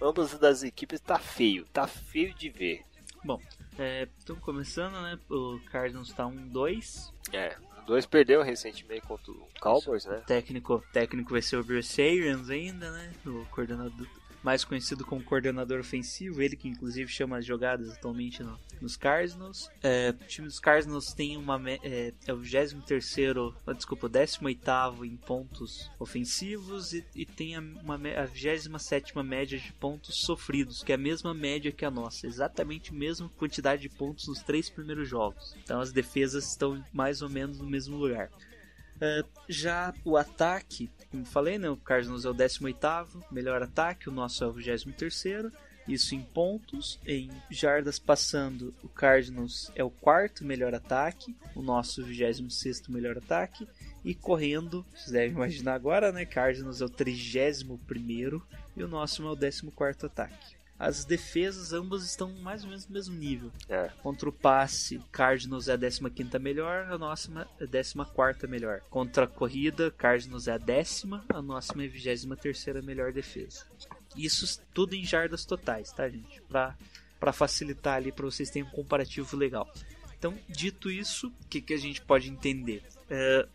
ambas 0.00 0.36
das 0.38 0.62
equipes 0.62 0.98
tá 0.98 1.18
feio, 1.18 1.66
tá 1.72 1.86
feio 1.86 2.34
de 2.34 2.48
ver. 2.48 2.84
É, 3.78 4.08
então, 4.22 4.36
começando, 4.36 4.94
né? 5.00 5.18
O 5.30 5.60
Cardinals 5.70 6.12
tá 6.12 6.24
1-2. 6.24 7.12
É, 7.32 7.56
dois 7.86 8.06
perdeu 8.06 8.42
recentemente 8.42 9.06
contra 9.06 9.30
o 9.32 9.48
Cowboys, 9.60 10.04
né? 10.06 10.18
O 10.18 10.26
técnico, 10.26 10.84
técnico 10.92 11.30
vai 11.30 11.42
ser 11.42 11.56
o 11.56 11.64
Bruce 11.64 12.00
Arians 12.00 12.50
ainda, 12.50 12.90
né? 12.90 13.12
O 13.26 13.44
coordenador, 13.50 14.06
mais 14.42 14.64
conhecido 14.64 15.04
como 15.04 15.22
coordenador 15.22 15.80
ofensivo, 15.80 16.42
ele 16.42 16.56
que 16.56 16.68
inclusive 16.68 17.10
chama 17.10 17.38
as 17.38 17.46
jogadas 17.46 17.90
atualmente 17.90 18.42
no, 18.42 18.58
nos 18.80 18.96
Cardinals. 18.96 19.70
É, 19.82 20.10
o 20.10 20.26
time 20.26 20.48
dos 20.48 20.58
Cardinals 20.58 21.12
tem 21.12 21.36
uma 21.36 21.60
é, 21.70 22.12
é 22.26 22.32
o 22.32 22.38
23 22.38 23.14
desculpa, 23.76 24.08
18 24.08 25.04
em 25.04 25.16
pontos 25.16 25.90
ofensivos 25.98 26.92
e, 26.92 27.04
e 27.14 27.24
tem 27.24 27.56
a, 27.56 27.60
uma, 27.60 27.94
a 27.94 28.26
27 28.26 29.16
média 29.22 29.58
de 29.58 29.72
pontos 29.74 30.22
sofridos, 30.22 30.82
que 30.82 30.92
é 30.92 30.94
a 30.94 30.98
mesma 30.98 31.32
média 31.32 31.72
que 31.72 31.84
a 31.84 31.90
nossa, 31.90 32.26
exatamente 32.26 32.90
a 32.90 32.94
mesma 32.94 33.28
quantidade 33.28 33.82
de 33.82 33.88
pontos 33.88 34.26
nos 34.26 34.42
três 34.42 34.68
primeiros 34.68 35.08
jogos. 35.08 35.54
Então 35.62 35.80
as 35.80 35.92
defesas 35.92 36.48
estão 36.48 36.84
mais 36.92 37.22
ou 37.22 37.28
menos 37.28 37.58
no 37.58 37.68
mesmo 37.68 37.96
lugar. 37.96 38.30
Uh, 39.02 39.28
já 39.48 39.92
o 40.04 40.16
ataque, 40.16 40.88
como 41.10 41.24
falei, 41.26 41.58
né, 41.58 41.68
o 41.68 41.76
Cardinals 41.76 42.24
é 42.24 42.30
o 42.30 42.32
18 42.32 43.24
melhor 43.32 43.60
ataque, 43.60 44.08
o 44.08 44.12
nosso 44.12 44.44
é 44.44 44.46
o 44.46 44.52
23 44.52 45.50
isso 45.88 46.14
em 46.14 46.22
pontos, 46.22 47.00
em 47.04 47.28
jardas 47.50 47.98
passando, 47.98 48.72
o 48.80 48.88
Cardinals 48.88 49.72
é 49.74 49.82
o 49.82 49.90
quarto 49.90 50.44
melhor 50.44 50.72
ataque, 50.72 51.34
o 51.56 51.62
nosso 51.62 52.04
26 52.04 52.86
melhor 52.86 53.18
ataque, 53.18 53.66
e 54.04 54.14
correndo, 54.14 54.86
vocês 54.94 55.10
devem 55.10 55.32
imaginar 55.32 55.74
agora, 55.74 56.12
né? 56.12 56.24
Cardinals 56.24 56.80
é 56.80 56.84
o 56.84 56.88
31 56.88 58.40
e 58.76 58.84
o 58.84 58.88
nosso 58.88 59.26
é 59.26 59.32
o 59.32 59.36
14 59.36 60.06
ataque 60.06 60.61
as 60.78 61.04
defesas 61.04 61.72
ambas 61.72 62.04
estão 62.04 62.30
mais 62.40 62.62
ou 62.64 62.68
menos 62.68 62.86
no 62.86 62.92
mesmo 62.92 63.14
nível. 63.14 63.52
É. 63.68 63.90
Contra 64.02 64.28
o 64.28 64.32
passe, 64.32 65.00
Cardinals 65.12 65.68
é 65.68 65.74
a 65.74 65.78
15 65.78 66.38
melhor, 66.40 66.90
a 66.90 66.98
nossa 66.98 67.30
é 67.60 67.64
a 67.64 68.04
14 68.04 68.46
melhor. 68.48 68.80
Contra 68.90 69.24
a 69.24 69.28
corrida, 69.28 69.90
Cardinals 69.90 70.48
é 70.48 70.52
a 70.52 70.58
décima, 70.58 71.24
a 71.28 71.40
nossa 71.40 71.72
é 71.72 71.86
a 71.86 71.88
23 71.88 72.84
melhor 72.84 73.12
defesa. 73.12 73.64
Isso 74.16 74.60
tudo 74.74 74.94
em 74.94 75.04
jardas 75.04 75.44
totais, 75.44 75.92
tá, 75.92 76.08
gente? 76.08 76.42
Pra, 76.42 76.76
pra 77.20 77.32
facilitar 77.32 77.96
ali, 77.96 78.10
para 78.10 78.24
vocês 78.24 78.50
terem 78.50 78.68
um 78.68 78.72
comparativo 78.72 79.36
legal. 79.36 79.72
Então, 80.18 80.38
dito 80.48 80.90
isso, 80.90 81.28
o 81.28 81.48
que, 81.48 81.60
que 81.60 81.74
a 81.74 81.78
gente 81.78 82.00
pode 82.00 82.28
entender? 82.30 82.82
É, 83.08 83.48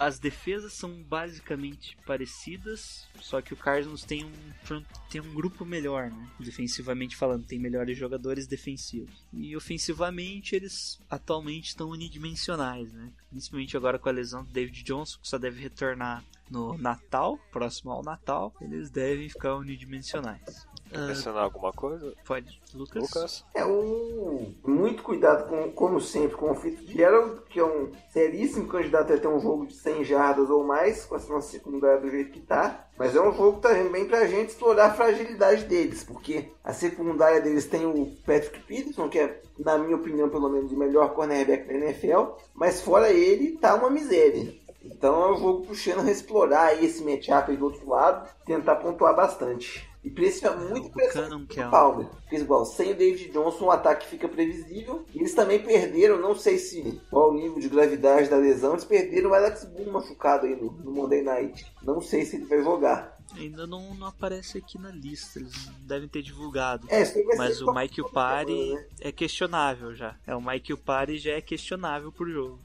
as 0.00 0.18
defesas 0.18 0.72
são 0.72 1.02
basicamente 1.02 1.94
parecidas, 2.06 3.06
só 3.20 3.42
que 3.42 3.52
o 3.52 3.56
Cardinals 3.56 4.02
tem 4.02 4.24
um, 4.24 4.82
tem 5.10 5.20
um 5.20 5.34
grupo 5.34 5.62
melhor, 5.62 6.10
né? 6.10 6.30
Defensivamente 6.40 7.14
falando, 7.14 7.44
tem 7.44 7.58
melhores 7.58 7.98
jogadores 7.98 8.46
defensivos. 8.46 9.22
E 9.30 9.54
ofensivamente, 9.54 10.56
eles 10.56 10.98
atualmente 11.10 11.68
estão 11.68 11.90
unidimensionais, 11.90 12.90
né? 12.90 13.12
Principalmente 13.28 13.76
agora 13.76 13.98
com 13.98 14.08
a 14.08 14.12
lesão 14.12 14.42
do 14.42 14.50
David 14.50 14.82
Johnson, 14.82 15.18
que 15.20 15.28
só 15.28 15.36
deve 15.36 15.60
retornar 15.60 16.24
no 16.50 16.78
Natal, 16.78 17.38
próximo 17.52 17.92
ao 17.92 18.02
Natal, 18.02 18.54
eles 18.58 18.90
devem 18.90 19.28
ficar 19.28 19.54
unidimensionais. 19.54 20.66
Quer 20.90 20.98
mencionar 21.06 21.44
alguma 21.44 21.72
coisa? 21.72 22.12
Pode, 22.26 22.60
Lucas? 22.74 23.02
Lucas? 23.02 23.44
É 23.54 23.64
um. 23.64 24.52
Muito 24.66 25.04
cuidado, 25.04 25.48
com, 25.48 25.70
como 25.70 26.00
sempre, 26.00 26.36
com 26.36 26.50
o 26.50 26.54
Fitzgerald, 26.54 27.42
que 27.48 27.60
é 27.60 27.64
um 27.64 27.92
seríssimo 28.12 28.66
candidato 28.66 29.12
a 29.12 29.18
ter 29.18 29.28
um 29.28 29.38
jogo 29.38 29.66
de 29.66 29.74
100 29.74 30.04
jardas 30.04 30.50
ou 30.50 30.64
mais, 30.64 31.04
com 31.04 31.14
a 31.14 31.18
nossa 31.18 31.52
secundária 31.52 32.00
do 32.00 32.10
jeito 32.10 32.32
que 32.32 32.40
tá. 32.40 32.88
Mas 32.98 33.14
é 33.14 33.20
um 33.20 33.32
jogo 33.32 33.60
também 33.60 34.06
pra 34.06 34.26
gente 34.26 34.48
explorar 34.48 34.86
a 34.86 34.94
fragilidade 34.94 35.64
deles, 35.64 36.02
porque 36.02 36.50
a 36.64 36.72
secundária 36.72 37.40
deles 37.40 37.66
tem 37.66 37.86
o 37.86 38.06
Patrick 38.26 38.60
Peterson, 38.60 39.08
que 39.08 39.18
é, 39.20 39.40
na 39.58 39.78
minha 39.78 39.96
opinião, 39.96 40.28
pelo 40.28 40.48
menos, 40.48 40.72
o 40.72 40.76
melhor 40.76 41.14
cornerback 41.14 41.66
da 41.68 41.74
NFL, 41.74 42.36
mas 42.52 42.82
fora 42.82 43.10
ele, 43.10 43.56
tá 43.58 43.74
uma 43.76 43.90
miséria. 43.90 44.58
Então 44.82 45.22
é 45.22 45.32
um 45.32 45.38
jogo 45.38 45.66
pro 45.66 45.74
Shannon 45.74 46.08
explorar 46.08 46.82
esse 46.82 47.04
matchup 47.04 47.50
aí 47.50 47.56
do 47.56 47.66
outro 47.66 47.88
lado, 47.88 48.28
tentar 48.44 48.76
pontuar 48.76 49.14
bastante. 49.14 49.89
E 50.02 50.10
precisa 50.10 50.56
muito 50.56 50.90
pressão 50.90 51.44
do 51.44 51.60
é 51.60 51.68
Palmer. 51.68 52.06
Porque 52.06 52.36
igual, 52.36 52.64
sem 52.64 52.92
o 52.92 52.96
David 52.96 53.30
Johnson 53.32 53.66
o 53.66 53.70
ataque 53.70 54.06
fica 54.06 54.28
previsível. 54.28 55.04
E 55.14 55.18
eles 55.18 55.34
também 55.34 55.62
perderam, 55.62 56.18
não 56.18 56.34
sei 56.34 56.58
se 56.58 57.00
qual 57.10 57.30
o 57.30 57.34
nível 57.34 57.58
de 57.58 57.68
gravidade 57.68 58.30
da 58.30 58.36
lesão, 58.36 58.72
eles 58.72 58.84
perderam 58.84 59.30
o 59.30 59.34
Alex 59.34 59.64
Boone 59.64 59.90
machucado 59.90 60.46
aí 60.46 60.56
no, 60.56 60.72
no 60.72 60.90
Monday 60.90 61.22
Night. 61.22 61.66
Não 61.82 62.00
sei 62.00 62.24
se 62.24 62.36
ele 62.36 62.46
vai 62.46 62.62
jogar. 62.62 63.20
Ainda 63.36 63.66
não, 63.66 63.94
não 63.94 64.06
aparece 64.08 64.58
aqui 64.58 64.78
na 64.78 64.90
lista, 64.90 65.38
eles 65.38 65.66
devem 65.82 66.08
ter 66.08 66.22
divulgado. 66.22 66.86
É, 66.90 67.04
Mas 67.36 67.62
o 67.62 67.72
Mike 67.72 68.00
Upari 68.00 68.74
né? 68.74 68.86
é 69.00 69.12
questionável 69.12 69.94
já. 69.94 70.16
É, 70.26 70.34
o 70.34 70.42
Mike 70.42 70.72
Upari 70.72 71.16
já 71.18 71.32
é 71.32 71.40
questionável 71.40 72.10
pro 72.10 72.28
jogo. 72.28 72.58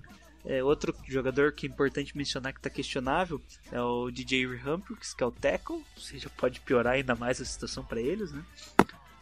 É, 0.45 0.63
outro 0.63 0.95
jogador 1.07 1.51
que 1.53 1.65
é 1.65 1.69
importante 1.69 2.15
mencionar 2.15 2.53
que 2.53 2.59
está 2.59 2.69
questionável 2.69 3.41
é 3.71 3.81
o 3.81 4.11
DJ 4.11 4.45
Humphries, 4.45 5.13
que 5.13 5.23
é 5.23 5.25
o 5.25 5.31
tackle, 5.31 5.77
ou 5.77 6.01
seja, 6.01 6.29
pode 6.37 6.59
piorar 6.61 6.93
ainda 6.93 7.15
mais 7.15 7.41
a 7.41 7.45
situação 7.45 7.83
para 7.83 7.99
eles, 7.99 8.31
né? 8.31 8.43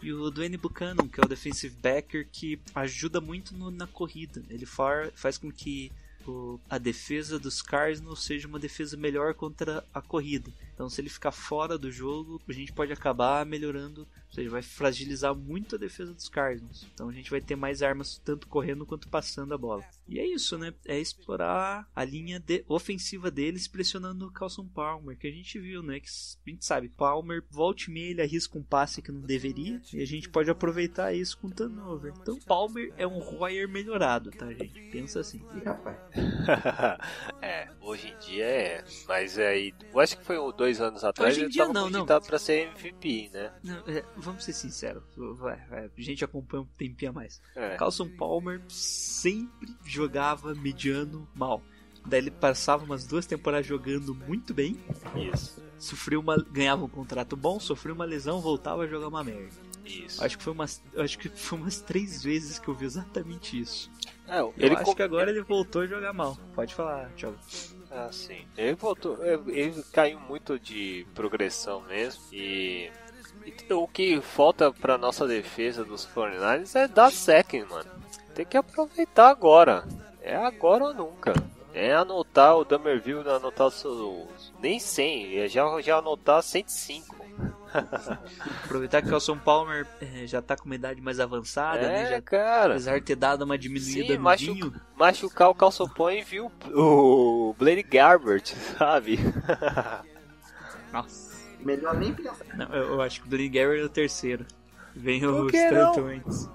E 0.01 0.11
o 0.11 0.29
Dwayne 0.29 0.57
Buchanan, 0.57 1.07
que 1.07 1.21
é 1.21 1.23
o 1.23 1.29
defensive 1.29 1.73
backer, 1.81 2.27
que 2.29 2.59
ajuda 2.75 3.21
muito 3.21 3.55
no, 3.55 3.71
na 3.71 3.87
corrida. 3.87 4.43
Ele 4.49 4.65
faz 4.65 5.37
com 5.37 5.49
que 5.49 5.89
o, 6.27 6.59
a 6.69 6.77
defesa 6.77 7.39
dos 7.39 7.61
Cardinals 7.61 8.23
seja 8.23 8.47
uma 8.47 8.59
defesa 8.59 8.97
melhor 8.97 9.33
contra 9.33 9.81
a 9.93 10.01
corrida. 10.01 10.51
Então, 10.73 10.89
se 10.89 11.01
ele 11.01 11.09
ficar 11.09 11.31
fora 11.31 11.77
do 11.77 11.91
jogo, 11.91 12.41
a 12.47 12.53
gente 12.53 12.73
pode 12.73 12.91
acabar 12.91 13.45
melhorando 13.45 14.07
ou 14.33 14.35
seja, 14.35 14.49
vai 14.49 14.63
fragilizar 14.63 15.35
muito 15.35 15.75
a 15.75 15.77
defesa 15.77 16.11
dos 16.11 16.27
Cardinals. 16.27 16.87
Então 16.91 17.07
a 17.07 17.13
gente 17.13 17.29
vai 17.29 17.39
ter 17.39 17.55
mais 17.55 17.83
armas 17.83 18.19
tanto 18.25 18.47
correndo 18.47 18.83
quanto 18.83 19.07
passando 19.07 19.53
a 19.53 19.57
bola. 19.59 19.85
E 20.07 20.19
é 20.19 20.25
isso, 20.25 20.57
né? 20.57 20.73
É 20.87 20.99
explorar 20.99 21.87
a 21.95 22.03
linha 22.03 22.39
de 22.39 22.65
ofensiva 22.67 23.29
deles 23.29 23.67
pressionando 23.67 24.25
o 24.25 24.31
Carlson 24.31 24.65
Palmer, 24.65 25.15
que 25.19 25.27
a 25.27 25.31
gente 25.31 25.59
viu, 25.59 25.83
né? 25.83 25.99
Que 25.99 26.07
a 26.07 26.49
gente 26.49 26.65
sabe, 26.65 26.89
Palmer 26.89 27.43
volta 27.47 27.83
e 27.87 27.91
meia 27.91 28.09
ele 28.09 28.21
arrisca 28.23 28.57
um 28.57 28.63
passe 28.63 29.03
que 29.03 29.11
não 29.11 29.21
deveria 29.21 29.79
e 29.93 30.01
a 30.01 30.07
gente 30.07 30.27
pode 30.27 30.49
aproveitar 30.49 31.13
isso 31.13 31.37
com 31.37 31.51
turnover. 31.51 32.11
Então 32.19 32.39
Palmer 32.39 32.91
é 32.97 33.05
um 33.05 33.19
Royer 33.19 33.69
melhorado, 33.69 34.31
tá, 34.31 34.51
gente? 34.51 34.81
Pensa 34.91 35.19
assim. 35.19 35.45
Ih, 35.55 35.63
rapaz. 35.63 35.95
é, 37.39 37.69
hoje 37.79 38.07
em 38.07 38.17
dia 38.17 38.45
é. 38.45 38.83
Mas 39.07 39.37
aí, 39.37 39.75
eu 39.93 39.99
acho 39.99 40.17
que 40.17 40.25
foi 40.25 40.39
dois 40.63 40.79
anos 40.79 41.03
atrás 41.03 41.35
hoje 41.35 41.45
em 41.45 41.49
dia, 41.49 41.63
ele 41.63 41.73
tava 41.73 41.89
não, 41.89 42.05
não. 42.05 42.21
pra 42.21 42.39
ser 42.39 42.69
MVP, 42.69 43.29
né? 43.33 43.51
Não, 43.61 43.83
é, 43.85 44.03
vamos 44.15 44.45
ser 44.45 44.53
sinceros, 44.53 45.03
vai, 45.17 45.57
vai, 45.67 45.85
a 45.85 46.01
gente 46.01 46.23
acompanha 46.23 46.63
um 46.63 46.67
tempinho 46.77 47.11
a 47.11 47.13
mais. 47.13 47.41
É. 47.55 47.75
Carlson 47.75 48.07
Palmer 48.07 48.61
sempre 48.69 49.75
jogava 49.85 50.55
mediano 50.55 51.27
mal. 51.35 51.61
Daí 52.05 52.19
ele 52.19 52.31
passava 52.31 52.83
umas 52.83 53.05
duas 53.05 53.25
temporadas 53.25 53.65
jogando 53.65 54.13
muito 54.13 54.53
bem. 54.53 54.77
Isso. 55.15 55.61
Sofreu 55.77 56.19
uma, 56.19 56.37
ganhava 56.51 56.83
um 56.83 56.89
contrato 56.89 57.35
bom, 57.35 57.59
sofreu 57.59 57.95
uma 57.95 58.05
lesão, 58.05 58.41
voltava 58.41 58.83
a 58.83 58.87
jogar 58.87 59.07
uma 59.07 59.23
merda. 59.23 59.49
Isso. 59.85 60.23
Acho 60.23 60.37
que 60.37 60.43
foi 60.43 60.53
umas, 60.53 60.81
acho 60.97 61.19
que 61.19 61.29
foi 61.29 61.57
umas 61.57 61.81
três 61.81 62.23
vezes 62.23 62.57
que 62.59 62.67
eu 62.67 62.73
vi 62.73 62.85
exatamente 62.85 63.59
isso. 63.59 63.91
É, 64.27 64.39
eu 64.39 64.53
ele 64.57 64.75
acho 64.75 64.95
que 64.95 65.03
agora 65.03 65.29
ele 65.29 65.41
voltou 65.41 65.81
a 65.81 65.87
jogar 65.87 66.13
mal. 66.13 66.37
Pode 66.55 66.73
falar, 66.73 67.09
Thiago. 67.15 67.37
Ah, 67.95 68.09
sim. 68.11 68.45
Ele 68.57 68.73
voltou. 68.73 69.17
Ele 69.23 69.83
caiu 69.91 70.19
muito 70.19 70.59
de 70.59 71.05
progressão 71.13 71.81
mesmo. 71.81 72.23
E 72.31 72.91
o 73.69 73.87
que 73.87 74.19
falta 74.21 74.71
pra 74.71 74.97
nossa 74.97 75.27
defesa 75.27 75.85
dos 75.85 76.05
49ers 76.07 76.75
é 76.75 76.87
dar 76.87 77.11
second, 77.11 77.69
mano. 77.69 77.91
Tem 78.33 78.45
que 78.45 78.57
aproveitar 78.57 79.29
agora. 79.29 79.85
É 80.21 80.35
agora 80.35 80.85
ou 80.85 80.93
nunca. 80.93 81.33
É 81.73 81.93
anotar 81.93 82.57
o 82.57 82.63
Dummerville, 82.65 83.27
anotar 83.29 83.67
os 83.67 83.75
seus. 83.75 84.53
Nem 84.59 84.79
100, 84.79 85.39
é 85.39 85.47
já, 85.47 85.81
já 85.81 85.97
anotar 85.97 86.41
105. 86.41 87.15
Aproveitar 88.65 89.01
que 89.01 89.13
o 89.13 89.19
São 89.19 89.37
Palmer 89.37 89.87
é, 90.01 90.27
já 90.27 90.41
tá 90.41 90.55
com 90.55 90.65
uma 90.65 90.75
idade 90.75 91.01
mais 91.01 91.19
avançada, 91.19 91.79
é, 91.79 91.87
né? 91.87 92.09
Já, 92.11 92.21
cara. 92.21 92.73
Apesar 92.73 92.99
de 92.99 93.05
ter 93.05 93.15
dado 93.15 93.43
uma 93.43 93.57
diminuída 93.57 94.07
Sim, 94.07 94.17
no 94.17 94.23
machu 94.23 94.53
vinho. 94.53 94.73
Machucar 94.95 95.49
o 95.49 95.55
calçopão 95.55 96.11
e 96.11 96.21
viu 96.23 96.51
o 96.73 97.55
Blade 97.57 97.83
Garbert, 97.83 98.53
sabe? 98.77 99.19
Nossa. 100.91 101.33
Melhor 101.59 101.95
nem 101.97 102.13
pensar. 102.13 102.45
Não, 102.55 102.67
eu, 102.75 102.93
eu 102.93 103.01
acho 103.01 103.21
que 103.21 103.27
o 103.27 103.29
Blaine 103.29 103.49
Garrett 103.49 103.81
é 103.81 103.85
o 103.85 103.89
terceiro. 103.89 104.45
Vem 104.95 105.25
o 105.25 105.47
Stanton 105.47 106.07
antes. 106.07 106.49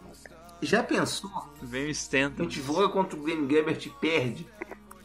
Já 0.61 0.83
pensou? 0.83 1.31
Vem 1.63 1.87
o 1.87 1.89
A 1.89 1.91
Stanton. 1.91 2.43
gente 2.45 2.61
voa 2.61 2.91
contra 2.91 3.19
o 3.19 3.23
Glenn 3.23 3.47
Gabbert 3.47 3.87
e 3.87 3.91
perde. 3.91 4.47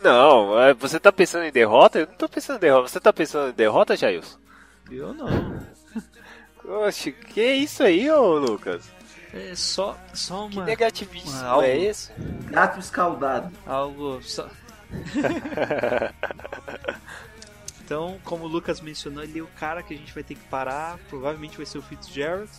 Não, 0.02 0.60
é, 0.60 0.73
você 0.73 0.99
tá 0.99 1.11
pensando 1.11 1.45
em 1.45 1.52
derrota? 1.52 1.99
Eu 1.99 2.07
não 2.07 2.15
tô 2.15 2.27
pensando 2.27 2.57
em 2.57 2.60
derrota. 2.60 2.90
Você 2.90 2.99
tá 2.99 3.14
pensando 3.14 3.52
em 3.52 3.53
derrota, 3.53 3.95
Jailson? 3.95 4.38
Eu 4.91 5.14
não. 5.14 5.27
Oxe, 6.65 7.11
que 7.11 7.44
isso 7.56 7.84
aí, 7.84 8.10
ô 8.10 8.38
Lucas? 8.40 8.85
É 9.34 9.53
só, 9.56 9.98
só 10.14 10.48
Que 10.48 10.57
uma. 10.57 10.65
negativismo 10.65 11.31
uma- 11.31 11.45
algo- 11.48 11.64
é 11.65 11.77
esse? 11.77 12.11
Gato 12.49 12.80
escaldado. 12.80 13.52
Algo 13.65 14.22
só. 14.22 14.48
então, 17.84 18.18
como 18.23 18.45
o 18.45 18.48
Lucas 18.48 18.80
mencionou, 18.80 19.23
ele 19.23 19.40
é 19.40 19.41
o 19.41 19.48
cara 19.60 19.81
que 19.84 19.94
a 19.94 19.98
gente 19.98 20.14
vai 20.14 20.23
ter 20.23 20.35
que 20.35 20.44
parar. 20.45 20.98
Provavelmente 21.10 21.57
vai 21.57 21.65
ser 21.65 21.80
o 21.80 21.81
Fitzgerald. 21.81 22.49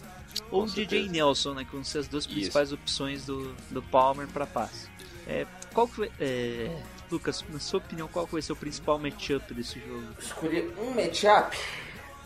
Ou 0.50 0.64
o 0.64 0.66
DJ. 0.66 1.08
Nelson, 1.08 1.54
né? 1.54 1.64
Que 1.64 1.72
vão 1.72 1.84
ser 1.84 1.98
as 1.98 2.08
duas 2.08 2.24
Isso. 2.24 2.32
principais 2.34 2.72
opções 2.72 3.24
do, 3.24 3.54
do 3.70 3.80
Palmer 3.82 4.26
para 4.28 4.46
passe. 4.46 4.88
É, 5.26 5.46
qual 5.72 5.86
que 5.88 6.00
vai, 6.00 6.10
é, 6.20 6.76
Lucas, 7.10 7.42
na 7.50 7.58
sua 7.60 7.78
opinião, 7.78 8.08
qual 8.08 8.26
que 8.26 8.32
vai 8.32 8.42
ser 8.42 8.52
o 8.52 8.56
principal 8.56 8.98
matchup 8.98 9.54
desse 9.54 9.78
jogo? 9.80 10.04
Escolher 10.18 10.74
um 10.78 10.90
matchup. 10.92 11.56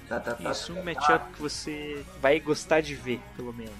Tá, 0.08 0.18
tá, 0.20 0.34
tá. 0.34 0.50
Isso, 0.50 0.72
um 0.72 0.82
matchup 0.82 1.32
que 1.34 1.42
você 1.42 2.04
vai 2.20 2.40
gostar 2.40 2.80
de 2.80 2.94
ver, 2.94 3.20
pelo 3.36 3.52
menos. 3.52 3.72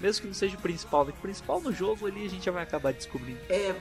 Mesmo 0.00 0.22
que 0.22 0.26
não 0.26 0.34
seja 0.34 0.56
o 0.56 0.60
principal, 0.60 1.04
né? 1.04 1.12
O 1.16 1.20
principal 1.22 1.60
no 1.60 1.72
jogo 1.72 2.06
ali 2.06 2.26
a 2.26 2.28
gente 2.28 2.44
já 2.44 2.52
vai 2.52 2.62
acabar 2.62 2.92
descobrindo. 2.92 3.38
É, 3.48 3.74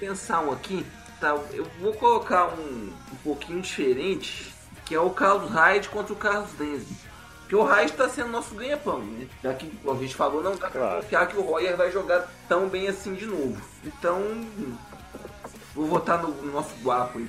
pensar 0.00 0.40
um 0.40 0.52
aqui, 0.52 0.84
tá? 1.20 1.28
Eu 1.52 1.64
vou 1.80 1.92
colocar 1.94 2.46
um, 2.48 2.92
um 3.12 3.16
pouquinho 3.22 3.60
diferente, 3.62 4.52
que 4.84 4.94
é 4.94 5.00
o 5.00 5.10
Carlos 5.10 5.50
Hyde 5.50 5.88
contra 5.88 6.12
o 6.12 6.16
Carlos 6.16 6.50
Denzi. 6.58 6.94
Porque 7.40 7.56
o 7.56 7.62
Hyde 7.62 7.92
tá 7.92 8.08
sendo 8.08 8.30
nosso 8.30 8.54
ganha-pão, 8.54 8.98
né? 9.00 9.28
Já 9.42 9.54
que, 9.54 9.70
a 9.88 9.94
gente 9.94 10.14
falou, 10.14 10.42
não 10.42 10.52
dá 10.52 10.68
pra 10.68 10.80
Claro. 10.80 11.02
confiar 11.02 11.28
que 11.28 11.36
o 11.36 11.42
Royer 11.42 11.76
vai 11.76 11.90
jogar 11.92 12.26
tão 12.48 12.68
bem 12.68 12.88
assim 12.88 13.14
de 13.14 13.26
novo. 13.26 13.62
Então, 13.84 14.46
vou 15.74 15.86
votar 15.86 16.22
no, 16.22 16.28
no 16.30 16.52
nosso 16.52 16.74
guapo 16.82 17.18
aí. 17.18 17.28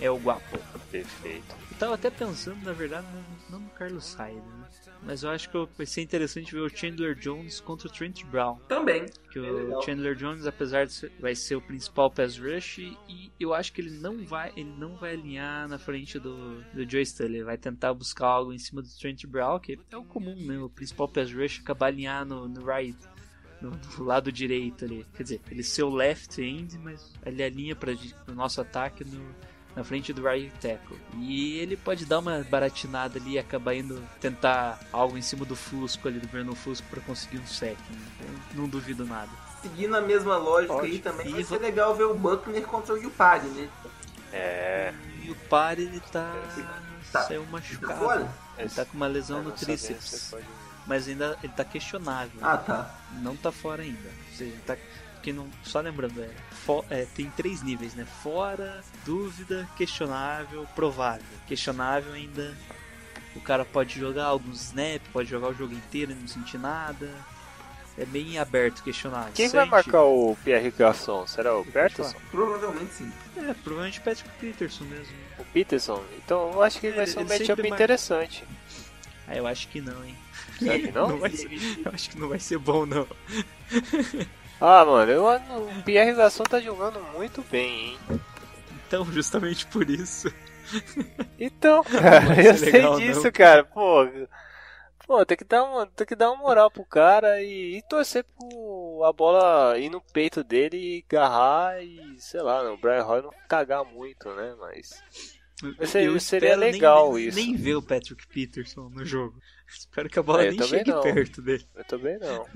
É 0.00 0.10
o 0.10 0.16
Guapo. 0.16 0.58
Perfeito. 0.90 1.54
Eu 1.72 1.78
tava 1.78 1.94
até 1.94 2.10
pensando, 2.10 2.62
na 2.64 2.72
verdade, 2.72 3.06
não 3.48 3.58
no 3.58 3.70
Carlos 3.70 4.14
Hyde, 4.14 4.36
né? 4.36 4.68
Mas 5.02 5.22
eu 5.22 5.30
acho 5.30 5.48
que 5.48 5.68
vai 5.74 5.86
ser 5.86 6.02
interessante 6.02 6.52
ver 6.52 6.60
o 6.60 6.68
Chandler 6.68 7.14
Jones 7.14 7.60
contra 7.60 7.88
o 7.88 7.90
Trent 7.90 8.24
Brown. 8.26 8.56
Também. 8.68 9.06
Que 9.30 9.38
É 9.38 9.42
o 9.42 9.56
legal. 9.56 9.82
Chandler 9.82 10.14
Jones, 10.14 10.46
apesar 10.46 10.84
de 10.84 10.92
ser, 10.92 11.12
vai 11.18 11.34
ser 11.34 11.56
o 11.56 11.62
principal 11.62 12.10
pass 12.10 12.36
rush, 12.36 12.78
e 13.08 13.32
eu 13.40 13.54
acho 13.54 13.72
que 13.72 13.80
ele 13.80 13.90
não 13.90 14.22
vai, 14.22 14.52
ele 14.54 14.70
não 14.76 14.96
vai 14.96 15.14
alinhar 15.14 15.66
na 15.66 15.78
frente 15.78 16.18
do, 16.18 16.60
do 16.74 16.88
Joe 16.88 17.00
Stanley. 17.00 17.36
Ele 17.36 17.44
vai 17.44 17.56
tentar 17.56 17.94
buscar 17.94 18.26
algo 18.26 18.52
em 18.52 18.58
cima 18.58 18.82
do 18.82 18.88
Trent 18.88 19.24
Brown, 19.24 19.58
que 19.58 19.78
é 19.90 19.96
o 19.96 20.04
comum, 20.04 20.36
né? 20.36 20.58
O 20.58 20.68
principal 20.68 21.08
pass 21.08 21.32
rush 21.32 21.60
acabar 21.60 21.86
alinhar 21.86 22.26
no, 22.26 22.46
no 22.48 22.62
right, 22.66 22.98
no, 23.62 23.70
no 23.70 24.04
lado 24.04 24.30
direito 24.30 24.84
ali. 24.84 25.06
Quer 25.16 25.22
dizer, 25.22 25.40
ele 25.50 25.62
ser 25.62 25.84
o 25.84 25.90
left 25.90 26.38
end, 26.38 26.78
mas 26.78 27.14
ele 27.24 27.42
alinha 27.42 27.74
para 27.74 27.92
o 28.28 28.34
nosso 28.34 28.60
ataque 28.60 29.04
no, 29.04 29.34
na 29.74 29.82
frente 29.84 30.12
do 30.12 30.22
right 30.22 30.52
tackle. 30.60 30.98
E 31.18 31.58
ele 31.58 31.76
pode 31.76 32.04
dar 32.04 32.18
uma 32.18 32.44
baratinada 32.50 33.18
ali 33.18 33.32
e 33.32 33.38
acabar 33.38 33.74
indo 33.74 34.02
tentar 34.20 34.78
algo 34.92 35.16
em 35.16 35.22
cima 35.22 35.44
do 35.44 35.56
Fusco 35.56 36.08
ali, 36.08 36.18
do 36.20 36.28
Brandon 36.28 36.54
Fusco, 36.54 36.86
para 36.90 37.00
conseguir 37.00 37.38
um 37.38 37.46
sec. 37.46 37.78
Né? 37.90 37.98
Eu 38.54 38.60
não 38.60 38.68
duvido 38.68 39.04
nada. 39.06 39.30
Seguindo 39.62 39.94
a 39.96 40.00
mesma 40.00 40.36
lógica 40.36 40.74
Pode. 40.74 40.86
aí 40.86 40.98
também, 40.98 41.30
vai 41.30 41.40
E 41.40 41.44
ser 41.44 41.56
vo- 41.58 41.62
legal 41.62 41.94
ver 41.94 42.04
o 42.04 42.14
Buckner 42.14 42.62
contra 42.66 42.94
o 42.94 42.98
Yupari, 42.98 43.46
né? 43.48 43.68
É. 44.32 44.92
E 45.22 45.30
o 45.30 45.34
par 45.48 45.78
ele 45.78 46.00
tá. 46.10 46.32
Tá. 47.12 47.22
saiu 47.24 47.44
machucado. 47.46 47.98
fora? 48.00 48.28
Ele 48.58 48.70
tá 48.70 48.84
com 48.86 48.96
uma 48.96 49.06
lesão 49.06 49.38
Eu 49.38 49.44
no 49.44 49.50
tríceps. 49.52 50.28
pode- 50.30 50.46
Mas 50.86 51.06
ainda 51.06 51.38
ele 51.42 51.52
tá 51.52 51.64
questionável. 51.64 52.40
Ah, 52.42 52.56
tá. 52.56 52.94
Não 53.20 53.36
tá 53.36 53.52
fora 53.52 53.82
ainda. 53.82 54.08
Ou 54.30 54.36
seja, 54.36 54.56
tá. 54.66 54.76
Que 55.22 55.32
não, 55.32 55.48
só 55.62 55.80
lembrando, 55.80 56.20
é, 56.20 56.28
fo- 56.50 56.84
é, 56.90 57.06
tem 57.14 57.30
três 57.30 57.62
níveis, 57.62 57.94
né? 57.94 58.04
Fora, 58.22 58.82
dúvida, 59.04 59.68
questionável, 59.76 60.66
provável. 60.74 61.22
Questionável 61.46 62.12
ainda. 62.12 62.56
O 63.36 63.40
cara 63.40 63.64
pode 63.64 63.98
jogar 63.98 64.24
alguns 64.26 64.60
snaps, 64.66 65.06
pode 65.12 65.28
jogar 65.30 65.48
o 65.48 65.54
jogo 65.54 65.72
inteiro 65.74 66.12
e 66.12 66.14
não 66.14 66.26
sentir 66.26 66.58
nada. 66.58 67.08
É 67.96 68.04
bem 68.04 68.38
aberto 68.38 68.82
questionável. 68.82 69.32
Quem 69.34 69.48
vai 69.48 69.60
Sente- 69.60 69.70
marcar 69.70 70.02
o 70.02 70.36
Pierre 70.42 70.70
Garçon? 70.70 71.26
Será 71.26 71.56
o 71.56 71.64
Peterson? 71.64 72.14
Provavelmente 72.30 72.92
sim. 72.94 73.12
É, 73.36 73.54
provavelmente 73.54 74.00
o 74.00 74.02
Patrick 74.02 74.30
Peterson 74.40 74.84
mesmo. 74.84 75.14
O 75.38 75.44
Peterson? 75.44 76.02
Então 76.16 76.52
eu 76.52 76.62
acho 76.62 76.80
que 76.80 76.90
vai 76.90 77.04
Ele- 77.04 77.06
ser 77.12 77.18
um 77.20 77.24
matchup 77.28 77.68
interessante. 77.68 78.44
Ah, 79.28 79.36
eu 79.36 79.46
acho 79.46 79.68
que 79.68 79.80
não, 79.80 80.04
hein? 80.04 80.16
Será 80.58 80.78
que 80.78 80.90
não? 80.90 81.18
vai 81.18 81.30
ser, 81.36 81.48
eu 81.84 81.92
acho 81.92 82.10
que 82.10 82.18
não 82.18 82.28
vai 82.28 82.40
ser 82.40 82.58
bom, 82.58 82.84
não. 82.86 83.06
Ah, 84.64 84.84
mano, 84.84 85.10
eu, 85.10 85.24
o 85.26 85.82
Pierre 85.82 86.14
Garçon 86.14 86.44
tá 86.44 86.60
jogando 86.60 87.00
muito 87.14 87.42
bem, 87.50 87.90
hein? 87.90 87.98
Então, 88.86 89.04
justamente 89.10 89.66
por 89.66 89.88
isso. 89.90 90.32
Então, 91.38 91.82
cara, 91.84 92.40
eu 92.42 92.56
sei 92.56 92.72
legal, 92.72 92.98
disso, 92.98 93.24
não. 93.24 93.32
cara. 93.32 93.64
Pô, 93.64 94.06
pô, 95.06 95.26
tem 95.26 95.36
que 95.36 95.44
dar 95.44 95.64
uma, 95.64 95.86
tem 95.86 96.06
que 96.06 96.14
dar 96.14 96.30
uma 96.30 96.40
moral 96.42 96.70
pro 96.70 96.84
cara 96.84 97.42
e, 97.42 97.78
e 97.78 97.82
torcer 97.82 98.24
pro 98.38 99.02
a 99.04 99.12
bola 99.12 99.76
ir 99.78 99.90
no 99.90 100.00
peito 100.00 100.44
dele 100.44 100.76
e 100.76 101.04
agarrar 101.10 101.82
e, 101.82 102.14
sei 102.18 102.40
lá, 102.40 102.62
o 102.72 102.76
Brian 102.76 103.02
Roy 103.02 103.22
não 103.22 103.30
cagar 103.48 103.84
muito, 103.84 104.28
né? 104.34 104.54
Mas 104.60 105.02
Seria- 105.86 106.08
Eu 106.08 106.18
seria 106.20 106.56
nem 106.56 106.72
legal 106.72 107.12
ver- 107.12 107.28
isso. 107.28 107.36
Nem 107.38 107.56
ver 107.56 107.74
o 107.76 107.82
Patrick 107.82 108.26
Peterson 108.28 108.88
no 108.90 109.04
jogo. 109.04 109.38
Espero 109.78 110.08
que 110.08 110.18
a 110.18 110.22
bola 110.22 110.44
É, 110.44 110.50
nem 110.50 110.62
chegue 110.62 110.90
não. 110.90 111.02
perto 111.02 111.42
dele. 111.42 111.66
eu 111.74 111.84
também 111.84 112.18
não. 112.18 112.46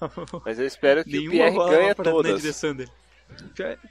Mas 0.44 0.58
eu 0.58 0.66
espero 0.66 1.04
que 1.04 1.10
o 1.10 1.12
Nenhuma 1.20 1.30
Pierre 1.32 1.54
bola 1.54 1.70
ganhe 1.70 1.94
pra, 1.94 2.04
na 2.04 2.10
todas. 2.10 2.40
direção 2.40 2.74
dele. 2.74 2.90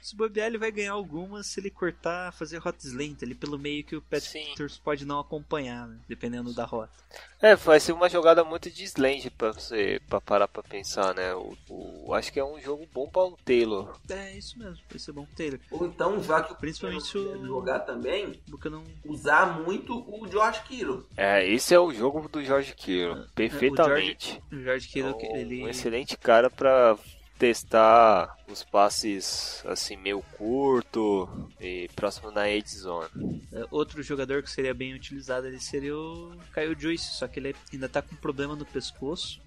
Se 0.00 0.14
bobear, 0.16 0.46
ele 0.48 0.58
vai 0.58 0.70
ganhar 0.72 0.92
algumas 0.92 1.46
se 1.46 1.60
ele 1.60 1.70
cortar, 1.70 2.32
fazer 2.32 2.58
hot 2.66 2.76
slant 2.86 3.22
ali 3.22 3.34
pelo 3.34 3.58
meio 3.58 3.84
que 3.84 3.96
o 3.96 4.02
Patrick 4.02 4.54
pode 4.82 5.04
não 5.04 5.18
acompanhar, 5.20 5.86
né? 5.88 5.98
Dependendo 6.08 6.52
da 6.52 6.64
rota. 6.64 6.92
É, 7.40 7.54
vai 7.56 7.78
ser 7.80 7.92
uma 7.92 8.08
jogada 8.08 8.44
muito 8.44 8.70
de 8.70 8.84
slant 8.84 9.28
pra 9.36 9.52
você 9.52 10.00
pra 10.08 10.20
parar 10.20 10.48
pra 10.48 10.62
pensar, 10.62 11.14
né? 11.14 11.34
O, 11.34 11.56
o- 11.68 12.14
acho 12.14 12.32
que 12.32 12.38
é 12.40 12.44
um 12.44 12.60
jogo 12.60 12.88
bom 12.92 13.08
pra 13.08 13.22
o 13.22 13.36
Taylor. 13.44 13.98
É 14.08 14.36
isso 14.36 14.58
mesmo, 14.58 14.78
vai 14.88 14.98
ser 14.98 15.12
bom 15.12 15.26
Taylor. 15.36 15.58
Ou 15.70 15.86
então, 15.86 16.22
já 16.22 16.42
que 16.42 16.52
o 16.52 16.56
Principalmente 16.56 17.16
o- 17.18 17.44
jogar 17.46 17.80
também, 17.80 18.40
Porque 18.50 18.68
não. 18.68 18.84
usar 19.04 19.60
muito 19.60 19.92
o 20.08 20.26
George 20.30 20.62
Kittle. 20.62 21.04
É, 21.16 21.46
esse 21.48 21.74
é 21.74 21.78
o 21.80 21.92
jogo 21.92 22.28
do 22.28 22.42
George 22.42 22.74
Kittle. 22.74 23.26
Perfeitamente. 23.34 24.42
O 24.52 24.56
George 24.60 24.88
Kittle, 24.88 25.16
É 25.20 25.26
um- 25.32 25.36
ele. 25.36 25.64
Um 25.64 25.68
excelente 25.68 26.16
cara 26.16 26.48
pra 26.48 26.96
testar 27.38 28.36
os 28.48 28.62
passes 28.62 29.62
assim 29.66 29.96
meio 29.96 30.22
curto 30.36 31.28
e 31.60 31.88
próximo 31.94 32.30
na 32.30 32.48
edge 32.48 32.76
zone. 32.76 33.42
É, 33.52 33.66
Outro 33.70 34.02
jogador 34.02 34.42
que 34.42 34.50
seria 34.50 34.72
bem 34.74 34.94
utilizado 34.94 35.46
ele 35.46 35.60
seria 35.60 35.96
o 35.96 36.36
Kyle 36.54 36.76
Joyce, 36.78 37.14
só 37.14 37.26
que 37.26 37.40
ele 37.40 37.56
ainda 37.72 37.88
tá 37.88 38.00
com 38.00 38.14
problema 38.16 38.54
no 38.54 38.64
pescoço. 38.64 39.40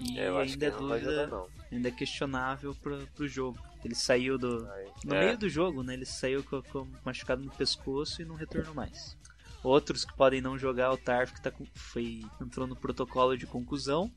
E 0.00 0.18
É, 0.18 0.28
eu 0.28 0.38
ainda 0.38 0.66
é 0.66 0.70
dúvida, 0.70 1.24
jogar 1.26 1.46
ainda 1.70 1.88
é 1.88 1.92
questionável 1.92 2.74
pro, 2.74 3.06
pro 3.08 3.28
jogo. 3.28 3.58
Ele 3.84 3.94
saiu 3.94 4.38
do. 4.38 4.66
No 5.04 5.14
É. 5.14 5.24
meio 5.26 5.38
do 5.38 5.48
jogo, 5.48 5.82
né? 5.82 5.94
Ele 5.94 6.06
saiu 6.06 6.42
com, 6.42 6.62
com 6.62 6.86
machucado 7.04 7.42
no 7.42 7.50
pescoço 7.50 8.20
e 8.20 8.24
não 8.24 8.34
retornou 8.34 8.74
mais. 8.74 9.16
Outros 9.62 10.04
que 10.06 10.14
podem 10.14 10.40
não 10.40 10.58
jogar, 10.58 10.90
o 10.90 10.96
Tarf 10.96 11.34
que 11.34 11.42
tá 11.42 11.50
com, 11.50 11.66
foi, 11.74 12.22
entrou 12.40 12.66
no 12.66 12.74
protocolo 12.74 13.36
de 13.36 13.46
conclusão. 13.46 14.10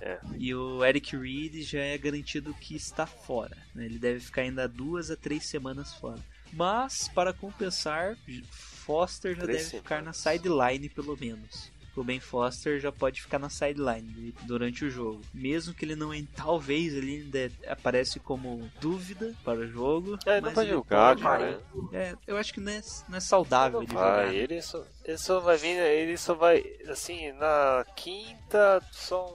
É. 0.00 0.18
E 0.38 0.54
o 0.54 0.84
Eric 0.84 1.16
Reed 1.16 1.62
já 1.62 1.80
é 1.80 1.96
garantido 1.98 2.52
que 2.54 2.74
está 2.76 3.06
fora. 3.06 3.56
né? 3.74 3.84
Ele 3.84 3.98
deve 3.98 4.20
ficar 4.20 4.42
ainda 4.42 4.68
duas 4.68 5.10
a 5.10 5.16
três 5.16 5.46
semanas 5.46 5.94
fora. 5.94 6.18
Mas, 6.52 7.08
para 7.08 7.32
compensar, 7.32 8.16
Foster 8.50 9.34
já 9.34 9.42
Três 9.42 9.64
deve 9.70 9.78
ficar 9.78 10.02
na 10.02 10.12
semanas. 10.12 10.42
sideline 10.42 10.88
pelo 10.88 11.16
menos. 11.18 11.74
O 11.96 12.04
Ben 12.04 12.20
Foster 12.20 12.78
já 12.78 12.92
pode 12.92 13.22
ficar 13.22 13.38
na 13.38 13.48
sideline 13.48 14.34
durante 14.42 14.84
o 14.84 14.90
jogo. 14.90 15.22
Mesmo 15.32 15.72
que 15.72 15.82
ele 15.82 15.96
não 15.96 16.12
en- 16.12 16.26
talvez 16.36 16.92
ele 16.92 17.22
ainda 17.22 17.50
aparece 17.68 18.20
como 18.20 18.70
dúvida 18.82 19.34
para 19.42 19.60
o 19.60 19.66
jogo. 19.66 20.18
É, 20.26 20.38
não 20.38 20.52
vai 20.52 20.66
ele 20.66 20.74
jogar, 20.74 21.16
cara. 21.18 21.58
É, 21.94 22.14
eu 22.26 22.36
acho 22.36 22.52
que 22.52 22.60
não 22.60 22.70
é, 22.70 22.82
não 23.08 23.16
é 23.16 23.20
saudável 23.20 23.80
Não 23.80 23.86
ele 23.86 23.94
vai, 23.94 24.26
jogar. 24.26 24.34
ele 24.34 24.60
só, 24.62 24.84
ele 25.06 25.16
só 25.18 25.40
vai 25.40 25.56
vir, 25.56 25.78
ele 25.78 26.18
só 26.18 26.34
vai, 26.34 26.62
assim, 26.86 27.32
na 27.32 27.86
quinta 27.96 28.82
são 28.92 29.34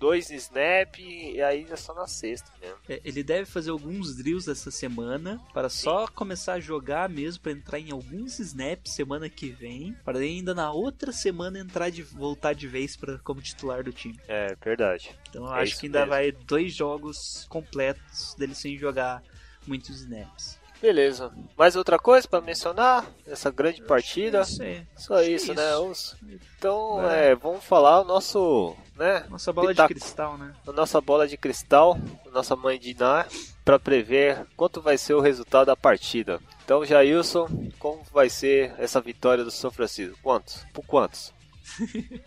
dois 0.00 0.30
snap 0.30 0.98
e 0.98 1.40
aí 1.42 1.66
é 1.70 1.76
só 1.76 1.94
na 1.94 2.06
sexta 2.06 2.50
mesmo. 2.60 2.78
É, 2.88 3.00
Ele 3.04 3.22
deve 3.22 3.44
fazer 3.44 3.70
alguns 3.70 4.16
drills 4.16 4.50
essa 4.50 4.70
semana 4.70 5.40
para 5.52 5.68
só 5.68 6.08
começar 6.08 6.54
a 6.54 6.60
jogar 6.60 7.08
mesmo 7.08 7.42
para 7.42 7.52
entrar 7.52 7.78
em 7.78 7.92
alguns 7.92 8.38
snaps 8.40 8.92
semana 8.92 9.28
que 9.28 9.50
vem, 9.50 9.94
para 10.04 10.18
ainda 10.18 10.54
na 10.54 10.72
outra 10.72 11.12
semana 11.12 11.58
entrar 11.58 11.90
de 11.90 12.02
voltar 12.02 12.54
de 12.54 12.66
vez 12.66 12.96
para 12.96 13.18
como 13.18 13.40
titular 13.42 13.84
do 13.84 13.92
time. 13.92 14.18
É, 14.26 14.56
verdade. 14.64 15.14
Então 15.28 15.44
eu 15.44 15.54
É 15.54 15.62
acho 15.62 15.78
que 15.78 15.86
ainda 15.86 16.00
mesmo. 16.00 16.10
vai 16.10 16.32
dois 16.32 16.72
jogos 16.74 17.46
completos 17.48 18.34
dele 18.34 18.54
sem 18.54 18.78
jogar 18.78 19.22
muitos 19.66 20.00
snaps. 20.00 20.58
Beleza. 20.80 21.30
Mais 21.58 21.76
outra 21.76 21.98
coisa 21.98 22.26
pra 22.26 22.40
mencionar? 22.40 23.04
Essa 23.26 23.50
grande 23.50 23.82
partida? 23.82 24.40
Isso 24.40 24.62
aí. 24.62 24.86
Só 24.96 25.20
isso, 25.22 25.52
é 25.52 25.54
né? 25.54 25.70
isso. 25.72 25.82
Os- 25.84 26.16
Então, 26.58 27.10
É. 27.10 27.32
é, 27.32 27.34
vamos 27.34 27.62
falar 27.64 28.00
o 28.00 28.04
nosso, 28.04 28.74
né? 28.96 29.24
Nossa 29.28 29.52
bola 29.52 29.68
Pitaco. 29.68 29.92
de 29.94 30.00
cristal, 30.00 30.38
né? 30.38 30.54
A 30.66 30.72
nossa 30.72 31.00
bola 31.00 31.28
de 31.28 31.36
cristal, 31.36 31.98
a 32.26 32.30
nossa 32.30 32.56
mãe 32.56 32.78
de 32.78 32.90
Iná, 32.92 33.26
para 33.64 33.78
prever 33.78 34.46
quanto 34.56 34.80
vai 34.80 34.96
ser 34.96 35.12
o 35.14 35.20
resultado 35.20 35.66
da 35.66 35.76
partida. 35.76 36.40
Então, 36.64 36.84
Jailson, 36.84 37.46
como 37.78 38.02
vai 38.12 38.30
ser 38.30 38.74
essa 38.78 39.00
vitória 39.00 39.44
do 39.44 39.50
São 39.50 39.70
Francisco? 39.70 40.18
Quantos? 40.22 40.64
Por 40.72 40.84
quantos? 40.86 41.32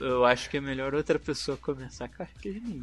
Eu- 0.00 0.24
acho 0.24 0.48
que 0.50 0.56
é 0.58 0.60
melhor 0.60 0.94
outra 0.94 1.18
pessoa 1.18 1.56
começar. 1.56 2.08
Cara, 2.08 2.28
que 2.40 2.60
não... 2.60 2.82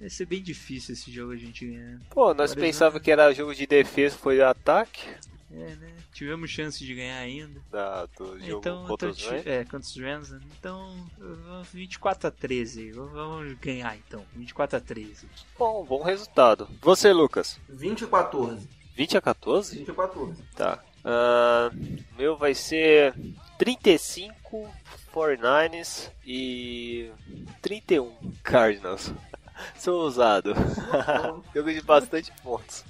Vai 0.00 0.08
ser 0.10 0.24
bem 0.26 0.42
difícil 0.42 0.94
esse 0.94 1.12
jogo 1.12 1.32
a 1.32 1.36
gente 1.36 1.66
ganhar. 1.66 1.98
Pô, 2.10 2.32
nós 2.34 2.52
Agora 2.52 2.66
pensávamos 2.66 3.02
que 3.02 3.10
era 3.10 3.32
jogo 3.34 3.54
de 3.54 3.66
defesa, 3.66 4.16
foi 4.16 4.40
ataque 4.42 5.02
É, 5.52 5.74
né? 5.76 5.92
Tivemos 6.12 6.50
chance 6.50 6.84
de 6.84 6.94
ganhar 6.94 7.18
ainda. 7.18 7.60
da, 7.70 8.06
do 8.06 8.38
jogo 8.40 8.58
Então, 8.60 8.86
contra 8.86 9.08
então 9.10 9.20
os 9.20 9.24
Rams. 9.26 9.46
é, 9.46 9.64
contra 9.64 9.78
os 9.78 9.96
Rams, 9.96 10.30
né? 10.30 10.40
Então, 10.58 11.06
uh, 11.20 11.62
24 11.72 12.28
a 12.28 12.30
13. 12.30 12.90
V- 12.92 13.00
Vamos 13.12 13.52
ganhar 13.54 13.96
então. 13.96 14.24
24 14.34 14.76
a 14.78 14.80
13. 14.80 15.26
Bom, 15.58 15.84
bom 15.84 16.02
resultado. 16.02 16.68
Você, 16.82 17.12
Lucas? 17.12 17.58
20 17.68 18.04
a 18.04 18.08
14. 18.08 18.68
20 18.96 19.16
a 19.16 19.20
14? 19.20 19.78
20 19.78 19.90
a 19.90 19.94
14. 19.94 20.42
Tá. 20.56 20.82
Ah, 21.04 21.70
meu 22.18 22.36
vai 22.36 22.54
ser 22.54 23.14
35 23.58 24.68
49ers 25.14 26.10
e 26.26 27.10
31 27.62 28.12
Cardinals. 28.42 29.12
Sou 29.76 30.02
ousado. 30.02 30.54
Jogo 31.54 31.72
de 31.72 31.80
bastante 31.82 32.32
pontos. 32.42 32.84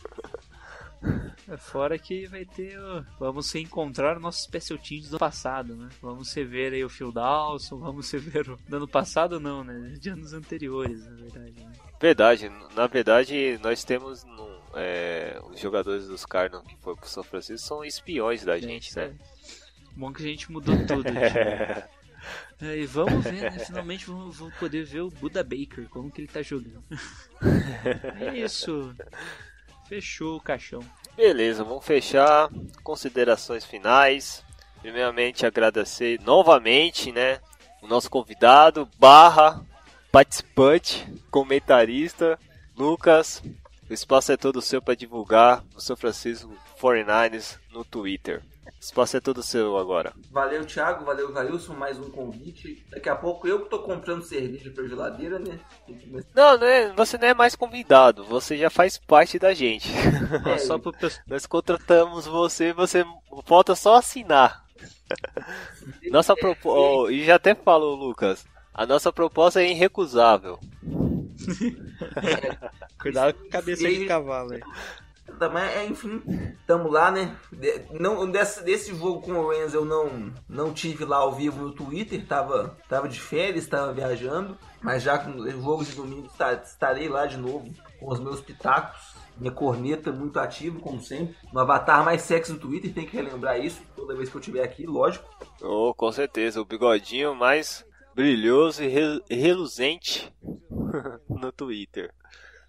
É 1.48 1.56
Fora 1.56 1.98
que 1.98 2.26
vai 2.26 2.44
ter. 2.44 2.78
o- 2.78 3.04
Vamos 3.18 3.50
reencontrar 3.52 4.16
o 4.18 4.20
nosso 4.20 4.42
special 4.42 4.78
teams 4.78 5.08
do 5.08 5.18
passado, 5.18 5.74
né? 5.74 5.88
Vamos 6.00 6.32
rever 6.34 6.72
aí 6.74 6.84
o 6.84 6.88
Phil 6.90 7.10
Dawson, 7.10 7.78
vamos 7.78 8.10
rever 8.12 8.50
o. 8.50 8.56
Do 8.68 8.76
ano 8.76 8.86
passado 8.88 9.40
não, 9.40 9.64
né? 9.64 9.94
De 9.98 10.10
anos 10.10 10.32
anteriores, 10.32 11.04
na 11.06 11.12
verdade. 11.16 11.52
Né? 11.64 11.72
Verdade, 12.00 12.52
na 12.76 12.86
verdade 12.86 13.58
nós 13.62 13.82
temos 13.82 14.24
no- 14.24 14.60
é, 14.74 15.40
os 15.50 15.58
jogadores 15.58 16.06
dos 16.06 16.24
Cardinals 16.26 16.66
que 16.66 16.76
foram 16.76 16.96
pro 16.98 17.08
São 17.08 17.24
Francisco 17.24 17.66
são 17.66 17.84
espiões 17.84 18.44
da 18.44 18.58
gente, 18.58 18.94
né? 18.94 19.14
Bom 19.96 20.12
que 20.12 20.22
a 20.22 20.26
gente 20.26 20.52
mudou 20.52 20.76
tudo. 20.86 21.02
tipo. 21.04 21.90
É, 22.62 22.76
e 22.76 22.84
vamos 22.84 23.24
ver, 23.24 23.50
né? 23.50 23.58
Finalmente 23.58 24.04
vamos, 24.04 24.36
vamos 24.36 24.54
poder 24.56 24.84
ver 24.84 25.00
o 25.00 25.08
Buda 25.08 25.42
Baker, 25.42 25.88
como 25.88 26.10
que 26.10 26.20
ele 26.20 26.28
tá 26.28 26.42
jogando. 26.42 26.84
é 28.20 28.36
isso. 28.36 28.94
Fechou 29.88 30.36
o 30.36 30.40
caixão. 30.42 30.80
Beleza, 31.16 31.64
vamos 31.64 31.84
fechar. 31.86 32.50
Considerações 32.82 33.64
finais. 33.64 34.44
Primeiramente 34.82 35.46
agradecer 35.46 36.20
novamente, 36.20 37.10
né? 37.10 37.40
O 37.80 37.86
nosso 37.86 38.10
convidado, 38.10 38.86
barra, 38.98 39.64
participante, 40.12 41.06
comentarista, 41.30 42.38
Lucas. 42.76 43.42
O 43.88 43.92
espaço 43.92 44.32
é 44.32 44.36
todo 44.36 44.60
seu 44.60 44.82
para 44.82 44.94
divulgar 44.94 45.64
o 45.74 45.80
São 45.80 45.96
Francisco 45.96 46.54
49ers 46.80 47.58
no 47.72 47.84
Twitter. 47.84 48.42
Espaço 48.80 49.16
é 49.16 49.20
todo 49.20 49.42
seu 49.42 49.76
agora. 49.76 50.14
Valeu, 50.30 50.64
Thiago. 50.64 51.04
Valeu, 51.04 51.30
Vailson. 51.32 51.74
Mais 51.74 51.98
um 51.98 52.10
convite. 52.10 52.82
Daqui 52.90 53.10
a 53.10 53.14
pouco 53.14 53.46
eu 53.46 53.62
que 53.64 53.68
tô 53.68 53.80
comprando 53.80 54.22
cerveja 54.22 54.70
pra 54.70 54.86
geladeira, 54.88 55.38
né? 55.38 55.60
Não, 56.34 56.56
não 56.56 56.66
é- 56.66 56.90
você 56.94 57.18
não 57.18 57.28
é 57.28 57.34
mais 57.34 57.54
convidado, 57.54 58.24
você 58.24 58.56
já 58.56 58.70
faz 58.70 58.96
parte 58.96 59.38
da 59.38 59.52
gente. 59.52 59.88
É, 60.46 60.56
só 60.58 60.78
pro. 60.78 60.94
Nós 61.26 61.44
contratamos 61.44 62.26
você, 62.26 62.72
você 62.72 63.04
falta 63.44 63.74
só 63.74 63.96
assinar. 63.96 64.64
Nossa 66.10 66.34
proposta. 66.34 67.12
e 67.12 67.24
já 67.24 67.34
até 67.34 67.54
falou, 67.54 67.94
Lucas. 67.96 68.46
A 68.72 68.86
nossa 68.86 69.12
proposta 69.12 69.60
é 69.60 69.70
irrecusável. 69.70 70.58
Cuidado 73.00 73.34
com 73.34 73.46
a 73.46 73.50
cabeça 73.50 73.88
de 73.88 74.04
E- 74.04 74.06
cavalo 74.06 74.52
aí. 74.54 74.60
Também, 75.38 75.62
é, 75.62 75.86
enfim, 75.86 76.22
tamo 76.66 76.88
lá, 76.88 77.10
né? 77.10 77.36
De- 77.52 77.84
não, 77.98 78.30
desse, 78.30 78.62
desse 78.64 78.94
jogo 78.94 79.20
com 79.22 79.32
o 79.32 79.48
Rams 79.50 79.72
eu 79.74 79.84
não, 79.84 80.32
não 80.48 80.72
tive 80.72 81.04
lá 81.04 81.18
ao 81.18 81.32
vivo 81.32 81.62
no 81.64 81.72
Twitter, 81.72 82.26
tava, 82.26 82.76
tava 82.88 83.08
de 83.08 83.20
férias, 83.20 83.66
tava 83.66 83.92
viajando. 83.92 84.56
Mas 84.82 85.02
já 85.02 85.18
com 85.18 85.30
o 85.32 85.50
jogo 85.50 85.84
de 85.84 85.92
domingo 85.94 86.26
esta- 86.26 86.54
estarei 86.64 87.08
lá 87.08 87.26
de 87.26 87.36
novo 87.36 87.70
com 87.98 88.10
os 88.12 88.18
meus 88.20 88.40
pitacos. 88.40 89.14
Minha 89.36 89.52
corneta 89.52 90.12
muito 90.12 90.38
ativa, 90.38 90.78
como 90.80 91.00
sempre. 91.00 91.34
No 91.52 91.60
avatar 91.60 92.04
mais 92.04 92.22
sexy 92.22 92.52
do 92.52 92.58
Twitter, 92.58 92.92
tem 92.92 93.06
que 93.06 93.16
relembrar 93.16 93.58
isso 93.58 93.80
toda 93.96 94.14
vez 94.14 94.28
que 94.28 94.36
eu 94.36 94.40
estiver 94.40 94.62
aqui, 94.62 94.84
lógico. 94.86 95.24
Oh, 95.62 95.94
com 95.94 96.12
certeza, 96.12 96.60
o 96.60 96.64
bigodinho 96.64 97.34
mais 97.34 97.82
brilhoso 98.14 98.82
e 98.84 98.88
re- 98.88 99.22
reluzente 99.30 100.30
no 101.28 101.50
Twitter. 101.52 102.12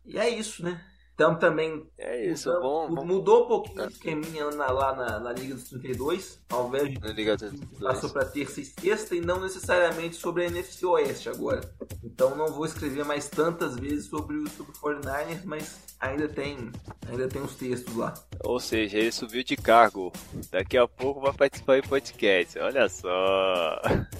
E 0.05 0.17
é 0.17 0.29
isso, 0.29 0.63
né? 0.63 0.81
Então 1.13 1.35
também 1.35 1.85
É 1.99 2.25
isso, 2.25 2.49
mudou, 2.49 2.61
bom. 2.89 2.95
bom. 2.95 3.05
mudou 3.05 3.43
um 3.43 3.47
pouquinho 3.47 3.83
o 3.83 3.87
esqueminha 3.89 4.49
na- 4.51 4.71
lá 4.71 4.95
na, 4.95 5.19
na 5.19 5.33
Liga 5.33 5.53
dos 5.53 5.65
32, 5.65 6.39
ao 6.49 6.67
invés 6.67 6.89
de 6.89 7.13
liga 7.13 7.37
passou 7.79 8.09
para 8.09 8.25
terça 8.25 8.61
e 8.61 8.65
sexta 8.65 9.15
e 9.15 9.21
não 9.21 9.39
necessariamente 9.39 10.15
sobre 10.15 10.43
a 10.43 10.47
NFC 10.47 10.85
Oeste 10.85 11.29
agora. 11.29 11.61
Então 12.03 12.35
não 12.35 12.47
vou 12.47 12.65
escrever 12.65 13.05
mais 13.05 13.29
tantas 13.29 13.75
vezes 13.75 14.05
sobre 14.07 14.35
o 14.37 14.49
sobre 14.49 14.71
o 14.71 14.75
49ers, 14.81 15.41
mas 15.45 15.79
ainda 15.99 16.27
tem 16.27 16.71
ainda 17.07 17.27
tem 17.27 17.41
os 17.41 17.53
textos 17.55 17.95
lá. 17.95 18.13
Ou 18.43 18.59
seja, 18.59 18.97
ele 18.97 19.11
subiu 19.11 19.43
de 19.43 19.55
cargo. 19.55 20.11
Daqui 20.49 20.75
a 20.77 20.87
pouco 20.87 21.21
vai 21.21 21.33
participar 21.33 21.77
em 21.77 21.81
podcast. 21.83 22.57
Olha 22.57 22.89
só. 22.89 23.79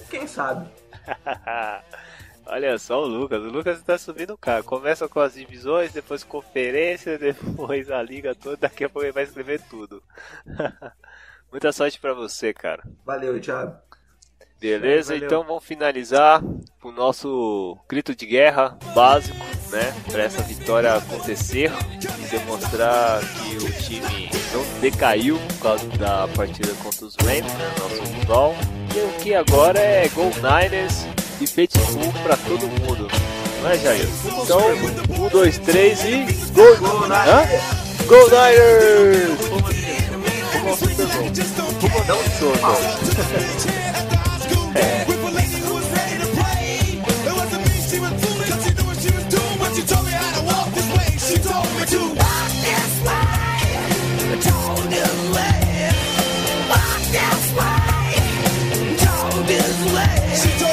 Quem 0.10 0.28
sabe? 0.28 0.70
Olha 2.46 2.78
só 2.78 3.02
o 3.02 3.08
Lucas. 3.08 3.42
O 3.42 3.50
Lucas 3.50 3.80
está 3.80 3.98
subindo 3.98 4.34
o 4.34 4.38
cargo. 4.38 4.68
Começa 4.68 5.08
com 5.08 5.20
as 5.20 5.34
divisões, 5.34 5.94
depois 5.94 6.24
conferência, 6.24 7.18
depois 7.20 7.90
a 7.92 8.02
liga 8.02 8.36
toda. 8.36 8.58
Daqui 8.58 8.84
a 8.84 8.90
pouco 8.90 9.06
ele 9.06 9.14
vai 9.14 9.24
escrever 9.24 9.62
tudo. 9.70 10.02
Muita 11.52 11.72
sorte 11.72 12.00
pra 12.00 12.14
você, 12.14 12.54
cara. 12.54 12.84
Valeu, 13.06 13.40
Thiago. 13.40 13.76
Beleza? 14.60 15.14
Valeu. 15.14 15.26
Então 15.26 15.44
vamos 15.44 15.66
finalizar 15.66 16.42
o 16.84 16.92
nosso 16.92 17.78
grito 17.90 18.16
de 18.16 18.26
guerra 18.26 18.78
básico, 18.94 19.36
né? 19.72 19.94
Para 20.10 20.24
essa 20.24 20.42
vitória 20.44 20.94
acontecer 20.94 21.72
e 22.00 22.28
demonstrar 22.30 23.20
que 23.22 23.58
o 23.58 23.72
time 23.82 24.30
não 24.54 24.80
decaiu 24.80 25.38
por 25.40 25.60
causa 25.62 25.88
da 25.98 26.28
partida 26.30 26.74
contra 26.76 27.06
os 27.06 27.16
Rams, 27.16 27.54
né? 27.54 27.76
Nosso 27.80 28.14
rival. 28.14 28.56
E 28.96 29.00
o 29.00 29.24
que 29.24 29.34
agora 29.34 29.80
é 29.80 30.08
Go 30.10 30.26
Niners 30.36 31.06
e 31.42 31.48
Pitbull 31.48 32.14
para 32.24 32.38
todo 32.38 32.68
mundo. 32.68 33.08
Não 33.62 33.70
é, 33.70 33.78
Jair? 33.78 34.08
Então, 34.44 34.62
um, 35.20 35.30
dois, 35.30 35.58
três 35.58 36.04
e. 36.04 36.26
Go, 36.54 36.78
Go 36.78 37.08
Niners! 37.08 37.64
Go 38.08 38.30
Niners! 38.30 39.40
Não 42.08 42.18
sou, 42.40 42.56
não. 42.62 43.02
Just 60.34 60.71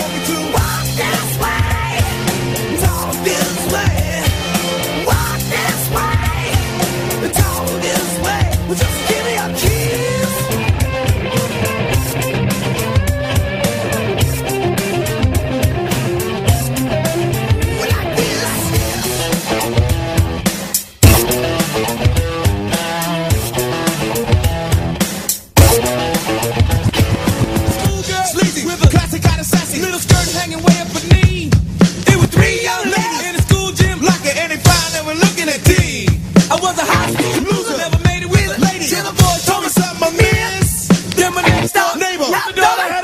Knock 42.39 42.55
the 42.55 42.61
door. 42.61 42.98